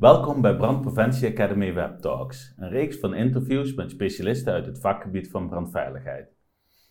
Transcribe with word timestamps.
Welkom 0.00 0.40
bij 0.40 0.56
Brandpreventie 0.56 1.28
Academy 1.28 1.74
Web 1.74 1.98
Talks, 1.98 2.54
een 2.56 2.68
reeks 2.68 2.98
van 2.98 3.14
interviews 3.14 3.74
met 3.74 3.90
specialisten 3.90 4.52
uit 4.52 4.66
het 4.66 4.80
vakgebied 4.80 5.30
van 5.30 5.48
brandveiligheid. 5.48 6.36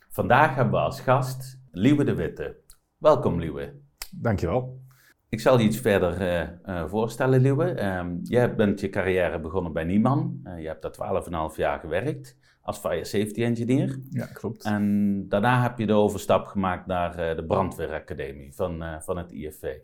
Vandaag 0.08 0.54
hebben 0.54 0.74
we 0.74 0.80
als 0.80 1.00
gast 1.00 1.60
Liewe 1.70 2.04
de 2.04 2.14
Witte. 2.14 2.60
Welkom 2.96 3.40
Liewe. 3.40 3.80
Dankjewel. 4.10 4.80
Ik 5.28 5.40
zal 5.40 5.58
je 5.58 5.64
iets 5.64 5.78
verder 5.78 6.20
uh, 6.20 6.48
uh, 6.66 6.88
voorstellen, 6.88 7.40
Liewe. 7.40 7.84
Um, 7.84 8.20
jij 8.22 8.54
bent 8.54 8.80
je 8.80 8.88
carrière 8.88 9.40
begonnen 9.40 9.72
bij 9.72 9.84
Nieman. 9.84 10.40
Uh, 10.44 10.60
je 10.60 10.66
hebt 10.66 10.82
daar 10.82 11.22
12,5 11.50 11.56
jaar 11.56 11.80
gewerkt 11.80 12.38
als 12.62 12.78
fire 12.78 13.04
safety 13.04 13.42
engineer. 13.42 14.00
Ja, 14.10 14.26
klopt. 14.26 14.64
En 14.64 15.24
daarna 15.28 15.62
heb 15.62 15.78
je 15.78 15.86
de 15.86 15.92
overstap 15.92 16.46
gemaakt 16.46 16.86
naar 16.86 17.36
de 17.36 17.44
brandweeracademie 17.44 18.54
van, 18.54 19.02
van 19.02 19.18
het 19.18 19.32
IFV. 19.32 19.76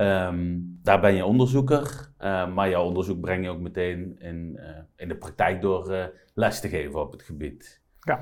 Um, 0.00 0.78
daar 0.82 1.00
ben 1.00 1.14
je 1.14 1.24
onderzoeker, 1.24 2.10
uh, 2.20 2.54
maar 2.54 2.68
jouw 2.68 2.84
onderzoek 2.84 3.20
breng 3.20 3.44
je 3.44 3.50
ook 3.50 3.60
meteen 3.60 4.18
in, 4.18 4.56
uh, 4.56 4.68
in 4.96 5.08
de 5.08 5.16
praktijk 5.16 5.60
door 5.60 5.90
uh, 5.90 6.04
les 6.34 6.60
te 6.60 6.68
geven 6.68 7.00
op 7.00 7.12
het 7.12 7.22
gebied. 7.22 7.82
Ja. 8.00 8.20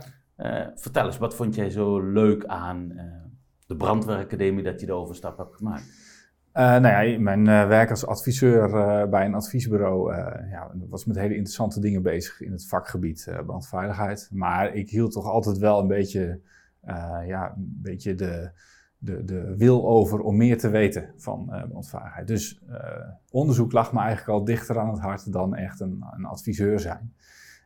vertel 0.74 1.06
eens, 1.06 1.18
wat 1.18 1.34
vond 1.34 1.54
jij 1.54 1.70
zo 1.70 2.00
leuk 2.00 2.44
aan 2.46 2.92
de 3.66 3.76
brandweeracademie 3.76 4.62
dat 4.62 4.80
je 4.80 4.86
de 4.86 4.92
overstap 4.92 5.38
hebt 5.38 5.54
gemaakt? 5.54 6.10
nou 6.52 7.06
ja, 7.06 7.18
mijn 7.20 7.44
werk 7.44 7.90
als 7.90 8.06
adviseur 8.06 8.70
bij 9.08 9.24
een 9.24 9.34
adviesbureau 9.34 10.14
ja, 10.50 10.70
was 10.88 11.04
met 11.04 11.16
hele 11.16 11.34
interessante 11.34 11.80
dingen 11.80 12.02
bezig 12.02 12.40
in 12.40 12.52
het 12.52 12.66
vakgebied 12.66 13.32
brandveiligheid. 13.46 14.30
Maar 14.32 14.74
ik 14.74 14.90
hield 14.90 15.12
toch 15.12 15.26
altijd 15.26 15.58
wel 15.58 15.80
een 15.80 15.88
beetje, 15.88 16.40
ja, 17.26 17.52
een 17.56 17.78
beetje 17.82 18.14
de, 18.14 18.50
de, 19.04 19.24
de 19.24 19.56
wil 19.56 19.88
over 19.88 20.20
om 20.20 20.36
meer 20.36 20.58
te 20.58 20.68
weten 20.70 21.12
van 21.16 21.48
uh. 21.72 22.16
Dus 22.24 22.62
uh, 22.70 22.76
onderzoek 23.30 23.72
lag 23.72 23.92
me 23.92 24.00
eigenlijk 24.00 24.38
al 24.38 24.44
dichter 24.44 24.78
aan 24.78 24.90
het 24.90 25.00
hart 25.00 25.32
dan 25.32 25.54
echt 25.54 25.80
een, 25.80 26.04
een 26.10 26.24
adviseur 26.24 26.80
zijn. 26.80 27.14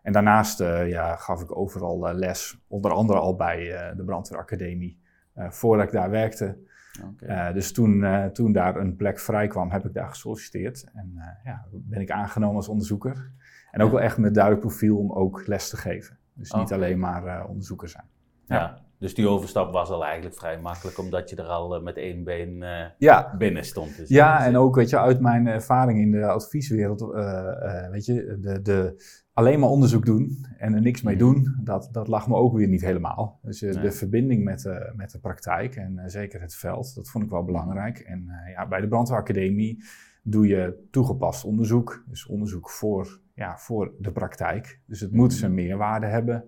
En 0.02 0.12
daarnaast 0.12 0.60
uh, 0.60 0.88
ja, 0.88 1.16
gaf 1.16 1.42
ik 1.42 1.56
overal 1.56 2.14
les, 2.14 2.60
onder 2.68 2.90
andere 2.90 3.18
al 3.18 3.36
bij 3.36 3.58
de 3.96 4.04
brandweeracademie, 4.04 5.00
voordat 5.34 5.86
ik 5.86 5.92
daar 5.92 6.10
werkte. 6.10 6.58
Okay. 7.04 7.52
dus 7.52 7.72
toen, 7.72 8.04
toen 8.32 8.52
daar 8.52 8.76
een 8.76 8.96
plek 8.96 9.18
vrij 9.18 9.46
kwam, 9.46 9.70
heb 9.70 9.84
ik 9.84 9.92
daar 9.92 10.08
gesolliciteerd. 10.08 10.84
En 10.92 11.12
ja, 11.44 11.66
ben 11.72 12.00
ik 12.00 12.10
aangenomen 12.10 12.56
als 12.56 12.68
onderzoeker. 12.68 13.30
En 13.70 13.82
ook 13.82 13.90
wel 13.90 14.00
echt 14.00 14.18
met 14.18 14.34
duidelijk 14.34 14.66
profiel 14.66 14.98
om 14.98 15.12
ook 15.12 15.46
les 15.46 15.68
te 15.70 15.76
geven. 15.76 16.18
Dus 16.32 16.52
niet 16.52 16.62
okay. 16.62 16.78
alleen 16.78 16.98
maar 16.98 17.46
onderzoeker 17.46 17.88
zijn. 17.88 18.04
ja. 18.46 18.56
ja. 18.56 18.85
Dus 18.98 19.14
die 19.14 19.28
overstap 19.28 19.72
was 19.72 19.90
al 19.90 20.04
eigenlijk 20.04 20.34
vrij 20.34 20.60
makkelijk, 20.60 20.98
omdat 20.98 21.30
je 21.30 21.36
er 21.36 21.44
al 21.44 21.80
met 21.80 21.96
één 21.96 22.24
been 22.24 22.56
uh, 22.62 22.84
ja. 22.98 23.34
binnen 23.38 23.64
stond. 23.64 23.96
Dus 23.96 24.08
ja, 24.08 24.44
en 24.44 24.56
ook 24.56 24.74
weet 24.74 24.90
je, 24.90 24.98
uit 24.98 25.20
mijn 25.20 25.46
ervaring 25.46 26.00
in 26.00 26.10
de 26.10 26.26
advieswereld, 26.26 27.00
uh, 27.00 27.08
uh, 27.08 27.90
weet 27.90 28.04
je, 28.04 28.38
de, 28.40 28.62
de, 28.62 29.04
alleen 29.32 29.60
maar 29.60 29.68
onderzoek 29.68 30.06
doen 30.06 30.46
en 30.58 30.74
er 30.74 30.80
niks 30.80 31.02
mee 31.02 31.16
doen, 31.16 31.56
dat, 31.62 31.88
dat 31.92 32.08
lag 32.08 32.28
me 32.28 32.34
ook 32.34 32.56
weer 32.56 32.68
niet 32.68 32.80
helemaal. 32.80 33.38
Dus 33.42 33.60
nee. 33.60 33.78
de 33.78 33.92
verbinding 33.92 34.44
met 34.44 34.60
de, 34.60 34.92
met 34.96 35.10
de 35.10 35.18
praktijk 35.18 35.76
en 35.76 36.02
zeker 36.06 36.40
het 36.40 36.54
veld, 36.54 36.94
dat 36.94 37.08
vond 37.08 37.24
ik 37.24 37.30
wel 37.30 37.44
belangrijk. 37.44 37.98
En 37.98 38.28
ja, 38.54 38.68
bij 38.68 38.80
de 38.80 38.88
brandweeracademie 38.88 39.84
doe 40.22 40.46
je 40.46 40.86
toegepast 40.90 41.44
onderzoek, 41.44 42.04
dus 42.06 42.26
onderzoek 42.26 42.70
voor, 42.70 43.20
ja, 43.34 43.58
voor 43.58 43.92
de 43.98 44.12
praktijk. 44.12 44.80
Dus 44.86 45.00
het 45.00 45.12
moet 45.12 45.32
zijn 45.32 45.54
meerwaarde 45.54 46.06
hebben. 46.06 46.44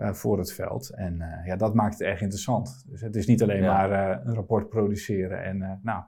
Uh, 0.00 0.12
voor 0.12 0.38
het 0.38 0.52
veld. 0.52 0.90
En 0.90 1.14
uh, 1.14 1.46
ja, 1.46 1.56
dat 1.56 1.74
maakt 1.74 1.92
het 1.92 2.02
erg 2.02 2.20
interessant. 2.20 2.84
Dus 2.88 3.00
het 3.00 3.16
is 3.16 3.26
niet 3.26 3.42
alleen 3.42 3.62
ja. 3.62 3.72
maar 3.72 3.90
uh, 3.90 4.24
een 4.24 4.34
rapport 4.34 4.68
produceren 4.68 5.44
en 5.44 5.80
nou, 5.82 6.02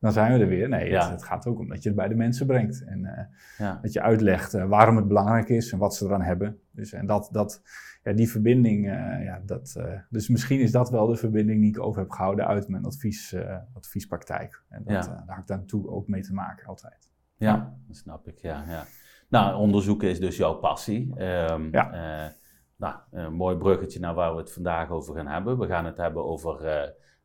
dan 0.00 0.12
zijn 0.12 0.32
we 0.32 0.38
er 0.38 0.48
weer. 0.48 0.68
Nee, 0.68 0.88
ja. 0.88 1.00
het, 1.00 1.10
het, 1.10 1.22
gaat 1.22 1.46
ook 1.46 1.58
om 1.58 1.68
dat 1.68 1.82
je 1.82 1.88
het 1.88 1.98
bij 1.98 2.08
de 2.08 2.14
mensen 2.14 2.46
brengt. 2.46 2.84
En 2.84 3.28
ja. 3.58 3.78
dat 3.82 3.92
je 3.92 4.02
uitlegt 4.02 4.52
waarom 4.52 4.96
het 4.96 5.08
belangrijk 5.08 5.48
is 5.48 5.72
en 5.72 5.78
wat 5.78 5.94
ze 5.94 6.04
eraan 6.04 6.22
hebben. 6.22 6.60
Dus, 6.70 6.92
en 6.92 7.06
dat, 7.06 7.28
dat, 7.32 7.62
ja, 8.02 8.12
die 8.12 8.30
verbinding, 8.30 8.86
ja, 9.24 9.42
dat, 9.46 9.80
dus 10.10 10.28
misschien 10.28 10.60
is 10.60 10.72
dat 10.72 10.90
wel 10.90 11.06
de 11.06 11.16
verbinding 11.16 11.60
die 11.60 11.70
ik 11.70 11.80
over 11.80 12.00
heb 12.00 12.10
gehouden 12.10 12.46
uit 12.46 12.68
mijn 12.68 12.84
advies, 12.84 13.36
adviespraktijk. 13.74 14.62
En 14.68 14.82
dat, 14.84 15.04
daar 15.04 15.24
heb 15.26 15.38
ik 15.38 15.46
daartoe 15.46 15.88
ook 15.88 16.08
mee 16.08 16.22
te 16.22 16.34
maken 16.34 16.66
altijd. 16.66 17.10
Ja, 17.36 17.76
dat 17.86 17.96
snap 17.96 18.28
ik, 18.28 18.38
ja. 18.38 18.64
ja. 18.68 18.84
Nou, 19.28 19.56
onderzoeken 19.56 20.08
is 20.08 20.20
dus 20.20 20.36
jouw 20.36 20.54
passie. 20.54 21.22
Um, 21.22 21.68
ja. 21.72 22.36
Nou, 22.78 22.94
een 23.10 23.34
mooi 23.34 23.56
bruggetje 23.56 24.00
naar 24.00 24.14
waar 24.14 24.32
we 24.32 24.40
het 24.40 24.52
vandaag 24.52 24.90
over 24.90 25.14
gaan 25.14 25.26
hebben. 25.26 25.58
We 25.58 25.66
gaan 25.66 25.84
het 25.84 25.96
hebben 25.96 26.24
over 26.24 26.64
uh, 26.64 26.70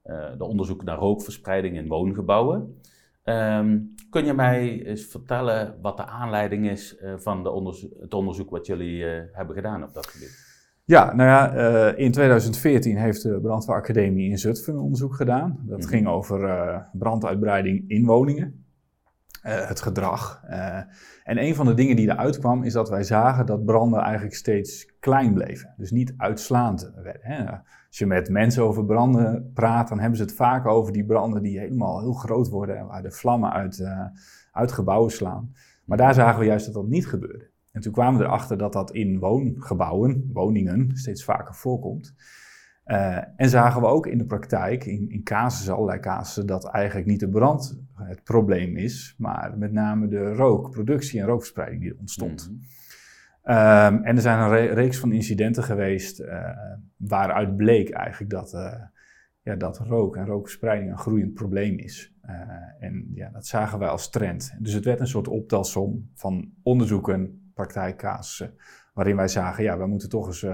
uh, 0.06 0.38
de 0.38 0.44
onderzoek 0.44 0.84
naar 0.84 0.98
rookverspreiding 0.98 1.76
in 1.76 1.88
woongebouwen. 1.88 2.82
Um, 3.24 3.96
kun 4.10 4.26
je 4.26 4.34
mij 4.34 4.86
eens 4.86 5.06
vertellen 5.06 5.78
wat 5.82 5.98
de 5.98 6.06
aanleiding 6.06 6.70
is 6.70 6.98
uh, 7.02 7.14
van 7.18 7.44
de 7.44 7.50
onderzo 7.50 7.88
het 8.00 8.14
onderzoek 8.14 8.50
wat 8.50 8.66
jullie 8.66 9.04
hebben 9.32 9.56
gedaan 9.56 9.84
op 9.84 9.94
dat 9.94 10.08
gebied? 10.08 10.52
Ja, 10.86 11.14
nou 11.14 11.30
ja, 11.30 11.96
in 11.96 12.12
2014 12.12 12.98
heeft 12.98 13.24
de 13.24 13.40
Brandweeracademie 13.42 14.30
in 14.30 14.38
Zutphen 14.38 14.74
een 14.74 14.80
onderzoek 14.80 15.16
gedaan. 15.16 15.50
Dat 15.50 15.78
mm 15.78 15.84
-hmm. 15.84 15.90
ging 15.90 16.08
over 16.08 16.88
branduitbreiding 16.94 17.90
in 17.90 18.06
woningen. 18.06 18.63
Uh, 19.44 19.68
het 19.68 19.82
gedrag. 19.82 20.44
Uh, 20.50 20.78
en 21.24 21.44
een 21.44 21.56
van 21.56 21.66
de 21.66 21.74
dingen 21.74 21.96
die 21.96 22.10
eruit 22.10 22.40
kwam, 22.40 22.64
is 22.64 22.74
dat 22.74 22.90
wij 22.90 23.04
zagen 23.04 23.46
dat 23.46 23.66
branden 23.66 24.00
eigenlijk 24.00 24.36
steeds 24.36 24.94
klein 25.00 25.34
bleven. 25.34 25.74
Dus 25.78 25.92
niet 25.92 26.14
uitslaand 26.18 26.92
werden. 26.96 27.22
Hè. 27.22 27.52
Als 27.88 27.98
je 27.98 28.06
met 28.06 28.30
mensen 28.30 28.64
over 28.64 28.86
branden 28.86 29.52
praat, 29.54 29.88
dan 29.88 30.00
hebben 30.00 30.18
ze 30.18 30.24
het 30.24 30.34
vaak 30.34 30.66
over 30.66 30.94
die 30.94 31.06
branden 31.06 31.44
die 31.44 31.60
helemaal 31.60 32.00
heel 32.00 32.14
groot 32.14 32.50
worden 32.50 32.78
en 32.78 32.86
waar 32.86 33.02
de 33.02 33.12
vlammen 33.12 33.52
uit, 33.52 33.80
uh, 33.80 34.06
uit 34.52 34.72
gebouwen 34.72 35.12
slaan. 35.12 35.54
Maar 35.86 35.98
daar 35.98 36.14
zagen 36.14 36.40
we 36.40 36.46
juist 36.46 36.66
dat 36.66 36.74
dat 36.74 36.88
niet 36.88 37.08
gebeurde. 37.08 37.52
En 37.72 37.82
toen 37.82 37.94
kwamen 37.94 38.20
we 38.20 38.26
erachter 38.26 38.58
dat 38.58 38.74
dat 38.74 38.92
in 38.92 39.20
woongebouwen, 39.20 40.30
woningen, 40.34 40.90
steeds 40.94 41.24
vaker 41.24 41.56
voorkomt. 41.56 42.14
Uh, 42.86 43.18
en 43.36 43.50
zagen 43.50 43.82
we 43.82 43.88
ook 43.88 44.08
in 44.08 44.18
de 44.18 44.26
praktijk, 44.26 44.86
in, 44.86 45.10
in 45.10 45.24
casussen, 45.24 45.74
allerlei 45.74 46.00
casussen, 46.00 46.46
dat 46.46 46.70
eigenlijk 46.70 47.08
niet 47.08 47.20
de 47.20 47.30
brand 47.30 47.82
het 47.94 48.24
probleem 48.24 48.78
is, 48.78 49.16
maar 49.18 49.58
met 49.58 49.72
name 49.72 50.08
de 50.08 50.34
rook, 50.34 50.72
productie 50.72 51.20
en 51.20 51.26
rookverspreiding 51.26 51.82
die 51.82 51.92
er 51.92 52.00
ontstond. 52.00 52.50
Mm 52.50 52.60
-hmm. 53.42 53.56
um, 53.56 54.04
en 54.04 54.16
er 54.16 54.22
zijn 54.22 54.40
een 54.40 54.50
re 54.50 54.74
reeks 54.74 55.00
van 55.00 55.12
incidenten 55.12 55.64
geweest 55.64 56.20
uh, 56.20 56.50
waaruit 56.98 57.56
bleek 57.56 57.90
eigenlijk 57.90 58.32
dat, 58.32 58.54
uh, 58.54 58.74
ja, 59.42 59.56
dat 59.56 59.78
rook 59.78 60.16
en 60.16 60.26
rookverspreiding 60.26 60.92
een 60.92 60.98
groeiend 60.98 61.34
probleem 61.34 61.78
is. 61.78 62.14
en 62.80 63.12
ja, 63.14 63.30
dat 63.30 63.48
zagen 63.48 63.80
wij 63.80 63.90
als 63.90 64.10
trend. 64.10 64.56
Dus 64.60 64.74
het 64.74 64.86
werd 64.86 65.00
een 65.00 65.08
soort 65.08 65.28
optelsom 65.28 66.10
van 66.14 66.52
onderzoeken, 66.64 67.52
praktijkcasussen, 67.54 68.56
waarin 68.94 69.16
wij 69.16 69.28
zagen, 69.28 69.64
ja, 69.64 69.78
we 69.78 69.88
moeten 69.88 70.10
toch 70.10 70.28
eens 70.28 70.46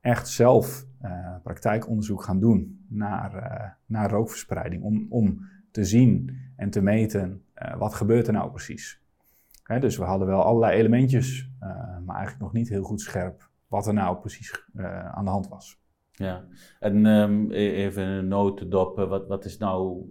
echt 0.00 0.28
zelf 0.28 0.86
uh, 1.02 1.36
praktijkonderzoek 1.42 2.22
gaan 2.22 2.40
doen 2.40 2.84
naar, 2.88 3.34
uh, 3.34 3.70
naar 3.86 4.10
rookverspreiding. 4.10 4.82
Om, 4.82 5.06
om 5.08 5.48
te 5.70 5.84
zien 5.84 6.38
en 6.56 6.70
te 6.70 6.80
meten 6.80 7.44
uh, 7.54 7.76
wat 7.76 7.94
gebeurt 7.94 8.26
er 8.26 8.32
nou 8.32 8.50
precies. 8.50 9.02
Hè, 9.62 9.78
dus 9.78 9.96
we 9.96 10.04
hadden 10.04 10.26
wel 10.26 10.42
allerlei 10.42 10.78
elementjes, 10.78 11.50
maar 12.04 12.16
eigenlijk 12.16 12.38
nog 12.38 12.52
niet 12.52 12.68
heel 12.68 12.82
goed 12.82 13.00
scherp 13.00 13.48
wat 13.68 13.86
er 13.86 13.94
nou 13.94 14.16
precies 14.16 14.64
aan 15.12 15.24
de 15.24 15.30
hand 15.30 15.48
was. 15.48 15.78
Ja, 16.10 16.44
en 16.80 17.06
um, 17.06 17.50
even 17.50 18.06
een 18.06 18.28
notendop, 18.28 18.96
wat, 18.96 19.26
wat 19.26 19.44
is 19.44 19.58
nou 19.58 20.06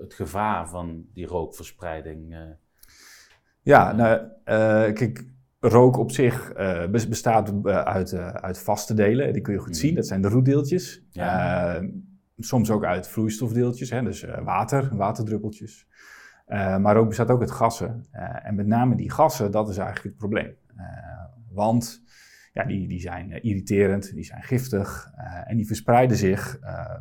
het 0.00 0.14
gevaar 0.14 0.68
van 0.68 1.06
die 1.12 1.26
rookverspreiding? 1.26 2.36
Ja, 3.62 3.92
nou, 3.92 4.28
kijk, 4.92 5.26
rook 5.68 5.96
op 5.96 6.10
zich 6.10 6.52
uh, 6.56 6.88
bestaat 6.88 7.52
uh, 7.64 7.78
uit, 7.78 8.12
uh, 8.12 8.28
uit 8.28 8.58
vaste 8.58 8.94
delen. 8.94 9.32
Die 9.32 9.42
kun 9.42 9.52
je 9.52 9.58
goed 9.58 9.76
zien. 9.76 9.94
Dat 9.94 10.06
zijn 10.06 10.22
de 10.22 10.28
roetdeeltjes. 10.28 11.04
Ja. 11.10 11.82
soms 12.38 12.70
ook 12.70 12.84
uit 12.84 13.08
vloeistofdeeltjes, 13.08 13.90
hè, 13.90 14.02
dus 14.02 14.26
water, 14.44 14.96
waterdruppeltjes. 14.96 15.86
maar 16.80 16.96
ook 16.96 17.08
bestaat 17.08 17.30
ook 17.30 17.40
uit 17.40 17.50
gassen. 17.50 18.04
en 18.42 18.54
met 18.54 18.66
name 18.66 18.96
die 18.96 19.10
gassen, 19.10 19.50
dat 19.50 19.68
is 19.68 19.76
eigenlijk 19.76 20.06
het 20.06 20.16
probleem. 20.16 20.54
want 21.50 22.02
ja, 22.52 22.64
die, 22.64 22.88
die 22.88 23.00
zijn 23.00 23.42
irriterend, 23.42 24.14
die 24.14 24.24
zijn 24.24 24.42
giftig 24.42 25.10
en 25.44 25.56
die 25.56 25.66
verspreiden 25.66 26.16
zich 26.16 26.58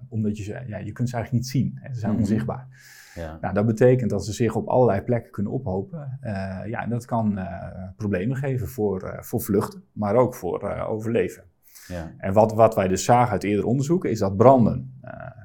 omdat 0.10 0.38
je 0.38 0.44
ze, 0.44 0.64
ja, 0.68 0.78
je 0.78 0.92
kunt 0.92 1.10
ze 1.10 1.16
eigenlijk 1.16 1.44
niet 1.44 1.54
zien. 1.54 1.80
Hè, 1.82 1.94
ze 1.94 2.00
zijn 2.00 2.12
-hmm. 2.12 2.22
onzichtbaar. 2.22 2.68
Ja. 3.16 3.38
Nou, 3.42 3.54
dat 3.54 3.66
betekent 3.66 4.10
dat 4.10 4.26
ze 4.26 4.34
zich 4.34 4.56
op 4.56 4.68
allerlei 4.68 5.02
plekken 5.02 5.32
kunnen 5.32 5.52
ophopen. 5.52 6.20
Uh, 6.24 6.32
ja, 6.66 6.84
en 6.84 6.90
dat 6.90 7.06
kan 7.06 7.38
uh, 7.38 7.46
problemen 7.96 8.38
geven 8.38 8.68
voor, 8.68 9.04
uh, 9.04 9.22
voor 9.22 9.42
vluchten, 9.42 9.84
maar 9.92 10.16
ook 10.16 10.36
voor 10.36 10.84
overleven. 10.88 11.44
Ja. 11.88 12.12
En 12.18 12.34
wat, 12.34 12.54
wat 12.54 12.76
wij 12.76 12.88
dus 12.88 13.04
zagen 13.04 13.32
uit 13.32 13.44
eerder 13.44 13.66
onderzoeken, 13.66 14.10
is 14.10 14.20
dat 14.20 14.38
branden 14.38 15.00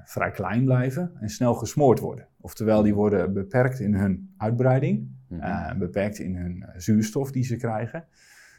vrij 0.05 0.31
klein 0.31 0.65
blijven 0.65 1.13
en 1.21 1.29
snel 1.29 1.55
gesmoord 1.55 1.99
worden. 2.01 2.27
Oftewel, 2.41 2.83
die 2.83 2.95
worden 2.95 3.33
beperkt 3.33 3.81
in 3.81 3.95
hun 3.95 4.35
uitbreiding, 4.37 5.09
mm 5.29 5.41
-hmm. 5.41 5.79
beperkt 5.79 6.19
in 6.19 6.37
hun 6.37 6.65
zuurstof 6.77 7.31
die 7.31 7.45
ze 7.45 7.57
krijgen. 7.57 8.05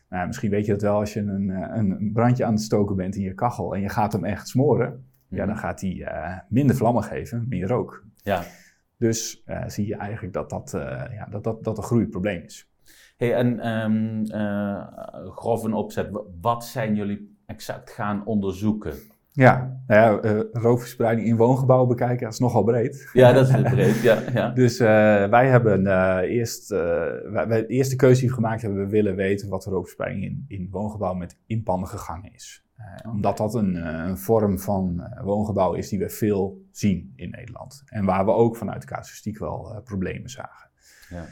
Nou, 0.09 0.27
misschien 0.27 0.49
weet 0.49 0.65
je 0.65 0.71
dat 0.71 0.81
wel 0.81 0.99
als 0.99 1.13
je 1.13 1.19
een, 1.19 1.49
een 1.77 2.11
brandje 2.13 2.45
aan 2.45 2.53
het 2.53 2.61
stoken 2.61 2.95
bent 2.95 3.15
in 3.15 3.21
je 3.21 3.33
kachel 3.33 3.75
en 3.75 3.81
je 3.81 3.89
gaat 3.89 4.13
hem 4.13 4.25
echt 4.25 4.47
smoren. 4.47 4.89
Mm 4.89 5.03
-hmm. 5.27 5.37
Ja, 5.37 5.45
dan 5.45 5.57
gaat 5.57 5.81
hij 5.81 6.43
minder 6.49 6.75
vlammen 6.75 7.03
geven, 7.03 7.45
meer 7.49 7.67
rook. 7.67 8.03
Ja. 8.23 8.43
Dus 8.97 9.43
zie 9.67 9.87
je 9.87 9.95
eigenlijk 9.95 10.33
dat 10.33 10.49
dat, 10.49 10.71
ja, 11.11 11.27
dat, 11.29 11.43
dat, 11.43 11.63
dat 11.63 11.77
een 11.77 11.83
groeiprobleem 11.83 12.41
is. 12.41 12.69
Hey, 13.17 13.33
en 13.33 13.67
um, 13.67 14.25
grof 15.31 15.63
een 15.63 15.73
opzet, 15.73 16.21
wat 16.41 16.65
zijn 16.65 16.95
jullie 16.95 17.37
exact 17.45 17.91
gaan 17.91 18.25
onderzoeken? 18.25 18.93
Ja, 19.31 19.81
nou 19.87 20.01
ja, 20.01 20.33
uh, 20.33 20.41
roofverspreiding 20.51 21.27
in 21.27 21.35
woongebouwen 21.35 21.87
bekijken, 21.87 22.23
dat 22.23 22.33
is 22.33 22.39
nogal 22.39 22.63
breed. 22.63 23.09
Ja, 23.13 23.33
dat 23.33 23.49
is 23.49 23.61
breed, 23.61 24.01
ja. 24.01 24.21
ja. 24.33 24.49
dus 24.61 24.79
uh, 24.79 24.87
wij 25.29 25.47
hebben 25.47 25.81
uh, 25.81 26.17
eerst, 26.23 26.69
wij, 26.69 27.47
wij, 27.47 27.61
de 27.61 27.67
eerste 27.67 27.95
keuze 27.95 28.19
die 28.19 28.29
we 28.29 28.35
gemaakt 28.35 28.61
hebben, 28.61 28.79
we 28.79 28.89
willen 28.89 29.15
weten 29.15 29.49
wat 29.49 29.63
de 29.63 29.69
roofverspreiding 29.69 30.23
in, 30.23 30.45
in 30.47 30.67
woongebouwen 30.71 31.19
met 31.19 31.37
inpandige 31.45 31.97
gangen 31.97 32.33
is. 32.33 32.66
Omdat 33.11 33.37
dat 33.37 33.53
een, 33.53 33.75
een 33.75 34.17
vorm 34.17 34.59
van 34.59 35.07
woongebouw 35.23 35.73
is 35.73 35.89
die 35.89 35.99
we 35.99 36.09
veel 36.09 36.65
zien 36.71 37.13
in 37.15 37.29
Nederland. 37.29 37.83
En 37.85 38.05
waar 38.05 38.25
we 38.25 38.31
ook 38.31 38.55
vanuit 38.55 38.81
de 38.81 38.87
casuïstiek 38.87 39.37
wel 39.37 39.81
problemen 39.83 40.29
zagen. 40.29 40.69
Ja. 41.09 41.25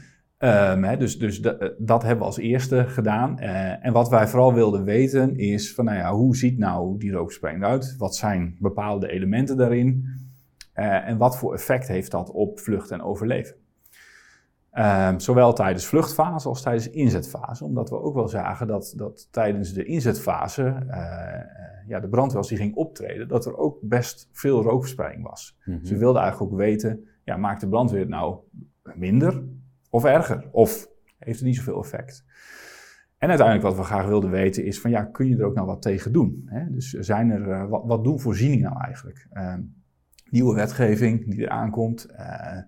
Um, 0.71 0.97
dus 0.99 1.17
dus 1.17 1.39
eh, 1.39 1.69
dat 1.77 2.01
hebben 2.01 2.19
we 2.19 2.25
als 2.25 2.37
eerste 2.37 2.85
gedaan. 2.87 3.37
Uh, 3.39 3.85
en 3.85 3.93
wat 3.93 4.09
wij 4.09 4.27
vooral 4.27 4.53
wilden 4.53 4.83
weten 4.83 5.37
is 5.37 5.73
van, 5.73 5.85
nou 5.85 5.97
ja, 5.97 6.13
hoe 6.13 6.35
ziet 6.35 6.57
nou 6.57 6.97
die 6.97 7.11
rookverspreiding 7.11 7.65
uit? 7.65 7.95
Wat 7.97 8.15
zijn 8.15 8.55
bepaalde 8.59 9.09
elementen 9.09 9.57
daarin? 9.57 10.05
Uh, 10.75 11.07
en 11.07 11.17
wat 11.17 11.37
voor 11.37 11.53
effect 11.53 11.87
heeft 11.87 12.11
dat 12.11 12.31
op 12.31 12.59
vlucht 12.59 12.91
en 12.91 13.01
overleven? 13.01 13.55
Um, 14.77 15.19
zowel 15.19 15.53
tijdens 15.53 15.85
vluchtfase 15.85 16.47
als 16.47 16.61
tijdens 16.61 16.89
inzetfase. 16.89 17.63
Omdat 17.63 17.89
we 17.89 18.01
ook 18.01 18.15
wel 18.15 18.27
zagen 18.27 18.67
dat, 18.67 18.93
dat 18.97 19.27
tijdens 19.31 19.73
de 19.73 19.83
inzetfase 19.83 20.85
ja, 21.87 21.99
de 21.99 22.07
brandweer 22.07 22.37
als 22.37 22.47
die 22.47 22.57
ging 22.57 22.75
optreden, 22.75 23.27
dat 23.27 23.45
er 23.45 23.57
ook 23.57 23.77
best 23.81 24.29
veel 24.31 24.61
rookverspreiding 24.61 25.23
was. 25.23 25.57
Mm 25.57 25.73
-hmm. 25.73 25.81
Dus 25.81 25.89
we 25.89 25.97
wilden 25.97 26.21
eigenlijk 26.21 26.51
ook 26.51 26.57
weten, 26.57 27.07
ja, 27.23 27.37
maakt 27.37 27.61
de 27.61 27.67
brandweer 27.67 27.99
het 27.99 28.09
nou 28.09 28.37
minder 28.95 29.43
of 29.89 30.03
erger? 30.03 30.47
Of 30.51 30.87
heeft 31.19 31.39
het 31.39 31.47
niet 31.47 31.55
zoveel 31.55 31.79
effect? 31.79 32.25
En 33.17 33.29
uiteindelijk 33.29 33.67
wat 33.67 33.77
we 33.77 33.83
graag 33.83 34.05
wilden 34.05 34.29
weten 34.29 34.65
is 34.65 34.81
van 34.81 34.91
ja, 34.91 35.03
kun 35.03 35.27
je 35.27 35.37
er 35.37 35.45
ook 35.45 35.55
nou 35.55 35.67
wat 35.67 35.81
tegen 35.81 36.13
doen? 36.13 36.43
Hè? 36.45 36.71
Dus 36.71 36.89
zijn 36.89 37.29
er, 37.29 37.47
uh, 37.47 37.69
wat, 37.69 37.81
wat 37.85 38.03
doen 38.03 38.19
voorzieningen 38.19 38.69
nou 38.69 38.83
eigenlijk? 38.83 39.27
Uh, 39.33 39.53
nieuwe 40.29 40.55
wetgeving 40.55 41.29
die 41.29 41.43
er 41.43 41.49
aankomt, 41.49 42.07
uh, 42.11 42.17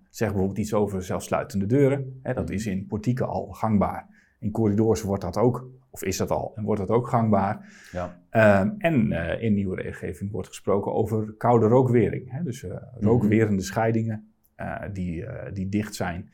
zegt 0.10 0.32
bijvoorbeeld 0.32 0.58
iets 0.58 0.74
over 0.74 1.04
zelfsluitende 1.04 1.66
deuren. 1.66 2.20
Hè? 2.24 2.34
Dat 2.34 2.50
is 2.50 2.66
in 2.66 2.88
portieken 2.88 3.28
al 3.28 3.46
gangbaar. 3.46 4.08
In 4.40 4.52
corridors 4.52 5.02
wordt 5.02 5.24
dat 5.24 5.38
ook, 5.38 5.70
of 5.90 6.04
is 6.04 6.18
dat 6.18 6.32
al, 6.32 6.52
en 6.56 6.64
wordt 6.64 6.82
dat 6.82 6.90
ook 6.90 7.08
gangbaar. 7.08 7.74
Ja. 7.92 8.20
Ehm, 8.30 8.70
en 8.78 9.12
uh, 9.12 9.42
in 9.42 9.54
nieuwe 9.54 9.76
regelgeving 9.76 10.32
wordt 10.32 10.48
gesproken 10.48 10.94
over 10.94 11.34
koude 11.38 11.68
rookwering. 11.68 12.32
Hè? 12.32 12.44
Dus 12.44 12.64
mhm. 12.64 12.76
rookwerende 13.00 13.62
scheidingen 13.64 14.32
die, 14.94 15.26
die 15.54 15.70
dicht 15.70 15.96
zijn. 15.96 16.30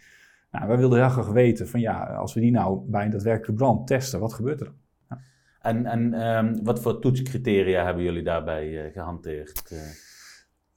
Nou, 0.53 0.67
wij 0.67 0.77
wilden 0.77 0.99
heel 0.99 1.09
graag 1.09 1.29
weten 1.29 1.67
van 1.67 1.79
ja, 1.79 2.03
als 2.03 2.33
we 2.33 2.39
die 2.39 2.51
nou 2.51 2.89
bij 2.89 3.05
een 3.05 3.11
daadwerkelijke 3.11 3.53
brand 3.53 3.87
testen, 3.87 4.19
wat 4.19 4.33
gebeurt 4.33 4.59
er 4.59 4.65
dan? 4.65 4.75
Ja. 5.09 5.19
En, 5.61 5.85
en 5.85 6.27
um, 6.27 6.63
wat 6.63 6.81
voor 6.81 6.99
toetscriteria 6.99 7.85
hebben 7.85 8.03
jullie 8.03 8.23
daarbij 8.23 8.85
uh, 8.85 8.93
gehanteerd? 8.93 9.71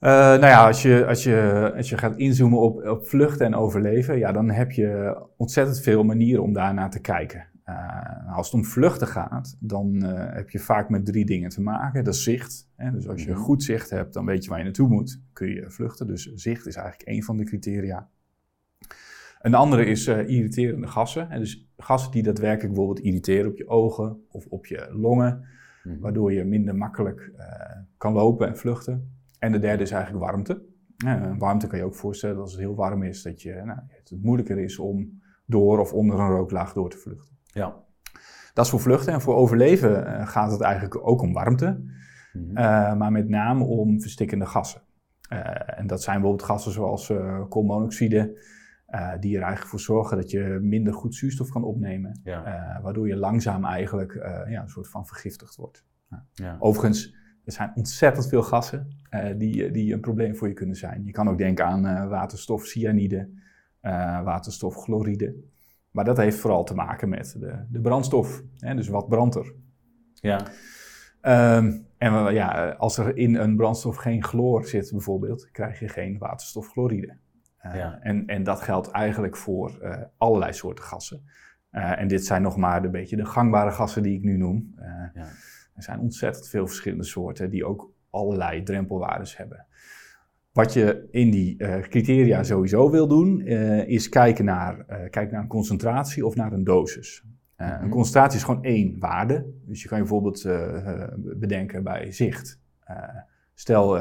Uh, 0.01 0.11
nou 0.11 0.47
ja, 0.47 0.67
als 0.67 0.83
je, 0.83 1.07
als, 1.07 1.23
je, 1.25 1.73
als 1.77 1.89
je 1.89 1.99
gaat 1.99 2.17
inzoomen 2.17 2.59
op, 2.59 2.87
op 2.87 3.07
vluchten 3.07 3.47
en 3.47 3.55
overleven, 3.55 4.19
ja, 4.19 4.33
dan 4.33 4.51
heb 4.51 4.71
je 4.71 5.21
ontzettend 5.37 5.81
veel 5.81 6.05
manieren 6.05 6.43
om 6.43 6.53
daarnaar 6.53 6.91
te 6.91 7.01
kijken. 7.01 7.47
Uh, 7.69 8.37
als 8.37 8.47
het 8.47 8.55
om 8.55 8.65
vluchten 8.65 9.07
gaat, 9.07 9.57
dan 9.61 10.03
heb 10.05 10.51
je 10.51 10.59
vaak 10.59 10.89
met 10.89 11.07
drie 11.07 11.25
dingen 11.25 11.51
te 11.51 11.63
maken. 11.63 12.05
Dat 12.05 12.15
is 12.15 12.23
zicht. 12.23 12.69
Hè? 12.77 12.91
Dus 12.91 13.09
als 13.09 13.25
je 13.25 13.31
mhm. 13.31 13.41
goed 13.41 13.63
zicht 13.63 13.91
hebt, 13.91 14.13
dan 14.15 14.25
weet 14.25 14.45
je 14.45 14.49
waar 14.51 14.59
je 14.59 14.65
naartoe 14.65 14.89
moet, 14.89 15.23
kun 15.33 15.49
je 15.49 15.71
vluchten. 15.71 16.07
Dus 16.07 16.33
zicht 16.35 16.67
is 16.67 16.77
eigenlijk 16.77 17.09
één 17.09 17.23
van 17.23 17.37
de 17.37 17.45
criteria. 17.45 18.09
Een 19.41 19.55
andere 19.55 19.85
is 19.85 20.09
uh, 20.09 20.29
irriterende 20.29 20.87
gassen. 20.87 21.31
En 21.31 21.39
dus 21.39 21.69
gassen 21.77 22.13
die 22.13 22.23
daadwerkelijk 22.23 22.75
bijvoorbeeld 22.75 23.07
irriteren 23.07 23.51
op 23.51 23.57
je 23.57 23.69
ogen 23.69 24.25
of 24.29 24.47
op 24.47 24.67
je 24.67 24.89
longen, 24.91 25.45
mhm. 25.83 25.99
waardoor 25.99 26.33
je 26.33 26.45
minder 26.45 26.77
makkelijk 26.77 27.33
kan 27.97 28.13
lopen 28.13 28.49
en 28.49 28.57
vluchten. 28.57 29.16
En 29.47 29.53
de 29.53 29.59
derde 29.59 29.83
is 29.83 29.91
eigenlijk 29.91 30.25
warmte. 30.25 30.65
Uh, 31.05 31.39
warmte 31.39 31.67
kan 31.67 31.79
je 31.79 31.85
ook 31.85 31.95
voorstellen 31.95 32.41
als 32.41 32.53
het 32.53 32.61
heel 32.61 32.75
warm 32.75 33.03
is, 33.03 33.23
dat 33.23 33.43
je, 33.43 33.63
nou, 33.65 33.79
het 33.89 34.13
moeilijker 34.23 34.59
is 34.59 34.79
om 34.79 35.23
door 35.45 35.79
of 35.79 35.93
onder 35.93 36.19
een 36.21 36.29
rooklaag 36.29 36.73
door 36.73 36.91
te 36.91 36.97
vluchten. 36.97 37.37
Ja. 37.45 37.85
Dat 38.55 38.65
is 38.65 38.71
voor 38.71 38.81
vluchten 38.81 39.13
en 39.13 39.21
voor 39.21 39.35
overleven 39.35 40.27
gaat 40.27 40.53
het 40.53 40.61
eigenlijk 40.61 41.09
ook 41.09 41.23
om 41.23 41.33
warmte, 41.33 41.67
mm 42.33 42.53
maar 42.99 43.13
met 43.13 43.29
name 43.29 43.65
om 43.65 44.01
verstikkende 44.01 44.47
gassen. 44.47 44.81
en 45.67 45.87
dat 45.87 46.03
zijn 46.03 46.21
bijvoorbeeld 46.21 46.49
gassen 46.49 46.73
zoals 46.73 47.13
koolmonoxide, 47.49 48.41
die 49.21 49.37
er 49.37 49.43
eigenlijk 49.43 49.71
voor 49.71 49.81
zorgen 49.81 50.17
dat 50.17 50.31
je 50.31 50.59
minder 50.63 50.95
goed 50.95 51.15
zuurstof 51.15 51.49
kan 51.49 51.65
opnemen. 51.65 52.21
Waardoor 52.83 53.09
je 53.09 53.17
langzaam 53.17 53.65
eigenlijk 53.65 54.15
ja, 54.49 54.63
een 54.63 54.69
soort 54.69 54.89
van 54.89 55.07
vergiftigd 55.07 55.57
wordt. 55.57 55.85
Ja. 56.33 56.57
Overigens, 56.59 57.15
er 57.47 57.53
zijn 57.53 57.73
ontzettend 57.75 58.29
veel 58.29 58.43
gassen 58.43 58.89
die, 59.37 59.71
die 59.71 59.93
een 59.93 60.01
probleem 60.01 60.37
voor 60.37 60.49
je 60.49 60.55
kunnen 60.55 60.77
zijn. 60.77 61.05
Je 61.05 61.13
kan 61.13 61.29
ook 61.29 61.39
denken 61.39 61.67
aan 61.67 62.09
waterstofcyanide, 62.09 63.29
waterstofchloride. 64.25 65.35
Maar 65.91 66.05
dat 66.05 66.17
heeft 66.17 66.39
vooral 66.39 66.65
te 66.65 66.75
maken 66.75 67.09
met 67.09 67.37
de, 67.39 67.65
de 67.71 67.81
brandstof. 67.81 68.43
Hè? 68.59 68.75
Dus 68.75 68.89
wat 68.89 69.09
brandt 69.09 69.35
er? 69.35 69.55
Ja. 70.15 70.41
Um, 71.57 71.87
en 71.99 72.33
ja, 72.35 72.69
als 72.69 72.99
er 72.99 73.17
in 73.17 73.35
een 73.35 73.57
brandstof 73.57 73.97
geen 73.97 74.25
chloor 74.25 74.67
zit 74.67 74.91
bijvoorbeeld, 74.91 75.51
krijg 75.51 75.79
je 75.81 75.89
geen 75.89 76.19
waterstofchloride. 76.19 77.17
Eh, 77.57 77.75
ja. 77.75 77.99
en, 78.01 78.27
en 78.27 78.43
dat 78.43 78.61
geldt 78.61 78.91
eigenlijk 78.91 79.37
voor 79.37 79.79
uh, 79.83 79.97
allerlei 80.17 80.53
soorten 80.53 80.85
gassen. 80.85 81.23
Uh, 81.73 82.01
en 82.01 82.09
dit 82.09 82.27
zijn 82.27 82.43
nog 82.43 82.57
maar 82.57 82.85
een 82.85 82.91
beetje 82.91 83.17
de 83.17 83.25
gangbare 83.25 83.71
gassen 83.71 84.03
die 84.03 84.17
ik 84.17 84.23
nu 84.23 84.37
noem. 84.37 84.75
Ja. 85.15 85.27
Er 85.77 85.83
zijn 85.83 86.01
ontzettend 86.01 86.49
veel 86.49 86.67
verschillende 86.67 87.05
soorten 87.05 87.51
die 87.51 87.65
ook 87.65 87.93
allerlei 88.11 88.63
drempelwaardes 88.63 89.37
hebben. 89.37 89.67
Wat 90.53 90.73
je 90.73 91.09
in 91.11 91.31
die 91.31 91.57
criteria 91.81 92.43
sowieso 92.43 92.91
wil 92.91 93.09
doen, 93.09 93.41
is 93.87 94.09
kijken 94.09 94.45
naar, 94.45 94.85
kijken 94.87 95.31
naar 95.31 95.43
een 95.43 95.49
concentratie 95.49 96.27
of 96.27 96.35
naar 96.35 96.53
een 96.53 96.65
dosis. 96.65 97.23
Mm 97.25 97.67
-hmm. 97.67 97.83
Een 97.85 97.91
concentratie 97.91 98.39
is 98.39 98.45
gewoon 98.45 98.65
één 98.65 98.99
waarde. 98.99 99.47
Dus 99.65 99.83
je 99.83 99.89
kan 99.89 99.99
je 99.99 100.05
bijvoorbeeld 100.05 100.43
bedenken 101.39 101.83
bij 101.83 102.13
zicht. 102.13 102.61
stel, 103.55 103.95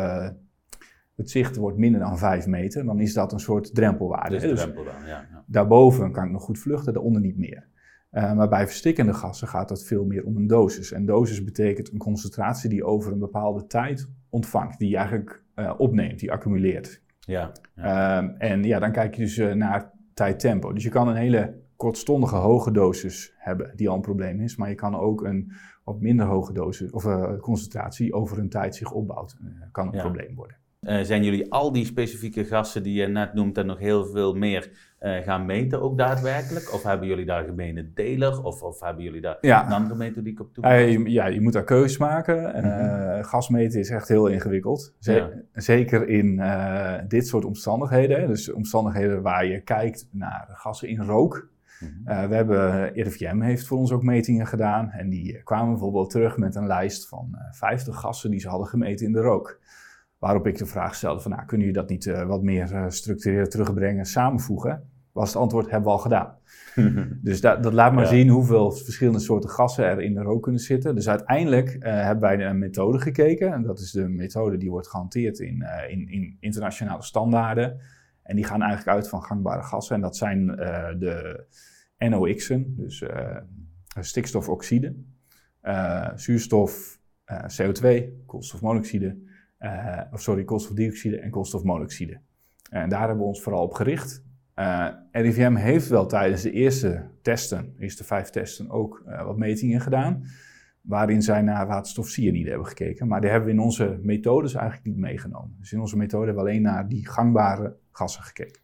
het 1.15 1.29
zicht 1.29 1.55
wordt 1.55 1.77
minder 1.77 1.99
dan 1.99 2.17
5 2.17 2.47
meter, 2.47 2.85
dan 2.85 2.99
is 2.99 3.13
dat 3.13 3.33
een 3.33 3.39
soort 3.39 3.75
drempelwaarde. 3.75 4.39
Dus, 4.39 4.59
drempel 4.59 4.83
dan, 4.83 4.93
ja, 5.05 5.07
ja. 5.07 5.43
Daarboven 5.47 6.11
kan 6.11 6.25
ik 6.25 6.31
nog 6.31 6.43
goed 6.43 6.59
vluchten, 6.59 6.93
daaronder 6.93 7.21
niet 7.21 7.37
meer. 7.37 7.67
Uh, 8.15 8.33
maar 8.33 8.49
bij 8.49 8.65
verstikkende 8.65 9.13
gassen 9.13 9.47
gaat 9.47 9.69
het 9.69 9.83
veel 9.83 10.05
meer 10.05 10.25
om 10.25 10.37
een 10.37 10.47
dosis. 10.47 10.91
En 10.91 11.05
dosis 11.05 11.43
betekent 11.43 11.91
een 11.91 11.97
concentratie 11.97 12.69
die 12.69 12.83
over 12.83 13.11
een 13.11 13.19
bepaalde 13.19 13.67
tijd 13.67 14.09
ontvangt, 14.29 14.79
die 14.79 14.89
je 14.89 14.97
eigenlijk 14.97 15.43
uh, 15.55 15.73
opneemt, 15.77 16.19
die 16.19 16.31
accumuleert. 16.31 17.01
Ja, 17.19 17.51
ja. 17.75 18.21
Uh, 18.21 18.51
en 18.51 18.63
ja, 18.63 18.79
dan 18.79 18.91
kijk 18.91 19.15
je 19.15 19.21
dus 19.21 19.37
uh, 19.37 19.53
naar 19.53 19.91
tijd-tempo. 20.13 20.73
Dus 20.73 20.83
je 20.83 20.89
kan 20.89 21.07
een 21.07 21.15
hele 21.15 21.63
kortstondige 21.75 22.35
hoge 22.35 22.71
dosis 22.71 23.33
hebben, 23.37 23.71
die 23.75 23.89
al 23.89 23.95
een 23.95 24.01
probleem 24.01 24.39
is, 24.41 24.55
maar 24.55 24.69
je 24.69 24.75
kan 24.75 24.95
ook 24.95 25.23
een 25.23 25.51
wat 25.83 26.01
minder 26.01 26.25
hoge 26.25 26.53
dosis 26.53 26.91
of 26.91 27.37
concentratie 27.39 28.13
over 28.13 28.39
een 28.39 28.49
tijd 28.49 28.75
zich 28.75 28.91
opbouwt, 28.91 29.37
kan 29.71 29.93
een 29.93 30.01
probleem 30.01 30.35
worden. 30.35 30.57
Uh, 30.85 31.01
zijn 31.01 31.23
jullie 31.23 31.51
al 31.51 31.71
die 31.71 31.85
specifieke 31.85 32.45
gassen 32.45 32.83
die 32.83 32.93
je 32.93 33.07
net 33.07 33.33
noemt 33.33 33.57
en 33.57 33.65
nog 33.65 33.79
heel 33.79 34.05
veel 34.05 34.33
meer 34.33 34.69
uh, 35.01 35.17
gaan 35.17 35.45
meten 35.45 35.81
ook 35.81 35.97
daadwerkelijk? 35.97 36.73
Of 36.73 36.83
hebben 36.83 37.07
jullie 37.07 37.25
daar 37.25 37.43
gemene 37.43 37.93
deler? 37.93 38.43
Of, 38.43 38.61
of 38.61 38.79
hebben 38.79 39.03
jullie 39.03 39.21
daar 39.21 39.37
ja. 39.41 39.65
een 39.65 39.71
andere 39.71 39.95
methodiek 39.95 40.39
op 40.39 40.53
toe? 40.53 40.63
Uh, 40.63 41.05
ja, 41.05 41.25
je 41.25 41.41
moet 41.41 41.53
daar 41.53 41.63
keuzes 41.63 41.97
maken. 41.97 42.37
Mm 42.37 42.71
-hmm. 42.71 43.23
gasmeten 43.23 43.79
is 43.79 43.89
echt 43.89 44.07
heel 44.07 44.27
ingewikkeld. 44.27 44.93
ja. 44.99 45.29
Zeker 45.53 46.07
in 46.07 46.41
dit 47.07 47.27
soort 47.27 47.45
omstandigheden. 47.45 48.27
Dus 48.27 48.51
omstandigheden 48.51 49.21
waar 49.21 49.45
je 49.45 49.61
kijkt 49.61 50.07
naar 50.11 50.45
gassen 50.51 50.87
in 50.87 51.01
rook. 51.01 51.49
Mm 51.79 51.87
-hmm. 51.87 52.29
we 52.29 52.35
hebben, 52.35 52.93
RIVM 52.93 53.41
heeft 53.41 53.67
voor 53.67 53.77
ons 53.77 53.91
ook 53.91 54.03
metingen 54.03 54.47
gedaan. 54.47 54.89
En 54.89 55.09
die 55.09 55.43
kwamen 55.43 55.69
bijvoorbeeld 55.69 56.09
terug 56.09 56.37
met 56.37 56.55
een 56.55 56.67
lijst 56.67 57.07
van 57.07 57.37
50 57.51 57.99
gassen 57.99 58.31
die 58.31 58.39
ze 58.39 58.49
hadden 58.49 58.67
gemeten 58.67 59.05
in 59.05 59.11
de 59.11 59.21
rook. 59.21 59.59
Waarop 60.25 60.47
ik 60.47 60.57
de 60.57 60.65
vraag 60.65 60.95
stelde 60.95 61.21
van, 61.21 61.31
nou, 61.31 61.45
kunnen 61.45 61.67
jullie 61.67 61.81
dat 61.81 61.89
niet 61.89 62.05
uh, 62.05 62.25
wat 62.27 62.43
meer 62.43 62.71
uh, 62.71 63.43
terugbrengen, 63.43 64.05
samenvoegen? 64.05 64.89
Was 65.11 65.27
het 65.33 65.41
antwoord, 65.41 65.69
hebben 65.69 65.83
we 65.83 65.95
al 65.95 66.01
gedaan. 66.01 66.37
dus 67.21 67.41
dat, 67.41 67.63
dat 67.63 67.73
laat 67.73 67.93
maar 67.93 68.07
zien 68.07 68.29
hoeveel 68.29 68.71
verschillende 68.71 69.19
soorten 69.19 69.49
gassen 69.49 69.85
er 69.85 70.01
in 70.01 70.13
de 70.13 70.21
rook 70.21 70.43
kunnen 70.43 70.61
zitten. 70.61 70.95
Dus 70.95 71.09
uiteindelijk 71.09 71.75
uh, 71.75 71.81
hebben 71.81 72.19
wij 72.19 72.35
naar 72.35 72.49
een 72.49 72.59
methode 72.59 72.99
gekeken. 72.99 73.53
En 73.53 73.63
dat 73.63 73.79
is 73.79 73.91
de 73.91 74.07
methode 74.07 74.57
die 74.57 74.69
wordt 74.69 74.87
gehanteerd 74.87 75.39
in, 75.39 75.65
in, 75.89 76.09
in, 76.09 76.37
internationale 76.39 77.03
standaarden. 77.03 77.79
En 78.23 78.35
die 78.35 78.45
gaan 78.45 78.61
eigenlijk 78.61 78.97
uit 78.97 79.09
van 79.09 79.23
gangbare 79.23 79.63
gassen. 79.63 79.95
En 79.95 80.01
dat 80.01 80.17
zijn 80.17 80.45
de 80.99 81.45
NOx'en, 81.97 82.73
dus 82.77 83.03
stikstofoxide, 83.99 84.95
zuurstof, 86.15 86.99
CO2, 87.31 88.03
koolstofmonoxide 88.25 89.33
uh, 89.59 90.01
of 90.11 90.21
sorry, 90.21 90.43
koolstofdioxide 90.43 91.19
en 91.19 91.29
koolstofmonoxide. 91.29 92.19
En 92.69 92.89
daar 92.89 92.99
hebben 92.99 93.17
we 93.17 93.23
ons 93.23 93.41
vooral 93.41 93.63
op 93.63 93.73
gericht. 93.73 94.23
Uh, 94.55 94.87
RIVM 95.11 95.55
heeft 95.55 95.87
wel 95.87 96.05
tijdens 96.05 96.41
de 96.41 96.51
eerste 96.51 97.09
testen, 97.21 97.73
de 97.75 97.83
eerste 97.83 98.03
vijf 98.03 98.29
testen, 98.29 98.69
ook 98.69 99.03
wat 99.05 99.37
metingen 99.37 99.81
gedaan. 99.81 100.23
Waarin 100.81 101.21
zij 101.21 101.41
naar 101.41 101.67
waterstofcyanide 101.67 102.49
hebben 102.49 102.67
gekeken. 102.67 103.07
Maar 103.07 103.21
die 103.21 103.29
hebben 103.29 103.47
we 103.47 103.55
in 103.55 103.61
onze 103.61 103.99
methodes 104.01 104.53
eigenlijk 104.53 104.85
niet 104.87 104.97
meegenomen. 104.97 105.55
Dus 105.59 105.71
in 105.71 105.79
onze 105.79 105.97
methode 105.97 106.25
hebben 106.25 106.43
we 106.43 106.49
alleen 106.49 106.61
naar 106.61 106.87
die 106.87 107.07
gangbare 107.07 107.75
gassen 107.91 108.23
gekeken. 108.23 108.61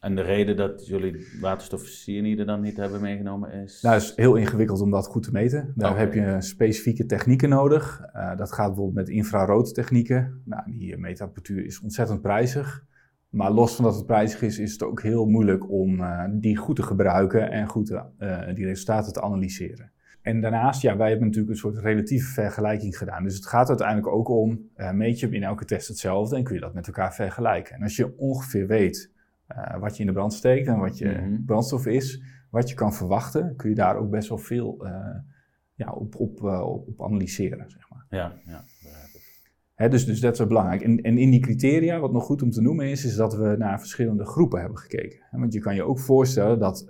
En 0.00 0.14
de 0.14 0.22
reden 0.22 0.56
dat 0.56 0.86
jullie 0.86 1.26
waterstofcyanide 1.40 2.44
dan 2.44 2.60
niet 2.60 2.76
hebben 2.76 3.00
meegenomen 3.00 3.52
is? 3.52 3.82
Nou, 3.82 3.94
het 3.94 4.04
is 4.04 4.12
heel 4.16 4.34
ingewikkeld 4.34 4.80
om 4.80 4.90
dat 4.90 5.06
goed 5.06 5.22
te 5.22 5.32
meten. 5.32 5.72
Daar 5.76 5.98
heb 5.98 6.14
je 6.14 6.36
specifieke 6.38 7.06
technieken 7.06 7.48
nodig. 7.48 8.02
Uh, 8.16 8.36
dat 8.36 8.52
gaat 8.52 8.66
bijvoorbeeld 8.66 8.96
met 8.96 9.08
infraroodtechnieken. 9.08 10.42
Nou, 10.44 10.62
die 10.78 10.96
meetapparatuur 10.96 11.64
is 11.64 11.80
ontzettend 11.80 12.20
prijzig. 12.20 12.84
Maar 13.28 13.50
los 13.50 13.74
van 13.74 13.84
dat 13.84 13.94
het 13.94 14.06
prijzig 14.06 14.42
is, 14.42 14.58
is 14.58 14.72
het 14.72 14.82
ook 14.82 15.02
heel 15.02 15.26
moeilijk 15.26 15.70
om 15.70 16.00
uh, 16.00 16.24
die 16.30 16.56
goed 16.56 16.76
te 16.76 16.82
gebruiken 16.82 17.50
en 17.50 17.68
goed 17.68 17.90
uh, 17.90 18.02
die 18.54 18.64
resultaten 18.64 19.12
te 19.12 19.22
analyseren. 19.22 19.92
En 20.22 20.40
daarnaast, 20.40 20.82
ja, 20.82 20.96
wij 20.96 21.08
hebben 21.08 21.26
natuurlijk 21.26 21.52
een 21.52 21.60
soort 21.60 21.78
relatieve 21.78 22.32
vergelijking 22.32 22.96
gedaan. 22.96 23.24
Dus 23.24 23.34
het 23.34 23.46
gaat 23.46 23.68
uiteindelijk 23.68 24.08
ook 24.08 24.28
om, 24.28 24.60
meet 24.92 25.20
je 25.20 25.28
in 25.28 25.42
elke 25.42 25.64
test 25.64 25.88
hetzelfde 25.88 26.36
en 26.36 26.42
kun 26.42 26.54
je 26.54 26.60
dat 26.60 26.74
met 26.74 26.86
elkaar 26.86 27.14
vergelijken. 27.14 27.74
En 27.74 27.82
als 27.82 27.96
je 27.96 28.18
ongeveer 28.18 28.66
weet 28.66 29.10
uh, 29.56 29.76
wat 29.78 29.94
je 29.94 30.00
in 30.00 30.06
de 30.06 30.12
brand 30.12 30.32
steekt 30.32 30.66
en 30.66 30.78
wat 30.78 30.98
je 30.98 31.08
mhm. 31.08 31.44
brandstof 31.44 31.86
is, 31.86 32.22
wat 32.50 32.68
je 32.68 32.74
kan 32.74 32.94
verwachten, 32.94 33.56
kun 33.56 33.68
je 33.68 33.74
daar 33.74 33.96
ook 33.96 34.10
best 34.10 34.28
wel 34.28 34.38
veel 34.38 34.86
uh, 34.86 35.16
ja, 35.74 35.92
op, 35.92 36.16
op, 36.16 36.40
uh, 36.42 36.60
op, 36.60 37.02
analyseren. 37.02 37.70
Zeg 37.70 37.90
maar. 37.90 38.06
Ja, 38.08 38.32
ja. 38.46 38.64
Hè, 39.74 39.88
dus, 39.88 40.06
dus 40.06 40.20
dat 40.20 40.32
is 40.32 40.38
wel 40.38 40.46
belangrijk. 40.46 40.82
En, 40.82 41.00
en, 41.00 41.18
in 41.18 41.30
die 41.30 41.40
criteria, 41.40 41.98
wat 41.98 42.12
nog 42.12 42.24
goed 42.24 42.42
om 42.42 42.50
te 42.50 42.60
noemen 42.60 42.86
is, 42.86 43.04
is 43.04 43.16
dat 43.16 43.34
we 43.36 43.54
naar 43.58 43.78
verschillende 43.78 44.24
groepen 44.24 44.60
hebben 44.60 44.78
gekeken. 44.78 45.20
Want 45.30 45.52
je 45.52 45.60
kan 45.60 45.74
je 45.74 45.82
ook 45.82 45.98
voorstellen 45.98 46.58
dat 46.58 46.86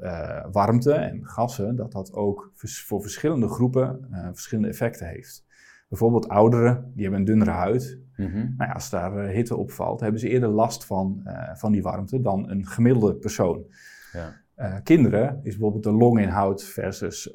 warmte 0.52 0.92
en 0.92 1.26
gassen, 1.26 1.76
dat 1.76 1.92
dat 1.92 2.12
ook 2.12 2.52
voor 2.54 3.00
verschillende 3.00 3.48
groepen 3.48 4.08
verschillende 4.32 4.68
effecten 4.68 5.08
heeft. 5.08 5.44
Bijvoorbeeld 5.90 6.28
ouderen, 6.28 6.92
die 6.94 7.02
hebben 7.02 7.20
een 7.20 7.26
dunnere 7.26 7.50
huid. 7.50 7.98
Mm 8.16 8.54
Nou 8.56 8.68
ja, 8.68 8.72
als 8.72 8.90
daar 8.90 9.24
uh, 9.24 9.34
hitte 9.34 9.56
opvalt, 9.56 10.00
hebben 10.00 10.20
ze 10.20 10.28
eerder 10.28 10.48
last 10.48 10.84
van, 10.84 11.20
uh, 11.24 11.54
van 11.54 11.72
die 11.72 11.82
warmte 11.82 12.20
dan 12.20 12.50
een 12.50 12.66
gemiddelde 12.66 13.14
persoon. 13.14 13.64
Ja. 14.12 14.38
Uh, 14.56 14.74
kinderen 14.82 15.40
is 15.42 15.52
bijvoorbeeld 15.52 15.84
de 15.84 15.92
longinhoud 15.92 16.64
versus 16.64 17.34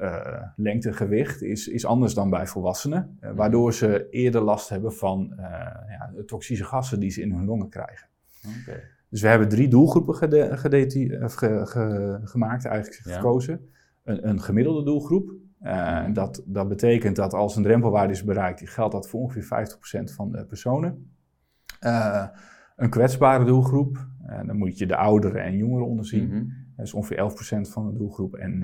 lengtegewicht 0.56 1.42
is, 1.42 1.68
is 1.68 1.84
anders 1.84 2.14
dan 2.14 2.30
bij 2.30 2.46
volwassenen. 2.46 3.18
Mhm. 3.20 3.34
Waardoor 3.34 3.74
ze 3.74 4.06
eerder 4.10 4.40
last 4.40 4.68
hebben 4.68 4.92
van 4.92 5.32
ja, 5.88 6.12
de 6.14 6.24
toxische 6.24 6.64
gassen 6.64 7.00
die 7.00 7.10
ze 7.10 7.20
in 7.20 7.32
hun 7.32 7.44
longen 7.44 7.68
krijgen. 7.68 8.08
Okay. 8.62 8.82
Dus 9.10 9.20
we 9.20 9.28
hebben 9.28 9.48
drie 9.48 9.68
doelgroepen 9.68 10.14
gede, 10.14 10.56
ge, 10.56 12.20
gemaakt, 12.24 12.64
eigenlijk 12.64 13.02
gekozen. 13.02 13.60
Een, 14.04 14.28
een 14.28 14.40
gemiddelde 14.40 14.84
doelgroep, 14.84 15.32
uh, 15.66 16.04
dat, 16.12 16.42
dat 16.46 16.68
betekent 16.68 17.16
dat 17.16 17.32
als 17.32 17.56
een 17.56 17.62
drempelwaarde 17.62 18.12
is 18.12 18.24
bereikt, 18.24 18.70
geldt 18.70 18.92
dat 18.92 19.08
voor 19.08 19.20
ongeveer 19.20 19.76
50% 20.10 20.14
van 20.14 20.32
de 20.32 20.44
personen. 20.44 21.10
Uh, 21.80 22.26
een 22.76 22.90
kwetsbare 22.90 23.44
doelgroep, 23.44 24.06
uh, 24.28 24.40
dan 24.46 24.56
moet 24.56 24.78
je 24.78 24.86
de 24.86 24.96
ouderen 24.96 25.42
en 25.42 25.56
jongeren 25.56 25.86
onderzien. 25.86 26.28
Mm 26.28 26.64
Dat 26.76 26.86
is 26.86 26.94
ongeveer 26.94 27.30
11% 27.66 27.70
van 27.70 27.86
de 27.86 27.98
doelgroep. 27.98 28.34
En 28.34 28.60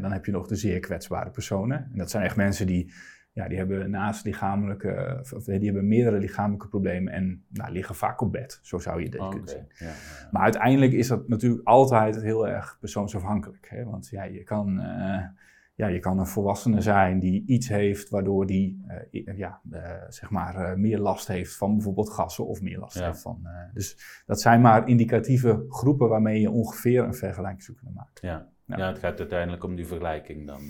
dan 0.00 0.12
heb 0.12 0.24
je 0.24 0.32
nog 0.32 0.46
de 0.46 0.56
zeer 0.56 0.80
kwetsbare 0.80 1.30
personen. 1.30 1.88
En 1.92 1.98
dat 1.98 2.10
zijn 2.10 2.24
echt 2.24 2.36
mensen 2.36 2.66
die, 2.66 2.92
ja, 3.32 3.48
die 3.48 3.58
hebben 3.58 3.90
naast 3.90 4.24
lichamelijke, 4.24 5.18
of, 5.34 5.44
die 5.44 5.64
hebben 5.64 5.88
meerdere 5.88 6.18
lichamelijke 6.18 6.68
problemen 6.68 7.12
en 7.12 7.44
nou, 7.48 7.72
liggen 7.72 7.94
vaak 7.94 8.20
op 8.20 8.32
bed. 8.32 8.58
Zo 8.62 8.78
zou 8.78 9.02
je 9.02 9.08
dit 9.10 9.20
oh, 9.20 9.28
kunnen 9.28 9.66
ja, 9.78 9.86
ja. 9.86 9.92
Maar 10.30 10.42
uiteindelijk 10.42 10.92
is 10.92 11.08
dat 11.08 11.28
natuurlijk 11.28 11.66
altijd 11.66 12.22
heel 12.22 12.48
erg 12.48 12.76
persoonsafhankelijk. 12.80 13.68
Hè? 13.70 13.84
Want 13.84 14.08
ja, 14.08 14.22
je 14.22 14.42
kan 14.42 14.80
ja, 15.76 15.86
je 15.86 15.98
kan 15.98 16.18
een 16.18 16.26
volwassene 16.26 16.80
zijn 16.80 17.18
die 17.18 17.44
iets 17.46 17.68
heeft 17.68 18.08
waardoor 18.08 18.46
die 18.46 18.84
uh, 19.10 19.38
ja, 19.38 19.60
uh, 19.70 19.80
zeg 20.08 20.30
maar, 20.30 20.56
uh, 20.56 20.74
meer 20.74 20.98
last 20.98 21.28
heeft 21.28 21.56
van 21.56 21.74
bijvoorbeeld 21.74 22.10
gassen 22.10 22.46
of 22.46 22.60
meer 22.60 22.78
last 22.78 23.00
heeft 23.00 23.22
van. 23.22 23.48
dus 23.72 24.22
dat 24.26 24.40
zijn 24.40 24.60
maar 24.60 24.88
indicatieve 24.88 25.64
groepen 25.68 26.08
waarmee 26.08 26.40
je 26.40 26.50
ongeveer 26.50 27.04
een 27.04 27.14
vergelijking 27.14 27.62
zou 27.62 27.76
kunnen 27.76 27.94
maken. 27.96 28.28
Ja. 28.28 28.52
Ja. 28.66 28.88
het 28.88 28.98
gaat 28.98 29.18
uiteindelijk 29.18 29.64
om 29.64 29.76
die 29.76 29.86
vergelijking 29.86 30.46
dan. 30.46 30.60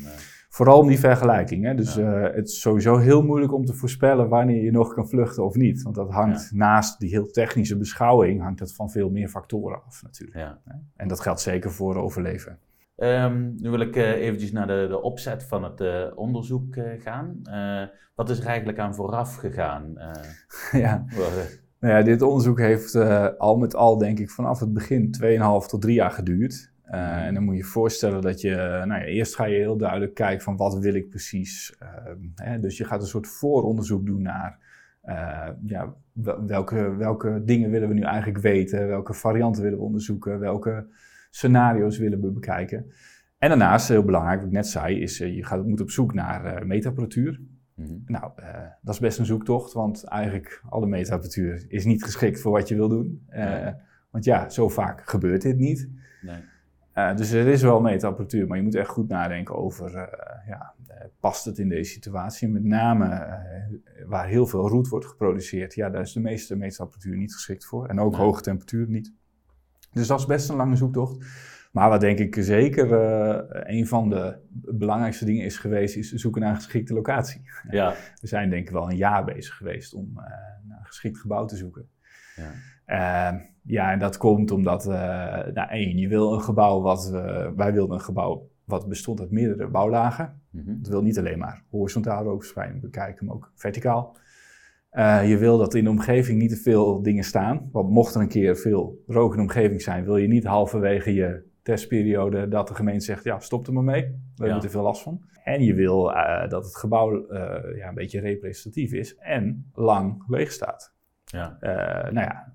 Vooral 0.49 0.79
om 0.79 0.87
die 0.87 0.99
vergelijking. 0.99 1.65
Hè? 1.65 1.75
Dus 1.75 1.95
het 1.95 2.49
is 2.49 2.61
sowieso 2.61 2.97
heel 2.97 3.23
moeilijk 3.23 3.53
om 3.53 3.65
te 3.65 3.75
voorspellen 3.75 4.29
wanneer 4.29 4.63
je 4.63 4.71
nog 4.71 4.95
kan 4.95 5.09
vluchten 5.09 5.45
of 5.45 5.55
niet. 5.55 5.83
Want 5.83 5.95
dat 5.95 6.11
hangt 6.11 6.53
naast 6.53 6.99
die 6.99 7.09
heel 7.09 7.27
technische 7.27 7.77
beschouwing, 7.77 8.41
hangt 8.43 8.61
het 8.61 8.75
van 8.75 8.91
veel 8.91 9.11
meer 9.11 9.29
factoren 9.29 9.85
af 9.85 10.03
natuurlijk. 10.03 10.39
Ja. 10.39 10.61
En 10.97 11.09
dat 11.09 11.21
geldt 11.21 11.41
zeker 11.41 11.71
voor 11.71 11.97
overleven. 11.97 12.59
Um, 12.97 13.55
nu 13.57 13.71
wil 13.71 13.81
ik 13.81 13.97
uh, 13.97 14.11
eventjes 14.11 14.53
naar 14.53 14.67
de, 14.67 14.87
de, 14.89 15.03
opzet 15.03 15.45
van 15.45 15.65
het 15.65 15.81
uh, 15.81 16.07
onderzoek 16.15 16.77
uh, 16.77 17.01
gaan. 17.01 17.41
wat 18.15 18.31
is 18.31 18.39
er 18.39 18.47
eigenlijk 18.47 18.79
aan 18.79 18.95
vooraf 18.95 19.37
gegaan? 19.37 19.93
ja. 20.73 21.05
Nou 21.81 21.95
ja, 21.95 22.03
dit 22.03 22.23
onderzoek 22.23 22.59
heeft 22.59 22.95
al 23.39 23.57
met 23.57 23.75
al, 23.75 23.99
denk 23.99 24.19
ik, 24.19 24.31
vanaf 24.31 24.61
het 24.61 24.73
begin 24.73 25.15
2,5 25.63 25.67
tot 25.67 25.81
3 25.81 25.95
jaar 25.95 26.11
geduurd. 26.11 26.73
Mhm. 26.85 26.97
en 26.97 27.35
dan 27.35 27.43
moet 27.43 27.55
je 27.55 27.61
je 27.61 27.67
voorstellen 27.67 28.21
dat 28.21 28.41
je, 28.41 28.55
nou 28.87 29.01
ja, 29.01 29.05
eerst 29.05 29.35
ga 29.35 29.45
je 29.45 29.57
heel 29.57 29.77
duidelijk 29.77 30.15
kijken 30.15 30.45
van 30.45 30.57
wat 30.57 30.79
wil 30.79 30.95
ik 30.95 31.09
precies. 31.09 31.77
Ehm, 31.79 32.19
hè, 32.35 32.61
dus 32.61 32.77
je 32.77 32.85
gaat 32.85 33.01
een 33.01 33.07
soort 33.07 33.27
vooronderzoek 33.27 34.07
doen 34.07 34.23
naar 34.23 34.59
ja, 35.67 35.95
welke, 36.47 36.97
welke 36.97 37.43
dingen 37.45 37.71
willen 37.71 37.89
we 37.89 37.95
nu 37.95 38.03
eigenlijk 38.03 38.39
weten, 38.39 38.89
welke 38.89 39.15
varianten 39.15 39.63
willen 39.63 39.79
we 39.79 39.85
onderzoeken, 39.85 40.39
welke 40.39 40.87
scenario's 41.35 41.99
willen 41.99 42.21
we 42.21 42.31
bekijken. 42.31 42.93
En 43.39 43.49
daarnaast, 43.49 43.89
heel 43.89 44.05
belangrijk, 44.05 44.39
wat 44.39 44.47
ik 44.47 44.55
net 44.55 44.67
zei, 44.67 45.01
is 45.01 45.21
uh, 45.21 45.35
je 45.35 45.45
gaat, 45.45 45.67
moet 45.67 45.81
op 45.81 45.91
zoek 45.91 46.15
naar 46.15 46.63
uh, 46.63 46.67
meetapparatuur. 46.67 47.41
Mhm. 47.75 47.93
Nou, 48.07 48.33
uh, 48.41 48.47
dat 48.83 48.95
is 48.95 49.01
best 49.01 49.19
een 49.19 49.27
zoektocht, 49.27 49.73
want 49.73 50.05
eigenlijk 50.05 50.63
alle 50.69 50.87
meetapparatuur 50.87 51.65
is 51.69 51.85
niet 51.85 52.05
geschikt 52.05 52.41
voor 52.41 52.53
wat 52.53 52.69
je 52.69 52.75
wil 52.75 52.89
doen. 52.89 53.27
Want 54.11 54.25
ja, 54.25 54.49
zo 54.49 54.69
vaak 54.69 55.09
gebeurt 55.09 55.43
dit 55.43 55.59
niet. 55.59 55.89
Nee. 56.23 57.15
dus 57.15 57.31
er 57.31 57.47
is 57.47 57.63
wel 57.63 57.81
meetapparatuur, 57.81 58.47
maar 58.47 58.57
je 58.57 58.63
moet 58.63 58.75
echt 58.75 58.89
goed 58.89 59.09
nadenken 59.09 59.57
over, 59.57 59.91
ja, 60.47 60.75
past 61.21 61.45
het 61.45 61.59
in 61.59 61.69
deze 61.69 61.91
situatie? 61.91 62.49
Met 62.49 62.65
name 62.65 63.39
waar 64.07 64.27
heel 64.27 64.47
veel 64.47 64.69
roet 64.69 64.89
wordt 64.89 65.07
geproduceerd, 65.07 65.75
ja, 65.75 65.91
daar 65.91 66.03
is 66.03 66.13
de 66.13 66.21
meeste 66.21 66.57
meetapparatuur 66.57 67.17
niet 67.17 67.35
geschikt 67.35 67.65
voor. 67.65 67.87
En 67.87 68.01
ook 68.01 68.15
hoge 68.15 68.41
temperatuur 68.41 68.89
niet. 68.89 69.13
Dus 69.95 70.07
dat 70.07 70.19
is 70.19 70.27
best 70.27 70.49
een 70.49 70.57
lange 70.57 70.77
zoektocht. 70.77 71.27
Maar 71.73 71.89
wat 71.89 72.01
denk 72.01 72.19
ik 72.19 72.37
zeker 72.39 72.89
uh, 72.89 73.39
een 73.51 73.87
van 73.87 74.09
de 74.09 74.37
belangrijkste 74.51 75.25
dingen 75.25 75.45
is 75.45 75.57
geweest, 75.57 75.97
is 75.97 76.13
zoeken 76.13 76.41
naar 76.41 76.51
een 76.51 76.57
geschikte 76.57 76.95
locatie. 76.95 77.43
Ja. 77.71 77.95
We 78.21 78.27
zijn 78.27 78.51
denk 78.51 78.67
ik 78.67 78.73
wel 78.73 78.91
een 78.91 78.97
jaar 78.97 79.25
bezig 79.25 79.57
geweest 79.57 79.95
om 79.95 80.11
uh, 80.11 80.23
naar 80.69 80.79
een 80.79 80.87
geschikt 80.87 81.19
gebouw 81.19 81.45
te 81.45 81.57
zoeken. 81.57 81.89
Ja, 82.87 83.33
uh, 83.33 83.41
ja 83.63 83.93
en 83.93 83.99
dat 83.99 84.17
komt 84.17 84.51
omdat, 84.51 84.85
nou 84.85 85.69
één, 85.69 85.99
je 85.99 86.09
wil 86.09 86.33
een 86.33 86.43
gebouw 86.43 86.81
wat, 86.81 87.11
wij 87.57 87.73
wilden 87.73 87.97
een 87.97 88.05
gebouw 88.05 88.49
wat 88.65 88.89
bestond 88.89 89.21
uit 89.21 89.31
meerdere 89.31 89.69
bouwlagen. 89.69 90.41
Mm 90.51 90.63
-hmm. 90.65 90.79
Dat 90.83 90.91
wil 90.91 91.03
niet 91.03 91.19
alleen 91.19 91.39
maar 91.39 91.63
horizontaal 91.71 92.25
rookverspreiding 92.25 92.81
bekijken, 92.81 93.27
maar 93.27 93.35
ook 93.35 93.53
verticaal. 93.55 94.17
Uh, 94.95 95.29
je 95.29 95.37
wil 95.39 95.59
dat 95.59 95.75
in 95.75 95.85
de 95.85 95.91
omgeving 95.91 96.41
niet 96.41 96.51
te 96.51 96.57
veel 96.57 97.03
dingen 97.03 97.25
staan. 97.25 97.69
Want 97.73 97.91
mocht 97.91 98.15
er 98.15 98.21
een 98.21 98.29
keer 98.29 98.57
veel 98.57 99.03
rook 99.07 99.31
in 99.31 99.37
de 99.37 99.43
omgeving 99.43 99.83
zijn, 99.83 100.05
wil 100.05 100.17
je 100.17 100.29
niet 100.29 100.45
halverwege 100.45 101.15
je 101.15 101.43
testperiode 101.63 102.49
dat 102.49 102.69
de 102.69 102.75
gemeente 102.75 103.05
zegt, 103.05 103.25
ja, 103.25 103.39
stop 103.39 103.67
er 103.67 103.73
maar 103.73 103.85
mee. 103.85 104.03
We 104.03 104.09
ja. 104.37 104.45
hebben 104.45 104.63
er 104.63 104.71
veel 104.71 104.83
last 104.83 105.03
van. 105.03 105.23
En 105.45 105.65
je 105.65 105.75
wil 105.75 106.11
uh, 106.11 106.49
dat 106.49 106.65
het 106.65 106.77
gebouw 106.77 107.31
uh, 107.31 107.39
ja, 107.77 107.89
een 107.89 107.95
beetje 107.95 108.21
representatief 108.21 108.93
is 108.93 109.17
en 109.17 109.71
lang 109.73 110.25
leeg 110.27 110.53
staat. 110.53 110.95
Ja. 111.25 111.57
nou 112.11 112.27
ja, 112.27 112.53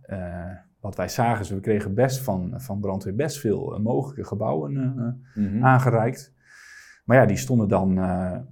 wat 0.80 0.96
wij 0.96 1.08
zagen 1.08 1.42
is, 1.42 1.50
we 1.50 1.60
kregen 1.60 1.94
best 1.94 2.20
van, 2.20 2.54
van 2.56 2.80
brandweer 2.80 3.16
best 3.16 3.40
veel 3.40 3.80
mogelijke 3.80 4.24
gebouwen 4.24 4.74
mm-hmm. 5.34 5.66
aangereikt. 5.66 6.34
Maar 7.06 7.18
ja, 7.18 7.26
die 7.26 7.38
stonden 7.38 7.68
dan 7.68 7.98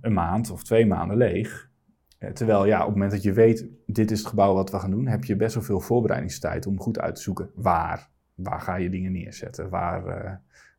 een 0.01 0.13
maand 0.13 0.51
of 0.51 0.63
twee 0.63 0.85
maanden 0.85 1.17
leeg. 1.17 1.66
Eh, 2.17 2.31
terwijl 2.31 2.65
ja, 2.65 2.79
op 2.79 2.85
het 2.85 2.93
moment 2.93 3.11
dat 3.11 3.23
je 3.23 3.33
weet, 3.33 3.67
dit 3.85 4.11
is 4.11 4.19
het 4.19 4.27
gebouw 4.27 4.53
wat 4.53 4.71
we 4.71 4.79
gaan 4.79 4.91
doen, 4.91 5.07
heb 5.07 5.23
je 5.23 5.35
best 5.35 5.53
wel 5.53 5.63
veel 5.63 5.79
voorbereidingstijd 5.79 6.65
om 6.65 6.79
goed 6.79 6.99
uit 6.99 7.15
te 7.15 7.21
zoeken 7.21 7.49
waar, 7.55 8.09
waar 8.33 8.61
ga 8.61 8.75
je 8.75 8.89
dingen 8.89 9.11
neerzetten. 9.11 9.69
Waar, 9.69 10.07
uh, 10.07 10.31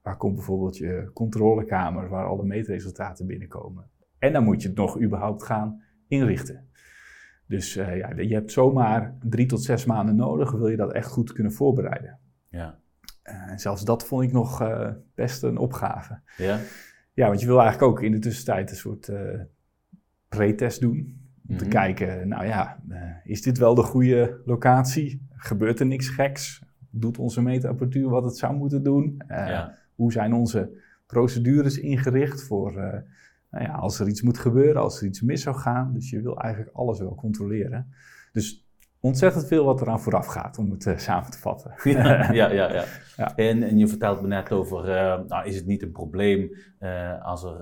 waar 0.02 0.16
komt 0.16 0.34
bijvoorbeeld 0.34 0.76
je 0.76 1.10
controlekamer, 1.14 2.08
waar 2.08 2.26
alle 2.26 2.44
meetresultaten 2.44 3.26
binnenkomen. 3.26 3.90
En 4.18 4.32
dan 4.32 4.44
moet 4.44 4.62
je 4.62 4.68
het 4.68 4.76
nog 4.76 5.00
überhaupt 5.00 5.42
gaan 5.42 5.82
inrichten. 6.08 6.68
Dus 7.46 7.76
uh, 7.76 7.96
ja, 7.96 8.12
je 8.16 8.34
hebt 8.34 8.52
zomaar 8.52 9.16
drie 9.22 9.46
tot 9.46 9.62
zes 9.62 9.84
maanden 9.84 10.16
nodig, 10.16 10.50
wil 10.50 10.68
je 10.68 10.76
dat 10.76 10.92
echt 10.92 11.10
goed 11.10 11.32
kunnen 11.32 11.52
voorbereiden. 11.52 12.18
Ja. 12.48 12.78
Uh, 13.24 13.52
zelfs 13.56 13.84
dat 13.84 14.06
vond 14.06 14.24
ik 14.24 14.32
nog 14.32 14.62
best 15.14 15.42
een 15.42 15.58
opgave. 15.58 16.20
Ja? 16.36 16.60
Ja, 17.12 17.28
want 17.28 17.40
je 17.40 17.46
wil 17.46 17.60
eigenlijk 17.60 17.92
ook 17.92 18.02
in 18.02 18.12
de 18.12 18.18
tussentijd 18.18 18.70
een 18.70 18.76
soort 18.76 19.12
pretest 20.28 20.80
doen. 20.80 21.27
Om 21.48 21.56
te 21.56 21.64
mhm. 21.64 21.72
kijken, 21.72 22.28
nou 22.28 22.46
ja, 22.46 22.78
uh, 22.90 22.96
is 23.24 23.42
dit 23.42 23.58
wel 23.58 23.74
de 23.74 23.82
goede 23.82 24.40
locatie? 24.44 25.26
Gebeurt 25.32 25.80
er 25.80 25.86
niks 25.86 26.08
geks? 26.08 26.66
doet 26.90 27.18
onze 27.18 27.42
meetapparatuur 27.42 28.08
wat 28.08 28.24
het 28.24 28.36
zou 28.36 28.56
moeten 28.56 28.82
doen? 28.82 29.22
Eh, 29.26 29.48
Ja. 29.48 29.76
Hoe 29.94 30.12
zijn 30.12 30.32
onze 30.32 30.70
procedures 31.06 31.78
ingericht 31.78 32.42
voor 32.42 32.76
eh, 32.76 33.00
nou 33.50 33.64
ja, 33.64 33.72
als 33.72 34.00
er 34.00 34.08
iets 34.08 34.22
moet 34.22 34.38
gebeuren, 34.38 34.82
als 34.82 35.00
er 35.00 35.06
iets 35.06 35.20
mis 35.20 35.42
zou 35.42 35.56
gaan? 35.56 35.92
Dus 35.92 36.10
je 36.10 36.22
wil 36.22 36.38
eigenlijk 36.40 36.76
alles 36.76 36.98
wel 36.98 37.14
controleren. 37.14 37.92
Dus 38.32 38.67
ontzettend 39.00 39.46
veel 39.46 39.64
wat 39.64 39.80
eraan 39.80 40.00
vooraf 40.00 40.26
gaat, 40.26 40.58
om 40.58 40.70
het 40.70 40.86
eh, 40.86 40.96
samen 40.98 41.30
te 41.30 41.38
vatten. 41.38 41.74
Ja, 41.84 42.32
ja, 42.32 42.50
ja. 43.16 43.36
En, 43.36 43.62
en 43.62 43.78
je 43.78 43.88
vertelt 43.88 44.20
me 44.20 44.26
net 44.26 44.52
over, 44.52 44.90
eh, 44.90 45.20
nou 45.26 45.46
is 45.46 45.56
het 45.56 45.66
niet 45.66 45.82
een 45.82 45.92
probleem 45.92 46.50
eh, 46.78 47.24
als 47.24 47.44
er 47.44 47.56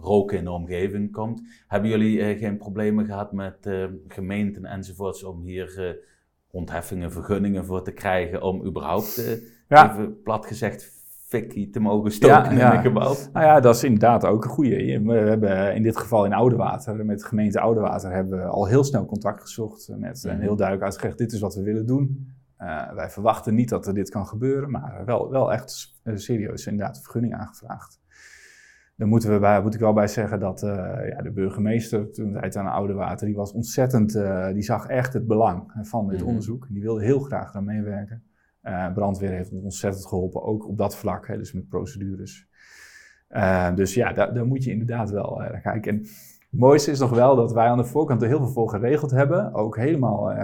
rook 0.00 0.32
in 0.32 0.44
de 0.44 0.50
omgeving 0.50 1.12
komt. 1.12 1.42
Hebben 1.68 1.90
jullie 1.90 2.36
geen 2.36 2.56
problemen 2.56 3.04
gehad 3.06 3.32
met 3.32 3.70
gemeenten 4.08 4.64
enzovoorts 4.64 5.24
om 5.24 5.42
hier 5.42 5.98
ontheffingen, 6.50 7.12
vergunningen 7.12 7.64
voor 7.64 7.82
te 7.82 7.92
krijgen 7.92 8.42
om 8.42 8.64
überhaupt, 8.66 9.40
Ja. 9.68 9.92
even 9.92 10.22
plat 10.22 10.46
gezegd, 10.46 10.95
fikkie 11.26 11.70
te 11.70 11.80
mogen 11.80 12.10
stoken 12.12 12.56
Ja, 12.56 12.70
in 12.72 12.76
een 12.76 12.82
gebouw? 12.82 13.14
Nou 13.32 13.46
ja, 13.46 13.60
dat 13.60 13.74
is 13.74 13.84
inderdaad 13.84 14.24
ook 14.24 14.44
een 14.44 14.50
goede. 14.50 15.00
We 15.04 15.12
hebben 15.12 15.74
in 15.74 15.82
dit 15.82 15.96
geval 15.96 16.24
in 16.24 16.32
Oudewater, 16.32 17.04
met 17.04 17.18
de 17.18 17.26
gemeente 17.26 17.60
Oudewater, 17.60 18.10
hebben 18.12 18.38
we 18.38 18.44
al 18.44 18.66
heel 18.66 18.84
snel 18.84 19.04
contact 19.06 19.40
gezocht 19.40 19.88
met 19.98 20.22
Mhm. 20.24 20.34
en 20.34 20.40
heel 20.40 20.56
duidelijk 20.56 20.86
uitgelegd, 20.86 21.18
dit 21.18 21.32
is 21.32 21.40
wat 21.40 21.54
we 21.54 21.62
willen 21.62 21.86
doen. 21.86 22.34
Eh, 22.56 22.92
wij 22.92 23.10
verwachten 23.10 23.54
niet 23.54 23.68
dat 23.68 23.86
er 23.86 23.94
dit 23.94 24.10
kan 24.10 24.26
gebeuren, 24.26 24.70
maar 24.70 25.02
wel, 25.04 25.30
wel 25.30 25.52
echt 25.52 25.94
eh, 26.02 26.16
serieus 26.16 26.66
inderdaad 26.66 26.96
een 26.96 27.02
vergunning 27.02 27.34
aangevraagd. 27.34 28.00
Dan 28.96 29.08
moeten 29.08 29.32
we 29.32 29.38
bij, 29.38 29.62
moet 29.62 29.74
ik 29.74 29.80
wel 29.80 29.92
bij 29.92 30.06
zeggen 30.08 30.40
dat 30.40 30.62
eh, 30.62 30.68
ja, 31.08 31.22
de 31.22 31.32
burgemeester 31.32 32.10
toen 32.12 32.32
tijd 32.32 32.56
aan 32.56 32.66
Oudewater, 32.66 33.26
die 33.26 33.36
was 33.36 33.52
ontzettend, 33.52 34.12
die 34.52 34.62
zag 34.62 34.86
echt 34.86 35.12
het 35.12 35.26
belang 35.26 35.72
van 35.82 36.08
dit 36.08 36.18
Mhm. 36.18 36.28
onderzoek. 36.28 36.66
Die 36.70 36.82
wilde 36.82 37.04
heel 37.04 37.20
graag 37.20 37.54
aan 37.54 37.64
meewerken. 37.64 38.22
Eh, 38.66 38.92
brandweer 38.92 39.30
heeft 39.30 39.52
ons 39.52 39.62
ontzettend 39.62 40.06
geholpen, 40.06 40.42
ook 40.42 40.68
op 40.68 40.78
dat 40.78 40.96
vlak, 40.96 41.26
hè, 41.26 41.36
dus 41.36 41.52
met 41.52 41.68
procedures. 41.68 42.48
Eh, 43.28 43.74
dus 43.74 43.94
ja, 43.94 44.12
daar, 44.12 44.34
daar 44.34 44.46
moet 44.46 44.64
je 44.64 44.70
inderdaad 44.70 45.10
wel 45.10 45.42
eh, 45.42 45.50
naar 45.50 45.60
kijken. 45.60 45.92
En 45.92 45.98
het 46.50 46.60
mooiste 46.60 46.90
is 46.90 46.98
nog 46.98 47.10
wel 47.10 47.36
dat 47.36 47.52
wij 47.52 47.66
aan 47.66 47.76
de 47.76 47.84
voorkant 47.84 48.22
er 48.22 48.28
heel 48.28 48.38
veel 48.38 48.52
voor 48.52 48.70
geregeld 48.70 49.10
hebben. 49.10 49.54
Ook 49.54 49.76
helemaal 49.76 50.34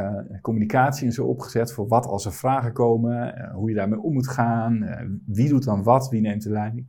communicatie 0.41 1.07
en 1.07 1.13
zo 1.13 1.27
opgezet 1.27 1.73
voor 1.73 1.89
wat 1.89 2.07
als 2.07 2.25
er 2.25 2.33
vragen 2.33 2.73
komen, 2.73 3.51
hoe 3.55 3.69
je 3.69 3.77
daarmee 3.77 4.01
om 4.01 4.13
moet 4.13 4.29
gaan, 4.29 4.87
wie 5.27 5.49
doet 5.49 5.65
dan 5.65 5.83
wat, 5.83 6.09
wie 6.09 6.21
neemt 6.21 6.43
de 6.43 6.51
leiding. 6.51 6.87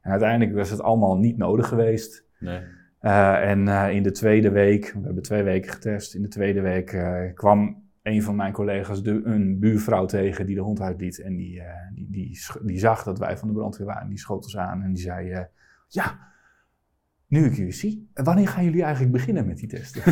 En 0.00 0.10
uiteindelijk 0.10 0.56
was 0.56 0.70
het 0.70 0.82
allemaal 0.82 1.18
niet 1.18 1.36
nodig 1.36 1.68
geweest. 1.68 2.24
Nee. 2.38 2.60
En 3.00 3.68
in 3.68 4.02
de 4.02 4.12
tweede 4.12 4.50
week, 4.50 4.92
we 4.98 5.04
hebben 5.04 5.22
twee 5.22 5.42
weken 5.42 5.72
getest, 5.72 6.14
in 6.14 6.22
de 6.22 6.28
tweede 6.28 6.60
week 6.60 6.86
kwam 7.34 7.81
een 8.02 8.22
van 8.22 8.36
mijn 8.36 8.52
collega's 8.52 9.02
de, 9.02 9.20
een 9.24 9.58
buurvrouw 9.58 10.06
tegen 10.06 10.46
die 10.46 10.54
de 10.54 10.60
hond 10.60 10.80
uitliet. 10.80 11.18
En 11.20 11.36
die, 11.36 11.60
eh, 11.60 11.74
die, 11.94 12.38
die, 12.62 12.78
zag 12.78 13.02
dat 13.02 13.18
wij 13.18 13.36
van 13.36 13.48
de 13.48 13.54
brandweer 13.54 13.86
waren. 13.86 14.08
Die 14.08 14.18
schoot 14.18 14.44
ons 14.44 14.56
aan 14.56 14.82
en 14.82 14.92
die 14.92 15.02
zei, 15.02 15.30
eh, 15.30 15.44
ja, 15.88 16.18
nu 17.26 17.44
ik 17.44 17.54
jullie 17.54 17.72
zie, 17.72 18.10
wanneer 18.14 18.48
gaan 18.48 18.64
jullie 18.64 18.82
eigenlijk 18.82 19.12
beginnen 19.12 19.46
met 19.46 19.56
die 19.58 19.68
testen? 19.68 20.02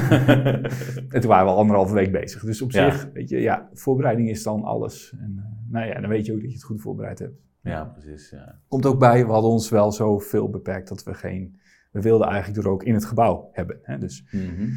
en 1.14 1.20
toen 1.20 1.26
waren 1.30 1.46
we 1.46 1.52
al 1.52 1.58
anderhalve 1.58 1.94
week 1.94 2.12
bezig. 2.12 2.44
Dus 2.44 2.62
op 2.62 2.70
Ja. 2.70 2.90
zich, 2.90 3.10
weet 3.12 3.28
je, 3.28 3.38
ja, 3.40 3.68
voorbereiding 3.72 4.28
is 4.28 4.42
dan 4.42 4.62
alles. 4.62 5.14
En 5.18 5.34
eh, 5.38 5.70
nou 5.72 5.86
ja, 5.86 6.00
dan 6.00 6.10
weet 6.10 6.26
je 6.26 6.32
ook 6.32 6.40
dat 6.40 6.48
je 6.48 6.54
het 6.56 6.64
goed 6.64 6.80
voorbereid 6.80 7.18
hebt. 7.18 7.38
ja, 7.62 7.84
precies. 7.84 8.30
Ja. 8.30 8.58
Komt 8.68 8.86
ook 8.86 8.98
bij, 8.98 9.26
we 9.26 9.32
hadden 9.32 9.50
ons 9.50 9.68
wel 9.70 9.92
zoveel 9.92 10.50
beperkt 10.50 10.88
dat 10.88 11.02
we 11.02 11.14
geen... 11.14 11.58
We 11.90 12.00
wilden 12.00 12.26
eigenlijk 12.28 12.64
er 12.64 12.70
ook 12.70 12.82
in 12.82 12.94
het 12.94 13.04
gebouw 13.04 13.48
hebben. 13.52 13.78
Hè? 13.82 13.98
Dus, 13.98 14.24
Mhm. 14.30 14.68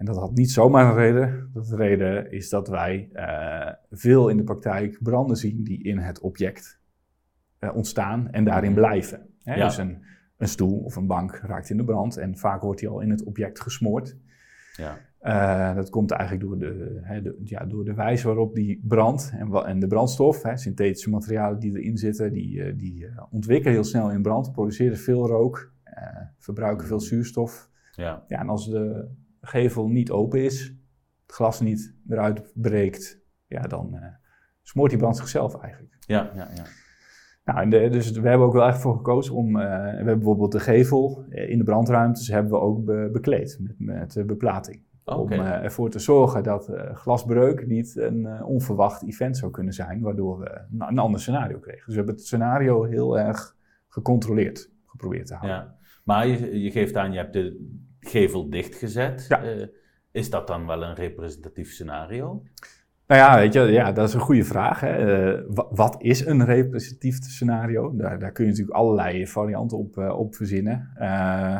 En 0.00 0.06
dat 0.06 0.16
had 0.16 0.34
niet 0.34 0.50
zomaar 0.50 0.86
een 0.86 0.94
reden. 0.94 1.50
De 1.52 1.76
reden 1.76 2.30
is 2.32 2.48
dat 2.48 2.68
wij 2.68 3.08
eh, 3.12 3.72
veel 3.90 4.28
in 4.28 4.36
de 4.36 4.42
praktijk 4.44 4.98
branden 5.02 5.36
zien 5.36 5.62
die 5.64 5.82
in 5.82 5.98
het 5.98 6.20
object 6.20 6.80
eh, 7.58 7.74
ontstaan 7.76 8.30
en 8.30 8.44
daarin 8.44 8.70
Mhm. 8.70 8.78
blijven. 8.80 9.26
Hè? 9.42 9.54
Ja. 9.54 9.64
Dus 9.66 9.76
een, 9.78 10.02
een 10.36 10.48
stoel 10.48 10.78
of 10.78 10.96
een 10.96 11.06
bank 11.06 11.36
raakt 11.36 11.70
in 11.70 11.76
de 11.76 11.84
brand 11.84 12.16
en 12.16 12.36
vaak 12.36 12.62
wordt 12.62 12.80
die 12.80 12.88
al 12.88 13.00
in 13.00 13.10
het 13.10 13.24
object 13.24 13.60
gesmoord. 13.60 14.16
ja. 14.76 14.96
Eh, 15.20 15.74
dat 15.74 15.90
komt 15.90 16.10
eigenlijk 16.10 16.42
door 16.48 16.58
de, 16.58 16.98
hè, 17.02 17.22
de- 17.22 17.40
ja, 17.44 17.64
door 17.64 17.84
de 17.84 17.94
wijze 17.94 18.26
waarop 18.26 18.54
die 18.54 18.80
brand 18.84 19.32
en, 19.38 19.52
en 19.52 19.80
de 19.80 19.86
brandstof, 19.86 20.42
hè, 20.42 20.56
synthetische 20.56 21.10
materialen 21.10 21.58
die 21.58 21.78
erin 21.78 21.96
zitten, 21.96 22.32
die, 22.32 22.76
die 22.76 23.06
ontwikkelen 23.30 23.72
heel 23.74 23.84
snel 23.84 24.10
in 24.10 24.22
brand, 24.22 24.52
produceren 24.52 24.96
veel 24.98 25.26
rook, 25.26 25.72
verbruiken 26.38 26.86
veel 26.86 27.00
zuurstof. 27.00 27.70
ja. 27.92 28.24
Ja, 28.28 28.38
en 28.38 28.48
als 28.48 28.70
de 28.70 29.08
gevel 29.40 29.88
niet 29.88 30.10
open 30.10 30.44
is, 30.44 30.60
het 31.26 31.32
glas 31.34 31.60
niet 31.60 31.94
eruit 32.08 32.52
breekt, 32.54 33.20
ja, 33.46 33.60
dan 33.62 33.94
eh, 33.94 34.04
smoort 34.62 34.90
die 34.90 34.98
brand 34.98 35.16
zichzelf 35.16 35.60
eigenlijk. 35.62 35.96
Ja, 36.00 36.30
ja, 36.34 36.48
ja. 36.54 36.62
Nou, 37.44 37.60
en 37.60 37.70
de- 37.70 37.88
dus 37.88 38.10
we 38.10 38.28
hebben 38.28 38.46
ook 38.46 38.52
wel 38.52 38.66
echt 38.66 38.80
voor 38.80 38.96
gekozen 38.96 39.34
om, 39.34 39.46
eh, 39.60 39.62
we 39.62 39.96
hebben 39.96 40.14
bijvoorbeeld 40.18 40.52
de 40.52 40.60
gevel 40.60 41.24
eh, 41.28 41.50
in 41.50 41.58
de 41.58 41.64
brandruimtes 41.64 42.28
hebben 42.28 42.52
we 42.52 42.58
ook 42.58 42.84
be- 42.84 43.08
bekleed 43.12 43.58
met, 43.60 43.74
met 43.78 44.26
beplating. 44.26 44.82
Oké. 45.04 45.20
Om 45.20 45.30
eh, 45.40 45.64
ervoor 45.64 45.90
te 45.90 45.98
zorgen 45.98 46.42
dat 46.42 46.68
eh, 46.68 46.94
glasbreuk 46.94 47.66
niet 47.66 47.96
een 47.96 48.26
eh, 48.26 48.46
onverwacht 48.48 49.02
event 49.02 49.36
zou 49.36 49.50
kunnen 49.50 49.72
zijn, 49.74 50.00
waardoor 50.00 50.38
we 50.38 50.50
een, 50.50 50.88
een 50.88 50.98
ander 50.98 51.20
scenario 51.20 51.58
kregen. 51.58 51.82
Dus 51.84 51.94
we 51.94 51.96
hebben 51.96 52.14
het 52.14 52.24
scenario 52.24 52.84
heel 52.84 53.18
erg 53.18 53.56
gecontroleerd 53.88 54.70
geprobeerd 54.86 55.26
te 55.26 55.34
houden. 55.34 55.56
Ja, 55.56 55.74
maar 56.04 56.26
je, 56.26 56.60
je 56.62 56.70
geeft 56.70 56.96
aan, 56.96 57.12
je 57.12 57.18
hebt 57.18 57.32
de 57.32 57.78
gevel 58.00 58.50
dichtgezet. 58.50 59.26
Ja. 59.28 59.42
Eh, 59.42 59.66
is 60.12 60.30
dat 60.30 60.46
dan 60.46 60.66
wel 60.66 60.82
een 60.82 60.94
representatief 60.94 61.70
scenario? 61.70 62.42
Nou 63.06 63.20
ja, 63.22 63.36
weet 63.36 63.52
je, 63.52 63.60
ja, 63.60 63.92
dat 63.92 64.08
is 64.08 64.14
een 64.14 64.20
goede 64.20 64.44
vraag. 64.44 64.80
Hè. 64.80 64.88
Eh, 64.88 65.42
wa- 65.48 65.66
wat 65.70 66.02
is 66.02 66.26
een 66.26 66.44
representatief 66.44 67.16
scenario? 67.22 67.96
Daar, 67.96 68.18
daar 68.18 68.32
kun 68.32 68.44
je 68.44 68.50
natuurlijk 68.50 68.76
allerlei 68.76 69.26
varianten 69.26 69.78
op, 69.78 69.98
eh, 69.98 70.18
op 70.18 70.34
verzinnen. 70.34 70.90
Nou 70.98 71.08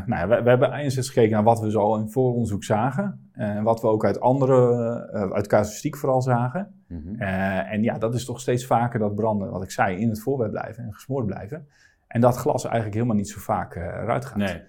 ja, 0.09 0.29
we, 0.29 0.43
we 0.43 0.49
hebben 0.49 0.73
eens 0.73 1.09
gekeken 1.09 1.31
naar 1.31 1.43
wat 1.43 1.61
we 1.61 1.71
zo 1.71 1.97
in 1.97 2.11
vooronderzoek 2.11 2.65
zagen. 2.65 3.31
En 3.33 3.63
wat 3.63 3.81
we 3.81 3.87
ook 3.87 4.05
uit 4.05 4.21
andere, 4.21 5.31
uit 5.33 5.47
casuïstiek 5.47 5.97
vooral 5.97 6.23
zagen. 6.23 6.75
Mhm. 6.89 7.15
En 7.21 7.83
ja, 7.83 7.99
dat 7.99 8.15
is 8.15 8.25
toch 8.25 8.41
steeds 8.41 8.67
vaker 8.67 8.99
dat 8.99 9.15
branden, 9.15 9.51
wat 9.51 9.63
ik 9.63 9.71
zei, 9.71 9.97
in 10.01 10.09
het 10.09 10.21
voorwerp 10.21 10.51
blijven 10.51 10.85
en 10.85 10.93
gesmoord 10.95 11.27
blijven. 11.27 11.67
En 12.07 12.21
dat 12.21 12.37
glas 12.37 12.65
eigenlijk 12.65 12.95
helemaal 12.95 13.17
niet 13.17 13.29
zo 13.29 13.41
vaak 13.41 13.77
eruit 13.77 14.25
gaat. 14.25 14.37
Nee. 14.37 14.63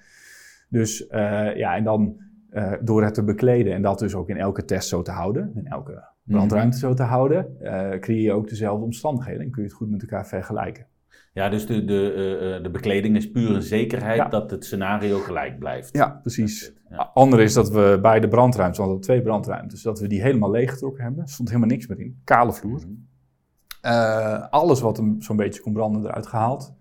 Dus 0.72 1.08
eh, 1.08 1.56
ja, 1.56 1.76
en 1.76 1.84
dan 1.84 2.16
eh, 2.50 2.74
door 2.82 3.04
het 3.04 3.14
te 3.14 3.24
bekleden 3.24 3.74
en 3.74 3.82
dat 3.82 4.00
dus 4.00 4.16
ook 4.16 4.30
in 4.30 4.38
elke 4.38 4.66
test 4.66 4.88
zo 4.88 5.02
te 5.02 5.12
houden, 5.12 5.52
in 5.56 5.68
elke 5.68 6.04
brandruimte 6.24 6.78
zo 6.78 6.94
te 6.94 7.04
houden, 7.04 7.62
eh, 7.62 8.00
creëer 8.00 8.22
je 8.22 8.34
ook 8.34 8.50
dezelfde 8.50 8.86
omstandigheden 8.86 9.42
en 9.42 9.52
kun 9.52 9.62
je 9.62 9.68
het 9.68 9.78
goed 9.78 9.90
met 9.90 10.02
elkaar 10.02 10.28
vergelijken. 10.28 10.86
Ja, 11.34 11.50
dus 11.50 11.66
de, 11.66 11.86
de, 11.86 12.60
de 12.64 12.70
bekleding 12.70 13.16
is 13.16 13.32
puur 13.32 13.56
een 13.56 13.62
zekerheid 13.62 14.18
Ja. 14.18 14.28
dat 14.28 14.52
het 14.52 14.66
scenario 14.66 15.18
gelijk 15.18 15.60
blijft. 15.60 15.98
Ja, 15.98 16.20
precies. 16.22 16.74
Ja. 16.90 17.12
Ander 17.14 17.40
is 17.40 17.54
dat 17.54 17.70
we 17.70 18.00
bij 18.02 18.20
de 18.20 18.28
brandruimte, 18.28 18.78
we 18.78 18.84
hadden 18.84 19.02
twee 19.02 19.22
brandruimtes, 19.22 19.82
dat 19.82 20.00
we 20.00 20.08
die 20.08 20.22
helemaal 20.22 20.52
leeggetrokken 20.52 21.04
hebben. 21.04 21.24
Er 21.24 21.30
stond 21.30 21.50
helemaal 21.50 21.70
niks 21.70 21.88
meer 21.88 22.00
in, 22.00 22.22
kale 22.24 22.54
vloer. 22.54 22.80
Mhm. 22.80 24.42
Alles 24.50 24.82
wat 24.82 25.04
zo'n 25.20 25.36
beetje 25.36 25.62
kon 25.62 25.74
branden 25.74 26.06
eruit 26.06 26.28
gehaald. 26.28 26.76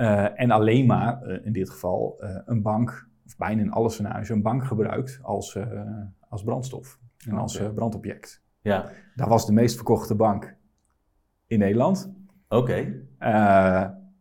Eh, 0.00 0.40
en 0.40 0.50
alleen 0.50 0.86
maar, 0.86 1.22
eh, 1.22 1.46
in 1.46 1.52
dit 1.52 1.70
geval, 1.70 2.16
eh, 2.20 2.36
een 2.44 2.62
bank, 2.62 3.08
of 3.26 3.36
bijna 3.36 3.60
in 3.62 3.70
alle 3.70 3.88
scenario's, 3.90 4.28
een 4.28 4.42
bank 4.42 4.64
gebruikt 4.64 5.18
als, 5.22 5.58
als 6.28 6.42
brandstof 6.42 6.98
en 7.28 7.32
als 7.38 7.62
brandobject. 7.74 8.42
Ja, 8.60 8.90
Dat 9.14 9.28
was 9.28 9.46
de 9.46 9.52
meest 9.52 9.74
verkochte 9.76 10.14
bank 10.14 10.56
in 11.46 11.58
Nederland. 11.58 12.12
oké. 12.48 12.74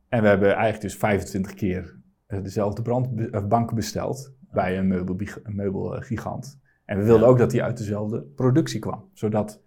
En 0.10 0.22
we 0.22 0.28
hebben 0.28 0.50
eigenlijk 0.52 0.82
dus 0.82 0.98
25 0.98 1.54
keer 1.54 2.00
dezelfde 2.28 2.82
brand, 2.82 3.48
bank 3.48 3.74
besteld 3.74 4.34
bij 4.52 4.78
een, 4.78 4.92
een 5.44 5.56
meubelgigant. 5.56 6.60
En 6.86 6.98
we 6.98 7.04
wilden 7.04 7.24
Ja. 7.26 7.32
ook 7.32 7.38
dat 7.38 7.52
die 7.52 7.64
uit 7.64 7.78
dezelfde 7.78 8.22
productie 8.22 8.80
kwam. 8.80 9.10
Zodat, 9.14 9.62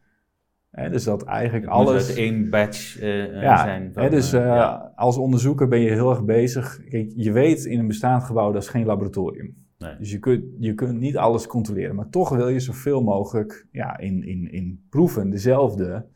dus 0.73 1.05
dat 1.05 1.23
eigenlijk 1.23 1.65
Het 1.65 1.75
alles... 1.75 2.09
uit 2.09 2.17
één 2.17 2.51
batch 2.51 3.01
eh, 3.01 3.25
eh, 3.25 3.43
Ja, 3.43 3.57
zijn. 3.57 3.93
van, 3.93 4.11
dus 4.11 4.33
eh, 4.33 4.41
ja. 4.41 4.93
als 4.97 5.17
onderzoeker 5.17 5.69
ben 5.69 5.81
je 5.81 5.91
heel 5.91 6.11
erg 6.11 6.25
bezig. 6.25 6.81
Kijk, 6.89 7.13
je 7.17 7.33
weet 7.33 7.65
in 7.65 7.79
een 7.79 7.87
bestaand 7.87 8.23
gebouw 8.23 8.53
dat 8.53 8.63
is 8.63 8.69
geen 8.69 8.87
laboratorium. 8.87 9.55
Nee. 9.79 9.97
Dus 9.99 10.11
je 10.11 10.19
kunt, 10.19 10.45
je 10.59 10.75
kunt 10.75 10.99
niet 10.99 11.17
alles 11.17 11.47
controleren. 11.47 11.95
Maar 11.95 12.09
toch 12.09 12.29
wil 12.29 12.49
je 12.49 12.61
zoveel 12.61 13.03
mogelijk 13.03 13.67
ja, 13.73 13.99
in, 13.99 14.25
in, 14.25 14.53
in 14.53 14.87
proeven 14.91 15.31
dezelfde, 15.31 16.07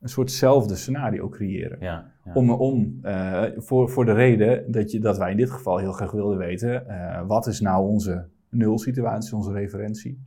een 0.00 0.08
soortzelfde 0.08 0.76
scenario 0.76 1.28
creëren. 1.28 1.78
Ja, 1.80 2.12
ja. 2.24 2.32
Om, 2.32 2.50
om, 2.50 3.00
voor, 3.56 3.90
voor 3.90 4.04
de 4.04 4.12
reden 4.12 4.72
dat, 4.72 4.90
je, 4.90 5.00
dat 5.00 5.18
wij 5.18 5.30
in 5.30 5.36
dit 5.36 5.50
geval 5.50 5.78
heel 5.78 5.92
graag 5.92 6.10
wilden 6.10 6.38
weten, 6.38 6.84
wat 7.26 7.46
is 7.46 7.60
nou 7.60 7.88
onze 7.88 8.26
nulsituatie, 8.48 9.36
onze 9.36 9.52
referentie? 9.52 10.20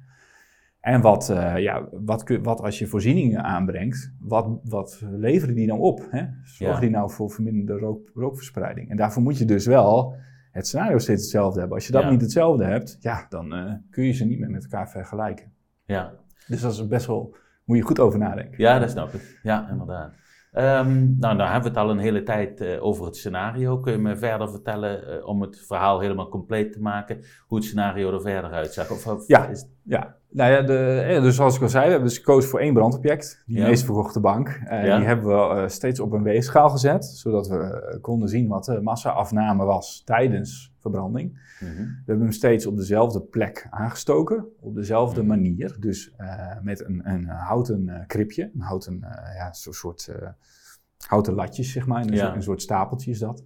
En 0.84 1.02
wat, 1.02 1.30
eh, 1.30 1.58
ja, 1.58 1.88
wat, 1.91 2.24
kun- 2.24 2.43
wat 2.43 2.62
als 2.62 2.80
je 2.80 2.88
voorzieningen 2.88 3.43
aanbrengt, 3.43 4.13
wat, 4.19 4.60
wat 4.63 5.02
leveren 5.12 5.56
die 5.56 5.67
nou 5.67 5.80
op? 5.80 6.08
Hè? 6.10 6.26
Zorgen 6.43 6.76
Ja. 6.76 6.80
die 6.80 6.89
nou 6.89 7.12
voor 7.12 7.32
verminderde 7.32 7.82
rook, 7.82 8.10
rookverspreiding? 8.13 8.89
En 8.89 8.98
daarvoor 8.98 9.24
moet 9.24 9.38
je 9.38 9.46
dus 9.46 9.65
wel 9.65 10.15
het 10.52 10.67
scenario 10.67 10.98
steeds 10.98 11.22
hetzelfde 11.22 11.60
hebben. 11.60 11.78
Als 11.78 11.86
je 11.88 11.93
dat 11.93 12.04
Ja. 12.04 12.10
niet 12.10 12.22
hetzelfde 12.22 12.63
hebt, 12.65 12.98
ja, 13.00 13.26
dan 13.30 13.54
eh, 13.54 13.74
kun 13.89 14.04
je 14.04 14.12
ze 14.12 14.26
niet 14.26 14.39
meer 14.39 14.50
met 14.50 14.63
elkaar 14.63 14.89
vergelijken. 14.89 15.52
ja. 15.86 16.13
Dus 16.48 16.62
dat 16.62 16.72
is 16.72 16.88
best 16.88 17.06
wel, 17.06 17.36
moet 17.65 17.78
je 17.78 17.84
goed 17.84 18.00
over 18.00 18.19
nadenken. 18.19 18.54
ja, 18.58 18.80
dat 18.80 18.89
snap 18.89 19.13
ik. 19.13 19.39
Ja, 19.43 19.69
inderdaad. 19.69 20.13
Ehm, 20.52 21.17
nou, 21.19 21.36
nou 21.36 21.41
hebben 21.52 21.62
we 21.62 21.67
het 21.67 21.88
al 21.88 21.89
een 21.89 21.98
hele 21.98 22.24
tijd 22.24 22.62
uh, 22.62 22.84
over 22.86 23.06
het 23.06 23.15
scenario. 23.15 23.78
Kun 23.80 23.91
je 23.91 23.98
me 23.98 24.17
verder 24.17 24.50
vertellen, 24.50 25.17
uh, 25.17 25.28
om 25.28 25.41
het 25.41 25.63
verhaal 25.67 26.00
helemaal 26.00 26.30
compleet 26.30 26.72
te 26.72 26.82
maken, 26.82 27.19
hoe 27.48 27.58
het 27.58 27.67
scenario 27.67 28.13
er 28.13 28.22
verder 28.22 28.52
uitzag? 28.52 28.91
Of, 28.91 29.08
of 29.08 29.28
ja, 29.28 29.48
is... 29.48 29.65
ja. 29.84 30.15
Nou 30.34 30.52
ja, 30.52 30.62
de, 30.62 31.19
dus 31.22 31.36
zoals 31.36 31.56
ik 31.56 31.62
al 31.62 31.69
zei, 31.69 31.84
we 31.84 31.91
hebben 31.91 32.10
dus 32.10 32.17
gekozen 32.17 32.50
voor 32.50 32.60
één 32.60 32.74
brandobject, 32.74 33.43
die 33.46 33.58
ja. 33.58 33.67
meest 33.67 33.86
verkochte 33.86 34.19
bank. 34.19 34.48
Uh, 34.63 34.86
ja. 34.86 34.98
Die 34.98 35.06
hebben 35.06 35.62
we 35.62 35.69
steeds 35.69 36.00
op 36.00 36.12
een 36.12 36.24
weegschaal 36.24 36.69
gezet, 36.69 37.06
zodat 37.06 37.48
we 37.48 37.98
konden 38.02 38.30
zien 38.30 38.48
wat 38.48 38.65
de 38.65 38.82
massaafname 38.82 39.65
was 39.65 40.02
tijdens 40.06 40.74
verbranding. 40.80 41.32
Mm 41.60 41.67
-hmm. 41.67 41.86
We 41.86 42.04
hebben 42.06 42.24
hem 42.24 42.34
steeds 42.34 42.65
op 42.65 42.78
dezelfde 42.78 43.22
plek 43.22 43.67
aangestoken, 43.69 44.46
op 44.60 44.76
dezelfde 44.76 45.22
mm 45.22 45.30
-hmm. 45.30 45.41
manier. 45.41 45.76
Dus 45.80 46.13
met 46.62 46.86
een, 46.86 47.02
een 47.04 47.26
houten 47.26 48.04
kripje, 48.08 48.52
een 48.54 48.62
houten, 48.62 49.00
ja, 49.38 49.54
zo'n 49.54 49.74
soort 49.74 50.12
houten 51.08 51.34
latjes, 51.34 51.72
zeg 51.72 51.88
maar. 51.88 52.02
Een, 52.02 52.17
soort, 52.17 52.36
een 52.36 52.43
soort 52.43 52.62
stapeltje 52.62 53.12
is 53.12 53.19
dat. 53.19 53.43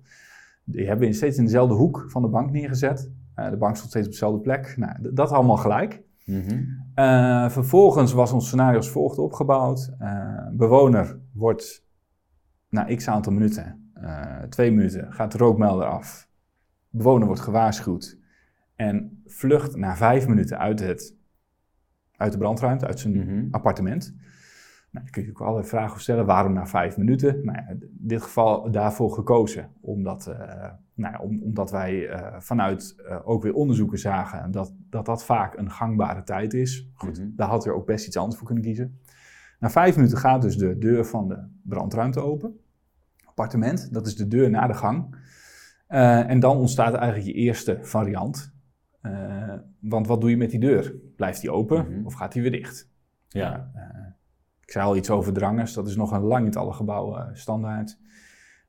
Die 0.63 0.87
hebben 0.87 1.07
we 1.07 1.13
steeds 1.13 1.37
in 1.37 1.43
dezelfde 1.43 1.75
hoek 1.75 2.05
van 2.07 2.21
de 2.21 2.27
bank 2.27 2.51
neergezet. 2.51 3.11
De 3.35 3.57
bank 3.57 3.75
stond 3.75 3.89
steeds 3.89 4.05
op 4.05 4.11
dezelfde 4.11 4.39
plek. 4.39 4.73
Nou, 4.77 5.13
dat 5.13 5.31
allemaal 5.31 5.57
gelijk. 5.57 6.05
Mm 6.27 6.41
-hmm. 6.41 6.83
uh, 6.95 7.49
vervolgens 7.49 8.13
was 8.13 8.31
ons 8.31 8.45
scenario 8.45 8.77
als 8.77 8.89
volgt 8.89 9.17
opgebouwd. 9.17 9.93
Uh, 10.01 10.47
bewoner 10.51 11.19
wordt 11.33 11.85
na 12.69 12.95
x 12.95 13.07
aantal 13.07 13.33
minuten, 13.33 13.91
twee 14.49 14.71
minuten, 14.71 15.13
gaat 15.13 15.31
de 15.31 15.37
rookmelder 15.37 15.85
af. 15.85 16.29
Bewoner 16.89 17.27
wordt 17.27 17.41
gewaarschuwd 17.41 18.17
en 18.75 19.21
vlucht 19.25 19.75
na 19.75 19.95
vijf 19.95 20.27
minuten 20.27 20.57
uit, 20.57 20.79
het, 20.79 21.15
uit 22.15 22.31
de 22.31 22.37
brandruimte, 22.37 22.87
uit 22.87 22.99
zijn 22.99 23.13
mm 23.13 23.27
-hmm. 23.27 23.47
appartement. 23.51 24.15
Nou, 24.91 25.05
dan 25.05 25.09
kun 25.09 25.23
je 25.23 25.29
ook 25.29 25.41
allerlei 25.41 25.67
vragen 25.67 26.01
stellen. 26.01 26.25
Waarom 26.25 26.53
na 26.53 26.67
vijf 26.67 26.97
minuten? 26.97 27.45
Nou, 27.45 27.57
in 27.69 27.89
dit 27.91 28.21
geval 28.21 28.71
daarvoor 28.71 29.11
gekozen. 29.11 29.71
Omdat, 29.81 30.27
uh, 30.27 30.69
nou 30.97 31.13
ja, 31.13 31.19
om, 31.19 31.43
omdat 31.43 31.71
wij 31.71 32.09
uh, 32.09 32.35
vanuit 32.39 32.95
uh, 32.97 33.17
ook 33.23 33.43
weer 33.43 33.53
onderzoeken 33.53 33.99
zagen 33.99 34.51
dat, 34.51 34.73
dat 34.89 35.05
dat 35.05 35.23
vaak 35.23 35.57
een 35.57 35.71
gangbare 35.71 36.23
tijd 36.23 36.53
is. 36.53 36.89
Goed, 36.93 37.17
mm 37.17 37.23
-hmm. 37.23 37.33
daar 37.35 37.47
had 37.47 37.65
er 37.65 37.73
ook 37.73 37.85
best 37.85 38.07
iets 38.07 38.17
anders 38.17 38.37
voor 38.37 38.45
kunnen 38.45 38.63
kiezen. 38.63 38.99
Na 39.59 39.69
vijf 39.69 39.95
minuten 39.95 40.17
gaat 40.17 40.41
dus 40.41 40.57
de 40.57 40.77
deur 40.77 41.05
van 41.05 41.27
de 41.27 41.47
brandruimte 41.61 42.21
open. 42.21 42.59
Appartement, 43.25 43.93
dat 43.93 44.07
is 44.07 44.15
de 44.15 44.27
deur 44.27 44.49
naar 44.49 44.67
de 44.67 44.73
gang. 44.73 45.15
en 45.87 46.39
dan 46.39 46.57
ontstaat 46.57 46.93
eigenlijk 46.93 47.27
je 47.27 47.33
eerste 47.33 47.77
variant. 47.81 48.53
want 49.79 50.07
wat 50.07 50.21
doe 50.21 50.29
je 50.29 50.37
met 50.37 50.49
die 50.49 50.59
deur? 50.59 50.95
Blijft 51.15 51.41
die 51.41 51.51
open 51.51 51.85
mm 51.85 51.93
-hmm. 51.93 52.05
of 52.05 52.13
gaat 52.13 52.31
die 52.31 52.41
weer 52.41 52.51
dicht? 52.51 52.89
Ja. 53.27 53.71
Ik 54.61 54.71
zei 54.71 54.85
al 54.85 54.95
iets 54.95 55.09
over 55.09 55.33
drangers, 55.33 55.73
dat 55.73 55.87
is 55.87 55.95
nog 55.95 56.11
een 56.11 56.21
lang 56.21 56.45
niet 56.45 56.57
alle 56.57 56.73
gebouwen 56.73 57.37
standaard. 57.37 57.97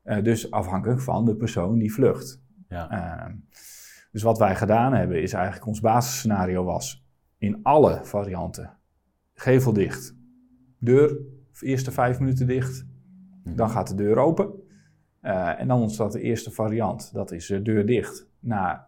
Uh, 0.09 0.23
dus 0.23 0.51
afhankelijk 0.51 1.01
van 1.01 1.25
de 1.25 1.35
persoon 1.35 1.77
die 1.77 1.93
vlucht. 1.93 2.41
Ja. 2.67 2.91
Uh, 3.27 3.35
dus 4.11 4.23
wat 4.23 4.37
wij 4.37 4.55
gedaan 4.55 4.93
hebben, 4.93 5.21
is 5.21 5.33
eigenlijk 5.33 5.65
ons 5.65 5.79
basisscenario 5.79 6.63
was 6.63 7.07
in 7.37 7.59
alle 7.63 7.99
varianten 8.03 8.77
gevel 9.33 9.73
dicht, 9.73 10.15
deur 10.79 11.17
eerste 11.59 11.91
vijf 11.91 12.19
minuten 12.19 12.47
dicht, 12.47 12.85
mm. 13.43 13.55
dan 13.55 13.69
gaat 13.69 13.87
de 13.87 13.95
deur 13.95 14.17
open. 14.17 14.53
Uh, 15.21 15.59
en 15.59 15.67
dan 15.67 15.81
ontstaat 15.81 16.11
de 16.11 16.21
eerste 16.21 16.51
variant, 16.51 17.13
dat 17.13 17.31
is 17.31 17.47
de 17.47 17.61
deur 17.61 17.85
dicht 17.85 18.27
na 18.39 18.87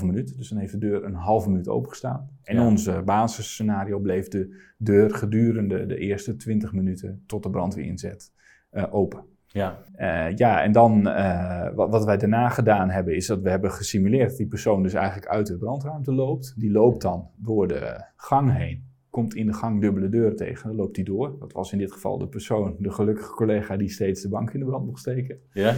5,5 0.00 0.04
minuut. 0.04 0.36
Dus 0.36 0.48
dan 0.48 0.58
heeft 0.58 0.72
de 0.72 0.78
deur 0.78 1.04
een 1.04 1.14
halve 1.14 1.50
minuut 1.50 1.68
opengestaan. 1.68 2.30
En 2.42 2.56
ja. 2.56 2.66
ons 2.66 3.04
basisscenario 3.04 3.98
bleef 3.98 4.28
de 4.28 4.72
deur 4.76 5.14
gedurende 5.14 5.86
de 5.86 5.96
eerste 5.96 6.36
20 6.36 6.72
minuten 6.72 7.22
tot 7.26 7.42
de 7.42 7.50
brandweer 7.50 7.84
inzet 7.84 8.32
uh, 8.72 8.94
open. 8.94 9.24
Ja. 9.52 9.78
Uh, 9.96 10.36
ja, 10.36 10.62
en 10.62 10.72
dan 10.72 11.06
uh, 11.06 11.68
wat, 11.74 11.90
wat, 11.90 12.04
wij 12.04 12.16
daarna 12.16 12.48
gedaan 12.48 12.90
hebben, 12.90 13.16
is 13.16 13.26
dat 13.26 13.40
we 13.40 13.50
hebben 13.50 13.70
gesimuleerd 13.70 14.28
dat 14.28 14.38
die 14.38 14.46
persoon 14.46 14.82
dus 14.82 14.94
eigenlijk 14.94 15.26
uit 15.26 15.46
de 15.46 15.58
brandruimte 15.58 16.12
loopt. 16.12 16.54
Die 16.56 16.70
loopt 16.70 17.02
dan 17.02 17.28
door 17.36 17.68
de 17.68 18.04
gang 18.16 18.52
heen, 18.52 18.84
komt 19.10 19.34
in 19.34 19.46
de 19.46 19.52
gang 19.52 19.80
dubbele 19.80 20.08
deuren 20.08 20.36
tegen, 20.36 20.68
dan 20.68 20.76
loopt 20.76 20.96
hij 20.96 21.04
door. 21.04 21.36
Dat 21.38 21.52
was 21.52 21.72
in 21.72 21.78
dit 21.78 21.92
geval 21.92 22.18
de 22.18 22.28
persoon, 22.28 22.76
de 22.78 22.90
gelukkige 22.90 23.34
collega 23.34 23.76
die 23.76 23.90
steeds 23.90 24.22
de 24.22 24.28
bank 24.28 24.50
in 24.50 24.60
de 24.60 24.66
brand 24.66 24.86
mocht 24.86 25.00
steken. 25.00 25.38
Ja. 25.52 25.74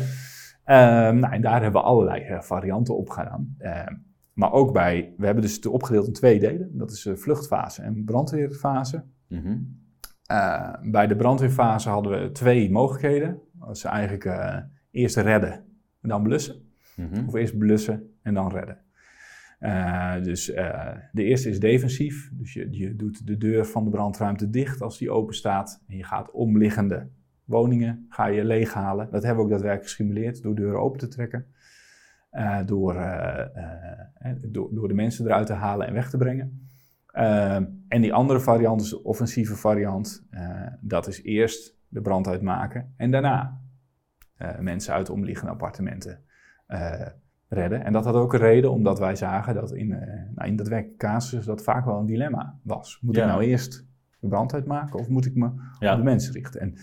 Uh, 0.66 1.20
nou, 1.20 1.32
en 1.32 1.40
daar 1.40 1.62
hebben 1.62 1.80
we 1.80 1.86
allerlei 1.86 2.38
varianten 2.40 2.96
op 2.96 3.10
gedaan. 3.10 3.56
Maar 4.40 4.52
ook 4.52 4.72
bij, 4.72 5.14
we 5.16 5.24
hebben 5.24 5.42
dus 5.42 5.54
het 5.54 5.66
opgedeeld 5.66 6.06
in 6.06 6.12
twee 6.12 6.38
delen. 6.38 6.70
Dat 6.72 6.90
is 6.90 7.02
de 7.02 7.16
vluchtfase 7.16 7.82
en 7.82 8.04
brandweerfase. 8.04 9.04
Mm 9.28 9.42
-hmm. 9.42 9.80
uh, 10.30 10.74
bij 10.82 11.06
de 11.06 11.16
brandweerfase 11.16 11.88
hadden 11.88 12.22
we 12.22 12.32
twee 12.32 12.70
mogelijkheden. 12.70 13.40
Dat 13.60 13.76
is 13.76 13.84
eigenlijk 13.84 14.24
uh, 14.24 14.56
eerst 14.90 15.16
redden 15.16 15.52
en 16.00 16.08
dan 16.08 16.22
blussen. 16.22 16.62
Mm 16.96 17.08
-hmm. 17.12 17.28
Of 17.28 17.34
eerst 17.34 17.58
blussen 17.58 18.14
en 18.22 18.34
dan 18.34 18.50
redden. 18.50 18.78
Uh, 19.60 20.22
dus 20.22 20.46
de 21.12 21.24
eerste 21.24 21.48
is 21.48 21.60
defensief. 21.60 22.30
Dus 22.32 22.52
je, 22.52 22.68
je 22.70 22.96
doet 22.96 23.26
de 23.26 23.36
deur 23.36 23.66
van 23.66 23.84
de 23.84 23.90
brandruimte 23.90 24.50
dicht 24.50 24.80
als 24.80 24.98
die 24.98 25.10
open 25.10 25.34
staat. 25.34 25.82
En 25.86 25.96
je 25.96 26.04
gaat 26.04 26.30
omliggende 26.30 27.08
woningen 27.44 28.06
ga 28.08 28.26
je 28.26 28.44
leeghalen. 28.44 29.08
Dat 29.10 29.22
hebben 29.22 29.36
we 29.36 29.42
ook 29.44 29.50
daadwerkelijk 29.50 29.88
gesimuleerd 29.88 30.42
door 30.42 30.54
deuren 30.54 30.80
open 30.80 30.98
te 30.98 31.08
trekken. 31.08 31.46
Uh, 32.32 32.58
door, 32.66 32.94
door, 34.46 34.74
door, 34.74 34.88
de 34.88 34.94
mensen 34.94 35.26
eruit 35.26 35.46
te 35.46 35.52
halen 35.52 35.86
en 35.86 35.92
weg 35.92 36.10
te 36.10 36.16
brengen. 36.16 36.68
en 37.88 38.00
die 38.00 38.12
andere 38.12 38.40
variant 38.40 38.80
is 38.80 38.90
de 38.90 39.02
offensieve 39.02 39.56
variant. 39.56 40.26
dat 40.80 41.06
is 41.06 41.22
eerst 41.22 41.79
de 41.90 42.00
brand 42.00 42.28
uitmaken 42.28 42.94
en 42.96 43.10
daarna 43.10 43.60
mensen 44.60 44.94
uit 44.94 45.10
omliggende 45.10 45.52
appartementen 45.52 46.24
redden. 47.48 47.84
En 47.84 47.92
dat 47.92 48.04
had 48.04 48.14
ook 48.14 48.32
een 48.32 48.40
reden, 48.40 48.70
omdat 48.70 48.98
wij 48.98 49.16
zagen 49.16 49.54
dat 49.54 49.72
in, 49.72 49.88
nou, 50.34 50.48
in 50.48 50.56
dat 50.56 50.68
werk 50.68 50.96
casus 50.96 51.44
dat 51.44 51.62
vaak 51.62 51.84
wel 51.84 51.98
een 51.98 52.06
dilemma 52.06 52.58
was. 52.62 52.98
Moet 53.00 53.16
ja. 53.16 53.22
ik 53.22 53.28
nou 53.28 53.42
eerst 53.42 53.86
de 54.20 54.28
brand 54.28 54.54
uitmaken 54.54 54.98
of 54.98 55.08
moet 55.08 55.26
ik 55.26 55.34
me 55.34 55.50
ja. 55.78 55.92
op 55.92 55.98
de 55.98 56.04
mensen 56.04 56.32
richten? 56.32 56.60
En 56.60 56.74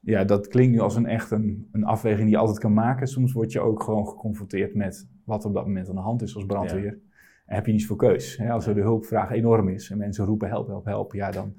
ja, 0.00 0.24
dat 0.24 0.48
klinkt 0.48 0.72
nu 0.72 0.80
als 0.80 0.96
een 0.96 1.06
echt 1.06 1.30
een, 1.30 1.68
een 1.72 1.84
afweging 1.84 2.22
die 2.22 2.30
je 2.30 2.36
altijd 2.36 2.58
kan 2.58 2.74
maken. 2.74 3.06
Soms 3.06 3.32
word 3.32 3.52
je 3.52 3.60
ook 3.60 3.82
gewoon 3.82 4.08
geconfronteerd 4.08 4.74
met 4.74 5.08
wat 5.24 5.44
op 5.44 5.54
dat 5.54 5.66
moment 5.66 5.88
aan 5.88 5.94
de 5.94 6.00
hand 6.00 6.22
is 6.22 6.34
als 6.34 6.46
brandweer. 6.46 6.84
Ja. 6.84 6.98
En 7.46 7.54
heb 7.54 7.66
je 7.66 7.72
niets 7.72 7.86
voor 7.86 7.96
keus. 7.96 8.36
Hè? 8.36 8.50
Als 8.50 8.66
er 8.66 8.74
de 8.74 8.80
hulpvraag 8.80 9.30
enorm 9.30 9.68
is 9.68 9.90
en 9.90 9.98
mensen 9.98 10.24
roepen 10.24 10.48
help, 10.48 10.66
help, 10.66 10.84
help, 10.84 11.12
ja, 11.12 11.30
dan 11.30 11.54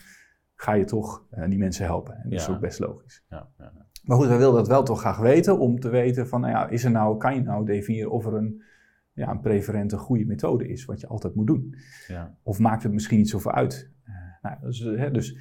ga 0.62 0.74
je 0.74 0.84
toch 0.84 1.26
uh, 1.34 1.50
die 1.50 1.58
mensen 1.58 1.86
helpen. 1.86 2.14
En 2.16 2.24
dat 2.24 2.32
ja. 2.32 2.38
is 2.38 2.50
ook 2.50 2.60
best 2.60 2.80
logisch. 2.80 3.24
Ja, 3.30 3.50
ja, 3.58 3.72
maar 4.04 4.18
goed, 4.18 4.28
wij 4.28 4.38
wilden 4.38 4.60
dat 4.60 4.68
wel 4.68 4.84
toch 4.84 5.00
graag 5.00 5.18
weten, 5.18 5.60
om 5.60 5.80
te 5.80 5.90
weten 5.90 6.28
van, 6.28 6.42
nou 6.42 6.54
ja, 6.54 6.68
is 6.68 6.84
er 6.84 6.92
nou, 6.92 7.18
kan 7.18 7.36
je 7.36 7.42
nou 7.42 7.66
definiëren 7.66 8.12
of 8.12 8.26
er 8.26 8.34
een, 8.34 8.64
ja, 9.14 9.30
een 9.30 9.40
preferente 9.40 9.98
goede 9.98 10.26
methode 10.26 10.68
is, 10.68 10.86
wat 10.86 11.00
je 11.00 11.08
altijd 11.08 11.36
moet 11.36 11.48
doen. 11.48 11.76
Of 12.44 12.60
maakt 12.60 12.84
het 12.84 12.92
misschien 12.92 13.18
niet 13.18 13.30
zoveel 13.30 13.52
uit? 13.52 13.92
Uh, 14.06 14.14
nou, 14.42 14.58
dus, 14.62 14.80
hè, 14.80 15.12
dus 15.12 15.38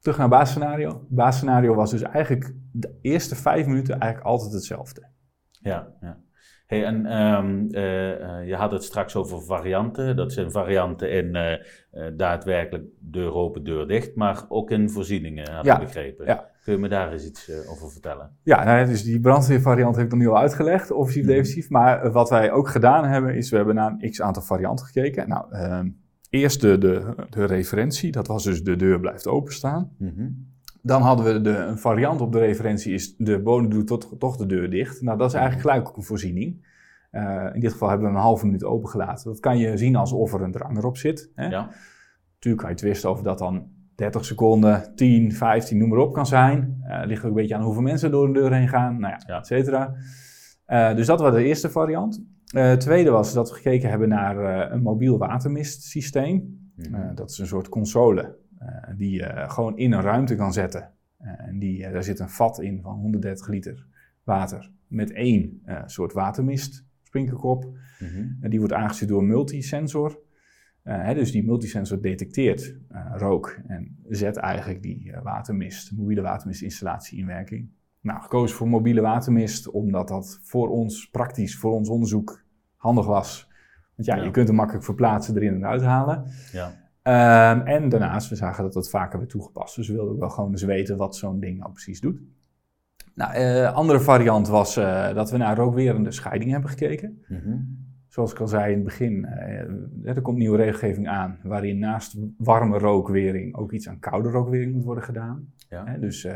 Terug 0.00 0.18
naar 0.18 0.28
het 0.28 0.38
basisscenario. 0.38 1.06
Basisscenario 1.08 1.74
was 1.74 1.90
dus 1.90 2.02
eigenlijk 2.02 2.54
de 2.72 2.98
eerste 3.00 3.36
vijf 3.36 3.66
minuten 3.66 3.98
eigenlijk 3.98 4.30
altijd 4.30 4.52
hetzelfde. 4.52 5.08
Ja, 5.50 5.94
ja. 6.00 6.20
Hey, 6.70 6.84
en 6.84 7.22
um, 7.22 7.68
uh, 7.70 8.20
uh, 8.20 8.48
je 8.48 8.54
had 8.54 8.70
het 8.70 8.84
straks 8.84 9.16
over 9.16 9.42
varianten. 9.42 10.16
Dat 10.16 10.32
zijn 10.32 10.50
varianten 10.50 11.10
in 11.10 11.34
uh, 11.34 12.06
daadwerkelijk 12.16 12.84
deur 12.98 13.34
open, 13.34 13.64
deur 13.64 13.88
dicht, 13.88 14.14
maar 14.14 14.44
ook 14.48 14.70
in 14.70 14.90
voorzieningen, 14.90 15.52
had 15.52 15.64
ja, 15.64 15.74
ik 15.74 15.84
begrepen. 15.84 16.26
Ja. 16.26 16.50
Kun 16.64 16.72
je 16.72 16.78
me 16.78 16.88
daar 16.88 17.12
eens 17.12 17.26
iets 17.26 17.50
over 17.70 17.90
vertellen? 17.90 18.30
Ja, 18.42 18.64
nou, 18.64 18.86
dus 18.86 19.02
die 19.02 19.20
brandweervariant 19.20 19.96
heb 19.96 20.04
ik 20.04 20.10
nog 20.10 20.20
niet 20.20 20.28
al 20.28 20.38
uitgelegd, 20.38 20.90
offensief, 20.90 21.22
mm. 21.22 21.28
defensief. 21.28 21.70
Maar 21.70 22.12
wat 22.12 22.30
wij 22.30 22.52
ook 22.52 22.68
gedaan 22.68 23.04
hebben, 23.04 23.34
is 23.34 23.50
we 23.50 23.56
hebben 23.56 23.74
naar 23.74 23.96
een 23.98 24.10
x 24.10 24.22
aantal 24.22 24.42
varianten 24.42 24.86
gekeken. 24.86 25.28
Nou, 25.28 25.52
ehm, 25.52 25.88
Eerst 26.30 26.60
de, 26.60 26.78
de, 26.78 27.14
de, 27.30 27.44
referentie, 27.44 28.12
dat 28.12 28.26
was 28.26 28.44
dus 28.44 28.62
de 28.62 28.76
deur 28.76 29.00
blijft 29.00 29.26
openstaan. 29.26 29.90
Mm 29.98 30.12
-hmm. 30.16 30.48
Dan 30.82 31.02
hadden 31.02 31.26
we 31.26 31.40
de, 31.40 31.56
een 31.56 31.78
variant 31.78 32.20
op 32.20 32.32
de 32.32 32.38
referentie, 32.38 32.94
is 32.94 33.16
de 33.16 33.42
bewoner 33.42 33.70
doet 33.70 33.86
tot, 33.86 34.14
toch 34.18 34.36
de 34.36 34.46
deur 34.46 34.70
dicht. 34.70 35.02
Nou, 35.02 35.18
dat 35.18 35.28
is 35.28 35.34
eigenlijk 35.34 35.68
gelijk 35.68 35.88
ook 35.88 35.96
een 35.96 36.02
voorziening. 36.02 36.68
Uh, 37.12 37.46
in 37.52 37.60
dit 37.60 37.72
geval 37.72 37.88
hebben 37.88 38.08
we 38.08 38.14
een 38.14 38.20
halve 38.20 38.46
minuut 38.46 38.64
opengelaten. 38.64 39.30
Dat 39.30 39.40
kan 39.40 39.58
je 39.58 39.76
zien 39.76 39.96
alsof 39.96 40.32
er 40.32 40.42
een 40.42 40.52
drang 40.52 40.76
erop 40.76 40.96
zit. 40.96 41.30
Hè? 41.34 41.48
Ja. 41.48 41.70
Natuurlijk 42.34 42.62
kan 42.62 42.70
je 42.70 42.76
twisten 42.76 43.10
of 43.10 43.22
dat 43.22 43.38
dan 43.38 43.68
30 43.94 44.24
seconden, 44.24 44.92
10, 44.94 45.32
15, 45.32 45.78
noem 45.78 45.88
maar 45.88 45.98
op 45.98 46.12
kan 46.12 46.26
zijn. 46.26 46.82
Uh, 46.86 47.00
ligt 47.04 47.22
ook 47.22 47.28
een 47.28 47.34
beetje 47.36 47.54
aan 47.54 47.62
hoeveel 47.62 47.82
mensen 47.82 48.10
door 48.10 48.26
de 48.26 48.32
deur 48.32 48.52
heen 48.52 48.68
gaan, 48.68 49.00
nou 49.00 49.12
ja, 49.12 49.20
ja. 49.26 49.38
et 49.38 49.46
cetera. 49.46 49.94
Uh, 50.66 50.94
dus 50.94 51.06
dat 51.06 51.20
was 51.20 51.34
de 51.34 51.44
eerste 51.44 51.70
variant. 51.70 52.22
Uh, 52.54 52.72
tweede 52.72 53.10
was 53.10 53.32
dat 53.32 53.48
we 53.48 53.54
gekeken 53.54 53.90
hebben 53.90 54.08
naar 54.08 54.70
een 54.72 54.82
mobiel 54.82 55.18
watermistsysteem. 55.18 56.34
Mm 56.34 56.58
uh, 56.94 57.10
dat 57.14 57.30
is 57.30 57.38
een 57.38 57.46
soort 57.46 57.68
console 57.68 58.36
die 58.96 59.10
je 59.10 59.44
gewoon 59.48 59.76
in 59.78 59.92
een 59.92 60.00
ruimte 60.00 60.34
kan 60.34 60.52
zetten. 60.52 60.92
en 61.18 61.58
die, 61.58 61.90
daar 61.90 62.02
zit 62.02 62.18
een 62.18 62.28
vat 62.28 62.60
in 62.60 62.80
van 62.82 62.94
130 62.94 63.48
liter 63.48 63.86
water 64.24 64.72
met 64.86 65.12
één 65.12 65.62
soort 65.86 66.12
watermist, 66.12 66.84
sprinkelkop. 67.02 67.64
Mm 67.64 68.08
-hmm. 68.08 68.50
die 68.50 68.58
wordt 68.58 68.74
aangestuurd 68.74 69.10
door 69.10 69.20
een 69.20 69.26
multisensor. 69.26 70.18
hè, 70.82 71.14
dus 71.14 71.32
die 71.32 71.44
multisensor 71.44 72.00
detecteert 72.00 72.76
rook 73.14 73.60
en 73.66 73.96
zet 74.08 74.36
eigenlijk 74.36 74.82
die 74.82 75.12
watermist, 75.22 75.92
mobiele 75.92 76.22
watermistinstallatie 76.22 77.18
in 77.18 77.26
werking. 77.26 77.68
Nou, 78.00 78.22
gekozen 78.22 78.56
voor 78.56 78.68
mobiele 78.68 79.00
watermist, 79.00 79.70
omdat 79.70 80.08
dat 80.08 80.40
voor 80.42 80.68
ons 80.68 81.10
praktisch, 81.10 81.58
voor 81.58 81.72
ons 81.72 81.88
onderzoek 81.88 82.44
handig 82.76 83.06
was. 83.06 83.48
Want 83.94 84.08
ja, 84.08 84.24
je 84.24 84.30
kunt 84.30 84.48
hem 84.48 84.56
makkelijk 84.56 84.84
verplaatsen, 84.84 85.36
erin 85.36 85.54
en 85.54 85.66
uithalen. 85.66 86.24
Ja. 86.52 86.79
Ehm, 87.02 87.60
en 87.60 87.88
daarnaast, 87.88 88.28
we 88.28 88.36
zagen 88.36 88.64
dat 88.64 88.72
dat 88.72 88.90
vaker 88.90 89.18
werd 89.18 89.30
toegepast. 89.30 89.76
Dus 89.76 89.88
we 89.88 89.94
wilden 89.94 90.12
ook 90.12 90.20
wel 90.20 90.30
gewoon 90.30 90.50
eens 90.50 90.62
weten 90.62 90.96
wat 90.96 91.16
zo'n 91.16 91.40
ding 91.40 91.58
nou 91.58 91.72
precies 91.72 92.00
doet. 92.00 92.20
Nou, 93.14 93.38
uh, 93.38 93.72
andere 93.72 94.00
variant 94.00 94.48
was 94.48 94.76
uh, 94.76 95.14
dat 95.14 95.30
we 95.30 95.36
naar 95.36 95.56
rookwerende 95.56 96.10
scheiding 96.10 96.50
hebben 96.50 96.70
gekeken. 96.70 97.22
Mhm. 97.28 97.56
Zoals 98.08 98.32
ik 98.32 98.40
al 98.40 98.48
zei 98.48 98.70
in 98.70 98.74
het 98.74 98.84
begin, 98.84 99.26
uh, 100.04 100.08
er 100.14 100.20
komt 100.22 100.38
nieuwe 100.38 100.56
regelgeving 100.56 101.08
aan 101.08 101.38
waarin 101.42 101.78
naast 101.78 102.16
warme 102.36 102.78
rookwering 102.78 103.56
ook 103.56 103.72
iets 103.72 103.88
aan 103.88 103.98
koude 103.98 104.28
rookwering 104.28 104.72
moet 104.72 104.84
worden 104.84 105.04
gedaan. 105.04 105.52
Ja. 105.68 105.96
dus 105.98 106.28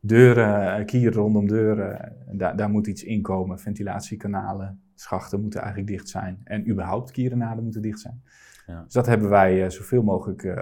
deuren, 0.00 0.84
kieren 0.86 1.12
rondom 1.12 1.46
deuren, 1.46 2.12
daar, 2.32 2.56
daar 2.56 2.70
moet 2.70 2.86
iets 2.86 3.04
in 3.04 3.22
komen. 3.22 3.58
Ventilatiekanalen, 3.58 4.80
schachten 4.94 5.40
moeten 5.40 5.60
eigenlijk 5.60 5.90
dicht 5.90 6.08
zijn 6.08 6.40
en 6.44 6.70
überhaupt 6.70 7.10
kierennaden 7.10 7.62
moeten 7.62 7.82
dicht 7.82 8.00
zijn. 8.00 8.22
Ja. 8.66 8.82
Dus 8.82 8.92
dat 8.92 9.06
hebben 9.06 9.28
wij 9.28 9.70
zoveel 9.70 10.02
mogelijk 10.02 10.54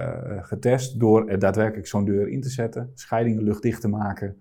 getest 0.47 1.01
door 1.01 1.39
daadwerkelijk 1.39 1.87
zo'n 1.87 2.05
deur 2.05 2.29
in 2.29 2.41
te 2.41 2.49
zetten, 2.49 2.91
scheidingen 2.95 3.43
luchtdicht 3.43 3.81
te 3.81 3.89
maken 3.89 4.37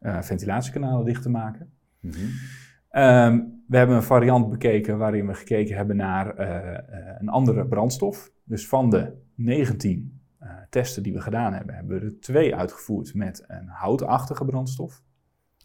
ventilatiekanalen 0.00 1.04
dicht 1.04 1.22
te 1.22 1.30
maken. 1.30 1.72
Mhm. 2.00 2.14
Ehm, 2.88 3.40
we 3.68 3.76
hebben 3.76 3.96
een 3.96 4.02
variant 4.02 4.50
bekeken 4.50 4.98
waarin 4.98 5.26
we 5.26 5.34
gekeken 5.34 5.76
hebben 5.76 5.96
naar 5.96 6.38
een 7.20 7.28
andere 7.28 7.66
brandstof. 7.66 8.32
Dus 8.44 8.68
van 8.68 8.90
de 8.90 9.12
19 9.34 10.20
testen 10.70 11.02
die 11.02 11.12
we 11.12 11.20
gedaan 11.20 11.52
hebben, 11.52 11.74
hebben 11.74 12.00
we 12.00 12.06
er 12.06 12.20
twee 12.20 12.56
uitgevoerd 12.56 13.14
met 13.14 13.44
een 13.46 13.68
houtachtige 13.68 14.44
brandstof. 14.44 15.02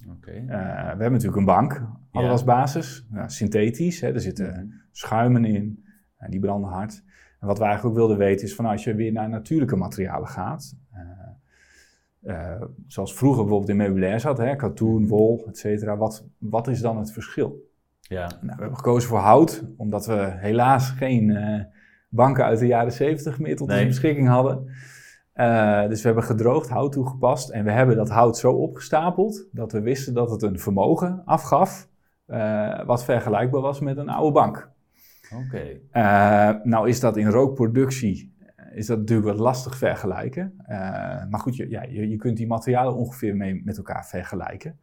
Okay. 0.07 0.45
we 0.45 0.53
hebben 0.53 1.11
natuurlijk 1.11 1.37
een 1.37 1.45
bank, 1.45 1.85
alles 2.11 2.31
als 2.31 2.43
basis, 2.43 3.07
synthetisch. 3.25 4.01
Hè, 4.01 4.13
er 4.13 4.21
zitten 4.21 4.49
mhm. 4.49 4.65
schuimen 4.91 5.45
in, 5.45 5.83
die 6.27 6.39
branden 6.39 6.69
hard. 6.69 7.03
En 7.39 7.47
wat 7.47 7.57
we 7.57 7.63
eigenlijk 7.63 7.95
ook 7.95 7.99
wilden 7.99 8.17
weten 8.17 8.45
is 8.45 8.55
van 8.55 8.65
als 8.65 8.83
je 8.83 8.95
weer 8.95 9.11
naar 9.11 9.29
natuurlijke 9.29 9.75
materialen 9.75 10.27
gaat, 10.27 10.75
uh, 12.23 12.61
zoals 12.87 13.15
vroeger 13.15 13.41
bijvoorbeeld 13.41 13.69
in 13.69 13.77
meubilair 13.77 14.19
zat, 14.19 14.37
hè, 14.37 14.55
katoen, 14.55 15.07
wol, 15.07 15.45
et 15.47 15.57
cetera. 15.57 15.97
Wat, 15.97 16.25
wat 16.37 16.67
is 16.67 16.81
dan 16.81 16.97
het 16.97 17.11
verschil? 17.11 17.67
Ja. 17.99 18.27
Nou, 18.27 18.39
we 18.41 18.61
hebben 18.61 18.75
gekozen 18.75 19.09
voor 19.09 19.17
hout, 19.17 19.63
omdat 19.77 20.05
we 20.05 20.33
helaas 20.35 20.89
geen 20.89 21.29
uh, 21.29 21.61
banken 22.09 22.43
uit 22.43 22.59
de 22.59 22.67
jaren 22.67 22.91
70 22.91 23.39
meer 23.39 23.55
tot 23.55 23.69
onze 23.69 23.85
beschikking 23.85 24.27
hadden. 24.27 24.67
Uh, 25.35 25.87
dus 25.87 26.01
we 26.01 26.05
hebben 26.05 26.23
gedroogd 26.23 26.69
hout 26.69 26.91
toegepast 26.91 27.49
en 27.49 27.63
we 27.63 27.71
hebben 27.71 27.95
dat 27.95 28.09
hout 28.09 28.37
zo 28.37 28.51
opgestapeld 28.51 29.47
dat 29.51 29.71
we 29.71 29.81
wisten 29.81 30.13
dat 30.13 30.31
het 30.31 30.41
een 30.41 30.59
vermogen 30.59 31.21
afgaf 31.25 31.87
wat 32.85 33.03
vergelijkbaar 33.03 33.61
was 33.61 33.79
met 33.79 33.97
een 33.97 34.09
oude 34.09 34.31
bank. 34.31 34.71
Oké. 35.35 35.79
nou 36.63 36.89
is 36.89 36.99
dat 36.99 37.17
in 37.17 37.27
rookproductie 37.27 38.37
is 38.73 38.85
dat 38.85 38.97
natuurlijk 38.97 39.27
wat 39.27 39.39
lastig 39.39 39.77
vergelijken. 39.77 40.53
Uh, 40.61 40.67
maar 41.29 41.39
goed, 41.39 41.55
je, 41.55 41.69
ja, 41.69 41.83
je, 41.83 42.09
je, 42.09 42.15
kunt 42.15 42.37
die 42.37 42.47
materialen 42.47 42.95
ongeveer 42.95 43.35
mee, 43.35 43.61
met 43.65 43.77
elkaar 43.77 44.05
vergelijken. 44.05 44.79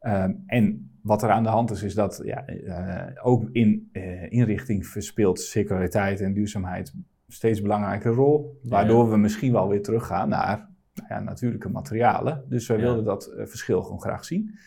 Um, 0.00 0.42
en 0.46 0.90
wat 1.02 1.22
er 1.22 1.30
aan 1.30 1.42
de 1.42 1.48
hand 1.48 1.70
is, 1.70 1.82
is 1.82 1.94
dat 1.94 2.20
ja, 2.24 2.50
uh, 2.50 3.02
ook 3.22 3.48
in 3.52 3.90
inrichting 4.28 4.86
verspeelt 4.86 5.40
circulariteit 5.40 6.20
en 6.20 6.32
duurzaamheid 6.32 6.94
steeds 7.28 7.62
belangrijke 7.62 8.08
rol. 8.08 8.60
Waardoor 8.62 9.10
we 9.10 9.16
misschien 9.16 9.52
wel 9.52 9.68
weer 9.68 9.82
teruggaan 9.82 10.28
naar 10.28 10.68
nou 10.94 11.08
ja, 11.08 11.20
natuurlijke 11.20 11.68
materialen. 11.68 12.44
Dus 12.48 12.66
wij 12.66 12.76
wilden 12.76 13.04
dat 13.04 13.34
verschil 13.36 13.82
gewoon 13.82 14.00
graag 14.00 14.24
zien. 14.24 14.58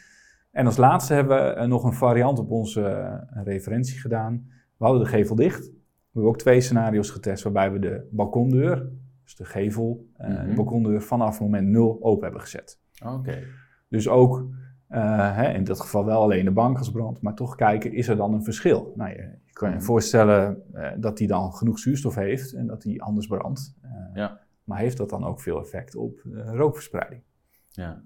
En 0.51 0.65
als 0.65 0.77
laatste 0.77 1.13
hebben 1.13 1.55
we 1.55 1.65
nog 1.65 1.83
een 1.83 1.93
variant 1.93 2.39
op 2.39 2.51
onze 2.51 3.27
referentie 3.43 3.99
gedaan. 3.99 4.47
We 4.79 4.85
hadden 4.85 5.03
de 5.03 5.09
gevel 5.09 5.35
dicht. 5.35 5.65
We 5.65 5.75
hebben 6.11 6.31
ook 6.31 6.37
twee 6.37 6.61
scenario's 6.61 7.09
getest 7.09 7.43
waarbij 7.43 7.71
we 7.71 7.79
de 7.79 8.07
balkondeur, 8.11 8.89
dus 9.23 9.35
de 9.35 9.45
gevel, 9.45 10.07
uh, 10.21 10.27
de 10.27 10.45
mhm. 10.45 10.55
balkondeur 10.55 11.01
vanaf 11.01 11.39
moment 11.39 11.67
nul 11.67 11.97
open 12.01 12.23
hebben 12.23 12.41
gezet. 12.41 12.79
Oké. 13.05 13.43
Dus 13.87 14.07
ook 14.07 14.47
uh, 14.89 15.35
hè, 15.35 15.53
in 15.53 15.63
dat 15.63 15.79
geval 15.79 16.05
wel 16.05 16.21
alleen 16.21 16.45
de 16.45 16.51
bank 16.51 16.77
als 16.77 16.91
brand, 16.91 17.21
maar 17.21 17.35
toch 17.35 17.55
kijken, 17.55 17.93
is 17.93 18.07
er 18.07 18.15
dan 18.15 18.33
een 18.33 18.43
verschil? 18.43 18.93
Nou, 18.95 19.09
je, 19.09 19.37
je 19.45 19.53
kan 19.53 19.69
je 19.69 19.75
mhm. 19.75 19.83
voorstellen 19.83 20.63
uh, 20.73 20.91
dat 20.97 21.17
die 21.17 21.27
dan 21.27 21.53
genoeg 21.53 21.79
zuurstof 21.79 22.15
heeft 22.15 22.53
en 22.53 22.67
dat 22.67 22.81
die 22.81 23.01
anders 23.01 23.27
brandt. 23.27 23.75
ja. 24.13 24.39
Maar 24.63 24.79
heeft 24.79 24.97
dat 24.97 25.09
dan 25.09 25.23
ook 25.23 25.41
veel 25.41 25.59
effect 25.59 25.95
op 25.95 26.19
rookverspreiding? 26.33 27.21
Ja. 27.69 28.03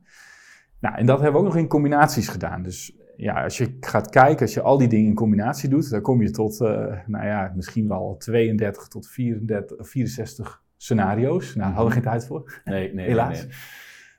Nou, 0.79 0.95
en 0.95 1.05
dat 1.05 1.21
hebben 1.21 1.41
we 1.41 1.47
ook 1.47 1.53
nog 1.53 1.62
in 1.62 1.67
combinaties 1.67 2.27
gedaan. 2.27 2.63
Dus 2.63 2.97
ja, 3.15 3.43
als 3.43 3.58
je 3.58 3.78
gaat 3.80 4.10
kijken, 4.10 4.41
als 4.41 4.54
je 4.54 4.62
al 4.62 4.78
die 4.78 4.88
dingen 4.88 5.10
in 5.10 5.15
combinatie 5.15 5.69
doet, 5.69 5.89
dan 5.89 6.02
kom 6.02 6.21
je 6.21 6.32
tot, 6.32 6.62
uh, 6.62 6.67
nou 7.06 7.26
ja, 7.26 7.52
misschien 7.56 7.88
wel 7.88 8.15
32 8.17 8.88
tot 8.88 9.08
34, 9.08 9.89
64 9.89 10.63
scenario's. 10.78 11.56
Nou, 11.56 11.58
daar 11.58 11.67
hadden 11.67 11.86
we 11.88 11.93
geen 11.93 12.12
tijd 12.12 12.26
voor. 12.26 12.62
Nee, 12.65 12.93
nee, 12.93 13.06
helaas. 13.06 13.41
Nee, 13.41 13.54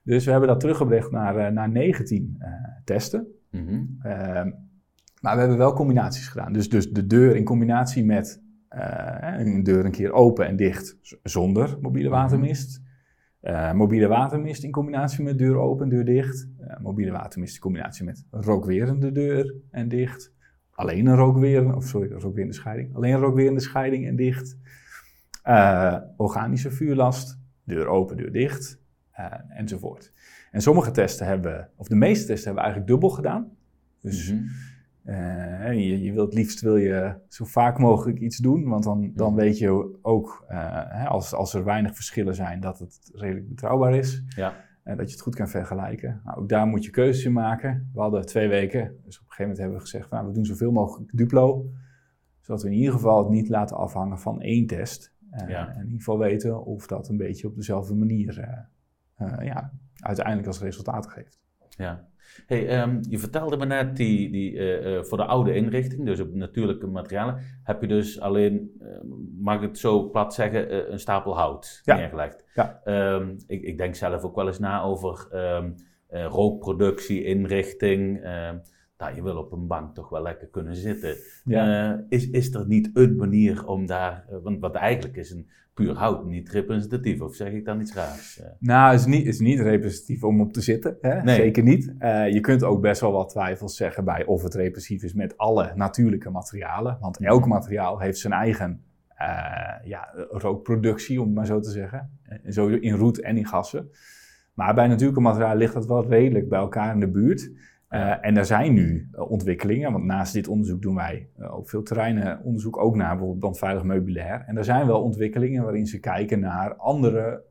Dus 0.03 0.25
we 0.25 0.31
hebben 0.31 0.49
dat 0.49 0.61
teruggebracht 0.61 1.11
naar, 1.11 1.37
uh, 1.37 1.47
naar 1.49 1.71
19 1.71 2.37
uh, 2.39 2.47
eh, 2.47 2.55
testen. 2.85 3.27
Mm 3.51 3.67
-hmm. 3.67 3.99
maar 5.21 5.35
we 5.35 5.41
hebben 5.41 5.59
wel 5.59 5.73
combinaties 5.73 6.29
gedaan. 6.29 6.53
Dus, 6.53 6.69
dus 6.69 6.93
de 6.93 7.07
deur 7.07 7.37
in 7.37 7.45
combinatie 7.45 8.05
met 8.05 8.43
een 9.37 9.63
deur 9.63 9.85
een 9.85 9.91
keer 9.91 10.13
open 10.13 10.47
en 10.47 10.57
dicht 10.57 10.99
zonder 11.23 11.77
mobiele 11.81 12.09
mhm. 12.09 12.19
watermist. 12.19 12.83
Uh, 13.45 13.73
mobiele 13.73 14.09
watermist 14.09 14.63
in 14.63 14.71
combinatie 14.71 15.25
met 15.25 15.39
deur 15.39 15.57
open, 15.57 15.89
deur 15.89 16.05
dicht. 16.05 16.49
Uh, 16.61 16.79
mobiele 16.79 17.11
watermist 17.11 17.55
in 17.55 17.61
combinatie 17.61 18.05
met 18.05 18.25
rookwerende 18.31 19.13
deur 19.13 19.55
en 19.71 19.89
dicht. 19.89 20.33
Alleen 20.71 21.07
een 21.07 21.17
rookwerende, 21.17 21.77
of 21.77 21.87
sorry, 21.87 22.13
rookwerende 22.13 22.55
scheiding. 22.55 22.95
Alleen 22.95 23.13
een 23.13 23.21
rookwerende 23.21 23.61
scheiding 23.61 24.07
en 24.07 24.17
dicht. 24.17 24.59
Uh, 25.47 25.97
organische 26.17 26.71
vuurlast, 26.71 27.41
deur 27.65 27.87
open, 27.87 28.17
deur 28.17 28.33
dicht, 28.33 28.81
enzovoort. 29.49 30.13
En 30.51 30.61
sommige 30.63 30.91
testen 30.91 31.27
hebben, 31.27 31.71
of 31.77 31.89
de 31.89 31.97
meeste 31.97 32.27
testen 32.27 32.45
hebben 32.45 32.55
we 32.55 32.71
eigenlijk 32.71 32.91
dubbel 32.91 33.11
gedaan. 33.11 33.51
Dus 34.01 34.33
mm 34.33 34.49
uh, 35.05 35.73
je, 35.73 36.03
je 36.03 36.13
wilt, 36.13 36.35
liefst 36.35 36.61
wil 36.61 36.77
je 36.77 37.15
zo 37.29 37.45
vaak 37.45 37.79
mogelijk 37.79 38.19
iets 38.19 38.37
doen, 38.37 38.69
want 38.69 38.85
dan, 38.85 39.11
dan 39.15 39.33
mhm. 39.33 39.41
weet 39.41 39.59
je 39.59 39.99
ook, 40.03 40.45
uh, 40.51 41.07
als, 41.07 41.35
als 41.35 41.55
er 41.55 41.65
weinig 41.65 41.95
verschillen 41.95 42.35
zijn, 42.35 42.61
dat 42.61 42.79
het 42.79 43.11
redelijk 43.15 43.49
betrouwbaar 43.49 43.95
is. 43.95 44.23
Ja. 44.29 44.55
En 44.83 44.97
dat 44.97 45.07
je 45.07 45.13
het 45.13 45.23
goed 45.23 45.35
kan 45.35 45.49
vergelijken. 45.49 46.21
Nou, 46.25 46.39
ook 46.39 46.49
daar 46.49 46.67
moet 46.67 46.85
je 46.85 46.91
keuzes 46.91 47.25
in 47.25 47.33
maken. 47.33 47.91
We 47.93 48.01
hadden 48.01 48.27
twee 48.27 48.49
weken, 48.49 48.81
dus 49.05 49.19
op 49.19 49.25
een 49.25 49.31
gegeven 49.31 49.43
moment 49.43 49.59
hebben 49.59 49.77
we 49.77 49.83
gezegd, 49.83 50.11
nou, 50.11 50.27
we 50.27 50.33
doen 50.33 50.45
zoveel 50.45 50.73
mogelijk 50.73 51.11
Duplo, 51.17 51.71
zodat 52.41 52.63
we 52.63 52.69
in 52.69 52.77
ieder 52.77 52.93
geval 52.93 53.19
het 53.19 53.29
niet 53.29 53.49
laten 53.49 53.77
afhangen 53.77 54.19
van 54.19 54.41
één 54.41 54.67
test. 54.67 55.13
Ja. 55.47 55.69
En 55.69 55.75
in 55.75 55.85
ieder 55.85 55.99
geval 55.99 56.19
weten 56.19 56.65
of 56.65 56.87
dat 56.87 57.09
een 57.09 57.17
beetje 57.17 57.47
op 57.47 57.55
dezelfde 57.55 57.95
manier 57.95 58.63
ja, 59.41 59.73
uiteindelijk 59.97 60.47
als 60.47 60.61
resultaat 60.61 61.07
geeft. 61.07 61.41
Ja. 61.69 62.09
Hey, 62.47 62.69
ehm, 62.69 62.99
je 63.09 63.19
vertelde 63.19 63.57
me 63.57 63.67
net, 63.67 63.97
die, 63.97 64.31
die, 64.31 64.53
uh, 64.53 65.03
voor 65.03 65.19
de 65.19 65.25
oude 65.25 65.55
inrichting, 65.55 66.07
dus 66.07 66.21
op 66.21 66.35
natuurlijke 66.35 66.87
materialen, 66.87 67.39
heb 67.63 67.81
je 67.81 67.87
dus 67.87 68.21
alleen, 68.21 68.71
uh, 68.83 68.89
mag 69.39 69.57
ik 69.57 69.63
het 69.63 69.79
zo 69.79 70.11
plat 70.11 70.35
zeggen, 70.35 70.93
een 70.93 71.01
stapel 71.01 71.37
hout 71.37 71.83
neergelegd. 71.85 72.45
Ja. 72.55 72.81
Um, 72.85 73.37
ik, 73.47 73.63
ik, 73.63 73.79
denk 73.79 73.95
zelf 73.95 74.23
ook 74.23 74.35
wel 74.35 74.47
eens 74.47 74.59
na 74.59 74.83
over 74.83 75.29
um, 75.33 75.75
rookproductie, 76.09 77.25
inrichting. 77.25 78.21
nou, 78.99 79.15
je 79.15 79.23
wil 79.23 79.37
op 79.37 79.53
een 79.53 79.67
bank 79.67 79.95
toch 79.95 80.09
wel 80.09 80.23
lekker 80.23 80.49
kunnen 80.49 80.77
zitten. 80.77 81.17
Ja. 81.45 82.05
is, 82.09 82.31
is 82.31 82.55
er 82.55 82.67
niet 82.67 82.91
een 82.95 83.17
manier 83.17 83.67
om 83.67 83.87
daar, 83.87 84.25
want 84.43 84.61
wat 84.61 84.75
eigenlijk 84.75 85.17
is 85.17 85.31
een 85.31 85.49
puur 85.75 85.95
hout 85.95 86.25
niet 86.25 86.49
representatief, 86.49 87.21
of 87.21 87.35
zeg 87.35 87.53
ik 87.53 87.65
dan 87.65 87.81
iets 87.81 87.95
raars? 87.95 88.41
Uh. 88.41 88.47
Nou, 88.59 88.91
het 88.91 89.01
is 89.01 89.07
niet, 89.07 89.27
is 89.27 89.39
niet 89.39 89.61
representatief 89.61 90.25
om 90.25 90.41
op 90.41 90.53
te 90.53 90.61
zitten, 90.61 90.97
hè? 91.01 91.23
Nee. 91.23 91.37
zeker 91.37 91.63
niet. 91.63 91.95
Uh, 91.99 92.29
je 92.29 92.41
kunt 92.41 92.63
ook 92.63 92.81
best 92.81 93.01
wel 93.01 93.13
wat 93.13 93.29
twijfels 93.29 93.77
zeggen 93.77 94.05
bij 94.05 94.25
of 94.25 94.43
het 94.43 94.55
representatief 94.55 95.03
is 95.11 95.15
met 95.15 95.37
alle 95.37 95.73
natuurlijke 95.75 96.31
materialen. 96.31 96.99
Want 97.01 97.19
elk 97.19 97.47
materiaal 97.47 98.01
heeft 98.01 98.19
zijn 98.19 98.33
eigen 98.33 98.83
uh, 99.19 99.89
ja, 99.89 100.15
rookproductie, 100.31 101.21
om 101.21 101.27
het 101.27 101.35
maar 101.35 101.47
zo 101.47 101.61
te 101.61 101.71
zeggen. 101.71 102.11
Zo 102.49 102.67
in 102.67 102.95
roet 102.95 103.21
en 103.21 103.37
in 103.37 103.47
gassen. 103.47 103.91
Maar 104.55 104.75
bij 104.75 104.87
natuurlijke 104.87 105.21
materialen 105.21 105.57
ligt 105.57 105.75
dat 105.75 105.87
wel 105.87 106.09
redelijk 106.09 106.49
bij 106.49 106.59
elkaar 106.59 106.95
in 106.95 107.01
de 107.01 107.11
buurt. 107.11 107.51
Uh, 107.95 108.27
en 108.27 108.37
er 108.37 108.45
zijn 108.45 108.75
nu 108.75 109.09
uh, 109.13 109.31
ontwikkelingen, 109.31 109.93
want 109.93 110.05
naast 110.05 110.33
dit 110.33 110.49
onderzoek 110.49 110.83
doen 110.83 110.95
wij 110.95 111.29
uh, 111.39 111.55
ook 111.55 111.69
veel 111.69 111.83
terreinenonderzoek, 111.83 112.79
ook 112.79 112.97
naar 112.97 113.09
bijvoorbeeld 113.09 113.39
brandveilig 113.39 113.83
meubilair. 113.83 114.45
En 114.47 114.57
er 114.57 114.65
zijn 114.65 114.87
wel 114.87 115.03
ontwikkelingen 115.03 115.63
waarin 115.63 115.87
ze 115.87 116.01
kijken 116.01 116.41
naar 116.41 116.75
andere 116.75 117.43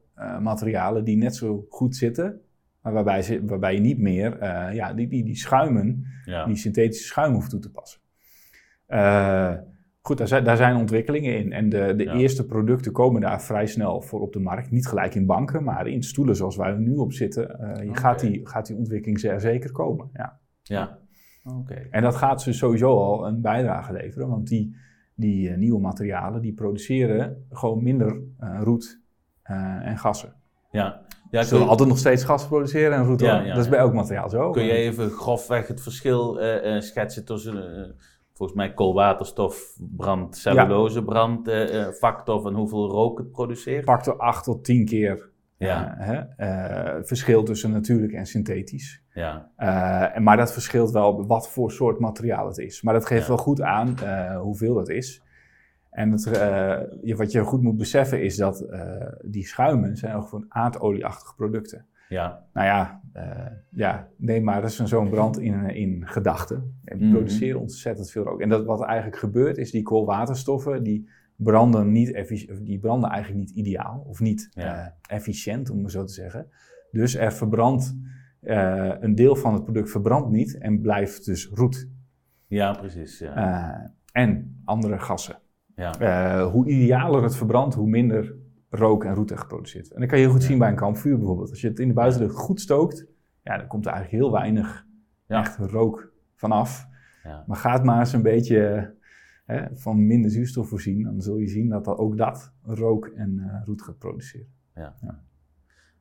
materialen 0.41 1.03
die 1.03 1.17
net 1.17 1.35
zo 1.35 1.65
goed 1.69 1.95
zitten, 1.95 2.41
maar 2.81 2.93
waarbij, 2.93 3.21
ze, 3.21 3.45
waarbij 3.45 3.73
je 3.73 3.79
niet 3.79 3.99
meer 3.99 4.43
ja, 4.73 4.93
die, 4.93 5.07
die, 5.07 5.23
die 5.23 5.35
schuimen, 5.35 6.05
die 6.45 6.55
synthetische 6.55 7.07
schuimen 7.07 7.35
hoeft 7.35 7.49
toe 7.49 7.59
te 7.59 7.71
passen. 7.71 7.99
Goed, 10.05 10.17
daar 10.17 10.27
zijn, 10.27 10.43
daar 10.43 10.57
zijn 10.57 10.75
ontwikkelingen 10.75 11.37
in. 11.37 11.51
En 11.51 11.69
de, 11.69 11.93
de 11.97 12.03
Ja. 12.03 12.13
eerste 12.13 12.45
producten 12.45 12.91
komen 12.91 13.21
daar 13.21 13.41
vrij 13.41 13.65
snel 13.67 14.01
voor 14.01 14.21
op 14.21 14.33
de 14.33 14.39
markt. 14.39 14.71
Niet 14.71 14.87
gelijk 14.87 15.15
in 15.15 15.25
banken, 15.25 15.63
maar 15.63 15.87
in 15.87 16.03
stoelen 16.03 16.35
zoals 16.35 16.55
wij 16.55 16.69
er 16.69 16.79
nu 16.79 16.95
op 16.95 17.13
zitten. 17.13 17.59
eh, 17.59 17.89
gaat, 17.91 18.19
die, 18.19 18.47
gaat 18.47 18.65
die 18.65 18.75
ontwikkeling 18.75 19.19
zeer 19.19 19.39
zeker 19.39 19.71
komen. 19.71 20.09
Ja. 20.13 20.39
Ja. 20.63 20.97
Oké. 21.43 21.73
En 21.89 22.01
dat 22.01 22.15
gaat 22.15 22.43
dus 22.45 22.57
sowieso 22.57 22.97
al 22.97 23.27
een 23.27 23.41
bijdrage 23.41 23.93
leveren. 23.93 24.27
Want 24.27 24.47
die, 24.47 24.75
die 25.15 25.49
eh, 25.49 25.57
nieuwe 25.57 25.79
materialen 25.79 26.41
die 26.41 26.53
produceren 26.53 27.45
gewoon 27.51 27.83
minder 27.83 28.21
eh, 28.39 28.59
roet 28.63 29.01
eh, 29.43 29.55
en 29.87 29.97
gassen. 29.97 30.33
Ja. 30.71 31.01
Ja, 31.31 31.41
Ze 31.41 31.47
zullen 31.47 31.67
altijd 31.67 31.89
nog 31.89 31.97
steeds 31.97 32.23
gas 32.23 32.47
produceren 32.47 32.97
en 32.97 33.03
roet. 33.03 33.19
Ja, 33.19 33.43
dat 33.47 33.57
is 33.57 33.63
ja. 33.63 33.69
bij 33.69 33.79
elk 33.79 33.93
materiaal 33.93 34.29
zo. 34.29 34.51
kun 34.51 34.63
je 34.63 34.71
even 34.71 35.09
grofweg 35.09 35.67
het 35.67 35.81
verschil 35.81 36.39
eh, 36.39 36.75
eh, 36.75 36.81
schetsen 36.81 37.25
tussen, 37.25 37.95
volgens 38.33 38.57
mij, 38.57 38.73
koolwaterstofbrand, 38.73 40.37
cellulosebrand, 40.37 41.47
eh, 41.47 41.81
eh, 41.81 41.93
factor 41.93 42.47
en 42.47 42.53
hoeveel 42.53 42.89
rook 42.89 43.17
het 43.17 43.31
produceert? 43.31 43.87
Er 44.07 44.17
8 44.17 44.43
tot 44.43 44.63
10 44.63 44.85
keer 44.85 45.31
Ja, 45.57 45.97
eh, 45.97 46.07
hè, 46.37 47.03
verschil 47.05 47.43
tussen 47.43 47.71
natuurlijk 47.71 48.13
en 48.13 48.25
synthetisch. 48.25 49.03
ja, 49.13 49.49
en 50.13 50.23
maar 50.23 50.37
dat 50.37 50.53
verschilt 50.53 50.91
wel 50.91 51.27
wat 51.27 51.49
voor 51.49 51.71
soort 51.71 51.99
materiaal 51.99 52.47
het 52.47 52.57
is. 52.57 52.81
Maar 52.81 52.93
dat 52.93 53.05
geeft 53.05 53.21
Ja. 53.21 53.27
wel 53.27 53.37
goed 53.37 53.61
aan 53.61 53.95
hoeveel 54.37 54.73
dat 54.73 54.89
is. 54.89 55.21
En 55.89 56.11
het, 56.11 56.23
je- 57.03 57.15
wat 57.15 57.31
je 57.31 57.39
goed 57.43 57.61
moet 57.61 57.77
beseffen 57.77 58.23
is 58.23 58.35
dat 58.37 58.65
die 59.21 59.47
schuimen 59.47 59.97
zijn 59.97 60.15
ook 60.15 60.27
gewoon 60.27 60.45
aardolieachtige 60.49 61.35
producten. 61.35 61.85
Ja, 62.09 62.45
Nou 62.53 62.67
ja, 62.67 63.01
eh, 63.13 63.51
ja 63.69 64.07
neem 64.17 64.43
maar 64.43 64.63
eens 64.63 64.79
een 64.79 64.87
zo'n 64.87 65.09
brand 65.09 65.39
in, 65.39 65.69
in 65.69 66.07
gedachten. 66.07 66.79
En 66.85 66.97
die 66.97 67.07
Mhm. 67.07 67.15
produceren 67.15 67.59
ontzettend 67.59 68.11
veel 68.11 68.23
rook. 68.23 68.41
En 68.41 68.49
dat, 68.49 68.65
wat 68.65 68.81
eigenlijk 68.83 69.17
gebeurt 69.19 69.57
is 69.57 69.71
die 69.71 69.81
koolwaterstoffen, 69.83 70.83
die 70.83 71.09
branden, 71.35 71.91
niet 71.91 72.35
die 72.61 72.79
branden 72.79 73.09
eigenlijk 73.09 73.41
niet 73.45 73.55
ideaal. 73.57 74.03
Of 74.07 74.19
niet 74.19 74.47
Ja. 74.51 74.75
eh, 75.07 75.15
efficiënt, 75.15 75.69
om 75.69 75.83
het 75.83 75.91
zo 75.91 76.03
te 76.03 76.13
zeggen. 76.13 76.47
Dus 76.91 77.15
er 77.15 77.31
verbrandt, 77.33 77.95
eh, 78.39 78.91
een 78.99 79.15
deel 79.15 79.35
van 79.35 79.53
het 79.53 79.63
product 79.63 79.89
verbrandt 79.91 80.29
niet 80.29 80.57
en 80.57 80.81
blijft 80.81 81.25
dus 81.25 81.49
roet. 81.53 81.89
ja, 82.47 82.71
precies. 82.71 83.19
Ja. 83.19 83.35
Eh, 83.35 83.89
en 84.23 84.61
andere 84.65 84.99
gassen. 84.99 85.37
ja. 85.75 85.99
Eh, 85.99 86.51
hoe 86.51 86.67
idealer 86.67 87.23
het 87.23 87.35
verbrandt, 87.35 87.75
hoe 87.75 87.87
minder 87.87 88.35
rook 88.75 89.03
en 89.03 89.13
roet 89.13 89.31
er 89.31 89.37
geproduceerd. 89.37 89.91
En 89.91 89.99
dat 89.99 90.09
kan 90.09 90.17
je 90.17 90.23
heel 90.23 90.33
goed 90.33 90.41
Ja. 90.41 90.47
zien 90.47 90.57
bij 90.57 90.69
een 90.69 90.75
kampvuur 90.75 91.17
bijvoorbeeld. 91.17 91.49
Als 91.49 91.61
je 91.61 91.67
het 91.67 91.79
in 91.79 91.87
de 91.87 91.93
buitenlucht 91.93 92.35
goed 92.35 92.61
stookt, 92.61 93.05
ja, 93.43 93.57
dan 93.57 93.67
komt 93.67 93.85
er 93.85 93.91
eigenlijk 93.91 94.23
heel 94.23 94.31
weinig 94.33 94.85
Ja. 95.27 95.39
echt 95.39 95.57
rook 95.57 96.11
vanaf. 96.35 96.87
Ja. 97.23 97.43
Maar 97.47 97.57
gaat 97.57 97.83
maar 97.83 97.99
eens 97.99 98.13
een 98.13 98.21
beetje 98.21 98.93
hè, 99.45 99.65
van 99.73 100.07
minder 100.07 100.31
zuurstof 100.31 100.67
voorzien, 100.69 101.03
dan 101.03 101.21
zul 101.21 101.37
je 101.37 101.47
zien 101.47 101.69
dat 101.69 101.85
dat 101.85 101.97
ook 101.97 102.17
dat 102.17 102.53
rook 102.61 103.05
en 103.07 103.39
eh, 103.39 103.61
roet 103.65 103.81
gaat 103.81 103.97
produceren. 103.97 104.47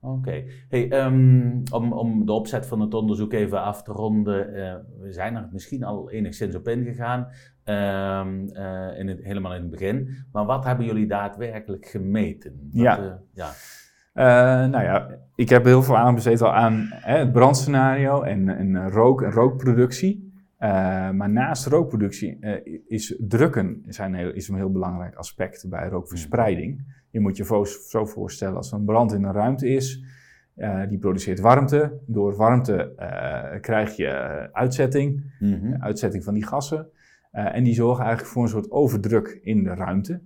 Oké. 0.04 0.44
Hey, 0.68 0.90
ehm, 0.90 1.60
om, 1.72 1.92
om 1.92 2.26
de 2.26 2.32
opzet 2.32 2.66
van 2.66 2.80
het 2.80 2.94
onderzoek 2.94 3.32
even 3.32 3.62
af 3.62 3.82
te 3.82 3.92
ronden. 3.92 4.54
eh, 4.54 4.74
we 5.00 5.12
zijn 5.12 5.36
er 5.36 5.48
misschien 5.52 5.84
al 5.84 6.10
enigszins 6.10 6.54
op 6.54 6.68
ingegaan, 6.68 7.28
ehm, 7.64 8.48
eh, 8.48 8.98
in 8.98 9.08
het, 9.08 9.22
helemaal 9.22 9.54
in 9.54 9.60
het 9.60 9.70
begin. 9.70 10.08
Maar 10.32 10.44
wat 10.44 10.64
hebben 10.64 10.86
jullie 10.86 11.06
daadwerkelijk 11.06 11.86
gemeten? 11.86 12.68
Wat, 12.72 12.82
Ja. 12.82 12.98
eh, 12.98 13.12
ja. 13.32 14.66
Nou 14.66 14.84
ja, 14.84 15.08
ik 15.34 15.48
heb 15.48 15.64
heel 15.64 15.82
veel 15.82 15.96
aandacht 15.96 16.14
besteed 16.14 16.42
al 16.42 16.52
aan 16.52 16.88
hè, 16.90 17.18
het 17.18 17.32
brandscenario 17.32 18.22
en, 18.22 18.48
en 18.48 18.90
rook 18.90 19.22
en 19.22 19.30
rookproductie. 19.30 20.31
Eh, 20.62 21.10
maar 21.10 21.30
naast 21.30 21.66
rookproductie 21.66 22.36
eh, 22.40 22.78
is 22.86 23.16
drukken 23.20 23.82
zijn 23.88 24.14
heel, 24.14 24.32
is 24.32 24.48
een 24.48 24.54
heel 24.56 24.72
belangrijk 24.72 25.14
aspect 25.14 25.68
bij 25.68 25.88
rookverspreiding. 25.88 26.94
Je 27.10 27.20
moet 27.20 27.36
je 27.36 27.44
vo- 27.44 27.64
zo 27.64 28.04
voorstellen 28.06 28.56
als 28.56 28.72
er 28.72 28.78
een 28.78 28.84
brand 28.84 29.12
in 29.12 29.24
een 29.24 29.32
ruimte 29.32 29.68
is, 29.68 30.04
eh, 30.54 30.80
die 30.88 30.98
produceert 30.98 31.40
warmte. 31.40 31.98
Door 32.06 32.36
warmte 32.36 32.92
krijg 33.60 33.96
je 33.96 34.08
uitzetting, 34.52 35.34
Mhm. 35.40 35.74
uitzetting 35.82 36.24
van 36.24 36.34
die 36.34 36.46
gassen. 36.46 36.86
En 37.30 37.64
die 37.64 37.74
zorgen 37.74 38.04
eigenlijk 38.04 38.32
voor 38.32 38.42
een 38.42 38.48
soort 38.48 38.70
overdruk 38.70 39.38
in 39.42 39.62
de 39.62 39.74
ruimte. 39.74 40.20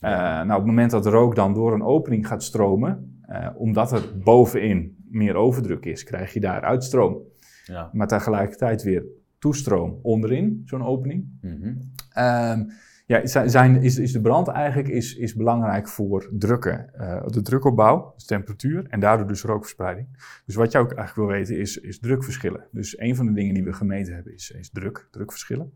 Nou, 0.00 0.50
op 0.50 0.56
het 0.56 0.66
moment 0.66 0.90
dat 0.90 1.06
rook 1.06 1.34
dan 1.34 1.54
door 1.54 1.72
een 1.74 1.82
opening 1.82 2.26
gaat 2.26 2.42
stromen, 2.42 3.20
omdat 3.56 3.92
er 3.92 4.02
bovenin 4.24 4.96
meer 5.10 5.34
overdruk 5.34 5.84
is, 5.84 6.04
krijg 6.04 6.32
je 6.32 6.40
daar 6.40 6.60
uitstroom. 6.62 7.18
ja. 7.64 7.90
Maar 7.92 8.06
tegelijkertijd 8.06 8.82
weer 8.82 9.04
toestroom 9.42 9.98
onderin, 10.02 10.62
zo'n 10.64 10.82
opening. 10.82 11.38
Mhm. 11.40 11.74
Ehm, 12.12 12.64
ja, 13.06 13.26
zijn, 13.48 13.82
is, 13.82 13.98
is 13.98 14.12
de 14.12 14.20
brand 14.20 14.48
eigenlijk 14.48 14.88
is, 14.88 15.14
is 15.16 15.34
belangrijk 15.34 15.88
voor 15.88 16.28
drukken. 16.38 16.94
Eh, 16.94 17.26
de 17.26 17.42
drukopbouw, 17.42 18.12
dus 18.14 18.24
temperatuur 18.24 18.86
en 18.88 19.00
daardoor 19.00 19.26
dus 19.26 19.42
rookverspreiding. 19.42 20.06
Dus 20.46 20.54
wat 20.54 20.72
je 20.72 20.78
ook 20.78 20.92
eigenlijk 20.92 21.28
wil 21.28 21.38
weten 21.38 21.58
is, 21.58 21.76
is 21.76 21.98
drukverschillen. 21.98 22.66
Dus 22.70 22.98
een 22.98 23.16
van 23.16 23.26
de 23.26 23.32
dingen 23.32 23.54
die 23.54 23.64
we 23.64 23.72
gemeten 23.72 24.14
hebben 24.14 24.34
is, 24.34 24.50
is 24.50 24.70
druk, 24.70 25.08
drukverschillen. 25.10 25.72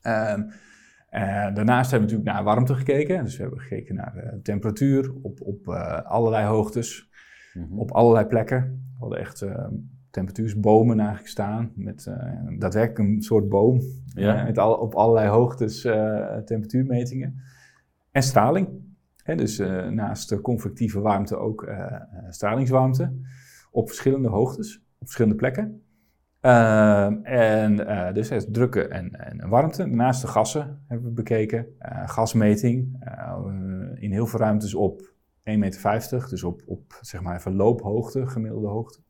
Ehm, 0.00 0.42
eh, 1.08 1.22
daarnaast 1.54 1.90
hebben 1.90 2.08
we 2.08 2.14
natuurlijk 2.14 2.36
naar 2.36 2.44
warmte 2.44 2.74
gekeken. 2.74 3.24
Dus 3.24 3.36
we 3.36 3.42
hebben 3.42 3.60
gekeken 3.60 3.94
naar 3.94 4.16
eh, 4.16 4.38
temperatuur 4.42 5.12
op, 5.22 5.40
op 5.40 5.68
allerlei 6.04 6.46
hoogtes, 6.46 7.10
Mhm. 7.54 7.78
op 7.78 7.90
allerlei 7.90 8.26
plekken. 8.26 8.60
We 8.92 8.98
hadden 8.98 9.18
echt 9.18 9.42
eh, 9.42 9.66
temperatuursbomen 10.12 10.98
eigenlijk 10.98 11.28
staan, 11.28 11.72
met 11.74 12.06
eh, 12.06 12.16
daadwerkelijk 12.58 12.98
een 12.98 13.22
soort 13.22 13.48
boom 13.48 13.80
Ja. 14.14 14.38
eh, 14.38 14.44
met 14.44 14.58
al, 14.58 14.74
op 14.74 14.94
allerlei 14.94 15.28
hoogtes 15.28 15.84
eh, 15.84 16.36
temperatuurmetingen. 16.36 17.42
En 18.10 18.22
straling. 18.22 18.68
Hè, 19.16 19.34
dus 19.34 19.58
naast 19.90 20.28
de 20.28 20.40
convectieve 20.40 21.00
warmte 21.00 21.36
ook 21.36 21.68
stralingswarmte. 22.28 23.12
Op 23.70 23.88
verschillende 23.88 24.28
hoogtes, 24.28 24.76
op 24.76 25.04
verschillende 25.06 25.36
plekken. 25.36 25.82
Ehm, 26.40 27.14
en 27.22 27.76
dus 28.14 28.28
het 28.28 28.54
drukken 28.54 28.90
en, 28.90 29.10
en 29.10 29.48
warmte. 29.48 29.86
Naast 29.86 30.20
de 30.20 30.26
gassen 30.26 30.84
hebben 30.88 31.08
we 31.08 31.12
bekeken. 31.12 31.66
Gasmeting 32.06 33.04
in 33.94 34.12
heel 34.12 34.26
veel 34.26 34.40
ruimtes 34.40 34.74
op 34.74 35.00
1,50 35.00 35.58
meter. 35.58 36.26
Dus 36.28 36.42
op, 36.44 36.62
op 36.66 36.98
zeg 37.00 37.22
maar 37.22 37.36
even 37.36 37.54
loophoogte, 37.54 38.26
gemiddelde 38.26 38.68
hoogte. 38.68 39.00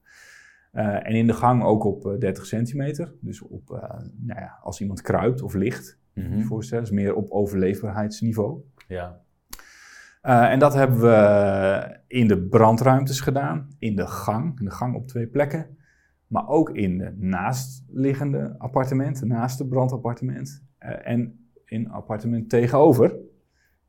Eh, 0.73 1.07
en 1.07 1.15
in 1.15 1.27
de 1.27 1.33
gang 1.33 1.63
ook 1.63 1.85
op 1.85 2.07
eh, 2.07 2.19
30 2.19 2.47
centimeter. 2.47 3.13
Dus 3.21 3.43
op, 3.43 3.71
eh, 3.71 3.99
nou 4.17 4.41
ja, 4.41 4.59
als 4.63 4.81
iemand 4.81 5.03
kruipt 5.03 5.43
of 5.43 5.55
ligt, 5.55 5.99
Mhm. 6.15 6.37
je 6.37 6.45
voorstellen. 6.45 6.85
Dus 6.85 6.93
meer 6.93 7.15
op 7.15 7.31
overleefbaarheidsniveau. 7.31 8.61
Ja. 8.89 9.21
Eh, 10.23 10.51
en 10.51 10.59
dat 10.59 10.75
hebben 10.75 11.01
we 11.01 12.01
in 12.07 12.29
de 12.29 12.39
brandruimtes 12.43 13.21
gedaan. 13.21 13.69
In 13.79 13.97
de 13.97 14.07
gang, 14.07 14.59
in 14.59 14.65
de 14.65 14.71
gang 14.71 14.95
op 14.95 15.09
twee 15.09 15.27
plekken. 15.27 15.77
Maar 16.27 16.49
ook 16.49 16.71
in 16.71 16.99
de 16.99 17.15
naastliggende 17.19 18.55
appartementen, 18.59 19.29
naast 19.29 19.59
het 19.59 19.69
brandappartement. 19.69 20.65
eh, 20.79 21.11
en 21.13 21.49
in 21.65 21.91
appartement 21.91 22.49
tegenover. 22.51 23.17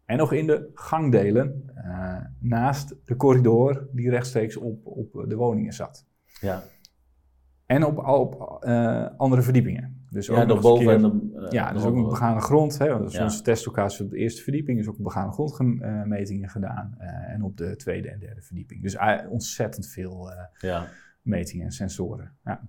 En 0.06 0.18
nog 0.18 0.34
in 0.34 0.48
de 0.48 0.70
gangdelen, 0.74 1.72
eh, 1.76 2.18
naast 2.40 2.96
de 3.06 3.16
corridor 3.16 3.88
die 3.92 4.10
rechtstreeks 4.10 4.58
op, 4.58 4.86
op 4.88 5.26
de 5.28 5.36
woningen 5.36 5.74
zat. 5.74 6.08
Ja. 6.44 6.64
En 7.66 7.86
op, 7.86 7.98
op 8.08 8.58
eh, 8.64 9.08
andere 9.18 9.42
verdiepingen. 9.42 10.06
Dus 10.10 10.30
ook 10.30 10.38
Ja, 10.38 10.44
nog 10.44 10.80
een 10.80 10.90
en 10.90 11.32
eh, 11.36 11.52
ja, 11.52 11.74
dus 11.74 11.84
ook 11.84 11.96
een 11.96 12.04
begane 12.04 12.40
grond. 12.42 12.78
Hè. 12.78 13.00
Dus 13.00 13.14
Ja. 13.14 13.24
Onze 13.24 13.42
testlocatie 13.42 14.04
op 14.06 14.12
de 14.12 14.18
eerste 14.18 14.42
verdieping 14.42 14.80
is 14.80 14.88
ook 14.88 14.98
een 14.98 15.04
begane 15.04 15.32
grondmetingen 15.32 16.50
gedaan. 16.50 16.96
eh, 16.98 17.34
en 17.34 17.44
op 17.44 17.58
de 17.58 17.76
tweede 17.76 18.10
en 18.10 18.20
derde 18.20 18.42
verdieping. 18.42 18.82
Dus 18.82 18.98
ontzettend 19.30 19.88
veel 19.88 20.32
Ja, 20.58 20.88
metingen 21.22 21.66
en 21.66 21.72
sensoren. 21.72 22.32
Ja. 22.44 22.62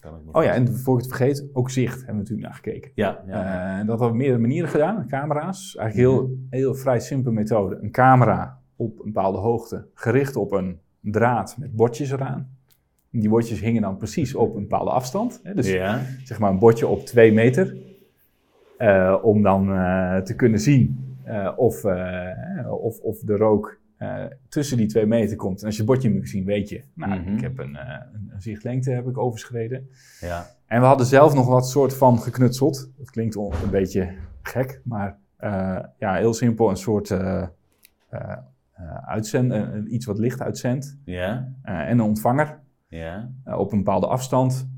kan 0.00 0.16
ik 0.16 0.24
me 0.24 0.32
Oh 0.32 0.42
ja, 0.42 0.52
en 0.52 0.76
voor 0.76 0.96
ik 0.98 1.04
het 1.04 1.16
vergeet, 1.16 1.44
ook 1.52 1.70
zicht 1.70 1.96
hebben 1.96 2.14
we 2.14 2.20
natuurlijk 2.20 2.46
naar 2.48 2.56
gekeken. 2.56 2.90
Ja, 2.94 3.22
ja, 3.26 3.42
ja. 3.42 3.76
Dat 3.78 3.88
hebben 3.88 3.98
we 3.98 4.04
op 4.04 4.14
meerdere 4.14 4.40
manieren 4.40 4.68
gedaan, 4.68 5.06
camera's. 5.06 5.76
Eigenlijk 5.76 6.08
heel, 6.10 6.38
heel 6.50 6.74
vrij 6.74 7.00
simpele 7.00 7.34
methode. 7.34 7.78
Een 7.82 7.90
camera 7.90 8.60
op 8.76 8.98
een 8.98 9.04
bepaalde 9.12 9.38
hoogte, 9.38 9.86
gericht 9.94 10.36
op 10.36 10.52
een 10.52 10.80
draad 11.00 11.56
met 11.58 11.76
bordjes 11.76 12.10
eraan. 12.10 12.57
Die 13.20 13.28
bordjes 13.28 13.60
hingen 13.60 13.82
dan 13.82 13.96
precies 13.96 14.34
op 14.34 14.54
een 14.54 14.60
bepaalde 14.62 14.90
afstand. 14.90 15.40
Hè. 15.42 15.54
Dus 15.54 15.70
ja. 15.70 16.00
zeg 16.24 16.38
maar 16.38 16.50
een 16.50 16.58
bordje 16.58 16.86
op 16.86 17.04
twee 17.06 17.32
meter. 17.32 17.76
eh, 18.78 19.16
om 19.22 19.42
dan 19.42 19.72
eh, 19.74 20.16
te 20.16 20.34
kunnen 20.34 20.60
zien 20.60 21.14
eh, 21.24 21.52
of, 21.56 21.84
of, 22.70 22.98
of 23.00 23.18
de 23.18 23.36
rook 23.36 23.78
tussen 24.48 24.76
die 24.76 24.86
twee 24.86 25.06
meter 25.06 25.36
komt. 25.36 25.60
En 25.60 25.66
als 25.66 25.74
je 25.76 25.82
het 25.82 25.90
bordje 25.90 26.10
moet 26.14 26.28
zien, 26.28 26.44
weet 26.44 26.68
je, 26.68 26.82
nou, 26.94 27.20
Mhm. 27.20 27.34
ik 27.34 27.40
heb 27.40 27.58
een, 27.58 27.74
een, 27.76 28.40
zichtlengte 28.40 28.90
heb 28.90 29.06
ik 29.08 29.18
overschreden. 29.18 29.88
ja. 30.20 30.46
En 30.66 30.80
we 30.80 30.86
hadden 30.86 31.06
zelf 31.06 31.34
nog 31.34 31.46
wat 31.46 31.68
soort 31.68 31.94
van 31.94 32.18
geknutseld. 32.18 32.90
Dat 32.98 33.10
klinkt 33.10 33.34
een 33.34 33.50
beetje 33.70 34.10
gek, 34.42 34.80
maar 34.84 35.18
ja, 35.98 36.14
heel 36.14 36.34
simpel. 36.34 36.70
Een 36.70 36.76
soort 36.76 37.14
uitzend, 39.06 39.54
iets 39.88 40.06
wat 40.06 40.18
licht 40.18 40.40
uitzendt. 40.42 40.96
Ja, 41.04 41.52
en 41.62 41.90
een 41.90 42.00
ontvanger 42.00 42.58
ja, 42.88 43.32
eh, 43.44 43.58
op 43.58 43.72
een 43.72 43.78
bepaalde 43.78 44.06
afstand. 44.06 44.70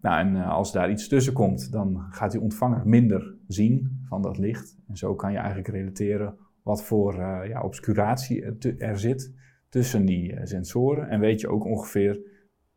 Nou, 0.00 0.18
en 0.18 0.36
eh, 0.36 0.50
als 0.50 0.72
daar 0.72 0.90
iets 0.90 1.08
tussen 1.08 1.32
komt, 1.32 1.72
dan 1.72 2.06
gaat 2.10 2.30
die 2.30 2.40
ontvanger 2.40 2.86
minder 2.86 3.36
zien 3.46 4.00
van 4.04 4.22
dat 4.22 4.38
licht. 4.38 4.78
En 4.88 4.96
zo 4.96 5.14
kan 5.14 5.32
je 5.32 5.38
eigenlijk 5.38 5.68
relateren 5.68 6.36
wat 6.62 6.84
voor 6.84 7.14
uh, 7.14 7.40
ja, 7.48 7.62
obscuratie 7.62 8.42
er, 8.44 8.78
er, 8.78 8.98
zit 8.98 9.34
tussen 9.68 10.04
die 10.04 10.38
sensoren. 10.42 11.08
En 11.08 11.20
weet 11.20 11.40
je 11.40 11.48
ook 11.48 11.64
ongeveer 11.64 12.20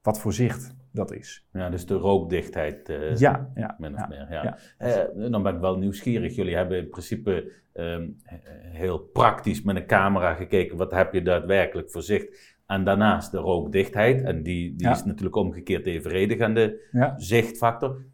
wat 0.02 0.20
voor 0.20 0.34
zicht 0.34 0.76
dat 0.92 1.12
is. 1.12 1.48
Ja, 1.52 1.70
dus 1.70 1.86
de 1.86 1.94
rookdichtheid. 1.94 2.90
Uh, 2.90 3.16
ja, 3.16 3.52
ja. 3.56 3.76
Min 3.80 3.94
of 3.94 4.00
ja, 4.00 4.08
meer. 4.08 4.28
Ja. 4.32 4.58
ja. 4.80 5.30
dan 5.30 5.44
ben 5.44 5.56
ik 5.56 5.62
wel 5.62 5.78
nieuwsgierig. 5.78 6.36
Jullie 6.36 6.56
hebben 6.56 6.78
in 6.78 6.90
principe 6.90 7.52
um, 7.74 8.16
heel 8.72 9.00
praktisch 9.00 9.62
met 9.62 9.76
een 9.76 9.86
camera 9.86 10.34
gekeken. 10.34 10.78
Wat 10.78 10.92
heb 10.92 11.14
je 11.14 11.22
daadwerkelijk 11.22 11.92
voor 11.92 12.02
zicht? 12.04 12.60
En 12.72 12.84
daarnaast 12.84 13.32
de 13.32 13.38
rookdichtheid. 13.38 14.22
En 14.22 14.44
die, 14.44 14.76
die 14.76 14.90
is 14.90 15.04
natuurlijk 15.04 15.36
omgekeerd 15.36 15.86
evenredig 15.86 16.40
aan 16.40 16.54
de 16.54 17.14
zichtfactor. 17.18 18.06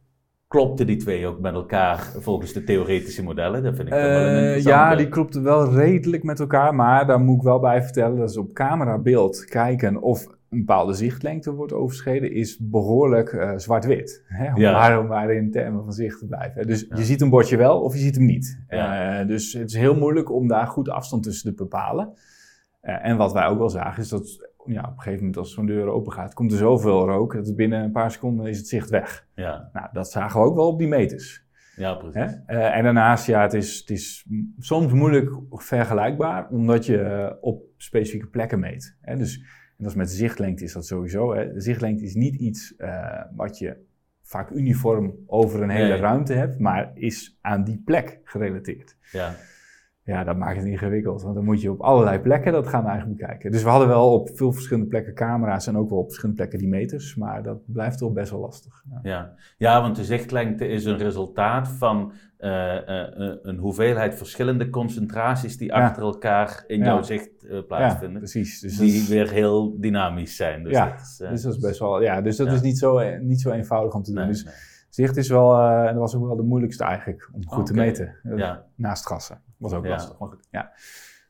Klopten 0.47 0.87
die 0.87 0.95
twee 0.95 1.27
ook 1.27 1.39
met 1.39 1.53
elkaar 1.53 2.11
volgens 2.17 2.53
de 2.53 2.63
theoretische 2.63 3.23
modellen? 3.23 3.63
Dat 3.63 3.75
vind 3.75 3.87
ik 3.87 3.93
uh, 3.93 3.99
wel 3.99 4.19
een 4.19 4.53
eh, 4.53 4.61
Ja, 4.61 4.95
die 4.95 5.09
klopten 5.09 5.43
wel 5.43 5.73
redelijk 5.73 6.23
met 6.23 6.39
elkaar. 6.39 6.75
Maar 6.75 7.07
daar 7.07 7.19
moet 7.19 7.35
ik 7.35 7.41
wel 7.41 7.59
bij 7.59 7.83
vertellen 7.83 8.17
dat 8.17 8.33
ze 8.33 8.39
op 8.39 8.53
camerabeeld 8.53 9.45
kijken 9.45 10.01
of 10.01 10.25
een 10.49 10.59
bepaalde 10.59 10.93
zichtlengte 10.93 11.53
wordt 11.53 11.73
overschreden, 11.73 12.31
is 12.31 12.57
behoorlijk 12.61 13.31
uh, 13.31 13.51
zwart-wit. 13.55 14.23
Om, 14.53 14.61
ja. 14.61 15.01
maar, 15.01 15.31
in 15.31 15.51
termen 15.51 15.83
van 15.83 15.93
zicht 15.93 16.19
te 16.19 16.25
blijven. 16.25 16.67
Dus 16.67 16.87
je 16.95 17.03
ziet 17.03 17.21
een 17.21 17.29
bordje 17.29 17.57
wel 17.57 17.81
of 17.81 17.93
je 17.93 17.99
ziet 17.99 18.15
hem 18.15 18.25
niet. 18.25 18.63
Ja. 18.69 19.21
Uh, 19.21 19.27
dus 19.27 19.53
het 19.53 19.69
is 19.69 19.75
heel 19.75 19.95
moeilijk 19.95 20.31
om 20.31 20.47
daar 20.47 20.67
goed 20.67 20.89
afstand 20.89 21.23
tussen 21.23 21.55
te 21.55 21.63
bepalen. 21.63 22.13
Uh, 22.81 23.05
en 23.05 23.17
wat 23.17 23.33
wij 23.33 23.45
ook 23.45 23.57
wel 23.57 23.69
zagen 23.69 24.01
is 24.01 24.09
dat 24.09 24.49
ja, 24.65 24.81
op 24.81 24.89
een 24.89 24.97
gegeven 24.97 25.19
moment 25.19 25.37
als 25.37 25.53
zo'n 25.53 25.65
deur 25.65 25.87
open 25.87 26.13
gaat, 26.13 26.33
komt 26.33 26.51
er 26.51 26.57
zoveel 26.57 27.05
rook 27.05 27.33
dat 27.33 27.55
binnen 27.55 27.83
een 27.83 27.91
paar 27.91 28.11
seconden 28.11 28.45
is 28.45 28.57
het 28.57 28.67
zicht 28.67 28.89
weg. 28.89 29.27
Ja. 29.35 29.69
Nou, 29.73 29.87
dat 29.91 30.11
zagen 30.11 30.39
we 30.39 30.45
ook 30.45 30.55
wel 30.55 30.67
op 30.67 30.79
die 30.79 30.87
meters. 30.87 31.45
Ja, 31.75 31.93
precies. 31.93 32.37
en 32.45 32.83
daarnaast, 32.83 33.27
ja, 33.27 33.41
het 33.41 33.53
is, 33.53 33.79
het 33.79 33.89
is 33.89 34.25
soms 34.59 34.93
moeilijk 34.93 35.39
vergelijkbaar, 35.49 36.49
omdat 36.49 36.85
je 36.85 37.37
op 37.41 37.63
specifieke 37.77 38.27
plekken 38.27 38.59
meet. 38.59 38.97
Hè? 39.01 39.17
Dus 39.17 39.41
en 39.77 39.83
dat 39.83 39.91
is 39.91 39.97
met 39.97 40.11
zichtlengte 40.11 40.63
is 40.63 40.73
dat 40.73 40.85
sowieso. 40.85 41.33
Hè. 41.35 41.53
De 41.53 41.61
zichtlengte 41.61 42.03
is 42.03 42.13
niet 42.13 42.35
iets 42.35 42.73
uh, 42.77 43.21
wat 43.35 43.57
je 43.57 43.85
vaak 44.21 44.49
uniform 44.49 45.15
over 45.25 45.61
een 45.61 45.69
hele 45.69 45.95
ruimte 45.95 46.33
hebt, 46.33 46.59
maar 46.59 46.91
is 46.93 47.37
aan 47.41 47.63
die 47.63 47.81
plek 47.85 48.19
gerelateerd. 48.23 48.97
Ja. 49.11 49.35
Ja, 50.07 50.23
dat 50.23 50.37
maakt 50.37 50.57
het 50.57 50.65
ingewikkeld, 50.65 51.21
want 51.21 51.35
dan 51.35 51.43
moet 51.43 51.61
je 51.61 51.71
op 51.71 51.81
allerlei 51.81 52.19
plekken 52.19 52.51
dat 52.51 52.67
gaan 52.67 52.85
eigenlijk 52.87 53.19
bekijken. 53.19 53.51
Dus 53.51 53.63
we 53.63 53.69
hadden 53.69 53.87
wel 53.87 54.13
op 54.13 54.29
veel 54.33 54.51
verschillende 54.51 54.89
plekken 54.89 55.13
camera's 55.13 55.67
en 55.67 55.77
ook 55.77 55.89
wel 55.89 55.99
op 55.99 56.05
verschillende 56.05 56.37
plekken 56.37 56.59
die 56.59 56.67
meters, 56.67 57.15
maar 57.15 57.43
dat 57.43 57.59
blijft 57.65 57.97
toch 57.97 58.13
best 58.13 58.31
wel 58.31 58.39
lastig. 58.39 58.83
Ja, 58.91 58.99
ja. 59.03 59.33
ja 59.57 59.81
want 59.81 59.95
de 59.95 60.03
zichtlengte 60.03 60.67
is 60.67 60.85
een 60.85 60.97
resultaat 60.97 61.67
van 61.67 62.11
uh, 62.39 62.49
uh, 62.49 63.35
een 63.41 63.57
hoeveelheid 63.57 64.15
verschillende 64.15 64.69
concentraties 64.69 65.57
die 65.57 65.73
achter 65.73 66.03
elkaar 66.03 66.63
in 66.67 66.79
jouw 66.79 67.01
zicht 67.01 67.29
uh, 67.43 67.59
plaatsvinden. 67.67 68.11
Ja, 68.11 68.17
precies. 68.17 68.59
Dus 68.59 68.77
die 68.77 69.07
weer 69.07 69.31
heel 69.31 69.79
dynamisch 69.79 70.35
zijn. 70.35 70.63
Dus 70.63 70.73
ja, 70.73 70.89
dat 70.89 70.99
is, 70.99 71.17
dus 71.17 71.41
dat 71.41 71.53
is 71.53 71.59
best 71.59 71.79
wel, 71.79 72.01
ja, 72.01 72.21
dus 72.21 72.37
dat 72.37 72.51
is 72.51 72.61
niet 72.61 72.77
zo, 72.77 73.17
niet 73.19 73.41
zo 73.41 73.51
eenvoudig 73.51 73.93
om 73.93 74.03
te 74.03 74.11
doen. 74.11 74.19
Nee, 74.19 74.31
dus 74.31 74.43
nee. 74.43 74.53
Zicht 74.97 75.17
is 75.17 75.29
wel, 75.29 75.49
dat 75.85 75.95
was 75.95 76.15
ook 76.15 76.25
wel 76.25 76.35
de 76.35 76.43
moeilijkste 76.43 76.83
eigenlijk 76.83 77.29
om 77.33 77.47
goed 77.47 77.51
okay. 77.51 77.65
te 77.65 77.73
meten. 77.73 78.37
Ja. 78.37 78.65
Naast 78.75 79.07
gassen. 79.07 79.41
Was 79.57 79.73
ook 79.73 79.87
lastig, 79.87 80.19
maar 80.19 80.29
goed. 80.29 80.47
Ja. 80.51 80.71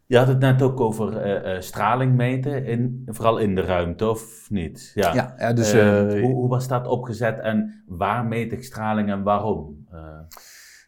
Je 0.05 0.17
had 0.17 0.27
het 0.27 0.39
net 0.39 0.61
ook 0.61 0.79
over 0.79 1.45
uh, 1.55 1.61
straling 1.61 2.15
meten, 2.15 2.65
in, 2.65 3.01
vooral 3.05 3.37
in 3.37 3.55
de 3.55 3.61
ruimte, 3.61 4.09
of 4.09 4.49
niet? 4.49 4.91
Ja, 4.95 5.13
ja, 5.13 5.33
ja 5.37 5.53
dus... 5.53 5.73
Hoe, 5.73 6.33
hoe, 6.33 6.49
was 6.49 6.67
dat 6.67 6.87
opgezet 6.87 7.39
en 7.39 7.83
waar 7.87 8.25
meet 8.25 8.51
ik 8.51 8.63
straling 8.63 9.09
en 9.09 9.23
waarom? 9.23 9.87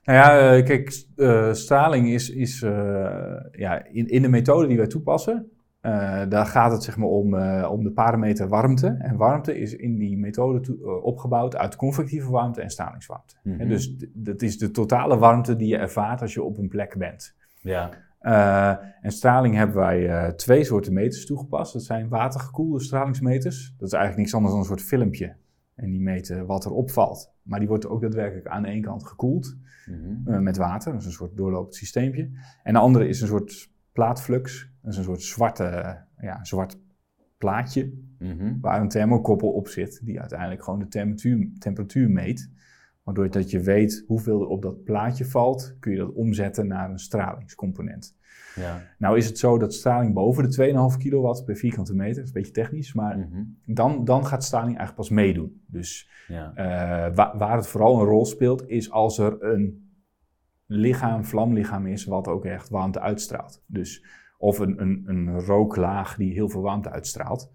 Nou 0.03 0.17
ja, 0.17 0.61
kijk, 0.61 1.05
straling 1.55 2.09
is, 2.09 2.29
is 2.29 2.59
ja, 3.51 3.85
in, 3.85 4.07
in 4.07 4.21
de 4.21 4.29
methode 4.29 4.67
die 4.67 4.77
wij 4.77 4.87
toepassen, 4.87 5.51
daar 6.29 6.45
gaat 6.45 6.71
het 6.71 6.83
zeg 6.83 6.97
maar 6.97 7.07
om, 7.07 7.35
om 7.63 7.83
de 7.83 7.91
parameter 7.91 8.47
warmte. 8.47 8.87
En 8.87 9.17
warmte 9.17 9.59
is 9.59 9.75
in 9.75 9.97
die 9.97 10.17
methode 10.17 10.59
toe, 10.59 11.01
opgebouwd 11.01 11.55
uit 11.55 11.75
convectieve 11.75 12.29
warmte 12.29 12.61
en 12.61 12.69
stralingswarmte. 12.69 13.35
Mm 13.43 13.59
-hmm. 13.59 13.67
dus 13.67 13.95
dat 14.13 14.41
is 14.41 14.57
de 14.57 14.71
totale 14.71 15.17
warmte 15.17 15.55
die 15.55 15.67
je 15.67 15.77
ervaart 15.77 16.21
als 16.21 16.33
je 16.33 16.43
op 16.43 16.57
een 16.57 16.67
plek 16.67 16.97
bent. 16.97 17.35
Ja. 17.61 17.89
En 19.01 19.11
straling 19.11 19.55
hebben 19.55 19.75
wij 19.75 20.33
twee 20.33 20.63
soorten 20.63 20.93
meters 20.93 21.25
toegepast. 21.25 21.73
Dat 21.73 21.83
zijn 21.83 22.07
watergekoelde 22.07 22.79
stralingsmeters. 22.79 23.73
Dat 23.77 23.87
is 23.87 23.93
eigenlijk 23.93 24.21
niks 24.21 24.33
anders 24.33 24.51
dan 24.51 24.61
een 24.61 24.67
soort 24.67 24.81
filmpje. 24.81 25.35
En 25.75 25.89
die 25.89 26.01
meten 26.01 26.45
wat 26.45 26.65
er 26.65 26.71
opvalt. 26.71 27.33
Maar 27.41 27.59
die 27.59 27.67
wordt 27.67 27.87
ook 27.87 28.01
daadwerkelijk 28.01 28.47
aan 28.47 28.61
de 28.61 28.69
ene 28.69 28.81
kant 28.81 29.05
gekoeld 29.05 29.57
uh, 30.25 30.39
met 30.39 30.57
water. 30.57 30.91
Dat 30.91 31.01
is 31.01 31.07
een 31.07 31.13
soort 31.13 31.37
doorlopend 31.37 31.75
systeempje. 31.75 32.29
En 32.63 32.73
de 32.73 32.79
andere 32.79 33.07
is 33.07 33.21
een 33.21 33.27
soort 33.27 33.71
plaatflux. 33.91 34.71
Dat 34.81 34.91
is 34.91 34.97
een 34.97 35.03
soort 35.03 35.21
zwarte, 35.21 35.97
ja, 36.21 36.43
zwart 36.43 36.77
plaatje. 37.37 37.93
Mm 38.19 38.37
-hmm. 38.39 38.57
Waar 38.61 38.81
een 38.81 38.89
thermokoppel 38.89 39.51
op 39.51 39.67
zit. 39.67 40.05
Die 40.05 40.19
uiteindelijk 40.19 40.63
gewoon 40.63 40.79
de 40.79 40.87
temperatuur, 40.87 41.49
temperatuur 41.59 42.09
meet. 42.09 42.51
Waardoor 43.03 43.29
dat 43.29 43.51
je 43.51 43.59
weet 43.59 44.03
hoeveel 44.07 44.41
er 44.41 44.47
op 44.47 44.61
dat 44.61 44.83
plaatje 44.83 45.25
valt, 45.25 45.75
kun 45.79 45.91
je 45.91 45.97
dat 45.97 46.13
omzetten 46.13 46.67
naar 46.67 46.89
een 46.89 46.99
stralingscomponent. 46.99 48.17
Ja. 48.55 48.81
Nou 48.97 49.17
is 49.17 49.25
het 49.25 49.37
zo 49.37 49.57
dat 49.57 49.73
straling 49.73 50.13
boven 50.13 50.49
de 50.49 50.91
2,5 50.93 50.97
kilowatt 50.97 51.45
per 51.45 51.55
vierkante 51.55 51.95
meter, 51.95 52.15
dat 52.15 52.23
is 52.23 52.27
een 52.27 52.41
beetje 52.41 52.61
technisch, 52.61 52.93
maar 52.93 53.17
mm 53.17 53.27
-hmm. 53.31 53.57
dan, 53.65 54.05
dan 54.05 54.25
gaat 54.25 54.43
straling 54.43 54.77
eigenlijk 54.77 54.95
pas 54.97 55.09
meedoen. 55.09 55.61
Dus 55.65 56.09
ja. 56.27 56.51
uh, 56.55 57.15
wa 57.15 57.37
waar 57.37 57.55
het 57.55 57.67
vooral 57.67 57.99
een 57.99 58.05
rol 58.05 58.25
speelt, 58.25 58.67
is 58.67 58.91
als 58.91 59.17
er 59.17 59.43
een 59.43 59.88
lichaam, 60.71 61.25
vlamlichaam 61.25 61.87
is, 61.87 62.05
wat 62.05 62.27
ook 62.27 62.45
echt 62.45 62.69
warmte 62.69 62.99
uitstraalt. 62.99 63.63
Dus 63.67 64.05
of 64.37 64.59
een, 64.59 64.81
een, 64.81 65.03
een 65.05 65.39
rooklaag 65.39 66.15
die 66.15 66.33
heel 66.33 66.49
veel 66.49 66.61
warmte 66.61 66.89
uitstraalt. 66.89 67.51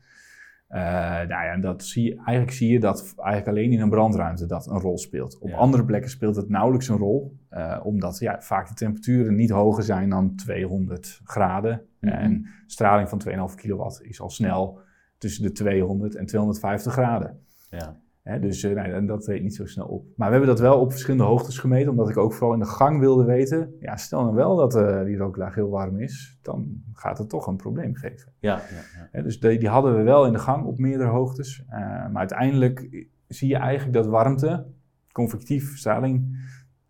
Uh, 0.68 0.80
nou 0.80 1.28
ja, 1.28 1.56
dat 1.56 1.84
zie 1.84 2.04
je, 2.04 2.16
eigenlijk 2.16 2.50
zie 2.50 2.72
je 2.72 2.80
dat 2.80 3.14
eigenlijk 3.16 3.48
alleen 3.48 3.72
in 3.72 3.80
een 3.80 3.90
brandruimte 3.90 4.46
dat 4.46 4.66
een 4.66 4.80
rol 4.80 4.98
speelt. 4.98 5.38
Op 5.38 5.52
andere 5.52 5.84
plekken 5.84 6.10
speelt 6.10 6.36
het 6.36 6.48
nauwelijks 6.48 6.88
een 6.88 6.96
rol, 6.96 7.38
uh, 7.50 7.80
omdat 7.82 8.18
ja, 8.18 8.40
vaak 8.40 8.68
de 8.68 8.74
temperaturen 8.74 9.34
niet 9.34 9.50
hoger 9.50 9.82
zijn 9.82 10.08
dan 10.08 10.34
200 10.34 11.20
graden. 11.24 11.82
Mm 12.00 12.10
-hmm. 12.10 12.18
En 12.18 12.46
straling 12.66 13.08
van 13.08 13.22
2,5 13.50 13.54
kilowatt 13.54 14.02
is 14.02 14.20
al 14.20 14.30
snel 14.30 14.80
tussen 15.18 15.42
de 15.42 15.52
200 15.52 16.14
en 16.14 16.26
250 16.26 16.92
graden. 16.92 17.40
Ja 17.70 18.02
dus 18.24 18.62
uh, 18.62 18.74
nee, 18.74 19.04
dat 19.04 19.24
treedt 19.24 19.42
niet 19.42 19.54
zo 19.54 19.66
snel 19.66 19.86
op. 19.86 20.06
Maar 20.16 20.26
we 20.26 20.34
hebben 20.36 20.54
dat 20.54 20.60
wel 20.60 20.80
op 20.80 20.90
verschillende 20.90 21.24
hoogtes 21.24 21.58
gemeten, 21.58 21.90
omdat 21.90 22.08
ik 22.08 22.16
ook 22.16 22.32
vooral 22.32 22.52
in 22.52 22.58
de 22.58 22.66
gang 22.66 22.98
wilde 23.00 23.24
weten. 23.24 23.74
Ja, 23.80 23.96
stel 23.96 24.22
nou 24.22 24.34
wel 24.34 24.56
dat 24.56 24.76
uh, 24.76 25.04
die 25.04 25.16
rooklaag 25.16 25.54
heel 25.54 25.68
warm 25.68 26.00
is, 26.00 26.38
dan 26.42 26.82
gaat 26.92 27.18
het 27.18 27.28
toch 27.28 27.46
een 27.46 27.56
probleem 27.56 27.94
geven. 27.94 28.32
Ja, 28.38 28.60
ja, 28.70 29.08
ja. 29.12 29.22
dus 29.22 29.40
die, 29.40 29.58
die, 29.58 29.68
hadden 29.68 29.96
we 29.96 30.02
wel 30.02 30.26
in 30.26 30.32
de 30.32 30.38
gang 30.38 30.64
op 30.66 30.78
meerdere 30.78 31.10
hoogtes. 31.10 31.64
Uh, 31.68 31.78
maar 31.78 32.16
uiteindelijk 32.16 33.06
zie 33.28 33.48
je 33.48 33.56
eigenlijk 33.56 33.94
dat 33.96 34.06
warmte, 34.06 34.66
convectief 35.12 35.76
straling, 35.76 36.36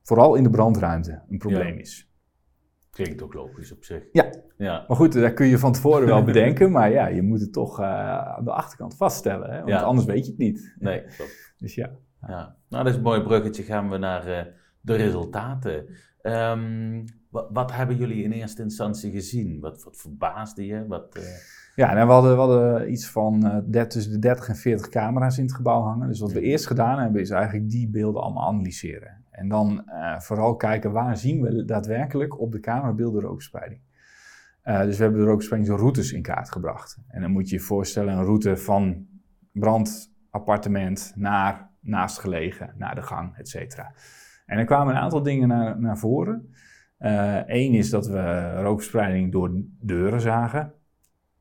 vooral 0.02 0.34
in 0.34 0.42
de 0.42 0.50
brandruimte 0.50 1.22
een 1.28 1.38
probleem 1.38 1.78
is. 1.78 2.13
Klinkt 2.94 3.22
ook 3.22 3.34
logisch 3.34 3.72
op 3.72 3.84
zich. 3.84 4.02
Ja. 4.12 4.30
ja. 4.56 4.84
Maar 4.88 4.96
goed, 4.96 5.12
daar 5.12 5.32
kun 5.32 5.46
je 5.46 5.58
van 5.58 5.72
tevoren 5.72 6.06
wel 6.06 6.22
bedenken. 6.32 6.70
Maar 6.70 6.90
ja, 6.90 7.06
je 7.06 7.22
moet 7.22 7.40
het 7.40 7.52
toch 7.52 7.80
uh, 7.80 7.86
aan 8.18 8.44
de 8.44 8.52
achterkant 8.52 8.96
vaststellen. 8.96 9.50
Hè? 9.50 9.56
Want 9.56 9.68
ja. 9.68 9.80
anders 9.80 10.06
weet 10.06 10.24
je 10.24 10.30
het 10.30 10.40
niet. 10.40 10.74
Nee, 10.78 11.04
klopt. 11.16 11.54
Dus 11.58 11.74
ja. 11.74 11.90
ja. 12.26 12.56
Nou, 12.68 12.84
dat 12.84 12.92
is 12.92 12.96
een 12.98 13.02
mooi 13.02 13.22
bruggetje. 13.22 13.62
Gaan 13.62 13.90
we 13.90 13.98
naar 13.98 14.28
uh, 14.28 14.40
de 14.80 14.94
resultaten. 14.94 15.86
Um, 16.22 17.04
wat, 17.30 17.48
wat, 17.52 17.72
hebben 17.72 17.96
jullie 17.96 18.22
in 18.22 18.32
eerste 18.32 18.62
instantie 18.62 19.10
gezien? 19.10 19.60
Wat, 19.60 19.82
wat 19.82 19.96
verbaasde 19.96 20.66
je? 20.66 20.86
Wat, 20.86 21.16
uh... 21.16 21.22
Ja, 21.74 21.94
nou, 21.94 22.06
we, 22.06 22.12
hadden, 22.12 22.32
we 22.32 22.38
hadden 22.38 22.92
iets 22.92 23.08
van 23.10 23.64
tussen 23.88 24.12
de 24.12 24.18
30 24.18 24.48
en 24.48 24.56
40 24.56 24.88
camera's 24.88 25.38
in 25.38 25.44
het 25.44 25.54
gebouw 25.54 25.82
hangen. 25.82 26.08
Dus 26.08 26.20
wat 26.20 26.32
we 26.32 26.40
eerst 26.40 26.66
gedaan 26.66 26.98
hebben, 26.98 27.20
is 27.20 27.30
eigenlijk 27.30 27.70
die 27.70 27.88
beelden 27.88 28.22
allemaal 28.22 28.48
analyseren. 28.48 29.23
En 29.34 29.48
dan 29.48 29.82
uh, 29.86 30.18
vooral 30.18 30.56
kijken 30.56 30.92
waar 30.92 31.16
zien 31.16 31.40
we 31.40 31.64
daadwerkelijk 31.64 32.40
op 32.40 32.52
de 32.52 32.60
camerabeelden 32.60 33.22
rookverspreiding. 33.22 33.80
Uh, 34.64 34.80
dus 34.80 34.96
we 34.96 35.02
hebben 35.02 35.20
de 35.20 35.26
rookverspreidingsroutes 35.26 36.12
in 36.12 36.22
kaart 36.22 36.50
gebracht. 36.50 36.98
En 37.08 37.20
dan 37.20 37.30
moet 37.30 37.48
je 37.48 37.56
je 37.56 37.62
voorstellen 37.62 38.16
een 38.16 38.24
route 38.24 38.56
van 38.56 39.06
brandappartement 39.52 41.12
naar 41.16 41.70
naastgelegen, 41.80 42.74
naar 42.76 42.94
de 42.94 43.02
gang, 43.02 43.36
et 43.36 43.48
cetera. 43.48 43.92
En 44.46 44.58
er 44.58 44.64
kwamen 44.64 44.94
een 44.94 45.00
aantal 45.00 45.22
dingen 45.22 45.48
naar, 45.48 45.80
naar 45.80 45.98
voren. 45.98 46.54
Eén 46.98 47.72
uh, 47.72 47.78
is 47.78 47.90
dat 47.90 48.06
we 48.06 48.54
rookverspreiding 48.54 49.32
door 49.32 49.50
deuren 49.80 50.20
zagen. 50.20 50.72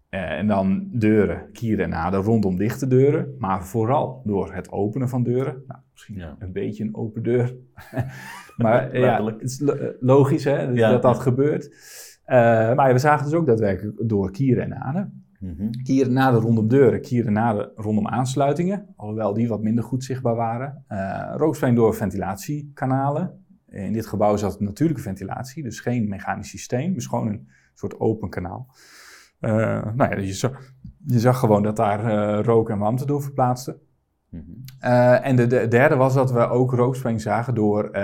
En 0.10 0.48
dan 0.48 0.90
deuren, 0.92 1.52
kieren 1.52 1.84
en 1.84 1.90
naden 1.90 2.22
rondom 2.22 2.58
dichte 2.58 2.88
deuren, 2.88 3.36
maar 3.40 3.66
vooral 3.66 4.22
door 4.26 4.54
het 4.54 4.72
openen 4.72 5.10
van 5.10 5.24
deuren. 5.24 5.64
Nou, 5.68 5.80
misschien 5.94 6.16
ja. 6.16 6.36
een 6.40 6.52
beetje 6.52 6.84
een 6.84 6.96
open 6.96 7.24
deur. 7.24 7.56
maar 8.58 8.98
ja, 8.98 9.26
het 9.26 9.42
is 9.42 9.62
logisch 10.00 10.44
hè, 10.44 10.62
ja. 10.62 10.92
dat 10.92 11.02
dat 11.02 11.20
gebeurt. 11.20 11.66
Uh, 12.26 12.74
maar 12.76 12.94
we 12.94 13.00
zagen 13.00 13.26
dus 13.26 13.34
ook 13.34 13.46
daadwerkelijk 13.46 14.10
door 14.10 14.32
kieren 14.32 14.64
en 14.64 14.70
naden. 14.70 15.26
Mm 15.40 15.56
-hmm. 15.58 15.84
Kieren 15.84 16.14
naden 16.14 16.42
rondom 16.42 16.68
deuren, 16.68 17.02
kieren 17.02 17.28
en 17.28 17.34
naden 17.34 17.72
rondom 17.76 18.08
aansluitingen. 18.08 18.94
Alhoewel 18.96 19.34
die 19.34 19.48
wat 19.48 19.62
minder 19.62 19.84
goed 19.84 20.04
zichtbaar 20.04 20.36
waren. 20.36 20.84
Uh, 20.90 21.76
door 21.76 21.96
ventilatiekanalen. 21.96 23.44
In 23.70 23.94
dit 23.94 24.06
gebouw 24.06 24.38
zat 24.38 24.60
natuurlijke 24.60 25.02
ventilatie, 25.02 25.64
dus 25.64 25.80
geen 25.80 26.10
mechanisch 26.10 26.50
systeem, 26.50 26.94
dus 26.94 27.06
gewoon 27.06 27.28
een 27.28 27.48
soort 27.74 28.00
open 28.00 28.30
kanaal. 28.30 28.68
Uh, 29.42 29.52
nou 29.96 30.10
ja, 30.10 30.18
je 30.18 30.34
zag, 30.34 30.74
je 31.06 31.20
zag 31.20 31.40
gewoon 31.40 31.64
dat 31.64 31.76
daar 31.76 32.06
uh, 32.06 32.44
rook 32.44 32.70
en 32.70 32.78
warmte 32.78 33.06
door 33.06 33.22
verplaatste. 33.22 33.80
Mm 34.34 34.62
en 35.22 35.36
de, 35.36 35.48
de, 35.48 35.68
derde 35.68 35.96
was 35.96 36.14
dat 36.14 36.32
we 36.32 36.48
ook 36.48 36.72
rookspreng 36.72 37.22
zagen 37.22 37.56
door 37.56 37.98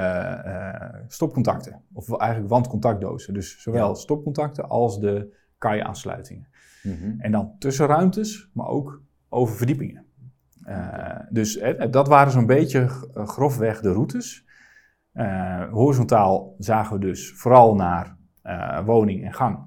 stopcontacten, 1.08 1.82
of 1.94 2.18
eigenlijk 2.18 2.52
wandcontactdozen. 2.52 3.34
Dus 3.34 3.62
zowel 3.62 3.96
stopcontacten 3.96 4.70
als 4.70 5.00
de 5.00 5.36
kai-aansluitingen. 5.58 6.48
Mhm. 6.84 7.20
En 7.20 7.32
dan 7.32 7.56
tussenruimtes, 7.60 8.50
maar 8.54 8.68
ook 8.68 9.02
over 9.30 9.56
verdiepingen. 9.56 10.06
Dus 11.30 11.62
dat 11.90 12.08
waren 12.08 12.32
zo'n 12.32 12.46
beetje 12.46 12.88
grofweg 13.14 13.82
de 13.82 13.92
routes. 13.92 14.48
Uh, 15.14 15.72
horizontaal 15.72 16.56
zagen 16.58 17.00
we 17.00 17.06
dus 17.06 17.34
vooral 17.36 17.76
naar 17.76 18.18
uh, 18.44 18.86
woning 18.86 19.24
en 19.24 19.34
gang. 19.34 19.60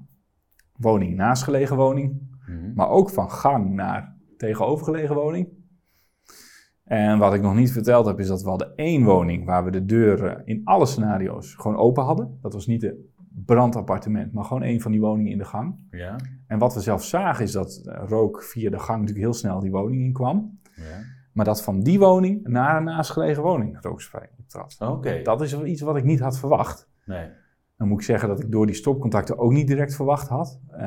Woning 0.75 1.15
naast 1.15 1.43
gelegen 1.43 1.75
woning, 1.75 2.37
mhm. 2.45 2.73
maar 2.73 2.89
ook 2.89 3.09
van 3.09 3.31
gang 3.31 3.73
naar 3.73 4.15
tegenovergelegen 4.37 5.15
woning. 5.15 5.47
En 6.83 7.17
wat 7.17 7.33
ik 7.33 7.41
nog 7.41 7.55
niet 7.55 7.71
verteld 7.71 8.05
heb, 8.05 8.19
is 8.19 8.27
dat 8.27 8.43
we 8.43 8.49
hadden 8.49 8.75
één 8.75 9.03
woning 9.03 9.45
waar 9.45 9.63
we 9.63 9.71
de 9.71 9.85
deuren 9.85 10.41
in 10.45 10.61
alle 10.63 10.85
scenario's 10.85 11.55
gewoon 11.55 11.77
open 11.77 12.03
hadden. 12.03 12.37
Dat 12.41 12.53
was 12.53 12.67
niet 12.67 12.81
de 12.81 13.11
brandappartement, 13.45 14.33
maar 14.33 14.43
gewoon 14.43 14.63
een 14.63 14.81
van 14.81 14.91
die 14.91 15.01
woningen 15.01 15.31
in 15.31 15.37
de 15.37 15.45
gang. 15.45 15.75
Ja. 15.91 16.15
En 16.47 16.59
wat 16.59 16.73
we 16.73 16.79
zelf 16.79 17.03
zagen 17.03 17.43
is 17.43 17.51
dat 17.51 17.81
rook 17.85 18.43
via 18.43 18.69
de 18.69 18.79
gang 18.79 18.99
natuurlijk 18.99 19.25
heel 19.25 19.33
snel 19.33 19.59
die 19.59 19.71
woning 19.71 20.01
in 20.01 20.13
kwam. 20.13 20.59
Ja. 20.75 21.21
Maar 21.33 21.45
dat 21.45 21.63
van 21.63 21.79
die 21.79 21.99
woning 21.99 22.47
naar 22.47 22.77
een 22.77 22.83
naastgelegen 22.83 23.43
woning 23.43 23.77
rookspreiding 23.81 24.39
optrad. 24.39 24.75
Oké. 24.79 25.21
Dat 25.21 25.41
is 25.41 25.61
iets 25.61 25.81
wat 25.81 25.97
ik 25.97 26.03
niet 26.03 26.19
had 26.19 26.39
verwacht. 26.39 26.89
Nee. 27.05 27.29
Dan 27.77 27.87
moet 27.87 27.99
ik 27.99 28.05
zeggen 28.05 28.29
dat 28.29 28.39
ik 28.39 28.51
door 28.51 28.65
die 28.65 28.75
stopcontacten 28.75 29.37
ook 29.37 29.51
niet 29.51 29.67
direct 29.67 29.95
verwacht 29.95 30.27
had. 30.27 30.59
Uh, 30.71 30.79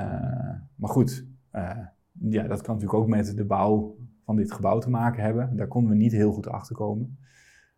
maar 0.75 0.91
goed, 0.91 1.27
uh, 1.53 1.71
ja, 2.13 2.43
dat 2.43 2.63
kan 2.63 2.75
natuurlijk 2.75 3.03
ook 3.03 3.09
met 3.09 3.37
de 3.37 3.45
bouw 3.45 3.96
van 4.27 4.37
dit 4.37 4.53
gebouw 4.53 4.79
te 4.79 4.91
maken 4.91 5.22
hebben. 5.22 5.57
Daar 5.57 5.68
konden 5.68 5.91
we 5.91 5.97
niet 5.97 6.12
heel 6.12 6.33
goed 6.33 6.49
achter 6.49 6.77
komen. 6.77 7.18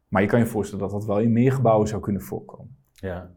Maar 0.09 0.23
je 0.23 0.29
kan 0.29 0.39
je 0.39 0.47
voorstellen 0.47 0.85
dat 0.85 0.93
dat 0.93 1.07
wel 1.07 1.21
in 1.21 1.33
meer 1.33 1.53
gebouwen 1.53 1.89
zou 1.89 2.03
kunnen 2.03 2.23
voorkomen. 2.23 2.77
Ja. 2.93 3.31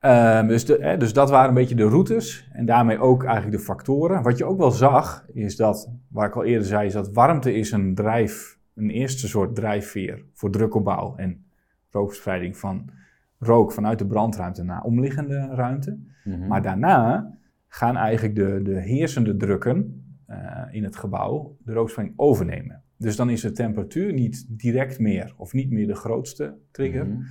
Uh, 0.00 0.48
dus, 0.48 0.64
de, 0.64 0.96
dus, 0.98 1.12
dat 1.12 1.30
waren 1.30 1.48
een 1.48 1.54
beetje 1.54 1.74
de 1.74 1.88
routes 1.88 2.48
en 2.52 2.66
daarmee 2.66 2.98
ook 2.98 3.24
eigenlijk 3.24 3.56
de 3.56 3.62
factoren. 3.62 4.22
Wat 4.22 4.38
je 4.38 4.44
ook 4.44 4.58
wel 4.58 4.70
zag, 4.70 5.26
is 5.32 5.56
dat, 5.56 5.90
waar 6.08 6.28
ik 6.28 6.36
al 6.36 6.44
eerder 6.44 6.66
zei, 6.66 6.86
is 6.86 6.92
dat 6.92 7.12
warmte 7.12 7.54
is 7.54 7.72
een 7.72 7.94
drijf, 7.94 8.58
een 8.74 8.90
eerste 8.90 9.28
soort 9.28 9.54
drijfveer 9.54 10.24
voor 10.32 10.50
drukopbouw 10.50 11.16
en 11.16 11.44
rookverspreiding 11.90 12.56
van 12.56 12.90
rook 13.38 13.72
vanuit 13.72 13.98
de 13.98 14.06
brandruimte 14.06 14.62
naar 14.62 14.82
omliggende 14.82 15.48
ruimte. 15.52 15.98
Mhm. 16.24 16.46
Maar 16.46 16.62
daarna 16.62 17.32
gaan 17.68 17.96
eigenlijk 17.96 18.34
de, 18.34 18.60
de 18.62 18.80
heersende 18.80 19.36
drukken 19.36 19.99
uh, 20.30 20.36
in 20.70 20.84
het 20.84 20.96
gebouw 20.96 21.56
de 21.64 21.72
rookverspreiding 21.72 22.18
overnemen. 22.18 22.82
Dus 22.96 23.16
dan 23.16 23.30
is 23.30 23.40
de 23.40 23.52
temperatuur 23.52 24.12
niet 24.12 24.46
direct 24.48 24.98
meer 24.98 25.34
of 25.36 25.52
niet 25.52 25.70
meer 25.70 25.86
de 25.86 25.94
grootste 25.94 26.56
trigger, 26.70 27.06
mhm. 27.06 27.22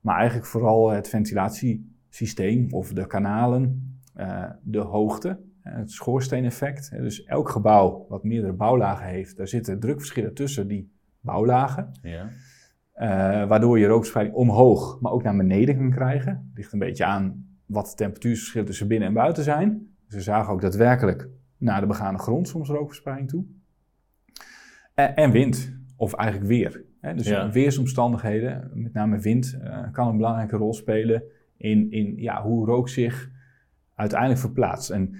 maar 0.00 0.16
eigenlijk 0.16 0.46
vooral 0.46 0.90
het 0.90 1.08
ventilatie 1.08 1.96
systeem 2.08 2.72
of 2.72 2.92
de 2.92 3.06
kanalen, 3.06 3.96
uh, 4.16 4.50
de 4.62 4.78
hoogte, 4.78 5.40
het 5.60 5.90
schoorsteeneffect. 5.90 6.90
Dus 6.90 7.24
elk 7.24 7.48
gebouw 7.48 8.06
wat 8.08 8.24
meerdere 8.24 8.52
bouwlagen 8.52 9.06
heeft, 9.06 9.36
daar 9.36 9.48
zitten 9.48 9.80
drukverschillen 9.80 10.34
tussen 10.34 10.68
die 10.68 10.92
bouwlagen. 11.20 11.90
Ja. 12.02 12.28
Uh, 12.94 13.48
waardoor 13.48 13.78
je 13.78 13.86
rookverspreiding 13.86 14.36
omhoog, 14.36 15.00
maar 15.00 15.12
ook 15.12 15.22
naar 15.22 15.36
beneden 15.36 15.76
kan 15.76 15.90
krijgen. 15.90 16.32
Het 16.32 16.56
ligt 16.56 16.72
een 16.72 16.78
beetje 16.78 17.04
aan 17.04 17.46
wat 17.66 17.86
de 17.86 17.94
temperatuurverschillen 17.94 18.66
tussen 18.66 18.88
binnen 18.88 19.08
en 19.08 19.14
buiten 19.14 19.44
zijn. 19.44 19.94
Dus 20.06 20.14
we 20.14 20.20
zagen 20.20 20.52
ook 20.52 20.60
daadwerkelijk 20.60 21.28
naar 21.62 21.80
de 21.80 21.86
begane 21.86 22.18
grond 22.18 22.48
soms 22.48 22.68
rookverspreiding 22.68 23.28
toe. 23.28 23.44
En, 24.94 25.16
en 25.16 25.30
wind, 25.30 25.72
of 25.96 26.14
eigenlijk 26.14 26.48
weer. 26.48 26.84
Hè? 27.00 27.14
Dus 27.14 27.26
ja. 27.26 27.50
weersomstandigheden, 27.50 28.70
met 28.74 28.92
name 28.92 29.18
wind, 29.18 29.58
uh, 29.62 29.78
kan 29.92 30.08
een 30.08 30.16
belangrijke 30.16 30.56
rol 30.56 30.74
spelen 30.74 31.22
in, 31.56 31.90
in 31.90 32.14
ja, 32.16 32.42
hoe 32.42 32.66
rook 32.66 32.88
zich 32.88 33.30
uiteindelijk 33.94 34.40
verplaatst. 34.40 34.90
En 34.90 35.16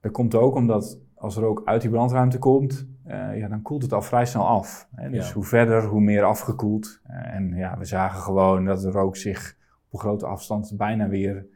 dat 0.00 0.12
komt 0.12 0.34
ook 0.34 0.54
omdat 0.54 1.00
als 1.14 1.36
rook 1.36 1.62
uit 1.64 1.80
die 1.80 1.90
brandruimte 1.90 2.38
komt, 2.38 2.88
uh, 3.06 3.38
ja, 3.38 3.48
dan 3.48 3.62
koelt 3.62 3.82
het 3.82 3.92
al 3.92 4.02
vrij 4.02 4.26
snel 4.26 4.46
af. 4.46 4.88
Hè? 4.94 5.10
Dus 5.10 5.32
hoe 5.32 5.44
verder, 5.44 5.84
hoe 5.84 6.00
meer 6.00 6.24
afgekoeld. 6.24 7.00
Uh, 7.10 7.34
en 7.34 7.54
ja, 7.54 7.78
we 7.78 7.84
zagen 7.84 8.20
gewoon 8.20 8.64
dat 8.64 8.80
de 8.80 8.90
rook 8.90 9.16
zich 9.16 9.56
op 9.86 9.92
een 9.92 9.98
grote 9.98 10.26
afstand 10.26 10.74
bijna 10.76 11.08
weer 11.08 11.46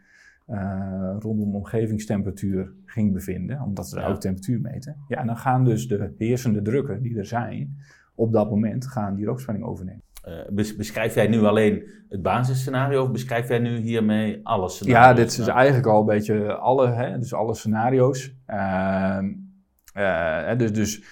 uh, 0.50 1.16
rondom 1.18 1.54
omgevingstemperatuur 1.54 2.72
ging 2.84 3.12
bevinden, 3.12 3.60
omdat 3.60 3.88
ze 3.88 4.00
ja. 4.00 4.06
ook 4.06 4.20
temperatuur 4.20 4.60
meten. 4.60 4.96
Ja, 5.08 5.16
en 5.16 5.26
dan 5.26 5.36
gaan 5.36 5.64
dus 5.64 5.88
de 5.88 6.14
heersende 6.18 6.62
drukken 6.62 7.02
die 7.02 7.18
er 7.18 7.26
zijn, 7.26 7.76
op 8.14 8.32
dat 8.32 8.50
moment 8.50 8.86
gaan 8.86 9.14
die 9.14 9.26
rookspanning 9.26 9.66
overnemen. 9.66 10.02
Uh, 10.28 10.76
beschrijf 10.76 11.14
jij 11.14 11.26
nu 11.26 11.42
alleen 11.42 11.82
het 12.08 12.22
basisscenario 12.22 13.02
of 13.02 13.10
beschrijf 13.10 13.48
jij 13.48 13.58
nu 13.58 13.76
hiermee 13.76 14.40
alle 14.42 14.68
scenario's? 14.68 15.06
Ja, 15.06 15.14
dit 15.14 15.38
is 15.38 15.46
eigenlijk 15.46 15.86
al 15.86 16.00
een 16.00 16.06
beetje 16.06 16.54
alle, 16.54 16.88
hè, 16.88 17.18
dus 17.18 17.34
alle 17.34 17.54
scenario's. 17.54 18.34
Uh, 18.48 19.18
uh, 19.96 20.58
dus, 20.58 20.72
dus 20.72 21.04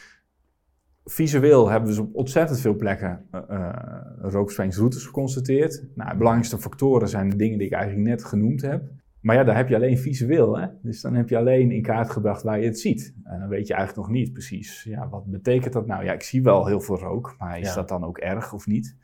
visueel 1.05 1.69
hebben 1.69 1.89
we 1.89 1.97
dus 1.97 2.05
op 2.05 2.15
ontzettend 2.15 2.61
veel 2.61 2.77
plekken 2.77 3.25
uh, 3.33 4.45
geconstateerd. 4.89 5.85
Nou, 5.95 6.11
de 6.11 6.17
belangrijkste 6.17 6.59
factoren 6.59 7.09
zijn 7.09 7.31
de 7.31 7.37
dingen 7.37 7.59
die 7.59 7.67
ik 7.67 7.73
eigenlijk 7.73 8.09
net 8.09 8.25
genoemd 8.25 8.63
heb. 8.63 8.83
Maar 9.21 9.37
ja, 9.37 9.45
daar 9.45 9.57
heb 9.57 9.69
je 9.69 9.75
alleen 9.75 9.99
visueel. 9.99 10.59
Hè? 10.59 10.67
Dus 10.83 11.01
dan 11.01 11.15
heb 11.15 11.29
je 11.29 11.37
alleen 11.37 11.71
in 11.71 11.83
kaart 11.83 12.11
gebracht 12.11 12.43
waar 12.43 12.61
je 12.61 12.67
het 12.67 12.81
ziet. 12.81 13.15
En 13.25 13.39
dan 13.39 13.49
weet 13.49 13.67
je 13.67 13.75
eigenlijk 13.75 14.09
nog 14.09 14.17
niet 14.17 14.33
precies, 14.33 14.83
ja, 14.83 15.09
wat 15.09 15.27
betekent 15.27 15.73
dat 15.73 15.87
nou? 15.87 16.05
Ja, 16.05 16.13
ik 16.13 16.23
zie 16.23 16.43
wel 16.43 16.67
heel 16.67 16.81
veel 16.81 16.99
rook, 16.99 17.35
maar 17.39 17.59
is 17.59 17.75
dat 17.75 17.89
dan 17.89 18.05
ook 18.05 18.19
erg 18.19 18.53
of 18.53 18.67
niet? 18.67 18.97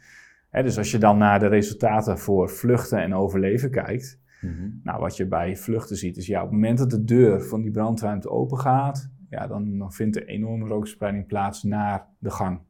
Hè, 0.50 0.62
dus 0.62 0.78
als 0.78 0.90
je 0.90 0.98
dan 0.98 1.18
naar 1.18 1.38
de 1.38 1.46
resultaten 1.46 2.18
voor 2.18 2.50
vluchten 2.50 3.02
en 3.02 3.14
overleven 3.14 3.70
kijkt, 3.70 4.20
mhm. 4.40 4.68
nou, 4.82 5.00
wat 5.00 5.16
je 5.16 5.26
bij 5.26 5.56
vluchten 5.56 5.96
ziet, 5.96 6.16
is 6.16 6.26
ja, 6.26 6.38
op 6.38 6.44
het 6.44 6.54
moment 6.54 6.78
dat 6.78 6.90
de 6.90 7.04
deur 7.04 7.42
van 7.42 7.62
die 7.62 7.70
brandruimte 7.70 8.30
open 8.30 8.58
gaat, 8.58 9.10
ja, 9.30 9.46
dan, 9.46 9.78
dan 9.78 9.92
vindt 9.92 10.16
er 10.16 10.26
enorme 10.26 10.66
rookspreiding 10.66 11.26
plaats 11.26 11.62
naar 11.62 12.06
de 12.18 12.30
gang. 12.30 12.60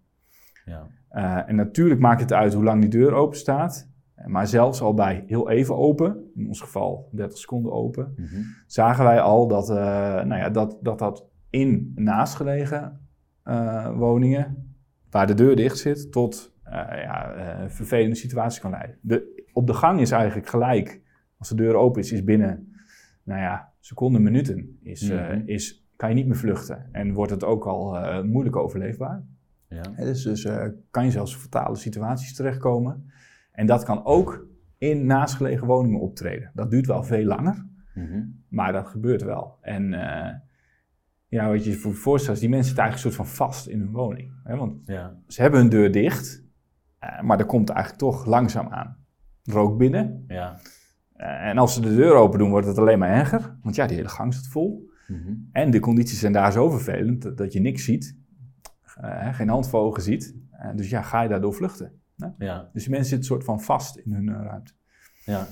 Ja. 0.64 0.86
Uh, 1.12 1.48
en 1.48 1.56
natuurlijk 1.56 2.00
maakt 2.00 2.20
het 2.20 2.32
uit 2.32 2.54
hoe 2.54 2.64
lang 2.64 2.80
die 2.80 2.90
deur 2.90 3.12
open 3.12 3.38
staat. 3.38 3.90
Maar 4.26 4.46
zelfs 4.46 4.80
al 4.80 4.94
bij 4.94 5.24
heel 5.26 5.50
even 5.50 5.76
open, 5.76 6.30
in 6.34 6.46
ons 6.46 6.60
geval 6.60 7.08
30 7.12 7.38
seconden 7.38 7.72
open, 7.72 8.14
mhm. 8.16 8.42
zagen 8.66 9.04
wij 9.04 9.20
al 9.20 9.48
dat, 9.48 9.70
uh, 9.70 9.76
nou 10.24 10.36
ja, 10.36 10.50
dat, 10.50 10.78
dat 10.82 10.98
dat 10.98 11.26
in 11.50 11.92
naastgelegen 11.94 13.00
uh, 13.44 13.96
woningen, 13.96 14.74
waar 15.10 15.26
de 15.26 15.34
deur 15.34 15.56
dicht 15.56 15.78
zit, 15.78 16.12
tot 16.12 16.54
uh, 16.66 16.72
ja, 17.02 17.34
vervelende 17.68 18.14
situaties 18.14 18.60
kan 18.60 18.70
leiden. 18.70 18.98
De, 19.00 19.44
op 19.52 19.66
de 19.66 19.74
gang 19.74 20.00
is 20.00 20.10
eigenlijk 20.10 20.48
gelijk, 20.48 21.02
als 21.38 21.48
de 21.48 21.54
deur 21.54 21.74
open 21.74 22.00
is, 22.00 22.12
is 22.12 22.24
binnen 22.24 22.72
nou 23.22 23.40
ja, 23.40 23.72
seconden, 23.80 24.22
minuten, 24.22 24.78
is, 24.82 25.10
mm 25.10 25.42
is, 25.46 25.86
kan 25.96 26.08
je 26.08 26.14
niet 26.14 26.26
meer 26.26 26.36
vluchten. 26.36 26.88
En 26.92 27.12
wordt 27.12 27.30
het 27.30 27.44
ook 27.44 27.66
al 27.66 28.22
moeilijk 28.24 28.56
overleefbaar. 28.56 29.22
Ja. 29.68 29.82
dus 29.96 30.22
dus 30.22 30.48
kan 30.90 31.04
je 31.04 31.10
zelfs 31.10 31.34
in 31.34 31.40
fatale 31.40 31.76
situaties 31.76 32.34
terechtkomen. 32.34 33.10
En 33.54 33.66
dat 33.66 33.84
kan 33.84 34.04
ook 34.04 34.46
in 34.78 35.06
naastgelegen 35.06 35.66
woningen 35.66 36.00
optreden. 36.00 36.50
Dat 36.54 36.70
duurt 36.70 36.86
wel 36.86 37.02
veel 37.02 37.24
langer, 37.24 37.66
mhm. 37.94 38.22
maar 38.48 38.72
dat 38.72 38.86
gebeurt 38.86 39.22
wel. 39.22 39.58
En 39.60 39.92
uh, 39.92 40.30
ja, 41.28 41.48
wat 41.48 41.64
je 41.64 41.70
je 41.70 41.76
voorstelt, 41.76 42.40
die 42.40 42.48
mensen 42.48 42.66
zitten 42.66 42.84
eigenlijk 42.84 43.14
een 43.16 43.24
soort 43.24 43.36
van 43.36 43.46
vast 43.46 43.66
in 43.66 43.80
hun 43.80 43.90
woning. 43.90 44.32
Hè? 44.44 44.56
Want 44.56 44.80
ja. 44.84 45.16
ze 45.26 45.42
hebben 45.42 45.60
hun 45.60 45.68
deur 45.68 45.92
dicht, 45.92 46.44
uh, 47.04 47.20
maar 47.20 47.38
er 47.38 47.46
komt 47.46 47.68
eigenlijk 47.68 47.98
toch 47.98 48.26
langzaam 48.26 48.68
aan 48.68 48.96
rook 49.42 49.78
binnen. 49.78 50.24
Ja. 50.28 50.58
Uh, 51.16 51.46
en 51.46 51.58
als 51.58 51.74
ze 51.74 51.80
de 51.80 51.94
deur 51.94 52.14
open 52.14 52.38
doen, 52.38 52.50
wordt 52.50 52.66
het 52.66 52.78
alleen 52.78 52.98
maar 52.98 53.10
erger. 53.10 53.56
Want 53.62 53.74
ja, 53.74 53.86
die 53.86 53.96
hele 53.96 54.08
gang 54.08 54.34
zit 54.34 54.48
vol. 54.48 54.90
Mhm. 55.08 55.34
En 55.52 55.70
de 55.70 55.80
condities 55.80 56.18
zijn 56.18 56.32
daar 56.32 56.52
zo 56.52 56.70
vervelend 56.70 57.22
dat, 57.22 57.36
dat 57.36 57.52
je 57.52 57.60
niks 57.60 57.84
ziet. 57.84 58.18
geen 59.32 59.48
hand 59.48 59.68
voor 59.68 59.80
ogen 59.80 60.02
ziet. 60.02 60.36
dus 60.74 60.90
ja, 60.90 61.02
ga 61.02 61.22
je 61.22 61.28
daardoor 61.28 61.54
vluchten. 61.54 62.02
Ja. 62.38 62.70
Dus 62.72 62.82
die 62.82 62.90
mensen 62.90 63.08
zitten 63.08 63.26
soort 63.26 63.44
van 63.44 63.60
vast 63.60 63.96
in 63.96 64.12
hun 64.12 64.28
uh, 64.28 64.40
ruimte. 64.42 64.72
Ja. 65.24 65.46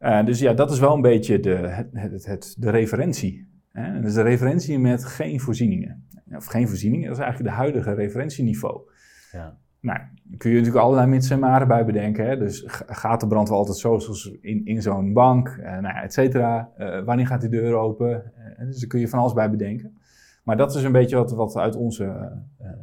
Uh, 0.00 0.26
dus 0.26 0.38
ja, 0.38 0.52
dat 0.52 0.70
is 0.70 0.78
wel 0.78 0.94
een 0.94 1.00
beetje 1.00 1.40
de, 1.40 1.56
het, 1.56 1.88
het, 1.92 2.26
het, 2.26 2.54
de 2.58 2.70
referentie. 2.70 3.48
Hè? 3.68 4.00
Dus 4.00 4.14
de 4.14 4.22
referentie 4.22 4.78
met 4.78 5.04
geen 5.04 5.40
voorzieningen. 5.40 6.06
Of 6.34 6.46
geen 6.46 6.68
voorzieningen, 6.68 7.08
dat 7.08 7.16
is 7.16 7.22
eigenlijk 7.22 7.52
de 7.54 7.60
huidige 7.60 7.92
referentieniveau. 7.92 8.90
Ja. 9.32 9.56
Nou, 9.80 9.98
kun 10.36 10.50
je 10.50 10.56
natuurlijk 10.56 10.84
allerlei 10.84 11.08
mits 11.08 11.30
en 11.30 11.38
maren 11.38 11.68
bij 11.68 11.84
bedenken. 11.84 12.26
Hè? 12.26 12.36
Dus 12.36 12.64
gaat 12.86 13.20
de 13.20 13.26
brand 13.26 13.48
wel 13.48 13.58
altijd 13.58 13.76
zo, 13.76 13.98
zoals 13.98 14.36
in, 14.40 14.64
in 14.64 14.82
zo'n 14.82 15.12
bank, 15.12 15.48
uh, 15.48 15.64
nou 15.64 15.82
ja, 15.82 16.02
et 16.02 16.12
cetera. 16.12 16.72
Uh, 16.78 17.04
wanneer 17.04 17.26
gaat 17.26 17.40
die 17.40 17.50
deur 17.50 17.74
open? 17.74 18.32
Dus 18.58 18.78
daar 18.78 18.88
kun 18.88 19.00
je 19.00 19.08
van 19.08 19.18
alles 19.18 19.32
bij 19.32 19.50
bedenken. 19.50 19.98
Maar 20.42 20.56
dat 20.56 20.74
is 20.74 20.82
een 20.82 20.92
beetje 20.92 21.16
wat, 21.16 21.32
wat 21.32 21.56
uit 21.56 21.76
onze 21.76 22.32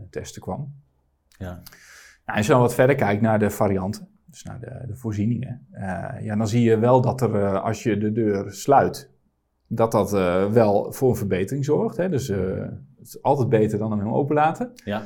testen 0.10 0.42
kwam. 0.42 0.74
Ja. 1.38 1.62
Nou, 2.26 2.38
als 2.38 2.46
je 2.46 2.52
dan 2.52 2.62
wat 2.62 2.74
verder 2.74 2.96
kijkt 2.96 3.22
naar 3.22 3.40
de 3.40 3.50
varianten. 3.50 4.08
dus 4.26 4.44
naar 4.44 4.60
de, 4.60 4.84
de 4.88 4.96
voorzieningen, 4.96 5.68
ja, 6.22 6.36
dan 6.36 6.48
zie 6.48 6.62
je 6.64 6.78
wel 6.80 7.02
dat 7.02 7.22
er, 7.22 7.60
als 7.60 7.84
je 7.84 7.98
de 7.98 8.12
deur 8.12 8.52
sluit, 8.52 9.12
dat 9.68 9.92
dat 9.92 10.12
wel 10.52 10.92
voor 10.94 11.10
een 11.10 11.16
verbetering 11.16 11.66
zorgt. 11.66 11.98
Hè? 11.98 12.10
Dus 12.10 12.28
het 12.28 12.74
is 13.02 13.22
altijd 13.22 13.50
beter 13.50 13.78
dan 13.80 13.90
hem 13.90 14.00
helemaal 14.00 14.20
open 14.20 14.36
laten. 14.36 14.72
Ja. 14.84 15.04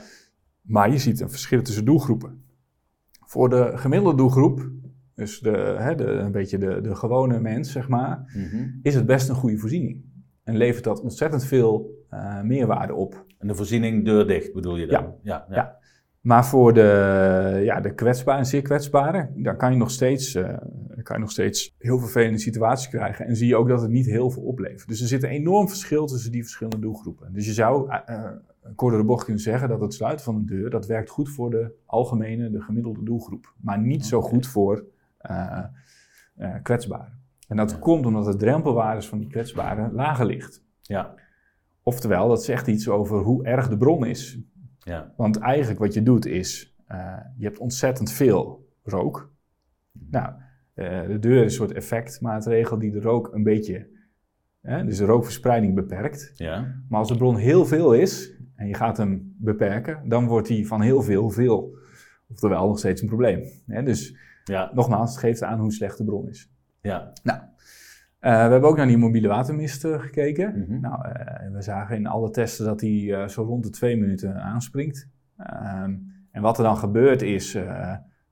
Maar 0.62 0.92
je 0.92 0.98
ziet 0.98 1.20
een 1.20 1.30
verschil 1.30 1.62
tussen 1.62 1.86
doelgroepen. 1.86 2.44
Voor 3.26 3.50
de 3.50 3.72
gemiddelde 3.76 4.18
doelgroep, 4.18 4.70
dus 5.16 5.40
de, 5.40 5.76
hè, 5.80 5.96
de, 5.96 6.06
een 6.06 6.32
beetje 6.32 6.58
de, 6.58 6.82
de 6.82 6.96
gewone 6.96 7.40
mens, 7.40 7.72
zeg 7.72 7.88
maar, 7.88 8.32
Mhm. 8.36 8.70
is 8.82 8.96
het 8.96 9.06
best 9.06 9.30
een 9.30 9.36
goede 9.36 9.58
voorziening. 9.58 10.02
En 10.44 10.58
levert 10.58 10.84
dat 10.84 11.02
ontzettend 11.02 11.46
veel 11.46 11.98
meerwaarde 12.44 12.94
op. 12.94 13.26
En 13.38 13.48
de 13.48 13.56
voorziening 13.56 14.06
deur 14.06 14.28
dicht 14.28 14.54
bedoel 14.54 14.78
je 14.78 14.88
dan? 14.88 15.04
Ja. 15.04 15.16
ja, 15.22 15.46
ja. 15.50 15.56
Ja. 15.56 15.78
Maar 16.20 16.46
voor 16.46 16.74
de, 16.74 17.62
ja, 17.64 17.80
de 17.82 17.94
kwetsbaren 17.94 18.40
en 18.40 18.46
zeer 18.46 18.62
kwetsbaren, 18.62 19.44
dan 19.44 19.58
kan 19.58 19.72
je, 19.72 19.78
nog 19.78 19.92
steeds, 19.92 20.36
uh, 20.36 20.58
kan 21.04 21.16
je 21.16 21.22
nog 21.22 21.32
steeds 21.32 21.76
heel 21.78 22.00
vervelende 22.00 22.40
situaties 22.40 22.90
krijgen. 22.90 23.26
En 23.26 23.36
zie 23.36 23.48
je 23.48 23.56
ook 23.56 23.68
dat 23.68 23.82
het 23.82 23.92
niet 23.92 24.06
heel 24.06 24.30
veel 24.30 24.44
oplevert. 24.44 24.88
Dus 24.88 25.02
er 25.02 25.08
zit 25.08 25.24
een 25.24 25.30
enorm 25.30 25.68
verschil 25.68 26.06
tussen 26.06 26.32
die 26.32 26.42
verschillende 26.42 26.80
doelgroepen. 26.80 27.34
Dus 27.34 27.46
je 27.46 27.54
zou 27.54 27.90
uh, 27.90 28.26
kort 28.76 28.92
door 28.92 29.02
de 29.02 29.08
bocht 29.08 29.24
kunnen 29.24 29.42
zeggen 29.42 29.70
dat 29.70 29.82
het 29.82 29.94
sluiten 29.94 30.26
van 30.26 30.36
een 30.36 30.46
deur, 30.46 30.70
dat 30.70 30.86
werkt 30.86 31.10
goed 31.10 31.30
voor 31.30 31.50
de 31.50 31.72
algemene, 31.86 32.50
de 32.50 32.62
gemiddelde 32.62 33.04
doelgroep. 33.04 33.54
Maar 33.62 33.80
niet 33.80 34.06
zo 34.06 34.22
goed 34.22 34.48
voor 34.48 34.86
uh, 35.30 35.64
kwetsbaren. 36.64 37.18
En 37.48 37.58
dat 37.58 37.72
Ja. 37.72 37.78
komt 37.78 38.06
omdat 38.06 38.26
de 38.26 38.36
drempelwaardes 38.36 39.08
van 39.08 39.20
die 39.20 39.30
kwetsbaren 39.30 39.94
lager 39.94 40.26
ligt. 40.26 40.64
Ja. 40.82 41.14
Oftewel, 41.84 42.28
dat 42.28 42.44
zegt 42.44 42.68
iets 42.68 42.90
over 42.90 43.20
hoe 43.20 43.44
erg 43.46 43.70
de 43.70 43.78
bron 43.78 44.06
is. 44.06 44.40
Ja. 44.80 45.14
Want 45.18 45.38
eigenlijk 45.38 45.80
wat 45.80 45.94
je 45.94 46.04
doet 46.04 46.26
is, 46.26 46.76
uh, 46.92 47.18
je 47.38 47.46
hebt 47.46 47.58
ontzettend 47.60 48.12
veel 48.12 48.68
rook. 48.84 49.32
Nou, 49.92 50.34
uh, 50.76 51.02
de 51.08 51.20
deur 51.20 51.38
is 51.38 51.44
een 51.44 51.50
soort 51.50 51.72
effectmaatregel 51.72 52.80
die 52.80 52.92
de 52.92 53.02
rook 53.02 53.34
een 53.34 53.44
beetje, 53.44 53.88
hè, 54.62 54.86
dus 54.86 54.98
de 54.98 55.06
rookverspreiding 55.06 55.76
beperkt. 55.76 56.32
Ja. 56.36 56.76
Maar 56.90 57.00
als 57.00 57.08
de 57.08 57.18
bron 57.18 57.36
heel 57.36 57.66
veel 57.66 57.94
is 57.94 58.34
en 58.56 58.68
je 58.68 58.74
gaat 58.74 58.98
hem 58.98 59.36
beperken, 59.38 60.10
dan 60.10 60.28
wordt 60.28 60.48
die 60.48 60.68
van 60.68 60.82
heel 60.82 61.02
veel 61.02 61.30
veel. 61.30 61.78
Oftewel 62.32 62.68
nog 62.68 62.80
steeds 62.80 63.02
een 63.02 63.08
probleem. 63.08 63.44
Hè? 63.66 63.84
Dus 63.84 64.18
Ja. 64.44 64.72
nogmaals, 64.74 65.10
het 65.12 65.20
geeft 65.20 65.44
aan 65.44 65.60
hoe 65.60 65.72
slecht 65.72 65.98
de 65.98 66.04
bron 66.06 66.30
is. 66.30 66.52
Ja. 66.82 67.14
Nou, 67.24 67.40
we 68.20 68.28
hebben 68.28 68.70
ook 68.70 68.78
naar 68.78 68.88
die 68.88 68.98
mobiele 68.98 69.28
watermist 69.28 69.86
uh, 69.86 70.00
gekeken. 70.00 70.60
Mhm. 70.60 70.80
Nou, 70.80 71.08
uh, 71.08 71.52
we 71.52 71.62
zagen 71.62 71.96
in 71.96 72.08
alle 72.08 72.30
testen 72.30 72.66
dat 72.66 72.82
hij 72.82 72.90
uh, 72.90 73.28
zo 73.28 73.44
rond 73.44 73.64
de 73.64 73.70
twee 73.70 73.98
minuten 73.98 74.42
aanspringt. 74.42 75.10
Um, 75.84 76.08
en 76.32 76.42
wat 76.42 76.58
er 76.58 76.64
dan 76.64 76.78
gebeurt 76.78 77.22
is, 77.22 77.52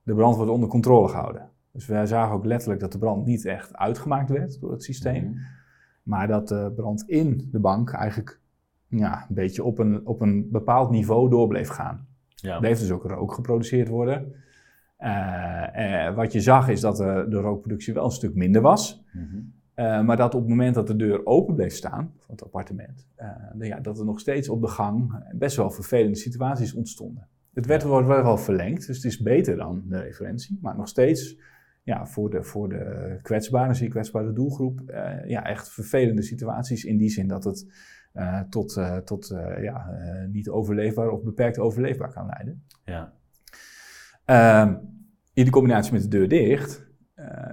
de 0.02 0.14
brand 0.14 0.36
wordt 0.36 0.50
onder 0.50 0.68
controle 0.68 1.08
gehouden. 1.08 1.50
Dus 1.72 1.86
we 1.86 2.06
zagen 2.06 2.34
ook 2.34 2.44
letterlijk 2.44 2.80
dat 2.80 2.92
de 2.92 2.98
brand 2.98 3.26
niet 3.26 3.44
echt 3.44 3.76
uitgemaakt 3.76 4.30
werd 4.30 4.60
door 4.60 4.70
het 4.70 4.82
systeem. 4.82 5.24
Mhm. 5.24 5.38
Maar 6.02 6.26
dat 6.26 6.48
de 6.48 6.72
brand 6.76 7.08
in 7.08 7.48
de 7.52 7.58
bank 7.58 7.92
eigenlijk 7.92 8.40
ja, 8.88 9.26
een 9.28 9.34
beetje 9.34 9.64
op 9.64 9.78
een, 9.78 10.06
op 10.06 10.20
een 10.20 10.48
bepaald 10.50 10.90
niveau 10.90 11.30
door 11.30 11.48
bleef 11.48 11.68
gaan. 11.68 12.06
Ja. 12.34 12.54
Er 12.54 12.60
bleef 12.60 12.78
dus 12.78 12.90
ook 12.90 13.04
rook 13.04 13.32
geproduceerd 13.32 13.88
worden. 13.88 14.32
Uh, 15.00 16.14
wat 16.14 16.32
je 16.32 16.40
zag 16.40 16.68
is 16.68 16.80
dat 16.80 16.96
de, 16.96 17.26
de 17.28 17.36
rookproductie 17.36 17.94
wel 17.94 18.04
een 18.04 18.10
stuk 18.10 18.34
minder 18.34 18.62
was. 18.62 19.04
Mhm. 19.12 19.36
Uh, 19.78 20.02
maar 20.02 20.16
dat 20.16 20.34
op 20.34 20.40
het 20.40 20.48
moment 20.48 20.74
dat 20.74 20.86
de 20.86 20.96
deur 20.96 21.26
open 21.26 21.54
bleef 21.54 21.74
staan 21.74 22.12
van 22.18 22.34
het 22.34 22.44
appartement, 22.44 23.06
uh, 23.18 23.68
ja, 23.68 23.80
dat 23.80 23.98
er 23.98 24.04
nog 24.04 24.20
steeds 24.20 24.48
op 24.48 24.60
de 24.60 24.68
gang 24.68 25.24
best 25.34 25.56
wel 25.56 25.70
vervelende 25.70 26.16
situaties 26.16 26.74
ontstonden. 26.74 27.28
Het 27.54 27.66
werd 27.66 27.82
wel, 27.82 28.04
wel 28.04 28.38
verlengd, 28.38 28.86
dus 28.86 28.96
het 28.96 29.04
is 29.04 29.18
beter 29.18 29.56
dan 29.56 29.82
de 29.88 30.00
referentie, 30.00 30.58
maar 30.62 30.76
nog 30.76 30.88
steeds 30.88 31.38
ja, 31.82 32.06
voor, 32.06 32.30
de, 32.30 32.42
voor 32.42 32.68
de 32.68 33.18
kwetsbare, 33.22 33.74
zeer 33.74 33.88
kwetsbare 33.88 34.32
doelgroep, 34.32 34.80
uh, 34.86 35.24
ja, 35.26 35.44
echt 35.44 35.72
vervelende 35.72 36.22
situaties 36.22 36.84
in 36.84 36.96
die 36.96 37.10
zin 37.10 37.28
dat 37.28 37.44
het 37.44 37.66
tot, 38.50 38.80
tot 39.04 39.34
ja, 39.60 39.98
niet 40.30 40.48
overleefbaar 40.48 41.10
of 41.10 41.22
beperkt 41.22 41.58
overleefbaar 41.58 42.12
kan 42.12 42.26
leiden. 42.26 42.62
Ja. 42.84 43.12
Ehm, 44.24 44.74
in 45.32 45.44
de 45.44 45.50
combinatie 45.50 45.92
met 45.92 46.02
de 46.02 46.08
deur 46.08 46.28
dicht, 46.28 46.87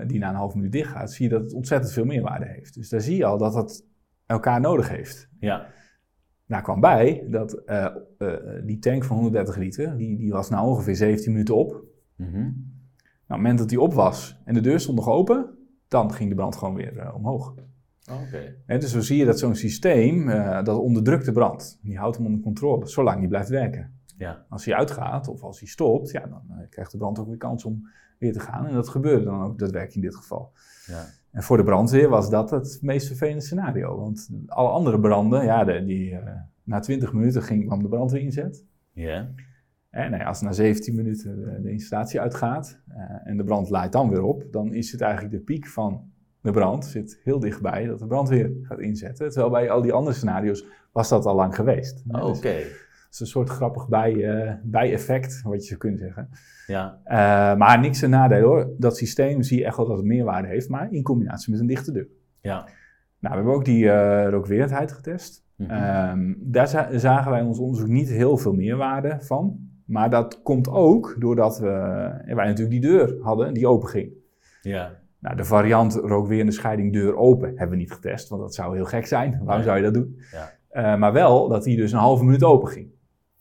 die 0.07 0.19
na 0.19 0.30
een 0.30 0.36
half 0.36 0.55
minuut 0.55 0.71
dicht 0.71 0.91
gaat, 0.91 1.11
zie 1.11 1.26
je 1.26 1.32
dat 1.32 1.41
het 1.41 1.53
ontzettend 1.53 1.93
veel 1.93 2.05
meerwaarde 2.05 2.45
heeft. 2.45 2.73
Dus 2.73 2.89
daar 2.89 3.01
zie 3.01 3.17
je 3.17 3.26
al 3.26 3.38
dat 3.38 3.53
het 3.53 3.86
elkaar 4.26 4.61
nodig 4.61 4.89
heeft. 4.89 5.30
Ja. 5.39 5.67
Daar 6.47 6.61
kwam 6.61 6.80
bij 6.80 7.28
dat 7.30 7.61
uh, 7.65 7.95
uh, 8.17 8.36
die 8.63 8.80
tank 8.80 9.03
van 9.03 9.15
130 9.15 9.55
liter, 9.55 9.97
die, 9.97 10.17
die 10.17 10.32
was 10.32 10.49
nou 10.49 10.67
ongeveer 10.67 10.95
17 10.95 11.32
minuten 11.32 11.55
op. 11.55 11.84
Mhm. 12.15 12.32
Nou, 12.34 12.49
op 12.49 13.28
het 13.28 13.38
moment 13.38 13.57
dat 13.57 13.69
die 13.69 13.82
op 13.82 13.93
was 13.93 14.41
en 14.45 14.53
de 14.53 14.61
deur 14.61 14.80
stond 14.80 14.97
nog 14.97 15.09
open, 15.09 15.57
dan 15.88 16.13
ging 16.13 16.30
de 16.30 16.36
brand 16.36 16.55
gewoon 16.55 16.76
weer 16.76 17.13
omhoog. 17.13 17.53
Oké. 18.11 18.55
He, 18.65 18.78
dus 18.78 18.91
zo 18.91 19.01
zie 19.01 19.17
je 19.17 19.26
dat 19.26 19.39
zo'n 19.39 19.55
systeem, 19.55 20.26
dat 20.63 20.78
onderdrukt 20.78 21.26
de 21.26 21.32
brand. 21.32 21.80
Die 21.82 21.97
houdt 21.97 22.17
hem 22.17 22.26
onder 22.26 22.41
controle, 22.41 22.88
zolang 22.88 23.19
die 23.19 23.28
blijft 23.28 23.49
werken. 23.49 23.99
Ja. 24.17 24.45
Als 24.49 24.65
hij 24.65 24.76
uitgaat 24.76 25.28
of 25.28 25.43
als 25.43 25.59
hij 25.59 25.67
stopt, 25.67 26.11
ja, 26.11 26.28
dan 26.28 26.67
krijgt 26.69 26.91
de 26.91 26.97
brand 26.97 27.19
ook 27.19 27.28
weer 27.28 27.38
kans 27.38 27.65
om 27.65 27.88
weer 28.18 28.34
te 28.34 28.39
gaan. 28.39 28.66
En 28.68 28.74
dat 28.74 28.89
gebeurde 28.89 29.26
dan 29.26 29.43
ook 29.43 29.59
daadwerkelijk 29.59 29.95
in 29.95 30.01
dit 30.01 30.16
geval. 30.16 30.51
Ja. 30.86 31.05
En 31.32 31.43
voor 31.43 31.57
de 31.57 31.63
brandweer 31.63 32.09
was 32.09 32.30
dat 32.30 32.49
het 32.49 32.80
meest 32.82 33.07
vervelende 33.07 33.41
scenario. 33.41 33.99
Want 33.99 34.30
alle 34.47 34.70
andere 34.70 34.99
branden, 34.99 35.43
ja, 35.43 35.63
de, 35.63 35.84
die, 35.84 36.11
uh, 36.11 36.20
na 36.63 36.80
20 36.80 37.13
minuten 37.13 37.43
ging, 37.43 37.66
kwam 37.66 37.82
de 37.82 37.89
brandweer 37.89 38.22
inzet. 38.22 38.66
Ja. 38.91 39.30
En 39.89 40.11
nou 40.11 40.24
als 40.24 40.41
na 40.41 40.51
17 40.51 40.95
minuten 40.95 41.36
de, 41.36 41.61
de 41.61 41.72
installatie 41.72 42.20
uitgaat 42.20 42.80
uh, 42.89 42.95
en 43.24 43.38
de 43.38 43.43
brand 43.43 43.70
laait 43.70 43.91
dan 43.91 44.09
weer 44.09 44.24
op, 44.24 44.43
dan 44.51 44.74
is 44.74 44.91
het 44.91 45.01
eigenlijk 45.01 45.34
de 45.34 45.39
piek 45.39 45.68
van 45.68 46.11
de 46.41 46.51
brand, 46.51 46.86
zit 46.86 47.20
heel 47.24 47.39
dichtbij 47.39 47.86
dat 47.86 47.99
de 47.99 48.07
brandweer 48.07 48.51
gaat 48.61 48.80
inzetten. 48.80 49.30
Terwijl 49.30 49.49
bij 49.51 49.70
al 49.70 49.82
die 49.82 49.93
andere 49.93 50.16
scenario's 50.16 50.66
was 50.91 51.09
dat 51.09 51.26
al 51.26 51.36
lang 51.36 51.55
geweest. 51.55 52.03
Oh, 52.07 52.24
Oké. 52.24 52.38
Okay. 52.38 52.61
Het 52.61 52.85
is 53.16 53.20
een 53.20 53.28
soort 53.28 53.49
grappig 53.49 53.88
bij, 53.88 54.13
uh, 54.13 54.53
bijeffect, 54.63 55.41
wat 55.41 55.61
je 55.61 55.68
zou 55.68 55.80
kunnen 55.80 55.99
zeggen. 55.99 56.30
Ja. 56.68 56.99
Uh, 57.05 57.59
maar 57.59 57.80
niks 57.80 58.01
een 58.01 58.09
nadeel 58.09 58.47
hoor. 58.47 58.74
Dat 58.78 58.97
systeem 58.97 59.43
zie 59.43 59.59
je 59.59 59.66
echt 59.66 59.78
wel 59.78 59.88
dat 59.88 59.97
het 59.97 60.05
meerwaarde 60.05 60.47
heeft, 60.47 60.70
maar 60.70 60.91
in 60.91 61.03
combinatie 61.03 61.51
met 61.51 61.59
een 61.59 61.68
dichte 61.68 61.91
deur. 61.91 62.07
Ja. 62.41 62.63
Nou, 63.20 63.34
we 63.34 63.36
hebben 63.36 63.53
ook 63.53 63.66
die 63.66 63.84
uh, 63.84 64.28
rookwerendheid 64.30 64.91
getest. 64.91 65.43
Mhm. 65.55 66.09
Um, 66.09 66.38
daar 66.39 66.68
za 66.68 66.97
zagen 66.97 67.32
wij 67.32 67.39
in 67.39 67.45
ons 67.45 67.59
onderzoek 67.59 67.88
niet 67.88 68.09
heel 68.09 68.38
veel 68.38 68.53
meerwaarde 68.53 69.18
van. 69.20 69.59
Maar 69.86 70.09
dat 70.09 70.41
komt 70.41 70.70
ook 70.70 71.16
doordat 71.20 71.59
we, 71.59 71.68
wij 72.26 72.45
natuurlijk 72.45 72.70
die 72.70 72.82
deur 72.82 73.18
hadden 73.22 73.53
die 73.53 73.68
open 73.68 73.89
ging. 73.89 74.11
Ja. 74.61 74.91
Nou, 75.20 75.36
de 75.36 75.43
variant 75.43 75.95
rookwerende 75.95 76.51
scheiding 76.51 76.93
deur 76.93 77.16
open 77.16 77.47
hebben 77.47 77.70
we 77.70 77.76
niet 77.76 77.91
getest, 77.91 78.30
want 78.30 78.41
dat 78.41 78.55
zou 78.55 78.76
heel 78.76 78.86
gek 78.86 79.05
zijn. 79.05 79.41
Waarom 79.43 79.63
zou 79.63 79.78
je 79.78 79.84
dat 79.84 79.93
doen? 79.93 80.20
Ja. 80.32 80.53
Uh, 80.72 80.99
maar 80.99 81.13
wel 81.13 81.47
dat 81.47 81.63
die 81.63 81.78
dus 81.78 81.91
een 81.91 81.99
halve 81.99 82.24
minuut 82.24 82.43
open 82.43 82.68
ging. 82.68 82.89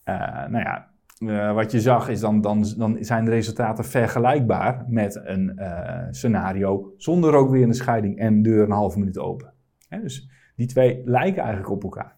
Uh, 0.09 0.47
nou 0.47 0.59
ja, 0.59 0.91
uh, 1.19 1.55
wat 1.55 1.73
je 1.73 1.81
zag 1.81 2.09
is 2.09 2.21
dan, 2.21 2.41
dan, 2.41 2.65
dan 2.77 2.97
zijn 3.01 3.25
de 3.25 3.31
resultaten 3.31 3.85
vergelijkbaar 3.85 4.85
met 4.89 5.21
een 5.25 5.53
uh, 5.57 6.01
scenario 6.11 6.95
zonder 6.97 7.31
rookwerende 7.31 7.75
scheiding 7.75 8.19
en 8.19 8.43
deur 8.43 8.65
een 8.65 8.71
halve 8.71 8.99
minuut 8.99 9.19
open. 9.19 9.53
Hè, 9.89 10.01
dus 10.01 10.31
die 10.57 10.67
twee 10.67 11.03
lijken 11.05 11.43
eigenlijk 11.43 11.73
op 11.73 11.83
elkaar. 11.83 12.17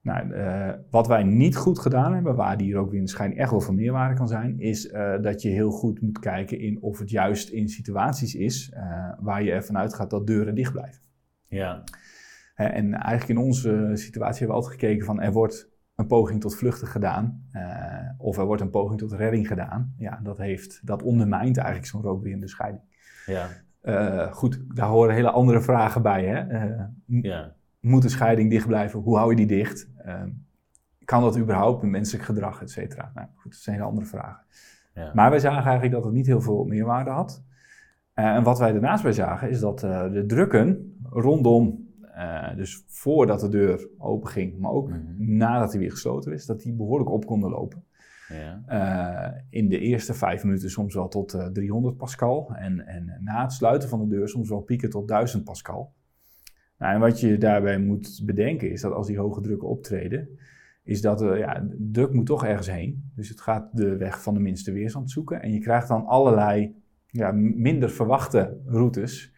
Nou, 0.00 0.34
uh, 0.34 0.70
wat 0.90 1.06
wij 1.06 1.22
niet 1.22 1.56
goed 1.56 1.78
gedaan 1.78 2.14
hebben, 2.14 2.34
waar 2.34 2.56
die 2.56 2.74
rookwerende 2.74 3.10
scheiding 3.10 3.40
echt 3.40 3.50
wel 3.50 3.60
van 3.60 3.74
meerwaarde 3.74 4.14
kan 4.14 4.28
zijn, 4.28 4.60
is 4.60 4.94
dat 5.20 5.42
je 5.42 5.48
heel 5.48 5.70
goed 5.70 6.00
moet 6.00 6.18
kijken 6.18 6.58
in 6.58 6.82
of 6.82 6.98
het 6.98 7.10
juist 7.10 7.48
in 7.48 7.68
situaties 7.68 8.34
is 8.34 8.72
waar 9.20 9.42
je 9.42 9.52
ervan 9.52 9.78
uitgaat 9.78 10.10
dat 10.10 10.26
deuren 10.26 10.54
dicht 10.54 10.72
blijven. 10.72 11.02
Ja. 11.48 11.84
En 12.54 12.94
eigenlijk 12.94 13.38
in 13.38 13.46
onze 13.46 13.90
situatie 13.92 14.38
hebben 14.38 14.56
we 14.56 14.62
altijd 14.62 14.80
gekeken 14.80 15.06
van 15.06 15.20
er 15.20 15.32
wordt 15.32 15.71
een 16.02 16.08
poging 16.08 16.40
tot 16.40 16.56
vluchten 16.56 16.88
gedaan 16.88 17.42
uh, 17.52 17.62
of 18.18 18.38
er 18.38 18.44
wordt 18.44 18.62
een 18.62 18.70
poging 18.70 18.98
tot 19.00 19.12
redding 19.12 19.46
gedaan. 19.46 19.94
Ja, 19.98 20.20
dat, 20.22 20.38
heeft, 20.38 20.86
dat 20.86 21.02
ondermijnt 21.02 21.56
eigenlijk 21.56 21.86
zo'n 21.86 22.02
rookwerende 22.02 22.48
scheiding. 22.48 22.82
Ja. 23.26 23.48
Uh, 23.82 24.32
goed, 24.32 24.62
daar 24.74 24.88
horen 24.88 25.14
hele 25.14 25.30
andere 25.30 25.60
vragen 25.60 26.02
bij. 26.02 26.24
Hè? 26.24 26.66
Uh, 26.66 26.84
Ja. 27.06 27.54
Moet 27.80 28.02
de 28.02 28.08
scheiding 28.08 28.50
dicht 28.50 28.66
blijven? 28.66 29.00
Hoe 29.00 29.16
hou 29.16 29.30
je 29.30 29.36
die 29.36 29.46
dicht? 29.46 29.90
Uh, 30.06 30.22
kan 31.04 31.22
dat 31.22 31.38
überhaupt 31.38 31.82
met 31.82 31.90
menselijk 31.90 32.24
gedrag, 32.24 32.62
et 32.62 32.70
cetera? 32.70 33.10
Nou 33.14 33.26
goed, 33.34 33.52
dat 33.52 33.60
zijn 33.60 33.76
hele 33.76 33.88
andere 33.88 34.06
vragen. 34.06 34.44
Ja. 34.94 35.10
Maar 35.14 35.30
wij 35.30 35.38
zagen 35.38 35.62
eigenlijk 35.64 35.92
dat 35.92 36.04
het 36.04 36.12
niet 36.12 36.26
heel 36.26 36.40
veel 36.40 36.64
meerwaarde 36.64 37.10
had. 37.10 37.44
Uh, 38.14 38.34
en 38.34 38.42
wat 38.42 38.58
wij 38.58 38.72
daarnaast 38.72 39.02
bij 39.02 39.12
zagen 39.12 39.50
is 39.50 39.60
dat 39.60 39.82
uh, 39.82 40.12
de 40.12 40.26
drukken 40.26 40.96
rondom, 41.02 41.81
uh, 42.22 42.56
dus 42.56 42.84
voordat 42.86 43.40
de 43.40 43.48
deur 43.48 43.88
open 43.98 44.28
ging, 44.30 44.58
maar 44.58 44.70
ook 44.70 44.88
Mhm. 44.88 45.00
nadat 45.16 45.70
hij 45.70 45.80
weer 45.80 45.90
gesloten 45.90 46.32
is, 46.32 46.46
dat 46.46 46.60
die 46.60 46.72
behoorlijk 46.72 47.10
op 47.10 47.26
konden 47.26 47.50
lopen. 47.50 47.84
Ja. 48.28 48.62
Uh, 48.68 49.40
in 49.50 49.68
de 49.68 49.78
eerste 49.78 50.14
vijf 50.14 50.44
minuten 50.44 50.70
soms 50.70 50.94
wel 50.94 51.08
tot 51.08 51.34
uh, 51.34 51.46
300 51.46 51.96
pascal. 51.96 52.54
En, 52.54 52.86
en 52.86 53.18
na 53.20 53.42
het 53.42 53.52
sluiten 53.52 53.88
van 53.88 54.00
de 54.00 54.06
deur 54.16 54.28
soms 54.28 54.48
wel 54.48 54.60
pieken 54.60 54.90
tot 54.90 55.08
1000 55.08 55.44
pascal. 55.44 55.92
Nou, 56.78 56.94
en 56.94 57.00
wat 57.00 57.20
je 57.20 57.38
daarbij 57.38 57.78
moet 57.78 58.22
bedenken 58.24 58.70
is 58.70 58.80
dat 58.80 58.92
als 58.92 59.06
die 59.06 59.18
hoge 59.18 59.40
drukken 59.40 59.68
optreden, 59.68 60.28
is 60.82 61.00
dat 61.00 61.22
uh, 61.22 61.38
ja, 61.38 61.60
de 61.60 61.88
druk 61.92 62.12
moet 62.12 62.26
toch 62.26 62.44
ergens 62.44 62.70
heen. 62.70 63.10
Dus 63.14 63.28
het 63.28 63.40
gaat 63.40 63.68
de 63.72 63.96
weg 63.96 64.22
van 64.22 64.34
de 64.34 64.40
minste 64.40 64.72
weerstand 64.72 65.10
zoeken. 65.10 65.42
En 65.42 65.52
je 65.52 65.58
krijgt 65.58 65.88
dan 65.88 66.06
allerlei 66.06 66.74
ja, 67.06 67.32
minder 67.32 67.90
verwachte 67.90 68.60
routes. 68.66 69.32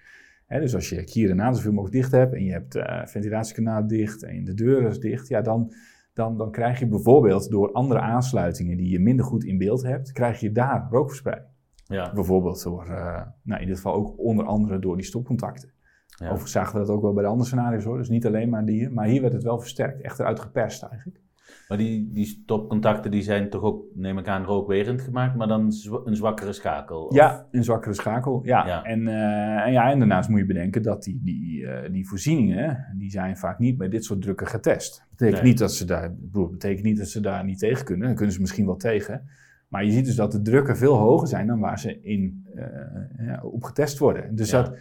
Dus 0.48 0.74
als 0.74 0.88
je 0.88 1.04
kieren 1.04 1.36
na 1.36 1.52
zoveel 1.52 1.72
mogelijk 1.72 1.96
dicht 1.96 2.12
hebt 2.12 2.34
en 2.34 2.44
je 2.44 2.52
hebt 2.52 2.76
uh, 2.76 3.06
ventilatiekanaal 3.06 3.86
dicht 3.86 4.22
en 4.22 4.44
de 4.44 4.54
deur 4.54 4.88
is 4.88 5.00
dicht, 5.00 5.28
ja, 5.28 5.40
dan, 5.40 5.72
dan, 6.12 6.36
dan 6.36 6.50
krijg 6.50 6.78
je 6.78 6.86
bijvoorbeeld 6.86 7.50
door 7.50 7.72
andere 7.72 8.00
aansluitingen 8.00 8.76
die 8.76 8.90
je 8.90 9.00
minder 9.00 9.24
goed 9.24 9.44
in 9.44 9.58
beeld 9.58 9.82
hebt, 9.82 10.12
krijg 10.12 10.40
je 10.40 10.52
daar 10.52 10.86
rookverspreiding. 10.90 11.52
Ja. 11.86 12.12
Bijvoorbeeld 12.12 12.62
door, 12.62 12.86
uh, 12.88 13.22
nou 13.42 13.60
in 13.60 13.66
dit 13.66 13.76
geval 13.76 13.94
ook 13.94 14.18
onder 14.18 14.44
andere 14.44 14.78
door 14.78 14.96
die 14.96 15.04
stopcontacten. 15.04 15.72
Ja. 16.06 16.24
Overigens 16.24 16.52
zagen 16.52 16.72
we 16.72 16.86
dat 16.86 16.96
ook 16.96 17.02
wel 17.02 17.12
bij 17.12 17.22
de 17.22 17.28
andere 17.28 17.48
scenario's 17.48 17.84
hoor, 17.84 17.96
dus 17.96 18.08
niet 18.08 18.26
alleen 18.26 18.48
maar 18.48 18.64
die, 18.64 18.90
maar 18.90 19.06
hier 19.06 19.20
werd 19.20 19.32
het 19.32 19.42
wel 19.42 19.58
versterkt, 19.58 20.00
echt 20.00 20.18
eruit 20.18 20.40
geperst 20.40 20.82
eigenlijk. 20.82 21.20
Maar 21.68 21.78
die, 21.78 22.10
die 22.12 22.26
stopcontacten 22.26 23.10
die 23.10 23.22
zijn 23.22 23.50
toch 23.50 23.62
ook, 23.62 23.84
neem 23.94 24.18
ik 24.18 24.28
aan, 24.28 24.44
rookwerend 24.44 25.00
gemaakt, 25.00 25.36
maar 25.36 25.48
dan 25.48 25.72
een 26.04 26.16
zwakkere 26.16 26.52
schakel? 26.52 27.04
Of? 27.04 27.14
Ja, 27.14 27.46
een 27.50 27.64
zwakkere 27.64 27.94
schakel, 27.94 28.40
ja. 28.44 28.84
En, 28.84 29.00
uh, 29.00 29.66
en, 29.66 29.72
ja. 29.72 29.90
en 29.90 29.98
daarnaast 29.98 30.28
moet 30.28 30.38
je 30.38 30.46
bedenken 30.46 30.82
dat 30.82 31.02
die, 31.02 31.20
die, 31.22 31.60
uh, 31.60 31.78
die 31.90 32.08
voorzieningen, 32.08 32.94
die 32.98 33.10
zijn 33.10 33.36
vaak 33.36 33.58
niet 33.58 33.78
bij 33.78 33.88
dit 33.88 34.04
soort 34.04 34.22
drukken 34.22 34.46
getest. 34.46 34.98
Dat 34.98 35.18
betekent, 35.18 35.42
niet 35.42 35.58
dat 35.58 35.72
ze 35.72 35.84
daar, 35.84 36.14
betekent 36.50 36.84
niet 36.84 36.98
dat 36.98 37.08
ze 37.08 37.20
daar 37.20 37.44
niet 37.44 37.58
tegen 37.58 37.84
kunnen, 37.84 38.06
dan 38.06 38.16
kunnen 38.16 38.34
ze 38.34 38.40
misschien 38.40 38.66
wel 38.66 38.76
tegen. 38.76 39.28
Maar 39.68 39.84
je 39.84 39.90
ziet 39.90 40.04
dus 40.04 40.16
dat 40.16 40.32
de 40.32 40.42
drukken 40.42 40.76
veel 40.76 40.96
hoger 40.96 41.28
zijn 41.28 41.46
dan 41.46 41.60
waar 41.60 41.78
ze 41.78 42.00
in, 42.00 42.46
uh, 42.54 43.26
ja, 43.26 43.42
op 43.42 43.62
getest 43.62 43.98
worden. 43.98 44.34
Dus 44.34 44.50
dat, 44.50 44.76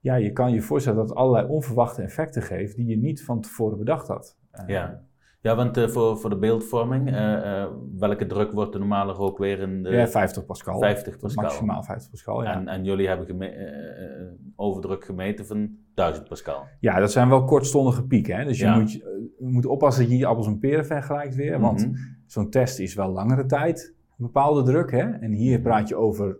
ja, 0.00 0.14
je 0.14 0.32
kan 0.32 0.52
je 0.52 0.60
voorstellen 0.60 0.98
dat 0.98 1.08
het 1.08 1.18
allerlei 1.18 1.48
onverwachte 1.48 2.02
effecten 2.02 2.42
geeft 2.42 2.76
die 2.76 2.86
je 2.86 2.96
niet 2.96 3.24
van 3.24 3.40
tevoren 3.40 3.78
bedacht 3.78 4.08
had. 4.08 4.36
ja. 4.66 5.02
Ja, 5.44 5.54
want 5.56 5.78
uh, 5.78 5.88
voor, 5.88 6.18
voor 6.18 6.30
de 6.30 6.36
beeldvorming, 6.36 7.08
uh, 7.08 7.14
uh, 7.14 7.66
welke 7.98 8.26
druk 8.26 8.52
wordt 8.52 8.72
de 8.72 8.78
normale 8.78 9.12
rook 9.12 9.38
weer 9.38 9.60
in 9.60 9.82
de... 9.82 9.90
Ja, 9.90 10.06
50 10.08 10.46
pascal. 10.46 10.78
50 10.78 11.18
pascal. 11.18 11.42
Maximaal 11.42 11.82
50 11.82 12.10
pascal, 12.10 12.42
ja. 12.42 12.54
En, 12.54 12.68
en 12.68 12.84
jullie 12.84 13.08
hebben 13.08 13.26
geme 13.26 14.38
overdruk 14.56 15.04
gemeten 15.04 15.46
van 15.46 15.70
1000 15.94 16.28
pascal. 16.28 16.66
Ja, 16.80 16.98
dat 16.98 17.12
zijn 17.12 17.28
wel 17.28 17.44
kortstondige 17.44 18.06
pieken. 18.06 18.36
Hè? 18.36 18.44
Dus 18.44 18.58
je, 18.58 18.68
moet, 18.68 18.92
je 18.92 19.34
moet 19.38 19.66
oppassen 19.66 20.02
dat 20.02 20.10
je 20.10 20.16
hier 20.16 20.26
appels 20.26 20.46
en 20.46 20.58
peren 20.58 20.86
vergelijkt 20.86 21.34
weer. 21.34 21.60
Want 21.60 21.86
mm 21.86 21.94
-hmm. 21.94 22.16
zo'n 22.26 22.50
test 22.50 22.78
is 22.78 22.94
wel 22.94 23.10
langere 23.10 23.46
tijd, 23.46 23.94
een 24.08 24.24
bepaalde 24.24 24.62
druk. 24.62 24.90
Hè? 24.90 25.10
En 25.10 25.32
hier 25.32 25.60
praat 25.60 25.88
je 25.88 25.96
over 25.96 26.36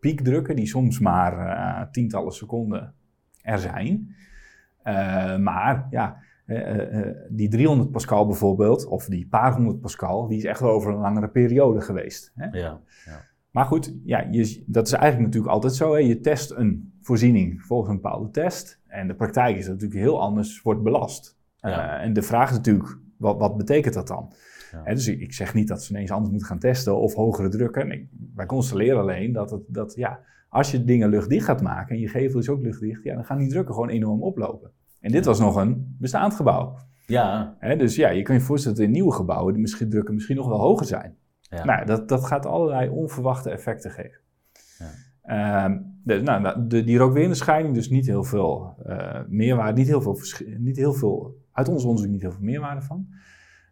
piekdrukken 0.00 0.56
die 0.56 0.66
soms 0.66 0.98
maar 0.98 1.88
tientallen 1.90 2.32
seconden 2.32 2.94
er 3.42 3.58
zijn. 3.58 4.14
maar 5.42 5.86
ja 5.90 6.30
die 7.28 7.48
300 7.48 7.90
pascal 7.90 8.26
bijvoorbeeld, 8.26 8.86
of 8.86 9.04
die 9.04 9.26
paar 9.26 9.54
honderd 9.54 9.80
pascal, 9.80 10.28
die 10.28 10.38
is 10.38 10.44
echt 10.44 10.60
wel 10.60 10.70
over 10.70 10.92
een 10.92 11.00
langere 11.00 11.28
periode 11.28 11.80
geweest. 11.80 12.32
Hè? 12.34 12.46
Ja, 12.46 12.80
ja. 13.04 13.20
Maar 13.50 13.64
goed, 13.64 13.94
ja, 14.04 14.26
je, 14.30 14.64
dat 14.66 14.86
is 14.86 14.92
eigenlijk 14.92 15.26
natuurlijk 15.26 15.52
altijd 15.52 15.74
zo. 15.74 15.92
Hè? 15.92 15.98
Je 15.98 16.20
test 16.20 16.50
een 16.50 16.92
voorziening 17.00 17.62
volgens 17.62 17.90
een 17.90 18.00
bepaalde 18.00 18.30
test. 18.30 18.80
En 18.86 19.06
de 19.06 19.14
praktijk 19.14 19.56
is 19.56 19.64
dat 19.64 19.74
natuurlijk 19.74 20.00
heel 20.00 20.20
anders 20.20 20.62
wordt 20.62 20.82
belast. 20.82 21.40
Ja. 21.56 22.00
en 22.00 22.12
de 22.12 22.22
vraag 22.22 22.50
is 22.50 22.56
natuurlijk, 22.56 22.98
wat, 23.16 23.38
wat 23.38 23.56
betekent 23.56 23.94
dat 23.94 24.06
dan? 24.06 24.32
Ja. 24.72 24.94
dus 24.94 25.08
ik, 25.08 25.32
zeg 25.32 25.54
niet 25.54 25.68
dat 25.68 25.82
ze 25.82 25.92
ineens 25.92 26.10
anders 26.10 26.30
moeten 26.30 26.48
gaan 26.48 26.58
testen 26.58 26.96
of 26.96 27.14
hogere 27.14 27.48
drukken. 27.48 27.88
Nee, 27.88 28.08
wij 28.34 28.46
constateren 28.46 29.00
alleen 29.00 29.32
dat, 29.32 29.50
het, 29.50 29.62
dat 29.66 29.94
ja, 29.94 30.20
als 30.48 30.70
je 30.70 30.84
dingen 30.84 31.08
luchtdicht 31.08 31.44
gaat 31.44 31.62
maken 31.62 31.94
en 31.94 32.00
je 32.00 32.08
gevel 32.08 32.40
is 32.40 32.48
ook 32.48 32.62
luchtdicht, 32.62 33.02
ja, 33.02 33.14
dan 33.14 33.24
gaan 33.24 33.38
die 33.38 33.48
drukken 33.48 33.74
gewoon 33.74 33.88
enorm 33.88 34.22
oplopen. 34.22 34.70
En 35.02 35.12
dit 35.12 35.24
was 35.24 35.38
nog 35.38 35.56
een 35.56 35.96
bestaand 35.98 36.34
gebouw. 36.34 36.78
Ja. 37.06 37.56
dus 37.78 37.96
ja, 37.96 38.08
je 38.08 38.22
kan 38.22 38.34
je 38.34 38.40
voorstellen 38.40 38.76
dat 38.76 38.86
in 38.86 38.92
nieuwe 38.92 39.12
gebouwen 39.12 39.52
die 39.52 39.62
misschien 39.62 39.90
drukken 39.90 40.14
misschien 40.14 40.36
nog 40.36 40.48
wel 40.48 40.60
hoger 40.60 40.86
zijn. 40.86 41.16
Ja. 41.40 41.64
Nou, 41.64 41.86
dat, 41.86 42.08
dat 42.08 42.24
gaat 42.24 42.46
allerlei 42.46 42.88
onverwachte 42.88 43.50
effecten 43.50 43.90
geven. 43.90 44.20
Ja. 44.78 45.64
Um, 45.64 46.00
nou, 46.24 46.68
de, 46.68 46.84
die 46.84 46.98
rookweerderscheiding, 46.98 47.74
dus 47.74 47.90
niet 47.90 48.06
heel 48.06 48.24
veel 48.24 48.74
uh, 48.86 49.20
meerwaarde, 49.28 49.78
niet 49.78 49.88
heel 49.88 50.02
veel, 50.02 50.18
niet 50.58 50.76
heel 50.76 50.92
veel, 50.92 51.36
uit 51.52 51.68
ons 51.68 51.84
onderzoek 51.84 52.10
niet 52.10 52.20
heel 52.20 52.32
veel 52.32 52.42
meerwaarde 52.42 52.82
van. 52.82 53.06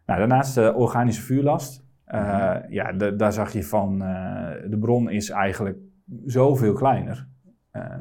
Nou, 0.05 0.19
daarnaast 0.19 0.55
de 0.55 0.73
organische 0.73 1.21
vuurlast. 1.21 1.83
Uh, 2.07 2.55
ja, 2.69 2.91
de, 2.91 3.15
daar 3.15 3.33
zag 3.33 3.53
je 3.53 3.63
van, 3.63 4.01
uh, 4.01 4.49
de 4.69 4.77
bron 4.79 5.09
is 5.09 5.29
eigenlijk 5.29 5.77
zoveel 6.25 6.73
kleiner. 6.73 7.27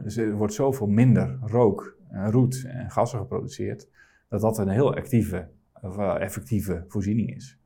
dus 0.03 0.17
er 0.17 0.33
wordt 0.33 0.55
zoveel 0.55 0.87
minder 0.87 1.39
rook 1.41 1.99
roet 2.13 2.65
en 2.67 2.91
gassen 2.91 3.19
geproduceerd, 3.19 3.89
dat 4.29 4.41
dat 4.41 4.59
een 4.59 4.69
heel 4.69 4.95
actieve 4.95 5.49
of 5.83 5.99
effectieve 5.99 6.85
voorziening 6.89 7.35
is. 7.37 7.59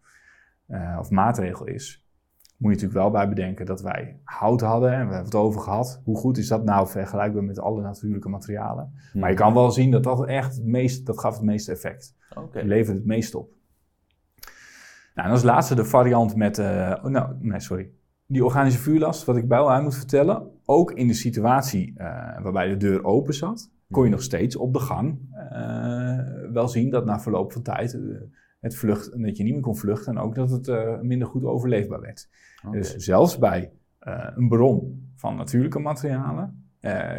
Uh, 0.69 0.97
of 1.01 1.11
maatregel 1.11 1.67
is. 1.67 2.07
Moet 2.57 2.71
je 2.73 2.83
natuurlijk 2.83 3.01
wel 3.01 3.11
bij 3.11 3.29
bedenken 3.29 3.67
dat 3.67 3.83
wij 3.83 4.21
hout 4.25 4.61
hadden 4.61 4.91
en 4.91 5.07
we 5.07 5.15
hebben 5.15 5.25
het 5.25 5.35
over 5.35 5.61
gehad. 5.61 6.01
Hoe 6.05 6.17
goed 6.17 6.39
is 6.39 6.49
dat 6.49 6.65
nou 6.65 6.89
vergelijkbaar 6.89 7.45
met 7.45 7.59
alle 7.59 7.83
natuurlijke 7.83 8.29
materialen? 8.29 8.93
Maar 9.13 9.31
je 9.31 9.37
kan 9.37 9.55
wel 9.55 9.71
zien 9.71 9.91
dat 9.91 10.03
dat 10.03 10.27
echt 10.27 10.55
het 10.55 10.65
meest, 10.65 11.07
dat 11.07 11.19
gaf 11.19 11.35
het 11.35 11.45
meeste 11.45 11.73
effect. 11.73 12.17
Okay. 12.37 12.63
Levert 12.63 12.97
het 12.97 13.07
meest 13.07 13.35
op. 13.35 13.53
Nou, 15.15 15.29
en 15.29 15.35
als 15.35 15.43
laatste 15.43 15.75
de 15.75 15.85
variant 15.85 16.37
met, 16.37 16.59
uh, 16.59 16.95
oh, 17.03 17.11
nou, 17.11 17.35
nee, 17.41 17.61
sorry. 17.61 17.91
Die 18.27 18.45
organische 18.45 18.81
vuurlast, 18.81 19.25
wat 19.25 19.37
ik 19.37 19.49
bij 19.49 19.65
aan 19.65 19.83
moet 19.83 19.97
vertellen. 19.97 20.51
Ook 20.65 20.93
in 20.93 21.07
de 21.07 21.15
situatie 21.15 21.95
uh, 21.97 22.05
waarbij 22.43 22.69
de 22.69 22.77
deur 22.77 23.05
open 23.05 23.35
zat, 23.35 23.71
kon 23.95 24.05
je 24.05 24.11
nog 24.11 24.23
steeds 24.23 24.57
op 24.57 24.73
de 24.73 24.79
gang 24.79 25.19
uh, 25.53 26.19
wel 26.53 26.69
zien 26.69 26.91
dat 26.91 27.05
na 27.05 27.21
verloop 27.21 27.53
van 27.53 27.63
tijd 27.63 27.95
uh, 27.95 28.21
het 28.61 28.77
vlucht, 28.77 29.23
dat 29.23 29.37
je 29.37 29.43
niet 29.43 29.53
meer 29.53 29.63
kon 29.63 29.77
vluchten 29.77 30.17
en 30.17 30.23
ook 30.23 30.35
dat 30.35 30.51
het 30.51 30.69
uh, 30.69 31.01
minder 31.01 31.29
goed 31.29 31.45
overleefbaar 31.45 32.01
werd. 32.01 32.29
Okay. 32.67 32.79
Dus 32.79 32.95
zelfs 32.95 33.39
bij 33.39 33.73
een 34.35 34.49
bron 34.49 35.09
van 35.15 35.37
natuurlijke 35.37 35.79
materialen 35.79 36.69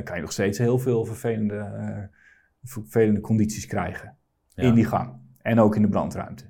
kan 0.04 0.16
je 0.16 0.22
nog 0.22 0.32
steeds 0.32 0.58
heel 0.58 0.80
veel 0.80 1.06
vervelende, 1.06 2.10
vervelende 2.64 3.22
condities 3.22 3.66
krijgen 3.66 4.16
ja. 4.48 4.64
in 4.64 4.74
die 4.74 4.86
gang 4.86 5.14
en 5.42 5.60
ook 5.60 5.76
in 5.76 5.82
de 5.82 5.88
brandruimte. 5.88 6.46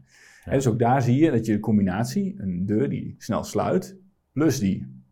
Ja. 0.45 0.51
Dus 0.51 0.67
ook 0.67 0.80
daar 0.80 1.01
zie 1.01 1.23
je 1.23 1.32
dat 1.32 1.45
je 1.45 1.53
de 1.53 1.59
combinatie, 1.59 2.41
een 2.41 2.65
deur 2.65 2.89
die 2.89 3.15
snel 3.17 3.43
sluit, 3.43 3.97
plus 4.32 4.59
die 4.59 5.03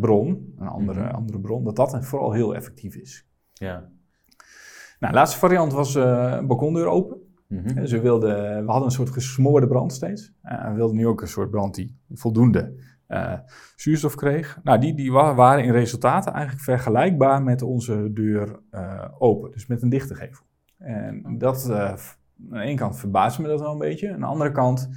bron, 0.00 0.54
een 0.56 0.68
andere, 0.68 1.00
mm 1.00 1.06
-hmm. 1.06 1.14
andere 1.14 1.40
bron, 1.40 1.64
dat 1.64 1.76
dat 1.76 2.06
vooral 2.06 2.32
heel 2.32 2.54
effectief 2.54 2.96
is. 2.96 3.26
Ja. 3.52 3.92
Nou, 4.98 5.12
de 5.12 5.18
laatste 5.18 5.38
variant 5.38 5.72
was 5.72 5.94
uh, 5.94 6.34
een 6.38 6.46
balkondeur 6.46 6.86
open. 6.86 7.16
Mm 7.48 7.58
-hmm. 7.64 7.74
dus 7.74 7.92
we, 7.92 8.00
wilden, 8.00 8.64
we 8.64 8.70
hadden 8.70 8.84
een 8.84 8.94
soort 8.94 9.10
gesmoorde 9.10 9.66
brand 9.66 9.92
steeds. 9.92 10.32
Uh, 10.44 10.68
we 10.68 10.74
wilden 10.74 10.96
nu 10.96 11.06
ook 11.06 11.20
een 11.20 11.28
soort 11.28 11.50
brand 11.50 11.74
die 11.74 11.96
voldoende 12.12 12.74
uh, 13.08 13.32
zuurstof 13.76 14.14
kreeg. 14.14 14.60
Nou, 14.62 14.80
die, 14.80 14.94
die 14.94 15.12
waren 15.12 15.64
in 15.64 15.72
resultaten 15.72 16.32
eigenlijk 16.32 16.64
vergelijkbaar 16.64 17.42
met 17.42 17.62
onze 17.62 18.12
deur 18.12 18.60
open. 19.18 19.50
Dus 19.50 19.66
met 19.66 19.82
een 19.82 19.88
dichte 19.88 20.14
gevel. 20.14 20.44
En 20.78 21.38
dat, 21.38 21.70
aan 21.70 21.96
de 22.36 22.60
ene 22.60 22.76
kant 22.76 22.98
verbaasde 22.98 23.42
me 23.42 23.48
dat 23.48 23.60
wel 23.60 23.72
een 23.72 23.78
beetje. 23.78 24.12
Aan 24.12 24.20
de 24.20 24.26
andere 24.26 24.50
kant, 24.50 24.90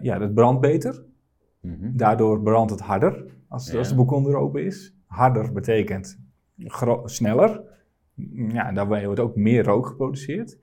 ja, 0.00 0.20
het 0.20 0.34
brandt 0.34 0.60
beter. 0.60 1.04
Mm 1.60 1.76
-hmm. 1.80 1.96
Daardoor 1.96 2.42
brandt 2.42 2.70
het 2.70 2.80
harder 2.80 3.24
als, 3.48 3.70
ja. 3.70 3.78
als 3.78 3.88
de 3.88 3.94
balkondeur 3.94 4.36
open 4.36 4.64
is. 4.64 4.94
Harder 5.06 5.52
betekent 5.52 6.18
sneller 7.04 7.62
ja, 8.52 8.72
daarbij 8.72 9.04
wordt 9.04 9.20
ook 9.20 9.36
meer 9.36 9.64
rook 9.64 9.86
geproduceerd. 9.86 10.58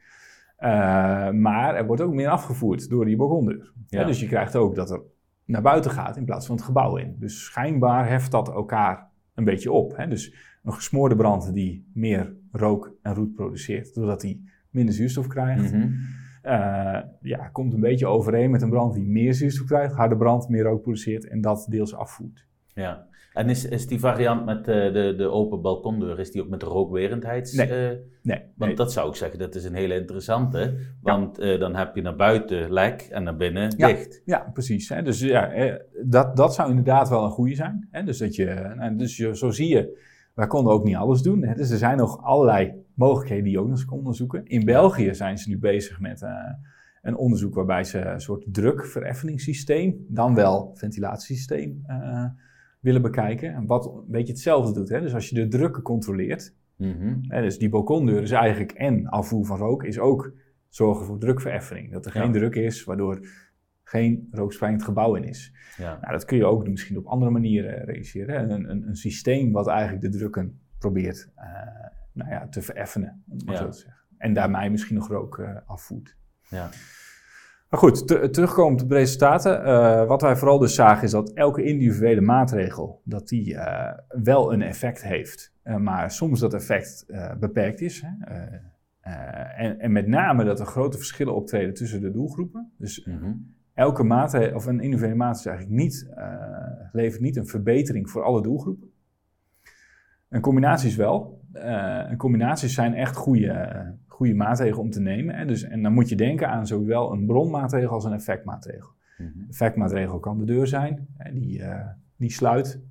Uh, 0.59 1.29
maar 1.29 1.75
er 1.75 1.85
wordt 1.85 2.01
ook 2.01 2.13
meer 2.13 2.29
afgevoerd 2.29 2.89
door 2.89 3.05
die 3.05 3.15
balkondeur. 3.15 3.73
Ja. 3.87 4.03
dus 4.03 4.19
je 4.19 4.27
krijgt 4.27 4.55
ook 4.55 4.75
dat 4.75 4.91
er 4.91 5.01
naar 5.45 5.61
buiten 5.61 5.91
gaat 5.91 6.17
in 6.17 6.25
plaats 6.25 6.45
van 6.45 6.55
het 6.55 6.65
gebouw 6.65 6.97
in. 6.97 7.15
Dus 7.19 7.43
schijnbaar 7.43 8.09
heft 8.09 8.31
dat 8.31 8.49
elkaar 8.49 9.09
een 9.35 9.43
beetje 9.43 9.71
op. 9.71 9.97
Hè? 9.97 10.07
Dus 10.07 10.33
een 10.63 10.73
gesmoorde 10.73 11.15
brand 11.15 11.53
die 11.53 11.89
meer 11.93 12.35
rook 12.51 12.95
en 13.01 13.13
roet 13.13 13.33
produceert, 13.33 13.93
doordat 13.93 14.21
hij 14.21 14.39
minder 14.69 14.93
zuurstof 14.93 15.27
krijgt. 15.27 15.73
Mm 15.73 15.81
-hmm. 15.81 15.91
uh, 16.43 17.01
ja, 17.21 17.47
komt 17.51 17.73
een 17.73 17.79
beetje 17.79 18.07
overeen 18.07 18.51
met 18.51 18.61
een 18.61 18.69
brand 18.69 18.93
die 18.93 19.07
meer 19.07 19.33
zuurstof 19.33 19.67
krijgt, 19.67 19.93
harde 19.93 20.17
brand 20.17 20.49
meer 20.49 20.63
rook 20.63 20.81
produceert 20.81 21.27
en 21.27 21.41
dat 21.41 21.65
deels 21.69 21.95
afvoert. 21.95 22.47
Ja, 22.73 23.07
en 23.37 23.49
is, 23.49 23.65
is 23.65 23.87
die 23.87 23.99
variant 23.99 24.45
met 24.45 24.57
uh, 24.57 24.65
de, 24.65 25.13
de 25.17 25.29
open 25.29 25.61
balkondeur, 25.61 26.19
is 26.19 26.31
die 26.31 26.41
ook 26.41 26.49
met 26.49 26.63
rookwerendheids... 26.63 27.53
Nee, 27.53 27.91
uh, 27.91 27.97
nee 28.21 28.41
Want 28.55 28.77
dat 28.77 28.91
zou 28.91 29.09
ik 29.09 29.15
zeggen, 29.15 29.39
dat 29.39 29.55
is 29.55 29.65
een 29.65 29.73
hele 29.73 29.95
interessante. 29.95 30.77
Want 31.01 31.37
ja. 31.37 31.53
uh, 31.53 31.59
dan 31.59 31.75
heb 31.75 31.95
je 31.95 32.01
naar 32.01 32.15
buiten 32.15 32.71
lek 32.71 33.01
en 33.01 33.23
naar 33.23 33.35
binnen 33.35 33.73
ja, 33.77 33.87
dicht. 33.87 34.21
Ja, 34.25 34.49
precies. 34.53 34.89
Hè. 34.89 35.01
Dus 35.01 35.19
ja, 35.19 35.77
dat, 36.05 36.35
dat 36.35 36.53
zou 36.53 36.69
inderdaad 36.69 37.09
wel 37.09 37.23
een 37.23 37.29
goede 37.29 37.55
zijn. 37.55 37.87
Hè. 37.91 38.03
Dus, 38.03 38.17
dat 38.17 38.35
je, 38.35 38.93
dus 38.97 39.17
je, 39.17 39.35
zo 39.35 39.51
zie 39.51 39.69
je, 39.69 39.99
wij 40.33 40.47
konden 40.47 40.73
ook 40.73 40.83
niet 40.83 40.95
alles 40.95 41.21
doen. 41.21 41.43
Hè. 41.43 41.53
Dus 41.53 41.69
er 41.69 41.77
zijn 41.77 41.97
nog 41.97 42.23
allerlei 42.23 42.73
mogelijkheden 42.93 43.43
die 43.43 43.53
je 43.53 43.59
ook 43.59 43.67
nog 43.67 43.79
eens 43.79 43.89
onderzoeken. 43.89 44.45
In 44.45 44.65
België 44.65 45.15
zijn 45.15 45.37
ze 45.37 45.49
nu 45.49 45.57
bezig 45.57 45.99
met 45.99 46.25
een 47.01 47.17
onderzoek 47.17 47.55
waarbij 47.55 47.83
ze 47.83 47.99
een 47.99 48.21
soort 48.21 48.45
drukvereffeningssysteem, 48.51 50.05
dan 50.07 50.35
wel 50.35 50.71
ventilatiesysteem 50.73 51.85
willen 52.87 53.01
bekijken. 53.01 53.53
En 53.53 53.65
wat 53.65 53.85
een 53.85 54.03
beetje 54.07 54.33
hetzelfde 54.33 54.73
doet. 54.73 54.89
Hè? 54.89 55.01
Dus 55.01 55.13
als 55.13 55.29
je 55.29 55.35
de 55.35 55.47
drukken 55.47 55.83
controleert, 55.83 56.55
mm 56.75 56.91
-hmm. 56.91 57.19
hè, 57.21 57.41
dus 57.41 57.57
die 57.57 57.69
balkondeur 57.69 58.21
is 58.21 58.31
eigenlijk 58.31 58.71
en 58.71 59.07
afvoer 59.07 59.45
van 59.45 59.57
rook, 59.57 59.83
is 59.83 59.99
ook 59.99 60.33
zorgen 60.69 61.05
voor 61.05 61.19
drukvereffening. 61.19 61.91
Dat 61.91 62.05
er 62.05 62.11
geen 62.11 62.25
ja. 62.25 62.31
druk 62.31 62.55
is, 62.55 62.83
waardoor 62.83 63.27
geen 63.83 64.27
rookspreidend 64.31 64.83
gebouw 64.83 65.15
in 65.15 65.23
is. 65.23 65.53
Ja. 65.77 65.97
Nou, 66.01 66.11
dat 66.11 66.25
kun 66.25 66.37
je 66.37 66.45
ook 66.45 66.67
misschien 66.67 66.97
op 66.97 67.05
andere 67.05 67.31
manieren 67.31 67.85
realiseren. 67.85 68.51
Een, 68.51 68.69
een, 68.69 68.87
een 68.87 68.95
systeem 68.95 69.51
wat 69.51 69.67
eigenlijk 69.67 70.01
de 70.01 70.17
drukken 70.17 70.59
probeert 70.77 71.29
uh, 71.37 71.43
nou 72.13 72.29
ja, 72.29 72.47
te 72.47 72.61
vereffenen, 72.61 73.23
om 73.27 73.37
Ja. 73.45 73.55
zo 73.55 73.69
te 73.69 73.77
zeggen. 73.77 74.01
En 74.17 74.33
daarmee 74.33 74.69
misschien 74.69 74.95
nog 74.95 75.07
rook 75.07 75.39
eh, 75.39 75.55
afvoert. 75.65 76.17
Ja. 76.49 76.69
Maar 77.69 77.79
goed, 77.79 78.07
te- 78.07 78.29
terugkomend 78.29 78.81
op 78.81 78.89
de 78.89 78.95
resultaten. 78.95 79.63
eh, 79.63 80.07
wat 80.07 80.21
wij 80.21 80.35
vooral 80.35 80.57
dus 80.59 80.75
zagen 80.75 81.03
is 81.03 81.11
dat 81.11 81.31
elke 81.33 81.63
individuele 81.63 82.21
maatregel 82.21 83.01
dat 83.03 83.27
die, 83.27 83.55
eh, 83.55 83.97
wel 84.23 84.53
een 84.53 84.61
effect 84.61 85.03
heeft. 85.03 85.53
Eh, 85.63 85.75
maar 85.75 86.11
soms 86.11 86.39
dat 86.39 86.53
effect 86.53 87.05
beperkt 87.39 87.81
is. 87.81 88.01
Hè? 88.05 88.09
En, 89.55 89.79
en 89.79 89.91
met 89.91 90.07
name 90.07 90.43
dat 90.43 90.59
er 90.59 90.65
grote 90.65 90.97
verschillen 90.97 91.35
optreden 91.35 91.73
tussen 91.73 92.01
de 92.01 92.11
doelgroepen. 92.11 92.71
Dus 92.77 93.05
Mhm. 93.05 93.33
elke 93.73 94.03
maatregel, 94.03 94.55
of 94.55 94.65
een 94.65 94.79
individuele 94.79 95.15
maatregel 95.15 95.51
is 95.51 95.57
eigenlijk 95.59 95.83
niet, 95.83 96.09
levert 96.91 97.21
niet 97.21 97.35
een 97.35 97.47
verbetering 97.47 98.09
voor 98.09 98.23
alle 98.23 98.41
doelgroepen. 98.41 98.89
Een 100.29 100.41
combinatie 100.41 100.89
is 100.89 100.95
wel. 100.95 101.41
Een 102.09 102.17
combinaties 102.17 102.73
zijn 102.73 102.93
echt 102.93 103.15
goede, 103.15 103.51
eh, 103.51 103.89
goede 104.07 104.33
maatregelen 104.33 104.83
om 104.83 104.89
te 104.89 105.01
nemen. 105.01 105.35
En, 105.35 105.47
dus, 105.47 105.63
en 105.63 105.83
dan 105.83 105.93
moet 105.93 106.09
je 106.09 106.15
denken 106.15 106.49
aan 106.49 106.67
zowel 106.67 107.11
een 107.11 107.25
bronmaatregel 107.25 107.89
als 107.89 108.05
een 108.05 108.13
effectmaatregel. 108.13 108.89
Mhm. 109.17 109.49
Effectmaatregel 109.49 110.19
kan 110.19 110.37
de 110.37 110.45
deur 110.45 110.67
zijn, 110.67 111.07
hè, 111.17 111.33
die, 111.33 111.63
eh, 111.63 111.87
die 112.15 112.31
sluit. 112.31 112.81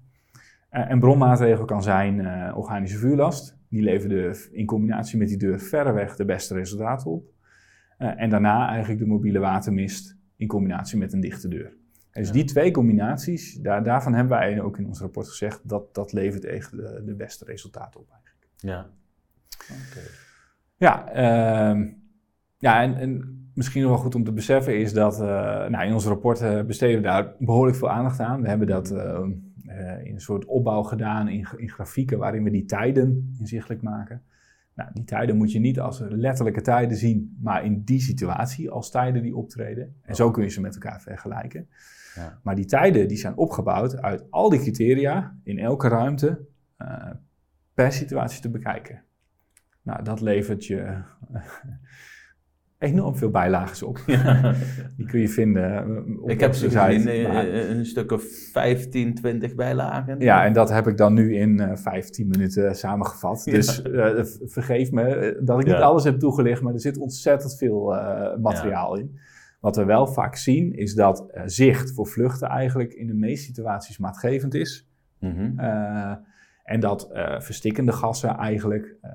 Eh, 0.68 0.90
en 0.90 1.00
bronmaatregel 1.00 1.64
kan 1.64 1.82
zijn 1.82 2.54
organische 2.54 2.98
vuurlast. 2.98 3.56
Die 3.68 3.82
levert 3.82 4.10
de, 4.10 4.48
in 4.52 4.66
combinatie 4.66 5.18
met 5.18 5.28
die 5.28 5.38
deur 5.38 5.60
verreweg 5.60 6.16
de 6.16 6.24
beste 6.24 6.54
resultaten 6.54 7.10
op. 7.10 7.24
En 7.96 8.30
daarna 8.30 8.68
eigenlijk 8.68 9.00
de 9.00 9.06
mobiele 9.06 9.38
watermist 9.38 10.16
in 10.36 10.46
combinatie 10.46 10.98
met 10.98 11.12
een 11.12 11.20
dichte 11.20 11.48
deur. 11.48 11.72
En 12.16 12.22
dus 12.22 12.30
die 12.30 12.44
twee 12.44 12.70
combinaties, 12.70 13.54
daar, 13.54 13.84
daarvan 13.84 14.14
hebben 14.14 14.38
wij 14.38 14.60
ook 14.60 14.78
in 14.78 14.86
ons 14.86 15.00
rapport 15.00 15.28
gezegd, 15.28 15.68
dat, 15.68 15.94
dat 15.94 16.12
levert 16.12 16.44
echt 16.44 16.70
de, 16.70 17.02
de 17.04 17.14
beste 17.14 17.44
resultaten 17.44 18.00
op. 18.00 18.08
Ja. 18.56 18.86
Ja, 20.76 21.08
ehm, 21.08 21.88
ja 22.58 22.82
en, 22.82 22.94
en 22.94 23.40
misschien 23.54 23.82
nog 23.82 23.90
wel 23.90 24.00
goed 24.00 24.14
om 24.14 24.24
te 24.24 24.32
beseffen 24.32 24.78
is 24.78 24.92
dat 24.92 25.20
eh, 25.20 25.26
nou, 25.68 25.86
in 25.86 25.92
ons 25.92 26.06
rapport 26.06 26.66
besteden 26.66 26.96
we 26.96 27.02
daar 27.02 27.34
behoorlijk 27.38 27.76
veel 27.76 27.90
aandacht 27.90 28.20
aan. 28.20 28.42
We 28.42 28.48
hebben 28.48 28.66
dat 28.66 28.90
eh, 28.90 29.18
eh, 29.66 30.04
in 30.04 30.14
een 30.14 30.20
soort 30.20 30.44
opbouw 30.44 30.82
gedaan 30.82 31.28
in, 31.28 31.46
in 31.56 31.70
grafieken 31.70 32.18
waarin 32.18 32.42
we 32.42 32.50
die 32.50 32.64
tijden 32.64 33.34
inzichtelijk 33.38 33.82
maken. 33.82 34.22
Nou, 34.74 34.90
die 34.92 35.04
tijden 35.04 35.36
moet 35.36 35.52
je 35.52 35.58
niet 35.58 35.80
als 35.80 36.02
letterlijke 36.08 36.60
tijden 36.60 36.96
zien, 36.96 37.36
maar 37.42 37.64
in 37.64 37.82
die 37.84 38.00
situatie 38.00 38.70
als 38.70 38.90
tijden 38.90 39.22
die 39.22 39.36
optreden. 39.36 39.94
En 40.02 40.14
zo 40.14 40.30
kun 40.30 40.42
je 40.42 40.50
ze 40.50 40.60
met 40.60 40.74
elkaar 40.74 41.00
vergelijken. 41.00 41.68
Ja. 42.14 42.38
Maar 42.42 42.54
die 42.54 42.64
tijden 42.64 43.08
die 43.08 43.16
zijn 43.16 43.36
opgebouwd 43.36 43.96
uit 44.02 44.30
al 44.30 44.48
die 44.48 44.60
criteria 44.60 45.36
in 45.42 45.58
elke 45.58 45.88
ruimte 45.88 46.40
eh, 46.76 47.10
per 47.76 47.92
situatie 47.92 48.40
te 48.40 48.50
bekijken. 48.50 49.02
Nou, 49.82 50.02
dat 50.02 50.20
levert 50.20 50.66
je 50.66 50.78
eh, 50.78 51.42
enorm 52.78 53.16
veel 53.16 53.30
bijlagen 53.30 53.86
op. 53.86 54.00
Die 54.96 55.06
kun 55.06 55.20
je 55.20 55.28
vinden 55.28 55.72
eh, 55.72 56.22
op 56.22 56.30
Ik 56.30 56.40
heb 56.40 56.54
ze 56.54 56.70
gezien, 56.70 57.08
eh, 57.08 57.68
een 57.68 57.86
stuk 57.86 58.12
of 58.12 58.24
15, 58.52 59.14
20 59.14 59.54
bijlagen. 59.54 60.20
Ja, 60.20 60.44
en 60.44 60.52
dat 60.52 60.70
heb 60.70 60.86
ik 60.86 60.96
dan 60.96 61.14
nu 61.14 61.36
in 61.36 61.60
eh 61.60 61.76
15 61.76 62.28
minuten 62.28 62.76
samengevat. 62.76 63.44
Ja. 63.44 63.52
Dus 63.52 63.82
vergeef 64.44 64.90
me 64.90 65.38
dat 65.42 65.60
ik 65.60 65.66
niet 65.66 65.74
alles 65.74 66.04
heb 66.04 66.18
toegelicht, 66.18 66.62
maar 66.62 66.72
er 66.72 66.80
zit 66.80 66.98
ontzettend 66.98 67.56
veel 67.56 67.84
materiaal 68.40 68.96
in. 68.96 69.18
Wat 69.60 69.76
we 69.76 69.84
wel 69.84 70.06
vaak 70.06 70.36
zien 70.36 70.72
is 70.72 70.94
dat 70.94 71.26
zicht 71.44 71.92
voor 71.92 72.06
vluchten 72.06 72.48
eigenlijk 72.48 72.92
in 72.92 73.06
de 73.06 73.14
meeste 73.14 73.44
situaties 73.44 73.98
maatgevend 73.98 74.54
is. 74.54 74.88
Eh, 75.56 76.12
en 76.66 76.80
dat 76.80 77.10
eh, 77.10 77.40
verstikkende 77.40 77.92
gassen 77.92 78.36
eigenlijk 78.36 78.96
eh, 79.00 79.12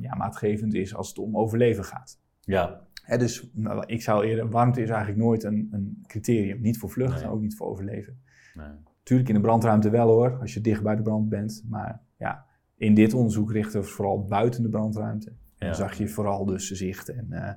ja, 0.00 0.14
maatgevend 0.16 0.74
is 0.74 0.94
als 0.94 1.08
het 1.08 1.18
om 1.18 1.36
overleven 1.36 1.84
gaat. 1.84 2.18
Ja. 2.40 2.80
Hè, 3.02 3.18
dus 3.18 3.50
nou, 3.52 3.84
ik 3.86 4.02
zou 4.02 4.24
eerder, 4.26 4.50
warmte 4.50 4.82
is 4.82 4.88
eigenlijk 4.88 5.18
nooit 5.18 5.44
een, 5.44 5.68
een 5.72 6.04
criterium. 6.06 6.60
Niet 6.60 6.78
voor 6.78 6.90
vluchten, 6.90 7.22
Nee. 7.22 7.30
ook 7.34 7.40
niet 7.40 7.56
voor 7.56 7.66
overleven. 7.66 8.20
Nee. 8.54 8.66
Tuurlijk 9.02 9.28
in 9.28 9.34
de 9.34 9.40
brandruimte 9.40 9.90
wel 9.90 10.08
hoor, 10.08 10.38
als 10.40 10.54
je 10.54 10.60
dicht 10.60 10.82
bij 10.82 10.96
de 10.96 11.02
brand 11.02 11.28
bent. 11.28 11.64
Maar 11.68 12.00
ja, 12.18 12.44
in 12.76 12.94
dit 12.94 13.14
onderzoek 13.14 13.52
richten 13.52 13.80
we 13.80 13.86
vooral 13.86 14.24
buiten 14.24 14.62
de 14.62 14.68
brandruimte. 14.68 15.32
En 15.58 15.66
Ja. 15.66 15.72
zag 15.74 15.94
je 15.94 16.08
vooral 16.08 16.44
dus 16.44 16.70
zicht 16.70 17.08
en, 17.08 17.32
eh, 17.32 17.52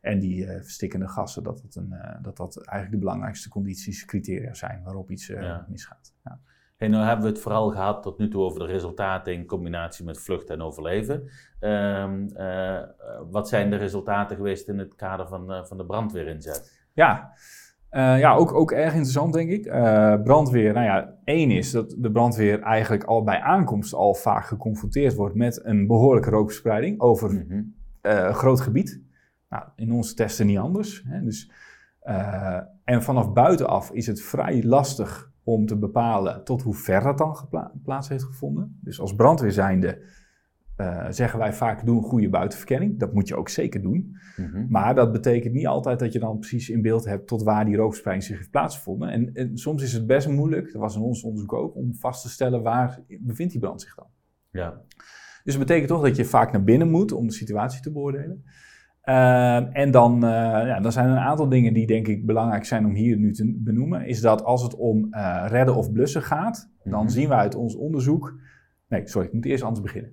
en 0.00 0.18
die 0.18 0.46
eh, 0.46 0.60
verstikkende 0.62 1.08
gassen, 1.08 1.42
dat, 1.42 1.62
het 1.62 1.76
een, 1.76 1.94
dat 2.22 2.36
dat 2.36 2.56
eigenlijk 2.56 2.90
de 2.90 3.06
belangrijkste 3.06 3.48
condities, 3.48 4.04
criteria 4.04 4.54
zijn 4.54 4.82
waarop 4.82 5.10
iets 5.10 5.26
Ja. 5.26 5.66
misgaat. 5.68 6.14
Ja. 6.24 6.40
Hey, 6.78 6.88
nou 6.88 7.04
hebben 7.04 7.24
we 7.24 7.30
het 7.30 7.40
vooral 7.40 7.70
gehad 7.70 8.02
tot 8.02 8.18
nu 8.18 8.28
toe 8.28 8.42
over 8.42 8.58
de 8.58 8.66
resultaten 8.66 9.32
in 9.32 9.46
combinatie 9.46 10.04
met 10.04 10.20
vluchten 10.20 10.54
en 10.54 10.62
overleven. 10.62 11.28
Ehm, 11.60 12.26
eh, 12.34 12.80
wat 13.30 13.48
zijn 13.48 13.70
de 13.70 13.76
resultaten 13.76 14.36
geweest 14.36 14.68
in 14.68 14.78
het 14.78 14.94
kader 14.94 15.28
van, 15.28 15.52
eh, 15.52 15.64
van 15.64 15.76
de 15.76 15.84
brandweerinzet? 15.86 16.86
Ja, 16.92 17.32
Eh, 17.90 18.18
ja 18.18 18.34
ook, 18.34 18.52
ook 18.52 18.72
erg 18.72 18.92
interessant 18.92 19.32
denk 19.32 19.50
ik. 19.50 19.62
Brandweer, 20.24 20.72
nou 20.72 20.84
ja, 20.86 21.14
één 21.24 21.50
is 21.50 21.70
dat 21.70 21.94
de 21.98 22.10
brandweer 22.10 22.60
eigenlijk 22.60 23.04
al 23.04 23.22
bij 23.24 23.40
aankomst 23.40 23.94
al 23.94 24.14
vaak 24.14 24.44
geconfronteerd 24.44 25.14
wordt 25.14 25.34
met 25.34 25.64
een 25.64 25.86
behoorlijke 25.86 26.30
rookverspreiding 26.30 27.00
over 27.00 27.32
Mhm. 27.32 27.62
een 28.02 28.34
groot 28.34 28.60
gebied. 28.60 29.02
Nou, 29.48 29.64
in 29.76 29.92
onze 29.92 30.14
testen 30.14 30.46
niet 30.46 30.58
anders. 30.58 31.02
Hè? 31.06 31.22
Dus, 31.22 31.50
en 32.84 33.02
vanaf 33.02 33.32
buitenaf 33.32 33.90
is 33.90 34.06
het 34.06 34.22
vrij 34.22 34.62
lastig 34.64 35.30
om 35.48 35.66
te 35.66 35.76
bepalen 35.76 36.44
tot 36.44 36.62
hoe 36.62 36.74
ver 36.74 37.02
dat 37.02 37.18
dan 37.18 37.36
plaats 37.82 38.08
heeft 38.08 38.24
gevonden. 38.24 38.78
Dus 38.80 39.00
als 39.00 39.14
brandweer 39.14 39.52
zijnde 39.52 40.02
eh, 40.76 41.06
zeggen 41.10 41.38
wij 41.38 41.52
vaak 41.52 41.86
doe 41.86 41.96
een 41.96 42.08
goede 42.08 42.28
buitenverkenning. 42.28 42.98
Dat 42.98 43.12
moet 43.12 43.28
je 43.28 43.36
ook 43.36 43.48
zeker 43.48 43.82
doen. 43.82 44.16
Mhm. 44.36 44.66
Maar 44.68 44.94
dat 44.94 45.12
betekent 45.12 45.54
niet 45.54 45.66
altijd 45.66 45.98
dat 45.98 46.12
je 46.12 46.18
dan 46.18 46.38
precies 46.38 46.68
in 46.68 46.82
beeld 46.82 47.04
hebt 47.04 47.26
tot 47.26 47.42
waar 47.42 47.64
die 47.64 47.76
rookverspreiding 47.76 48.26
zich 48.26 48.36
heeft 48.38 48.50
plaatsgevonden. 48.50 49.08
En, 49.08 49.34
en 49.34 49.58
soms 49.58 49.82
is 49.82 49.92
het 49.92 50.06
best 50.06 50.28
moeilijk, 50.28 50.72
dat 50.72 50.80
was 50.80 50.96
in 50.96 51.02
ons 51.02 51.22
onderzoek 51.22 51.52
ook, 51.52 51.74
om 51.74 51.94
vast 51.94 52.22
te 52.22 52.28
stellen 52.28 52.62
waar 52.62 53.00
bevindt 53.20 53.52
die 53.52 53.60
brand 53.60 53.80
zich 53.80 53.94
dan. 53.94 54.06
Ja. 54.50 54.82
Dus 55.44 55.56
dat 55.56 55.66
betekent 55.66 55.88
toch 55.88 56.02
dat 56.02 56.16
je 56.16 56.24
vaak 56.24 56.52
naar 56.52 56.64
binnen 56.64 56.90
moet 56.90 57.12
om 57.12 57.26
de 57.26 57.32
situatie 57.32 57.82
te 57.82 57.92
beoordelen. 57.92 58.44
Ehm, 59.08 59.64
en 59.72 59.90
dan, 59.90 60.14
eh, 60.24 60.30
ja, 60.66 60.80
dan 60.80 60.92
zijn 60.92 61.06
er 61.06 61.12
een 61.12 61.18
aantal 61.18 61.48
dingen 61.48 61.72
die 61.74 61.86
denk 61.86 62.08
ik 62.08 62.26
belangrijk 62.26 62.64
zijn 62.64 62.86
om 62.86 62.94
hier 62.94 63.16
nu 63.16 63.32
te 63.32 63.54
benoemen. 63.58 64.06
Is 64.06 64.20
dat 64.20 64.44
als 64.44 64.62
het 64.62 64.74
om 64.76 65.06
eh, 65.10 65.44
redden 65.48 65.74
of 65.76 65.92
blussen 65.92 66.22
gaat, 66.22 66.70
dan 66.84 67.02
Mhm. 67.02 67.08
zien 67.12 67.28
we 67.28 67.34
uit 67.34 67.54
ons 67.54 67.76
onderzoek... 67.76 68.38
Nee, 68.88 69.02
sorry, 69.08 69.26
ik 69.26 69.32
moet 69.32 69.44
eerst 69.44 69.62
anders 69.62 69.82
beginnen. 69.82 70.10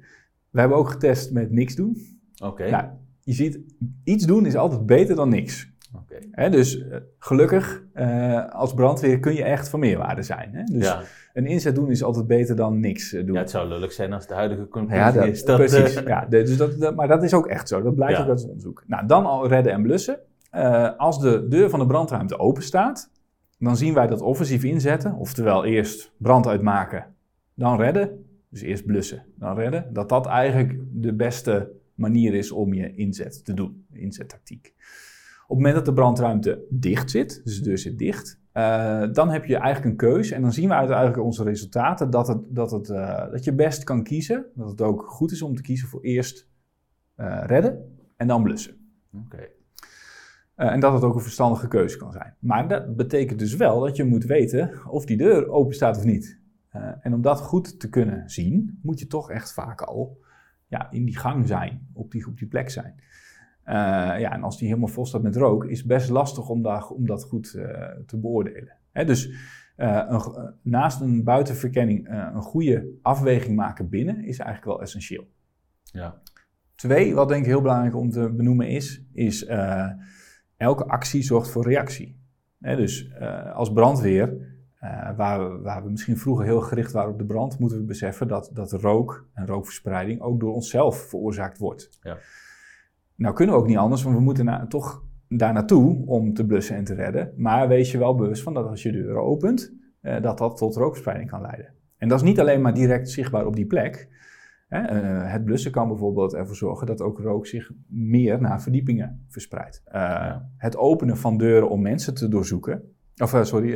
We 0.50 0.60
hebben 0.60 0.78
ook 0.78 0.90
getest 0.90 1.32
met 1.32 1.52
niks 1.52 1.76
doen. 1.76 1.98
Oké. 2.44 2.70
Nou, 2.70 2.86
je 3.24 3.34
ziet, 3.34 3.60
iets 4.04 4.26
doen 4.26 4.46
is 4.46 4.56
altijd 4.56 4.86
beter 4.86 5.16
dan 5.16 5.30
niks. 5.30 5.74
Dus 6.52 6.88
eh, 6.88 6.98
gelukkig, 7.20 7.84
eh, 7.94 8.50
als 8.50 8.74
brandweer 8.74 9.20
kun 9.20 9.34
je 9.34 9.44
echt 9.44 9.70
van 9.70 9.80
meerwaarde 9.80 10.22
zijn. 10.22 10.50
Hè? 10.54 10.64
Dus 10.64 10.86
ja. 10.86 11.02
een 11.34 11.46
inzet 11.46 11.76
doen 11.76 11.90
is 11.92 12.04
altijd 12.04 12.28
beter 12.28 12.56
dan 12.56 12.80
niks 12.80 13.14
eh, 13.14 13.26
doen. 13.26 13.34
ja, 13.36 13.40
het 13.42 13.50
zou 13.50 13.68
lullig 13.68 13.92
zijn 13.92 14.14
als 14.14 14.28
de 14.28 14.34
huidige 14.34 14.68
conclusie 14.68 15.04
Ja, 15.04 15.12
dat, 15.12 15.26
is 15.26 15.44
dat... 15.44 15.58
precies. 15.58 15.94
ja, 16.06 16.26
dus 16.26 16.58
dat, 16.58 16.80
dat- 16.80 16.96
maar 16.96 17.08
dat 17.08 17.24
is 17.24 17.34
ook 17.34 17.48
echt 17.48 17.68
zo. 17.68 17.82
Dat 17.82 17.96
blijkt 17.96 18.18
Ja. 18.18 18.24
ook 18.24 18.30
uit 18.30 18.40
het 18.40 18.48
onderzoek. 18.48 18.84
Nou, 18.88 19.08
dan 19.08 19.26
al 19.26 19.48
redden 19.48 19.74
en 19.74 19.82
blussen. 19.82 20.20
Als 20.98 21.20
de 21.20 21.46
deur 21.50 21.70
van 21.70 21.80
de 21.80 21.86
brandruimte 21.88 22.40
open 22.40 22.64
staat, 22.64 23.10
dan 23.60 23.78
zien 23.78 23.94
wij 23.94 24.08
dat 24.08 24.22
offensief 24.22 24.64
inzetten. 24.64 25.14
Oftewel 25.16 25.66
eerst 25.66 26.12
brand 26.18 26.48
uitmaken, 26.48 27.06
dan 27.54 27.78
redden. 27.78 28.26
Dus 28.50 28.62
eerst 28.62 28.86
blussen, 28.86 29.24
dan 29.36 29.56
redden. 29.56 29.90
Dat 29.94 30.10
dat 30.10 30.26
eigenlijk 30.26 30.80
de 30.92 31.14
beste 31.14 31.72
manier 31.96 32.34
is 32.34 32.52
om 32.52 32.74
je 32.74 32.96
inzet 32.96 33.46
te 33.46 33.54
doen. 33.54 33.86
Inzettactiek. 33.94 34.74
Op 35.48 35.56
het 35.56 35.58
moment 35.58 35.76
dat 35.76 35.86
de 35.86 36.02
brandruimte 36.02 36.66
dicht 36.70 37.12
zit, 37.12 37.42
dus 37.44 37.58
de 37.58 37.64
deur 37.64 37.78
zit 37.78 37.98
dicht, 37.98 38.40
eh, 38.52 39.04
dan 39.12 39.30
heb 39.30 39.46
je 39.46 39.58
eigenlijk 39.58 39.92
een 39.92 40.10
keus. 40.10 40.32
En 40.32 40.42
dan 40.42 40.54
zien 40.54 40.68
we 40.68 40.74
uit 40.74 40.90
eigenlijk 40.90 41.24
onze 41.24 41.44
resultaten 41.44 42.10
dat, 42.10 42.28
het, 42.28 42.42
dat, 42.48 42.72
het, 42.72 42.90
eh, 42.90 43.32
dat 43.32 43.44
je 43.44 43.54
best 43.54 43.84
kan 43.84 44.04
kiezen. 44.04 44.46
Dat 44.56 44.70
het 44.70 44.82
ook 44.82 45.02
goed 45.08 45.32
is 45.32 45.42
om 45.42 45.56
te 45.56 45.62
kiezen 45.62 45.88
voor 45.88 46.02
eerst 46.02 46.48
eh, 47.16 47.44
redden 47.46 47.98
en 48.18 48.28
dan 48.28 48.44
blussen. 48.44 48.76
Oké. 49.14 49.48
Eh, 50.56 50.72
en 50.72 50.80
dat 50.80 50.94
het 50.94 51.04
ook 51.04 51.16
een 51.16 51.22
verstandige 51.22 51.68
keuze 51.68 51.98
kan 51.98 52.12
zijn. 52.12 52.34
Maar 52.40 52.68
dat 52.68 52.96
betekent 52.96 53.40
dus 53.40 53.56
wel 53.56 53.80
dat 53.80 53.96
je 53.96 54.04
moet 54.04 54.26
weten 54.26 54.90
of 54.90 55.06
die 55.06 55.18
deur 55.18 55.50
open 55.50 55.76
staat 55.76 55.98
of 55.98 56.04
niet. 56.04 56.40
En 57.02 57.14
om 57.14 57.22
dat 57.22 57.42
goed 57.42 57.80
te 57.80 57.90
kunnen 57.90 58.30
zien, 58.30 58.80
moet 58.82 59.00
je 59.00 59.08
toch 59.08 59.32
echt 59.32 59.54
vaak 59.54 59.82
al 59.82 60.18
ja, 60.68 60.92
in 60.92 61.06
die 61.06 61.18
gang 61.18 61.48
zijn, 61.48 61.88
op 61.94 62.12
die, 62.12 62.28
op 62.28 62.38
die 62.38 62.48
plek 62.48 62.70
zijn. 62.70 62.96
Eh, 63.66 63.76
ja, 64.20 64.32
en 64.32 64.44
als 64.44 64.58
die 64.58 64.68
helemaal 64.68 64.90
vol 64.90 65.06
staat 65.06 65.22
met 65.22 65.36
rook, 65.36 65.66
is 65.66 65.78
het 65.78 65.88
best 65.88 66.10
lastig 66.10 66.50
om, 66.50 66.62
daar, 66.62 66.88
om 66.88 67.06
dat 67.06 67.24
goed 67.24 67.54
eh, 67.54 67.90
te 68.06 68.18
beoordelen. 68.18 68.78
Hè, 68.92 69.06
dus 69.06 69.30
eh, 69.76 70.04
een, 70.08 70.54
naast 70.62 71.02
een 71.02 71.24
buitenverkenning 71.24 72.10
een 72.10 72.42
goede 72.42 72.88
afweging 73.02 73.56
maken 73.56 73.90
binnen 73.90 74.24
is 74.24 74.40
eigenlijk 74.40 74.66
wel 74.66 74.82
essentieel. 74.82 75.28
Ja. 75.84 76.22
Twee, 76.76 77.16
wat 77.16 77.28
denk 77.28 77.42
ik 77.42 77.48
heel 77.48 77.62
belangrijk 77.62 77.96
om 77.96 78.10
te 78.10 78.30
benoemen 78.32 78.68
is, 78.68 79.04
is 79.14 79.46
elke 80.58 80.86
actie 80.86 81.22
zorgt 81.22 81.50
voor 81.50 81.64
reactie. 81.64 82.20
dus 82.60 83.14
als 83.54 83.72
brandweer, 83.72 84.38
waar, 85.16 85.62
waar, 85.62 85.84
we 85.84 85.90
misschien 85.90 86.18
vroeger 86.18 86.46
heel 86.46 86.62
gericht 86.62 86.92
waren 86.92 87.12
op 87.12 87.18
de 87.18 87.26
brand, 87.26 87.60
moeten 87.60 87.78
we 87.78 87.84
beseffen 87.84 88.28
dat, 88.28 88.50
dat 88.54 88.72
rook 88.72 89.28
en 89.34 89.46
rookverspreiding 89.46 90.22
ook 90.22 90.40
door 90.40 90.54
onszelf 90.54 90.98
veroorzaakt 90.98 91.58
wordt. 91.58 92.00
Ja. 92.02 92.18
Nou 93.16 93.36
kunnen 93.36 93.56
we 93.56 93.62
ook 93.62 93.68
niet 93.68 93.78
anders, 93.78 94.04
want 94.04 94.16
we 94.16 94.22
moeten 94.22 94.68
toch 94.68 95.04
daar 95.28 95.54
naartoe 95.54 96.06
om 96.06 96.34
te 96.34 96.46
blussen 96.46 96.76
en 96.76 96.84
te 96.84 96.94
redden. 96.94 97.34
Maar 97.38 97.68
wees 97.68 97.92
je 97.92 97.98
wel 97.98 98.16
bewust 98.16 98.44
van 98.44 98.54
dat 98.54 98.68
als 98.68 98.84
je 98.84 98.92
de 98.92 98.98
deuren 98.98 99.24
opent, 99.24 99.74
dat 100.02 100.38
dat 100.38 100.58
tot 100.58 100.76
rookverspreiding 100.76 101.30
kan 101.30 101.42
leiden. 101.42 101.74
En 101.98 102.08
dat 102.08 102.22
is 102.22 102.28
niet 102.28 102.40
alleen 102.40 102.62
maar 102.62 102.74
direct 102.74 103.10
zichtbaar 103.10 103.46
op 103.46 103.56
die 103.56 103.66
plek. 103.66 104.10
Uh, 104.70 105.32
het 105.32 105.46
blussen 105.46 105.72
kan 105.72 105.88
bijvoorbeeld 105.88 106.34
ervoor 106.34 106.56
zorgen 106.56 106.88
dat 106.88 107.02
ook 107.02 107.20
rook 107.20 107.48
zich 107.48 107.72
meer 107.88 108.42
naar 108.42 108.62
verdiepingen 108.62 109.26
verspreidt. 109.28 109.84
Uh, 109.94 110.36
Het 110.58 110.78
openen 110.78 111.18
van 111.18 111.38
deuren 111.38 111.70
om 111.70 111.82
mensen 111.82 112.14
te 112.16 112.28
doorzoeken, 112.28 112.96
of 113.18 113.34
uh, 113.34 113.44
sorry, 113.44 113.76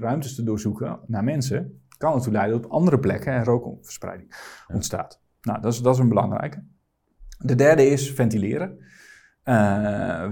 ruimtes 0.00 0.34
te 0.34 0.42
doorzoeken 0.42 0.98
naar 1.06 1.24
mensen, 1.24 1.82
kan 1.96 2.14
ertoe 2.14 2.32
leiden 2.32 2.56
dat 2.56 2.64
op 2.64 2.72
andere 2.72 2.98
plekken 2.98 3.32
en 3.32 3.44
rookverspreiding 3.44 4.34
ontstaat. 4.72 5.22
Nou, 5.40 5.60
dat 5.60 5.72
is, 5.72 5.80
dat 5.80 5.94
is 5.94 6.00
een 6.00 6.08
belangrijke. 6.08 6.64
De 7.44 7.54
derde 7.54 7.86
is 7.86 8.12
ventileren. 8.12 8.78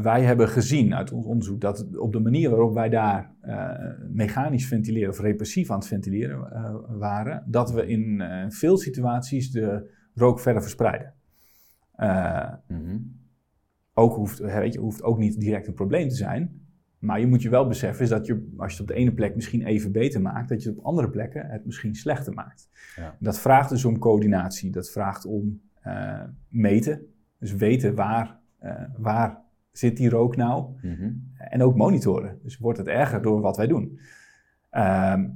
wij 0.03 0.23
hebben 0.23 0.49
gezien 0.49 0.95
uit 0.95 1.13
ons 1.13 1.27
onderzoek 1.27 1.61
dat 1.61 1.97
op 1.97 2.13
de 2.13 2.21
manier 2.21 2.51
waarop 2.51 2.75
wij 2.75 2.89
daar 2.89 3.35
mechanisch 4.13 4.67
ventileren 4.67 5.11
of 5.11 5.21
repressief 5.21 5.71
aan 5.71 5.79
het 5.79 5.87
ventileren 5.87 6.39
waren, 6.99 7.45
dat 7.47 7.73
we 7.73 7.87
in 7.87 8.23
veel 8.49 8.79
situaties 8.79 9.51
de 9.51 9.91
rook 10.15 10.41
verder 10.41 10.63
verspreiden. 10.63 11.15
Uh, 11.97 12.53
Ook 13.95 14.15
hoeft, 14.15 14.39
weet 14.39 14.73
je, 14.73 14.81
hoeft 14.81 15.03
ook 15.03 15.19
niet 15.19 15.41
direct 15.41 15.67
een 15.67 15.75
probleem 15.75 16.09
te 16.09 16.15
zijn. 16.15 16.67
Maar 16.99 17.21
je 17.21 17.27
moet 17.27 17.43
je 17.43 17.49
wel 17.49 17.67
beseffen 17.67 18.03
is 18.03 18.11
dat 18.11 18.27
je, 18.27 18.53
als 18.57 18.73
je 18.73 18.79
het 18.79 18.91
op 18.91 18.97
de 18.97 19.03
ene 19.03 19.13
plek 19.13 19.35
misschien 19.35 19.67
even 19.67 19.93
beter 19.93 20.21
maakt, 20.21 20.49
dat 20.49 20.63
je 20.63 20.71
op 20.71 20.85
andere 20.85 21.11
plekken 21.11 21.47
het 21.47 21.65
misschien 21.65 21.95
slechter 21.95 22.35
maakt. 22.35 22.69
Ja. 22.97 23.17
Dat 23.21 23.39
vraagt 23.39 23.71
dus 23.71 23.85
om 23.85 23.99
coördinatie. 23.99 24.71
Dat 24.71 24.91
vraagt 24.91 25.25
om 25.25 25.61
uh, 25.87 26.23
meten. 26.49 27.07
Dus 27.39 27.55
weten 27.55 27.95
waar, 27.95 28.39
uh, 28.63 28.83
waar 28.97 29.39
zit 29.73 29.97
die 29.97 30.09
rook 30.09 30.37
nou. 30.37 30.75
Mm 30.83 31.27
En 31.35 31.63
ook 31.63 31.77
monitoren. 31.77 32.39
Dus 32.43 32.59
wordt 32.59 32.79
het 32.79 32.87
erger 32.87 33.23
door 33.23 33.41
wat 33.41 33.57
wij 33.57 33.67
doen. 33.67 33.99
Ehm, 34.71 35.29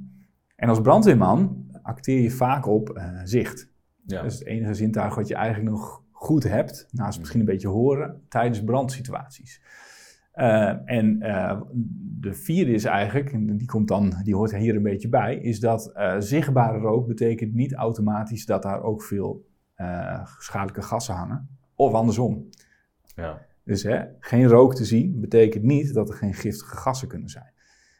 en 0.55 0.69
als 0.69 0.81
brandweerman 0.81 1.65
acteer 1.81 2.21
je 2.21 2.31
vaak 2.31 2.65
op 2.65 3.01
zicht. 3.23 3.71
Ja. 4.05 4.21
Dat 4.21 4.31
is 4.31 4.39
het 4.39 4.47
enige 4.47 4.73
zintuig 4.73 5.15
wat 5.15 5.27
je 5.27 5.35
eigenlijk 5.35 5.69
nog 5.69 6.03
goed 6.11 6.43
hebt, 6.43 6.87
naast 6.91 7.19
misschien 7.19 7.39
een 7.39 7.45
beetje 7.45 7.67
horen, 7.67 8.21
tijdens 8.29 8.63
brandsituaties. 8.63 9.61
Uh, 10.35 10.89
en 10.89 11.17
uh, 11.21 11.61
de 12.19 12.33
vierde 12.33 12.71
is 12.71 12.85
eigenlijk, 12.85 13.31
en 13.31 13.57
die, 13.57 13.67
komt 13.67 13.87
dan, 13.87 14.13
die 14.23 14.35
hoort 14.35 14.55
hier 14.55 14.75
een 14.75 14.83
beetje 14.83 15.09
bij, 15.09 15.35
is 15.35 15.59
dat 15.59 15.93
zichtbare 16.19 16.77
rook 16.77 17.07
betekent 17.07 17.53
niet 17.53 17.73
automatisch 17.73 18.45
dat 18.45 18.63
daar 18.63 18.83
ook 18.83 19.03
veel 19.03 19.45
schadelijke 20.37 20.81
gassen 20.81 21.15
hangen. 21.15 21.49
Of 21.75 21.93
andersom. 21.93 22.49
Ja. 23.15 23.45
Dus 23.63 23.83
hè, 23.83 24.03
geen 24.19 24.47
rook 24.47 24.75
te 24.75 24.85
zien 24.85 25.19
betekent 25.19 25.63
niet 25.63 25.93
dat 25.93 26.09
er 26.09 26.15
geen 26.15 26.33
giftige 26.33 26.75
gassen 26.75 27.07
kunnen 27.07 27.29
zijn. 27.29 27.51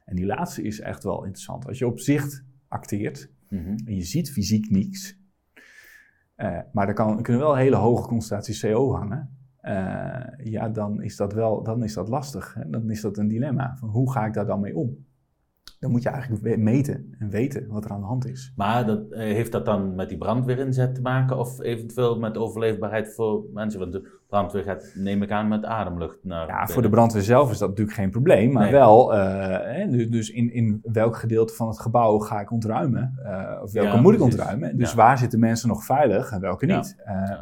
En 0.06 0.16
die 0.16 0.26
laatste 0.26 0.62
is 0.62 0.80
echt 0.80 1.04
wel 1.04 1.24
interessant. 1.24 1.68
Als 1.68 1.78
je 1.78 1.88
op 1.88 2.00
zicht 2.00 2.44
acteert 2.68 3.32
mm 3.50 3.76
en 3.86 3.96
je 3.96 4.04
ziet 4.04 4.32
fysiek 4.32 4.70
niets, 4.70 5.18
uh, 6.38 6.60
maar 6.72 6.88
er 6.88 6.94
kan, 6.94 7.22
kunnen 7.22 7.42
wel 7.42 7.56
hele 7.56 7.76
hoge 7.76 8.08
concentraties 8.08 8.62
CO 8.62 8.96
hangen. 8.96 9.38
Uh, 9.62 10.26
ja, 10.38 10.70
dan 10.70 11.02
is 11.02 11.16
dat 11.16 11.34
wel 11.34 11.64
dan 11.64 11.84
is 11.84 11.94
dat 11.94 12.10
lastig. 12.10 12.54
Hè? 12.54 12.70
Dan 12.70 12.90
is 12.90 13.02
dat 13.02 13.18
een 13.18 13.28
dilemma. 13.28 13.78
Van 13.78 13.90
hoe 13.90 14.12
ga 14.12 14.26
ik 14.26 14.34
daar 14.34 14.46
dan 14.46 14.60
mee 14.60 14.76
om? 14.76 15.06
Dan 15.80 15.92
moet 15.92 16.04
je 16.04 16.10
eigenlijk 16.10 16.58
meten 16.58 17.13
en 17.24 17.30
weten 17.30 17.68
wat 17.68 17.86
er 17.86 17.92
aan 17.92 18.00
de 18.00 18.06
hand 18.06 18.28
is. 18.28 18.54
Maar 18.56 18.86
dat, 18.86 19.12
eh, 19.12 19.20
heeft 19.20 19.52
dat 19.52 19.66
dan 19.66 19.96
met 19.96 20.10
die 20.10 20.18
brandweerinzet 20.18 20.96
te 20.96 21.02
maken 21.02 21.38
of 21.38 21.62
eventueel 21.62 22.20
met 22.20 22.38
overleefbaarheid 22.38 23.14
voor 23.14 23.44
mensen? 23.54 23.80
Want 23.80 23.92
de 23.92 24.20
brandweer 24.28 24.64
gaat, 24.64 24.94
neem 24.96 25.22
ik 25.24 25.32
aan, 25.32 25.48
met 25.48 25.66
ademlucht 25.66 26.18
naar. 26.24 26.48
Ja, 26.48 26.68
voor 26.68 26.82
de 26.82 26.90
brandweer 26.90 27.22
zelf 27.22 27.52
is 27.52 27.58
dat 27.58 27.70
natuurlijk 27.70 27.98
geen 27.98 28.10
probleem. 28.10 28.52
Maar 28.52 28.72
wel, 28.72 29.16
uh, 29.16 30.10
dus 30.12 30.30
in, 30.30 30.54
in 30.54 30.82
welk 30.84 31.18
gedeelte 31.18 31.54
van 31.54 31.68
het 31.68 31.80
gebouw 31.80 32.18
ga 32.18 32.40
ik 32.40 32.52
ontruimen? 32.52 33.20
Uh, 33.24 33.62
of 33.64 33.72
welke 33.72 34.02
moet 34.02 34.14
ik 34.14 34.22
ontruimen? 34.22 34.78
Dus 34.78 34.94
waar 34.94 35.18
zitten 35.18 35.40
mensen 35.40 35.68
nog 35.68 35.84
veilig 35.84 36.32
en 36.32 36.40
welke 36.40 36.66
niet? 36.66 36.96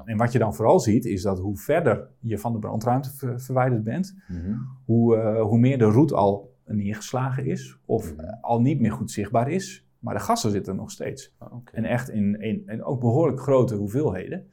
En 0.05 0.17
wat 0.17 0.31
je 0.31 0.39
dan 0.39 0.55
vooral 0.55 0.79
ziet, 0.79 1.05
is 1.05 1.21
dat 1.21 1.39
hoe 1.39 1.57
verder 1.57 2.07
je 2.19 2.37
van 2.37 2.53
de 2.53 2.59
brandruimte 2.59 3.37
verwijderd 3.37 3.83
bent, 3.83 4.15
mhm. 4.27 4.53
hoe, 4.85 5.17
hoe 5.39 5.59
meer 5.59 5.77
de 5.77 5.89
route 5.89 6.15
al 6.15 6.50
neergeslagen 6.75 7.45
is 7.45 7.77
of 7.85 8.15
mhm. 8.15 8.25
al 8.41 8.61
niet 8.61 8.79
meer 8.79 8.91
goed 8.91 9.11
zichtbaar 9.11 9.49
is. 9.49 9.85
Maar 10.01 10.13
de 10.13 10.19
gassen 10.19 10.51
zitten 10.51 10.75
nog 10.75 10.91
steeds. 10.91 11.35
Oh, 11.39 11.53
en 11.73 11.85
echt 11.85 12.09
in, 12.09 12.41
in, 12.41 12.63
in, 12.65 12.83
ook 12.83 12.99
behoorlijk 12.99 13.39
grote 13.39 13.75
hoeveelheden. 13.75 14.49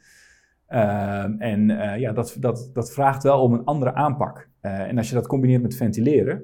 Ehm, 0.66 1.32
en 1.38 1.68
uh, 1.68 1.98
ja, 1.98 2.12
dat, 2.12 2.36
dat, 2.40 2.70
dat 2.72 2.92
vraagt 2.92 3.22
wel 3.22 3.42
om 3.42 3.52
een 3.52 3.64
andere 3.64 3.94
aanpak. 3.94 4.48
Uh, 4.62 4.80
en 4.80 4.98
als 4.98 5.08
je 5.08 5.14
dat 5.14 5.26
combineert 5.26 5.62
met 5.62 5.76
ventileren, 5.76 6.42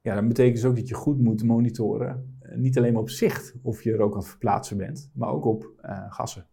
ja, 0.00 0.14
dan 0.14 0.28
betekent 0.28 0.54
dus 0.54 0.64
ook 0.64 0.76
dat 0.76 0.88
je 0.88 0.94
goed 0.94 1.20
moet 1.20 1.42
monitoren. 1.42 2.38
Niet 2.54 2.78
alleen 2.78 2.92
maar 2.92 3.02
op 3.02 3.10
zicht 3.10 3.54
of 3.62 3.82
je 3.82 3.96
rook 3.96 4.12
aan 4.12 4.18
het 4.18 4.28
verplaatsen 4.28 4.76
bent, 4.76 5.10
maar 5.14 5.28
ook 5.28 5.44
op 5.44 5.72
gassen. 6.08 6.46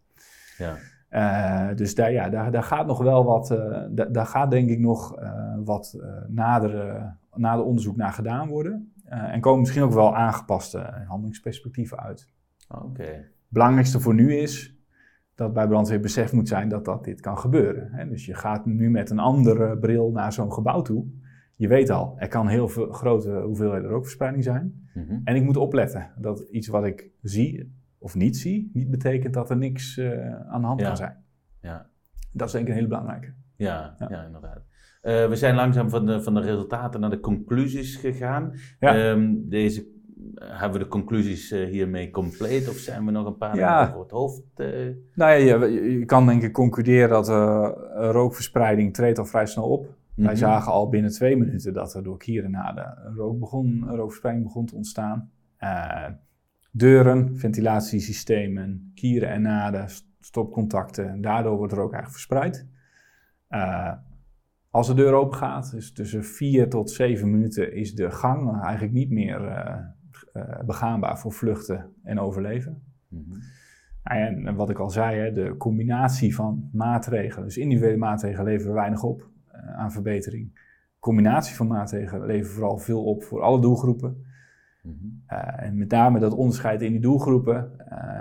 Ja. 0.57 1.73
dus 1.73 1.95
daar, 1.95 2.11
ja, 2.11 2.29
daar, 2.29 2.51
daar 2.51 2.63
gaat 2.63 2.87
nog 2.87 3.03
wel 3.03 3.23
wat, 3.23 3.47
daar, 3.91 4.11
daar 4.11 4.25
gaat 4.25 4.51
denk 4.51 4.69
ik 4.69 4.79
nog 4.79 5.19
wat 5.63 5.97
nadere 6.27 7.13
nader 7.35 7.65
onderzoek 7.65 7.95
naar 7.95 8.13
gedaan 8.13 8.47
worden. 8.47 8.93
Uh, 9.05 9.33
en 9.33 9.41
komen 9.41 9.59
misschien 9.59 9.83
ook 9.83 9.93
wel 9.93 10.15
aangepaste 10.15 11.03
handelingsperspectieven 11.07 11.99
uit. 11.99 12.33
Oké. 12.69 13.25
Belangrijkste 13.47 13.99
voor 13.99 14.13
nu 14.13 14.35
is 14.35 14.77
dat 15.35 15.53
bij 15.53 15.67
brandweer 15.67 15.99
besef 15.99 16.33
moet 16.33 16.47
zijn 16.47 16.69
dat, 16.69 16.85
dat 16.85 17.03
dit 17.03 17.21
kan 17.21 17.37
gebeuren. 17.37 17.91
Hè? 17.91 18.07
Dus 18.07 18.25
je 18.25 18.33
gaat 18.33 18.65
nu 18.65 18.89
met 18.89 19.09
een 19.09 19.19
andere 19.19 19.77
bril 19.77 20.11
naar 20.11 20.33
zo'n 20.33 20.53
gebouw 20.53 20.81
toe. 20.81 21.05
Je 21.55 21.67
weet 21.67 21.89
al, 21.89 22.15
er 22.17 22.27
kan 22.27 22.47
heel 22.47 22.67
veel 22.67 22.91
grote 22.91 23.31
hoeveelheden 23.31 23.89
rookverspreiding 23.89 24.43
zijn. 24.43 24.87
Mm 24.93 25.21
En 25.23 25.35
ik 25.35 25.43
moet 25.43 25.57
opletten 25.57 26.11
dat 26.17 26.39
iets 26.39 26.67
wat 26.67 26.85
ik 26.85 27.09
zie 27.21 27.73
of 27.97 28.15
niet 28.15 28.37
zie, 28.37 28.69
niet 28.73 28.89
betekent 28.89 29.33
dat 29.33 29.49
er 29.49 29.57
niks 29.57 29.97
uh, 29.97 30.35
aan 30.49 30.61
de 30.61 30.67
hand 30.67 30.81
kan 30.81 30.97
zijn. 30.97 31.23
Ja. 31.61 31.89
Dat 32.31 32.47
is 32.47 32.53
denk 32.53 32.63
ik 32.63 32.69
een 32.69 32.75
hele 32.75 32.87
belangrijke. 32.87 33.33
Ja, 33.55 33.95
ja. 33.99 34.07
ja 34.09 34.23
inderdaad. 34.23 34.65
Uh, 35.03 35.27
we 35.27 35.35
zijn 35.35 35.55
langzaam 35.55 35.89
van 35.89 36.05
de, 36.05 36.21
van 36.21 36.33
de 36.33 36.41
resultaten 36.41 36.99
naar 36.99 37.09
de 37.09 37.19
conclusies 37.19 37.95
gegaan. 37.95 38.53
Ja. 38.79 39.09
Um, 39.09 39.49
deze, 39.49 39.87
hebben 40.39 40.79
we 40.79 40.83
de 40.83 40.91
conclusies 40.91 41.51
uh, 41.51 41.69
hiermee 41.69 42.09
compleet 42.09 42.69
of 42.69 42.75
zijn 42.75 43.05
we 43.05 43.11
nog 43.11 43.25
een 43.25 43.37
paar 43.37 43.55
ja. 43.55 43.87
over 43.87 43.99
het 43.99 44.11
hoofd? 44.11 44.41
Uh... 44.55 44.67
Nou 45.15 45.31
ja, 45.31 45.55
je, 45.55 45.71
je, 45.99 46.05
kan 46.05 46.25
denk 46.25 46.43
ik 46.43 46.53
concluderen 46.53 47.09
dat 47.09 47.27
rookverspreiding 47.93 48.93
treedt 48.93 49.19
al 49.19 49.25
vrij 49.25 49.45
snel 49.45 49.69
op. 49.69 49.85
Wij 50.15 50.25
mhm. 50.25 50.35
zagen 50.35 50.71
al 50.71 50.89
binnen 50.89 51.11
twee 51.11 51.37
minuten 51.37 51.73
dat 51.73 51.93
er 51.93 52.03
door 52.03 52.17
kieren 52.17 52.51
na 52.51 52.71
de 52.71 53.11
rook 53.15 53.39
begon, 53.39 53.85
rookverspreiding 53.87 54.45
begon 54.45 54.65
te 54.65 54.75
ontstaan. 54.75 55.31
deuren, 56.71 57.37
ventilatiesystemen, 57.37 58.91
kieren 58.95 59.29
en 59.29 59.41
naden, 59.41 59.87
stopcontacten. 60.19 61.21
Daardoor 61.21 61.57
wordt 61.57 61.73
er 61.73 61.79
ook 61.79 61.93
eigenlijk 61.93 62.11
verspreid. 62.11 62.67
Als 64.73 64.87
de 64.87 64.93
deur 64.93 65.13
open 65.13 65.37
gaat, 65.37 65.71
dus 65.71 65.91
tussen 65.91 66.23
4 66.23 66.69
tot 66.69 66.91
7 66.91 67.31
minuten, 67.31 67.73
is 67.73 67.95
de 67.95 68.11
gang 68.11 68.61
eigenlijk 68.61 68.93
niet 68.93 69.09
meer 69.09 69.41
uh, 69.41 69.75
uh, 70.33 70.59
begaanbaar 70.65 71.19
voor 71.19 71.31
vluchten 71.31 71.93
en 72.03 72.19
overleven. 72.19 72.83
Mm 73.07 73.25
En 74.03 74.55
wat 74.55 74.69
ik 74.69 74.79
al 74.79 74.89
zei, 74.89 75.19
hè, 75.19 75.31
de 75.31 75.57
combinatie 75.57 76.35
van 76.35 76.69
maatregelen, 76.71 77.45
dus 77.45 77.57
individuele 77.57 77.97
maatregelen 77.97 78.45
leveren 78.45 78.73
weinig 78.73 79.03
op 79.03 79.29
uh, 79.55 79.77
aan 79.77 79.91
verbetering. 79.91 80.59
Combinatie 80.99 81.55
van 81.55 81.67
maatregelen 81.67 82.27
leveren 82.27 82.53
vooral 82.53 82.77
veel 82.77 83.03
op 83.03 83.23
voor 83.23 83.41
alle 83.41 83.61
doelgroepen. 83.61 84.25
Mm 84.81 84.97
-hmm. 84.99 85.23
en 85.57 85.77
met 85.77 85.91
name 85.91 86.19
dat 86.19 86.33
onderscheid 86.33 86.81
in 86.81 86.91
die 86.91 87.01
doelgroepen. 87.01 87.71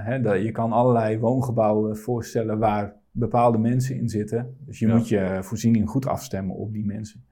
Hè, 0.05 0.21
dat 0.21 0.43
je 0.43 0.51
kan 0.51 0.73
allerlei 0.73 1.19
woongebouwen 1.19 1.97
voorstellen 1.97 2.59
waar 2.59 3.01
bepaalde 3.13 3.59
mensen 3.59 3.97
in 3.97 4.09
zitten. 4.09 4.57
Dus 4.67 4.79
je 4.79 4.89
moet 4.89 5.09
je 5.09 5.39
voorziening 5.43 5.89
goed 5.89 6.07
afstemmen 6.07 6.57
op 6.57 6.73
die 6.73 6.87
mensen. 6.87 7.25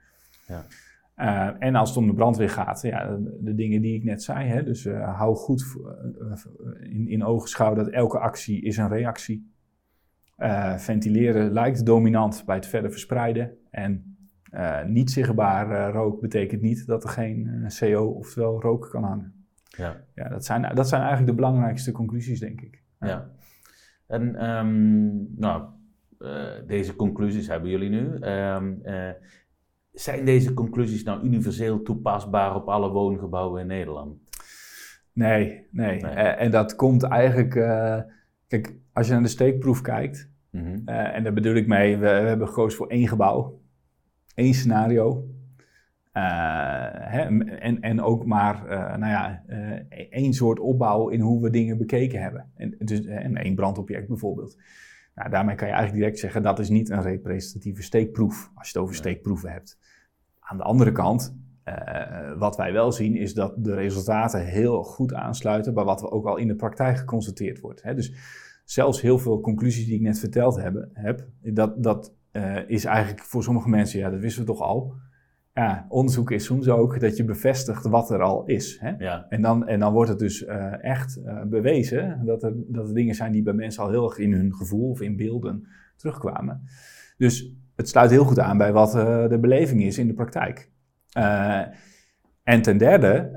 Ja. 0.46 0.66
Uh, 1.16 1.56
en 1.58 1.74
als 1.74 1.88
het 1.88 1.98
om 1.98 2.06
de 2.06 2.14
brandweer 2.14 2.50
gaat, 2.50 2.82
ja, 2.82 3.18
de, 3.40 3.54
dingen 3.54 3.80
die 3.80 3.94
ik 3.94 4.04
net 4.04 4.22
zei, 4.22 4.48
hè, 4.48 4.62
dus 4.62 4.84
uh, 4.84 5.16
hou 5.18 5.36
goed 5.36 5.76
uh, 5.78 6.32
in, 6.92 7.08
in 7.08 7.24
ogenschouw 7.24 7.74
dat 7.74 7.88
elke 7.88 8.18
actie 8.18 8.62
is 8.62 8.76
een 8.76 8.88
reactie. 8.88 9.52
ventileren 10.76 11.52
lijkt 11.52 11.86
dominant 11.86 12.42
bij 12.46 12.56
het 12.56 12.66
verder 12.66 12.90
verspreiden. 12.90 13.50
En 13.70 14.16
niet 14.86 15.10
zichtbaar 15.10 15.92
rook 15.92 16.20
betekent 16.20 16.62
niet 16.62 16.86
dat 16.86 17.04
er 17.04 17.10
geen 17.10 17.66
CO, 17.78 18.04
oftewel 18.04 18.60
rook, 18.60 18.88
kan 18.90 19.04
hangen. 19.04 19.46
Ja. 19.68 19.96
Ja, 20.14 20.28
dat, 20.28 20.44
zijn, 20.44 20.74
dat 20.74 20.88
zijn 20.88 21.00
eigenlijk 21.00 21.30
de 21.30 21.36
belangrijkste 21.36 21.92
conclusies, 21.92 22.40
denk 22.40 22.60
ik. 22.60 22.82
Ja. 23.00 23.30
En 24.10 24.48
um, 24.50 25.34
nou, 25.36 25.64
uh, 26.18 26.48
deze 26.66 26.96
conclusies 26.96 27.48
hebben 27.48 27.70
jullie 27.70 27.90
nu. 27.90 28.14
Um, 28.14 28.80
uh, 28.84 29.10
zijn 29.92 30.24
deze 30.24 30.54
conclusies 30.54 31.02
nou 31.02 31.24
universeel 31.24 31.82
toepasbaar 31.82 32.54
op 32.54 32.68
alle 32.68 32.90
woongebouwen 32.90 33.60
in 33.60 33.66
Nederland? 33.66 34.18
Nee, 35.12 35.66
nee. 35.70 36.00
Eh, 36.00 36.44
en 36.44 36.50
dat 36.50 36.76
komt 36.76 37.02
eigenlijk. 37.02 37.54
Kijk, 38.50 38.74
als 38.92 39.06
je 39.06 39.12
naar 39.12 39.22
de 39.22 39.28
steekproef 39.28 39.80
kijkt, 39.80 40.30
mhm. 40.50 40.78
eh, 40.84 41.16
en 41.16 41.22
daar 41.22 41.32
bedoel 41.32 41.54
ik 41.54 41.66
mee, 41.66 41.96
we, 41.96 42.06
we, 42.06 42.28
hebben 42.28 42.48
gekozen 42.48 42.78
voor 42.78 42.88
één 42.88 43.08
gebouw, 43.08 43.60
één 44.34 44.54
scenario. 44.54 45.29
Hè, 46.12 47.20
en, 47.58 47.80
en 47.80 48.00
ook 48.00 48.26
maar, 48.26 48.64
nou 48.98 49.12
ja, 49.12 49.44
één 50.10 50.32
soort 50.32 50.58
opbouw 50.58 51.08
in 51.08 51.20
hoe 51.20 51.42
we 51.42 51.50
dingen 51.50 51.78
bekeken 51.78 52.22
hebben. 52.22 52.50
En, 52.54 52.74
dus, 52.78 53.04
en 53.04 53.36
één 53.36 53.54
brandobject 53.54 54.08
bijvoorbeeld. 54.08 54.58
Nou, 55.14 55.30
daarmee 55.30 55.54
kan 55.54 55.66
je 55.66 55.72
eigenlijk 55.72 56.02
direct 56.02 56.20
zeggen 56.20 56.42
dat 56.42 56.58
is 56.58 56.68
niet 56.68 56.90
een 56.90 57.02
representatieve 57.02 57.82
steekproef, 57.82 58.50
als 58.54 58.70
je 58.70 58.72
het 58.72 58.82
over 58.82 58.94
steekproeven 58.96 59.50
hebt. 59.50 59.78
Aan 60.40 60.56
de 60.56 60.62
andere 60.62 60.92
kant, 60.92 61.36
wat 62.38 62.56
wij 62.56 62.72
wel 62.72 62.92
zien 62.92 63.16
is 63.16 63.34
dat 63.34 63.54
de 63.64 63.74
resultaten 63.74 64.44
heel 64.44 64.82
goed 64.82 65.14
aansluiten 65.14 65.74
bij 65.74 65.84
wat 65.84 66.00
we 66.00 66.10
ook 66.10 66.26
al 66.26 66.36
in 66.36 66.48
de 66.48 66.54
praktijk 66.54 66.96
geconstateerd 66.96 67.60
wordt. 67.60 67.82
Hè. 67.82 67.94
Dus 67.94 68.14
zelfs 68.64 69.00
heel 69.00 69.18
veel 69.18 69.40
conclusies 69.40 69.84
die 69.84 69.94
ik 69.94 70.00
net 70.00 70.18
verteld 70.18 70.56
heb, 70.56 70.88
heb 70.92 71.26
dat, 71.40 71.82
dat 71.82 72.14
is 72.66 72.84
eigenlijk 72.84 73.24
voor 73.24 73.42
sommige 73.42 73.68
mensen, 73.68 73.98
ja, 73.98 74.10
dat 74.10 74.20
wisten 74.20 74.42
we 74.42 74.48
toch 74.48 74.60
al. 74.60 74.94
Ja, 75.60 75.86
onderzoek 75.88 76.30
is 76.30 76.44
soms 76.44 76.68
ook 76.68 77.00
dat 77.00 77.16
je 77.16 77.24
bevestigt 77.24 77.86
wat 77.86 78.10
er 78.10 78.22
al 78.22 78.44
is. 78.44 78.78
Hè? 78.80 78.90
Ja. 78.98 79.26
En, 79.28 79.42
dan, 79.42 79.66
en 79.66 79.80
dan 79.80 79.92
wordt 79.92 80.10
het 80.10 80.18
dus 80.18 80.42
uh, 80.42 80.84
echt 80.84 81.20
bewezen 81.46 82.22
dat 82.24 82.42
er, 82.42 82.52
dat 82.66 82.88
er 82.88 82.94
dingen 82.94 83.14
zijn 83.14 83.32
die 83.32 83.42
bij 83.42 83.52
mensen 83.52 83.82
al 83.82 83.90
heel 83.90 84.04
erg 84.04 84.18
in 84.18 84.32
hun 84.32 84.54
gevoel 84.54 84.90
of 84.90 85.00
in 85.00 85.16
beelden 85.16 85.66
terugkwamen. 85.96 86.62
Dus 87.16 87.54
het 87.76 87.88
sluit 87.88 88.10
heel 88.10 88.24
goed 88.24 88.38
aan 88.38 88.58
bij 88.58 88.72
wat 88.72 88.92
de 89.30 89.38
beleving 89.40 89.82
is 89.82 89.98
in 89.98 90.06
de 90.06 90.14
praktijk. 90.14 90.70
En 92.42 92.62
ten 92.62 92.78
derde, 92.78 93.32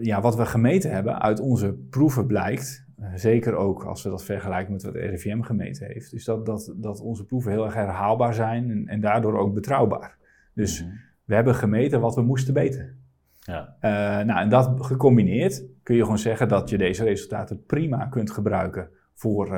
ja, 0.00 0.20
wat 0.20 0.36
we 0.36 0.46
gemeten 0.46 0.90
hebben 0.90 1.22
uit 1.22 1.40
onze 1.40 1.74
proeven 1.90 2.26
blijkt, 2.26 2.86
zeker 3.14 3.54
ook 3.54 3.84
als 3.84 4.02
we 4.02 4.08
dat 4.08 4.24
vergelijken 4.24 4.72
met 4.72 4.82
wat 4.82 4.92
de 4.92 4.98
RIVM 4.98 5.40
gemeten 5.40 5.86
heeft, 5.86 6.14
is 6.14 6.24
dat, 6.24 6.46
dat, 6.46 6.74
dat 6.76 7.00
onze 7.00 7.24
proeven 7.24 7.50
heel 7.50 7.64
erg 7.64 7.74
herhaalbaar 7.74 8.34
zijn 8.34 8.70
en, 8.70 8.86
en 8.86 9.00
daardoor 9.00 9.38
ook 9.38 9.54
betrouwbaar. 9.54 10.16
Dus 10.54 10.82
mm 10.82 10.88
-hmm. 10.88 11.05
We 11.26 11.34
hebben 11.34 11.54
gemeten 11.54 12.00
wat 12.00 12.14
we 12.14 12.22
moesten 12.22 12.54
weten. 12.54 13.04
Ja. 13.40 13.76
nou, 14.24 14.40
en 14.40 14.48
dat 14.48 14.84
gecombineerd 14.84 15.64
kun 15.82 15.96
je 15.96 16.02
gewoon 16.02 16.18
zeggen 16.18 16.48
dat 16.48 16.70
je 16.70 16.78
deze 16.78 17.04
resultaten 17.04 17.64
prima 17.64 18.06
kunt 18.06 18.30
gebruiken 18.30 18.88
voor 19.14 19.48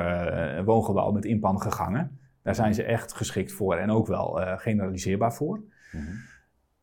woongebouw 0.65 1.11
met 1.11 1.25
inpandige 1.25 1.71
gangen. 1.71 2.19
Daar 2.43 2.55
zijn 2.55 2.73
ze 2.73 2.83
echt 2.83 3.13
geschikt 3.13 3.51
voor 3.51 3.75
en 3.75 3.89
ook 3.89 4.07
wel 4.07 4.39
generaliseerbaar 4.57 5.33
voor. 5.33 5.57
Mm 5.57 6.01
-hmm. 6.05 6.21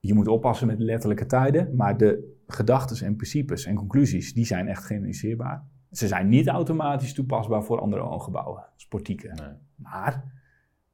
Je 0.07 0.15
moet 0.15 0.29
oppassen 0.29 0.67
met 0.67 0.79
letterlijke 0.79 1.27
tijden, 1.27 1.77
maar 1.77 1.97
de 1.97 2.37
gedachten 2.47 3.07
en 3.07 3.17
principes 3.17 3.65
en 3.65 3.75
conclusies, 3.75 4.35
die 4.35 4.47
zijn 4.47 4.69
echt 4.69 4.85
generaliseerbaar. 4.85 5.65
Ze 5.91 6.07
zijn 6.07 6.29
niet 6.29 6.49
automatisch 6.49 7.15
toepasbaar 7.15 7.65
voor 7.65 7.81
andere 7.81 8.03
woongebouwen, 8.03 8.65
sportieken. 8.77 9.35
Nee. 9.35 9.55
Maar, 9.75 10.13
eh, 10.13 10.36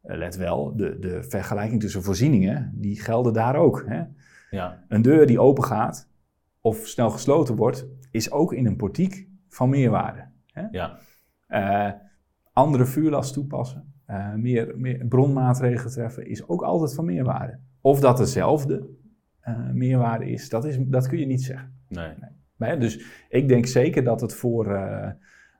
let 0.02 0.36
wel, 0.36 0.76
de, 0.76 0.98
de 0.98 1.22
vergelijking 1.22 1.80
tussen 1.80 2.02
voorzieningen, 2.02 2.72
die 2.74 3.00
gelden 3.00 3.32
daar 3.32 3.56
ook. 3.56 3.84
Hè? 3.86 4.02
Ja. 4.50 4.84
Een 4.88 5.02
deur 5.02 5.26
die 5.26 5.40
open 5.40 5.64
gaat 5.64 6.08
of 6.60 6.76
snel 6.76 7.10
gesloten 7.10 7.56
wordt, 7.56 7.86
is 8.10 8.30
ook 8.30 8.52
in 8.52 8.66
een 8.66 8.76
portiek 8.76 9.28
van 9.48 9.68
meerwaarde. 9.68 10.28
Hè? 10.46 10.66
Ja. 10.70 10.98
Uh, 11.48 11.92
andere 12.52 12.86
vuurlast 12.86 13.32
toepassen, 13.32 13.94
uh, 14.10 14.34
meer, 14.34 14.72
meer 14.76 15.06
bronmaatregelen 15.06 15.92
treffen, 15.92 16.26
is 16.26 16.48
ook 16.48 16.62
altijd 16.62 16.94
van 16.94 17.04
meerwaarde. 17.04 17.58
Of 17.80 18.00
dat 18.00 18.16
dezelfde 18.16 18.88
uh, 19.48 19.70
meerwaarde 19.70 20.30
is, 20.30 20.48
dat, 20.48 20.64
is, 20.64 20.76
dat 20.80 21.08
kun 21.08 21.18
je 21.18 21.26
niet 21.26 21.42
zeggen. 21.42 21.74
Nee. 21.88 22.12
nee. 22.56 22.76
dus 22.76 23.04
ik 23.28 23.48
denk 23.48 23.66
zeker 23.66 24.04
dat 24.04 24.20
het 24.20 24.34
voor, 24.34 24.66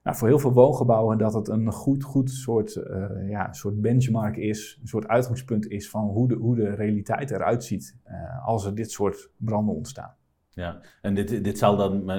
nou, 0.03 0.17
voor 0.17 0.29
heel 0.29 0.39
veel 0.39 0.53
woongebouwen 0.53 1.19
dat 1.19 1.35
het 1.35 1.49
een 1.49 1.73
goed, 1.73 2.05
goed 2.05 2.31
soort, 2.31 2.75
uh, 2.75 3.29
ja, 3.29 3.53
soort 3.53 3.81
benchmark 3.81 4.37
is, 4.37 4.79
een 4.81 4.89
soort 4.89 5.07
uitgangspunt 5.07 5.67
is 5.67 5.91
van 5.91 6.09
hoe 6.09 6.29
de, 6.29 6.35
hoe 6.35 6.55
de 6.57 6.75
realiteit 6.75 7.31
eruit 7.31 7.65
ziet 7.65 7.97
als 8.45 8.65
er 8.67 8.75
dit 8.75 8.91
soort 8.91 9.31
branden 9.37 9.75
ontstaan. 9.75 10.15
Ja, 10.51 10.81
en 11.01 11.15
dit, 11.15 11.45
dit 11.45 11.59
zal 11.59 11.77
dan 11.77 12.11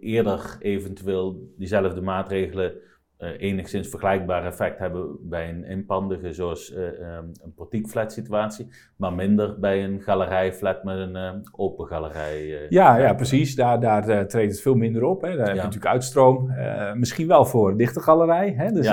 eerder 0.00 0.56
eventueel 0.58 1.52
diezelfde 1.56 2.00
maatregelen 2.00 2.72
enigszins 3.18 3.88
vergelijkbaar 3.88 4.46
effect 4.46 4.78
hebben 4.78 5.16
bij 5.20 5.48
een 5.48 5.64
inpandige 5.64 6.32
zoals 6.32 6.74
um, 6.74 7.30
een 7.44 7.54
portiekflat 7.54 8.12
situatie, 8.12 8.68
maar 8.96 9.12
minder 9.12 9.58
bij 9.60 9.84
een 9.84 10.00
galerijflat 10.00 10.84
met 10.84 10.98
een 10.98 11.16
uh, 11.16 11.30
open 11.52 11.86
galerij. 11.86 12.66
ja, 12.68 12.96
ja, 12.96 13.14
precies. 13.14 13.54
Daar, 13.54 13.80
daar 13.80 14.26
treedt 14.26 14.52
het 14.52 14.60
veel 14.60 14.74
minder 14.74 15.04
op. 15.04 15.22
Hè. 15.22 15.36
Daar 15.36 15.46
heb 15.46 15.56
je 15.56 15.62
natuurlijk 15.62 15.92
uitstroom. 15.92 16.50
misschien 16.94 17.28
wel 17.28 17.44
voor 17.44 17.76
dichte 17.76 18.00
galerij, 18.00 18.54
hè. 18.56 18.72
Dus, 18.72 18.90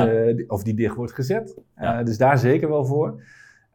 of 0.48 0.64
die 0.64 0.74
dicht 0.74 0.96
wordt 0.96 1.14
gezet. 1.14 1.58
Dus 2.04 2.18
daar 2.18 2.38
zeker 2.38 2.70
wel 2.70 2.86
voor. 2.86 3.22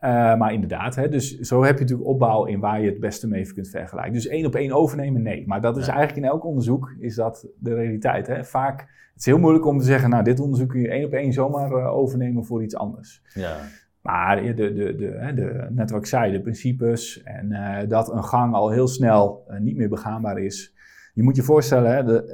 Uh, 0.05 0.37
maar 0.37 0.53
inderdaad, 0.53 0.95
hè, 0.95 1.09
dus 1.09 1.39
zo 1.39 1.65
heb 1.65 1.75
je 1.75 1.81
natuurlijk 1.81 2.09
opbouw 2.09 2.45
in 2.45 2.61
waar 2.61 2.81
je 2.81 2.87
het 2.91 3.01
beste 3.01 3.29
mee 3.29 3.53
kunt 3.53 3.69
vergelijken. 3.69 4.13
Dus 4.13 4.27
één 4.27 4.47
op 4.47 4.55
één 4.55 4.73
overnemen, 4.73 5.23
nee. 5.23 5.47
Maar 5.47 5.61
dat 5.61 5.77
is 5.77 5.89
eigenlijk 5.89 6.19
in 6.19 6.25
elk 6.25 6.45
onderzoek 6.45 6.95
is 6.99 7.15
dat 7.15 7.47
de 7.59 7.75
realiteit. 7.75 8.27
Hè. 8.27 8.45
Vaak, 8.45 8.81
het 8.81 9.21
is 9.21 9.27
heel 9.27 9.39
moeilijk 9.39 9.67
om 9.67 9.79
te 9.79 9.85
zeggen, 9.85 10.11
nou 10.11 10.25
dit 10.25 10.41
onderzoek 10.41 10.69
kun 10.69 10.81
je 10.81 10.89
één 10.89 11.05
op 11.05 11.13
één 11.13 11.33
zomaar 11.33 11.71
uh, 11.71 11.97
overnemen 11.97 12.45
voor 12.45 12.63
iets 12.63 12.77
anders. 12.77 13.23
Ja. 13.35 13.57
Maar 14.01 14.43
de, 14.43 14.55
de, 14.55 14.73
de, 14.75 15.35
de, 15.35 15.67
net 15.71 15.91
wat 15.91 16.01
ik 16.01 16.07
zei, 16.07 16.33
de 16.33 16.41
principes 16.41 17.23
en 17.23 17.51
uh, 17.51 17.79
dat 17.89 18.13
een 18.13 18.25
gang 18.25 18.55
al 18.55 18.71
heel 18.71 18.89
snel 18.89 19.47
niet 19.59 19.77
meer 19.77 19.89
begaanbaar 19.89 20.39
is. 20.39 20.75
Je 21.15 21.23
moet 21.23 21.37
je 21.37 21.43
voorstellen, 21.43 21.95
hè, 21.95 22.05
de, 22.05 22.31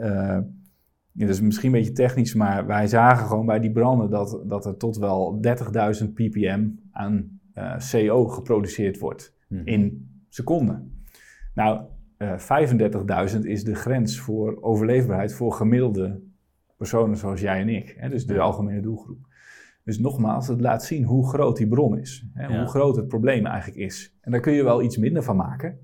ja, 1.12 1.26
dat 1.26 1.34
is 1.34 1.40
misschien 1.40 1.72
een 1.72 1.78
beetje 1.78 1.92
technisch, 1.92 2.34
maar 2.34 2.66
wij 2.66 2.86
zagen 2.86 3.26
gewoon 3.26 3.46
bij 3.46 3.60
die 3.60 3.72
branden 3.72 4.10
dat, 4.10 4.42
dat 4.44 4.66
er 4.66 4.76
tot 4.76 4.96
wel 4.96 5.40
30.000 6.02 6.12
ppm 6.14 6.66
aan 6.92 7.33
uh, 7.54 7.76
CO 7.90 8.26
geproduceerd 8.26 8.98
wordt 8.98 9.36
hmm. 9.48 9.66
in 9.66 10.08
seconden. 10.28 11.02
Nou, 11.54 11.84
uh, 12.18 12.32
eh, 12.50 13.32
35.000 13.32 13.40
is 13.40 13.64
de 13.64 13.74
grens 13.74 14.20
voor 14.20 14.62
overleefbaarheid 14.62 15.34
voor 15.34 15.52
gemiddelde 15.52 16.20
personen 16.76 17.16
zoals 17.16 17.40
jij 17.40 17.60
en 17.60 17.68
ik. 17.68 17.94
Hè, 17.98 18.08
dus 18.08 18.26
de 18.26 18.40
algemene 18.40 18.80
doelgroep. 18.80 19.26
Dus 19.84 19.98
nogmaals, 19.98 20.48
het 20.48 20.60
laat 20.60 20.84
zien 20.84 21.04
hoe 21.04 21.28
groot 21.28 21.56
die 21.56 21.68
bron 21.68 21.98
is. 21.98 22.26
Hè, 22.32 22.58
Hoe 22.58 22.66
groot 22.66 22.96
het 22.96 23.08
probleem 23.08 23.46
eigenlijk 23.46 23.80
is. 23.80 24.16
En 24.20 24.30
daar 24.30 24.40
kun 24.40 24.52
je 24.52 24.64
wel 24.64 24.82
iets 24.82 24.96
minder 24.96 25.22
van 25.22 25.36
maken. 25.36 25.78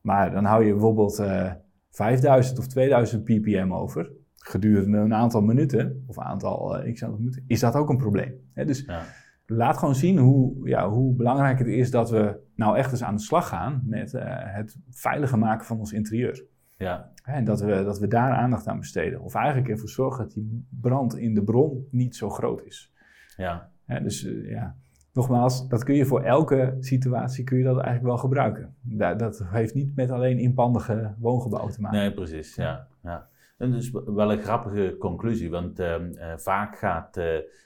Maar 0.00 0.30
dan 0.30 0.44
hou 0.44 0.64
je 0.64 0.72
bijvoorbeeld 0.72 1.20
uh, 1.20 1.46
eh, 1.46 1.52
5000 1.90 2.58
of 2.58 2.66
2000 2.66 3.24
ppm 3.24 3.72
over. 3.72 4.10
Gedurende 4.34 4.98
een 4.98 5.14
aantal 5.14 5.40
minuten, 5.40 6.04
of 6.06 6.16
een 6.16 6.22
aantal 6.22 6.86
uh, 6.86 6.92
x 6.92 7.04
aantal 7.04 7.18
minuten, 7.18 7.44
is 7.46 7.60
dat 7.60 7.74
ook 7.74 7.88
een 7.88 7.96
probleem. 7.96 8.34
Hè, 8.52 8.64
dus 8.64 8.84
ja 8.86 9.02
laat 9.46 9.78
gewoon 9.78 9.94
zien 9.94 10.18
hoe, 10.18 10.68
ja, 10.68 10.88
hoe 10.88 11.14
belangrijk 11.14 11.58
het 11.58 11.68
is 11.68 11.90
dat 11.90 12.10
we 12.10 12.38
nou 12.54 12.76
echt 12.76 12.90
eens 12.90 13.02
aan 13.02 13.16
de 13.16 13.22
slag 13.22 13.48
gaan 13.48 13.82
met 13.84 14.12
uh, 14.12 14.22
het 14.28 14.76
veiliger 14.90 15.38
maken 15.38 15.66
van 15.66 15.78
ons 15.78 15.92
interieur. 15.92 16.44
Ja. 16.76 17.10
En 17.22 17.44
dat 17.44 17.60
we, 17.60 17.84
dat 17.84 17.98
we 17.98 18.08
daar 18.08 18.32
aandacht 18.32 18.66
aan 18.66 18.78
besteden. 18.78 19.20
Of 19.20 19.34
eigenlijk 19.34 19.68
ervoor 19.68 19.88
zorgen 19.88 20.24
dat 20.24 20.32
die 20.32 20.66
brand 20.80 21.16
in 21.16 21.34
de 21.34 21.42
bron 21.42 21.86
niet 21.90 22.16
zo 22.16 22.30
groot 22.30 22.62
is. 22.62 22.92
Ja. 23.36 23.70
dus 24.02 24.24
uh, 24.24 24.50
ja, 24.50 24.76
nogmaals, 25.12 25.68
dat 25.68 25.84
kun 25.84 25.94
je 25.94 26.04
voor 26.04 26.22
elke 26.22 26.76
situatie 26.80 27.44
kun 27.44 27.58
je 27.58 27.64
dat 27.64 27.74
eigenlijk 27.74 28.06
wel 28.06 28.18
gebruiken. 28.18 28.74
Dat, 28.80 29.18
dat 29.18 29.44
heeft 29.46 29.74
niet 29.74 29.96
met 29.96 30.10
alleen 30.10 30.38
inpandige 30.38 31.14
woongebouwen 31.18 31.72
te 31.72 31.80
maken. 31.80 31.98
Nee, 31.98 32.12
precies. 32.12 32.54
Ja. 32.54 32.86
ja. 33.02 33.28
En 33.56 33.70
dat 33.70 33.80
is 33.80 33.90
wel 33.90 34.32
een 34.32 34.42
grappige 34.42 34.96
conclusie, 34.98 35.50
want 35.50 35.80
uh, 35.80 35.86
uh, 35.98 36.32
vaak 36.36 36.78
gaat 36.78 37.16
uh, 37.16 37.24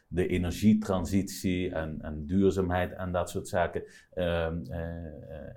de 0.08 0.26
energietransitie 0.26 1.74
en, 1.74 1.96
en, 2.00 2.26
duurzaamheid 2.26 2.92
en 2.92 3.12
dat 3.12 3.30
soort 3.30 3.48
zaken 3.48 3.82
ehm, 4.14 4.58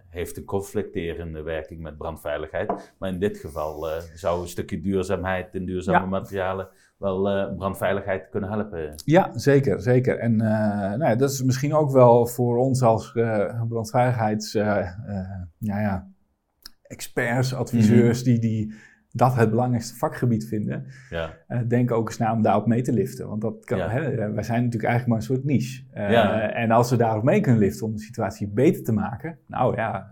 heeft 0.10 0.38
een 0.38 0.44
conflicterende 0.44 1.42
werking 1.42 1.82
met 1.82 1.98
brandveiligheid. 1.98 2.94
Maar 2.98 3.10
in 3.10 3.20
dit 3.20 3.38
geval 3.38 3.88
zou 4.14 4.42
een 4.42 4.48
stukje 4.48 4.82
duurzaamheid 4.82 5.56
en 5.56 5.66
duurzame 5.66 6.06
materialen 6.06 6.68
wel 6.98 7.54
brandveiligheid 7.56 8.30
kunnen 8.30 8.50
helpen. 8.50 8.94
Ja, 9.06 9.30
zeker, 9.34 9.82
zeker. 9.82 10.20
En 10.20 10.36
nou 10.36 11.04
ja, 11.04 11.16
dat 11.16 11.30
is 11.30 11.44
misschien 11.44 11.74
ook 11.74 11.92
wel 11.92 12.28
voor 12.28 12.58
ons 12.58 12.82
als 12.82 13.12
brandveiligheids 13.68 14.52
ja, 14.52 14.96
ja, 15.58 16.12
experts, 16.82 17.54
adviseurs, 17.54 18.24
mm 18.24 18.32
-hmm. 18.32 18.40
die, 18.40 18.50
die 18.50 18.74
dat 19.16 19.36
het 19.36 19.50
belangrijkste 19.50 19.96
vakgebied 19.96 20.48
vinden, 20.48 20.86
ja. 21.10 21.38
Uh, 21.48 21.60
denk 21.68 21.92
ook 21.92 22.08
eens 22.08 22.18
na 22.18 22.34
om 22.34 22.42
daarop 22.42 22.68
mee 22.68 22.82
te 22.82 22.94
liften. 22.94 23.28
Want 23.28 23.42
dat 23.42 23.66
kan, 23.66 23.80
hè, 23.80 24.02
eh, 24.02 24.34
wij 24.34 24.44
zijn 24.44 24.64
natuurlijk 24.64 24.92
eigenlijk 24.92 25.08
maar 25.08 25.18
een 25.18 25.36
soort 25.36 25.44
niche. 25.44 25.84
Uh, 25.94 26.58
En 26.58 26.72
als 26.72 26.90
we 26.90 26.96
daarop 26.96 27.24
mee 27.24 27.42
kunnen 27.42 27.62
liften 27.62 27.86
om 27.86 27.94
de 27.94 28.02
situatie 28.02 28.48
beter 28.48 28.84
te 28.84 28.92
maken, 28.92 29.40
nou 29.48 29.76
ja, 29.76 30.12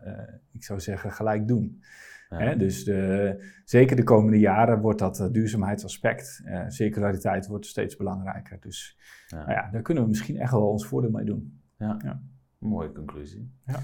ik 0.51 0.63
zou 0.63 0.79
zeggen 0.79 1.11
gelijk 1.11 1.47
doen. 1.47 1.83
Hè, 2.29 2.57
dus 2.57 2.83
de, 2.83 3.35
zeker 3.65 3.95
de 3.95 4.03
komende 4.03 4.39
jaren 4.39 4.81
wordt 4.81 4.99
dat 4.99 5.29
duurzaamheidsaspect, 5.31 6.43
circulariteit 6.67 7.47
wordt 7.47 7.65
steeds 7.65 7.95
belangrijker. 7.95 8.57
Dus 8.59 8.97
nou 9.29 9.51
ja, 9.51 9.69
daar 9.71 9.81
kunnen 9.81 10.03
we 10.03 10.09
misschien 10.09 10.39
echt 10.39 10.51
wel 10.51 10.69
ons 10.69 10.87
voordeel 10.87 11.11
mee 11.11 11.25
doen. 11.25 11.61
Ja, 11.77 12.21
mooie 12.57 12.91
conclusie. 12.91 13.51
Ja. 13.65 13.79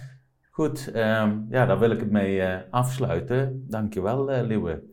Goed, 0.57 0.87
um, 0.87 1.45
ja, 1.49 1.65
daar 1.65 1.79
wil 1.79 1.91
ik 1.91 1.99
het 1.99 2.11
mee 2.11 2.37
uh, 2.37 2.57
afsluiten. 2.69 3.65
Dankjewel, 3.67 4.31
uh, 4.31 4.41
Liewe. 4.47 4.83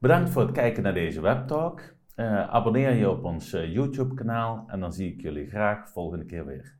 Bedankt 0.00 0.30
voor 0.30 0.42
het 0.42 0.52
kijken 0.52 0.82
naar 0.82 0.94
deze 0.94 1.20
webtalk. 1.20 1.80
Eh, 2.14 2.48
abonneer 2.48 2.94
je 2.94 3.10
op 3.10 3.24
ons 3.24 3.52
eh, 3.52 3.72
YouTube-kanaal 3.72 4.64
en 4.66 4.80
dan 4.80 4.92
zie 4.92 5.12
ik 5.12 5.20
jullie 5.20 5.48
graag 5.48 5.90
volgende 5.90 6.24
keer 6.24 6.46
weer. 6.46 6.78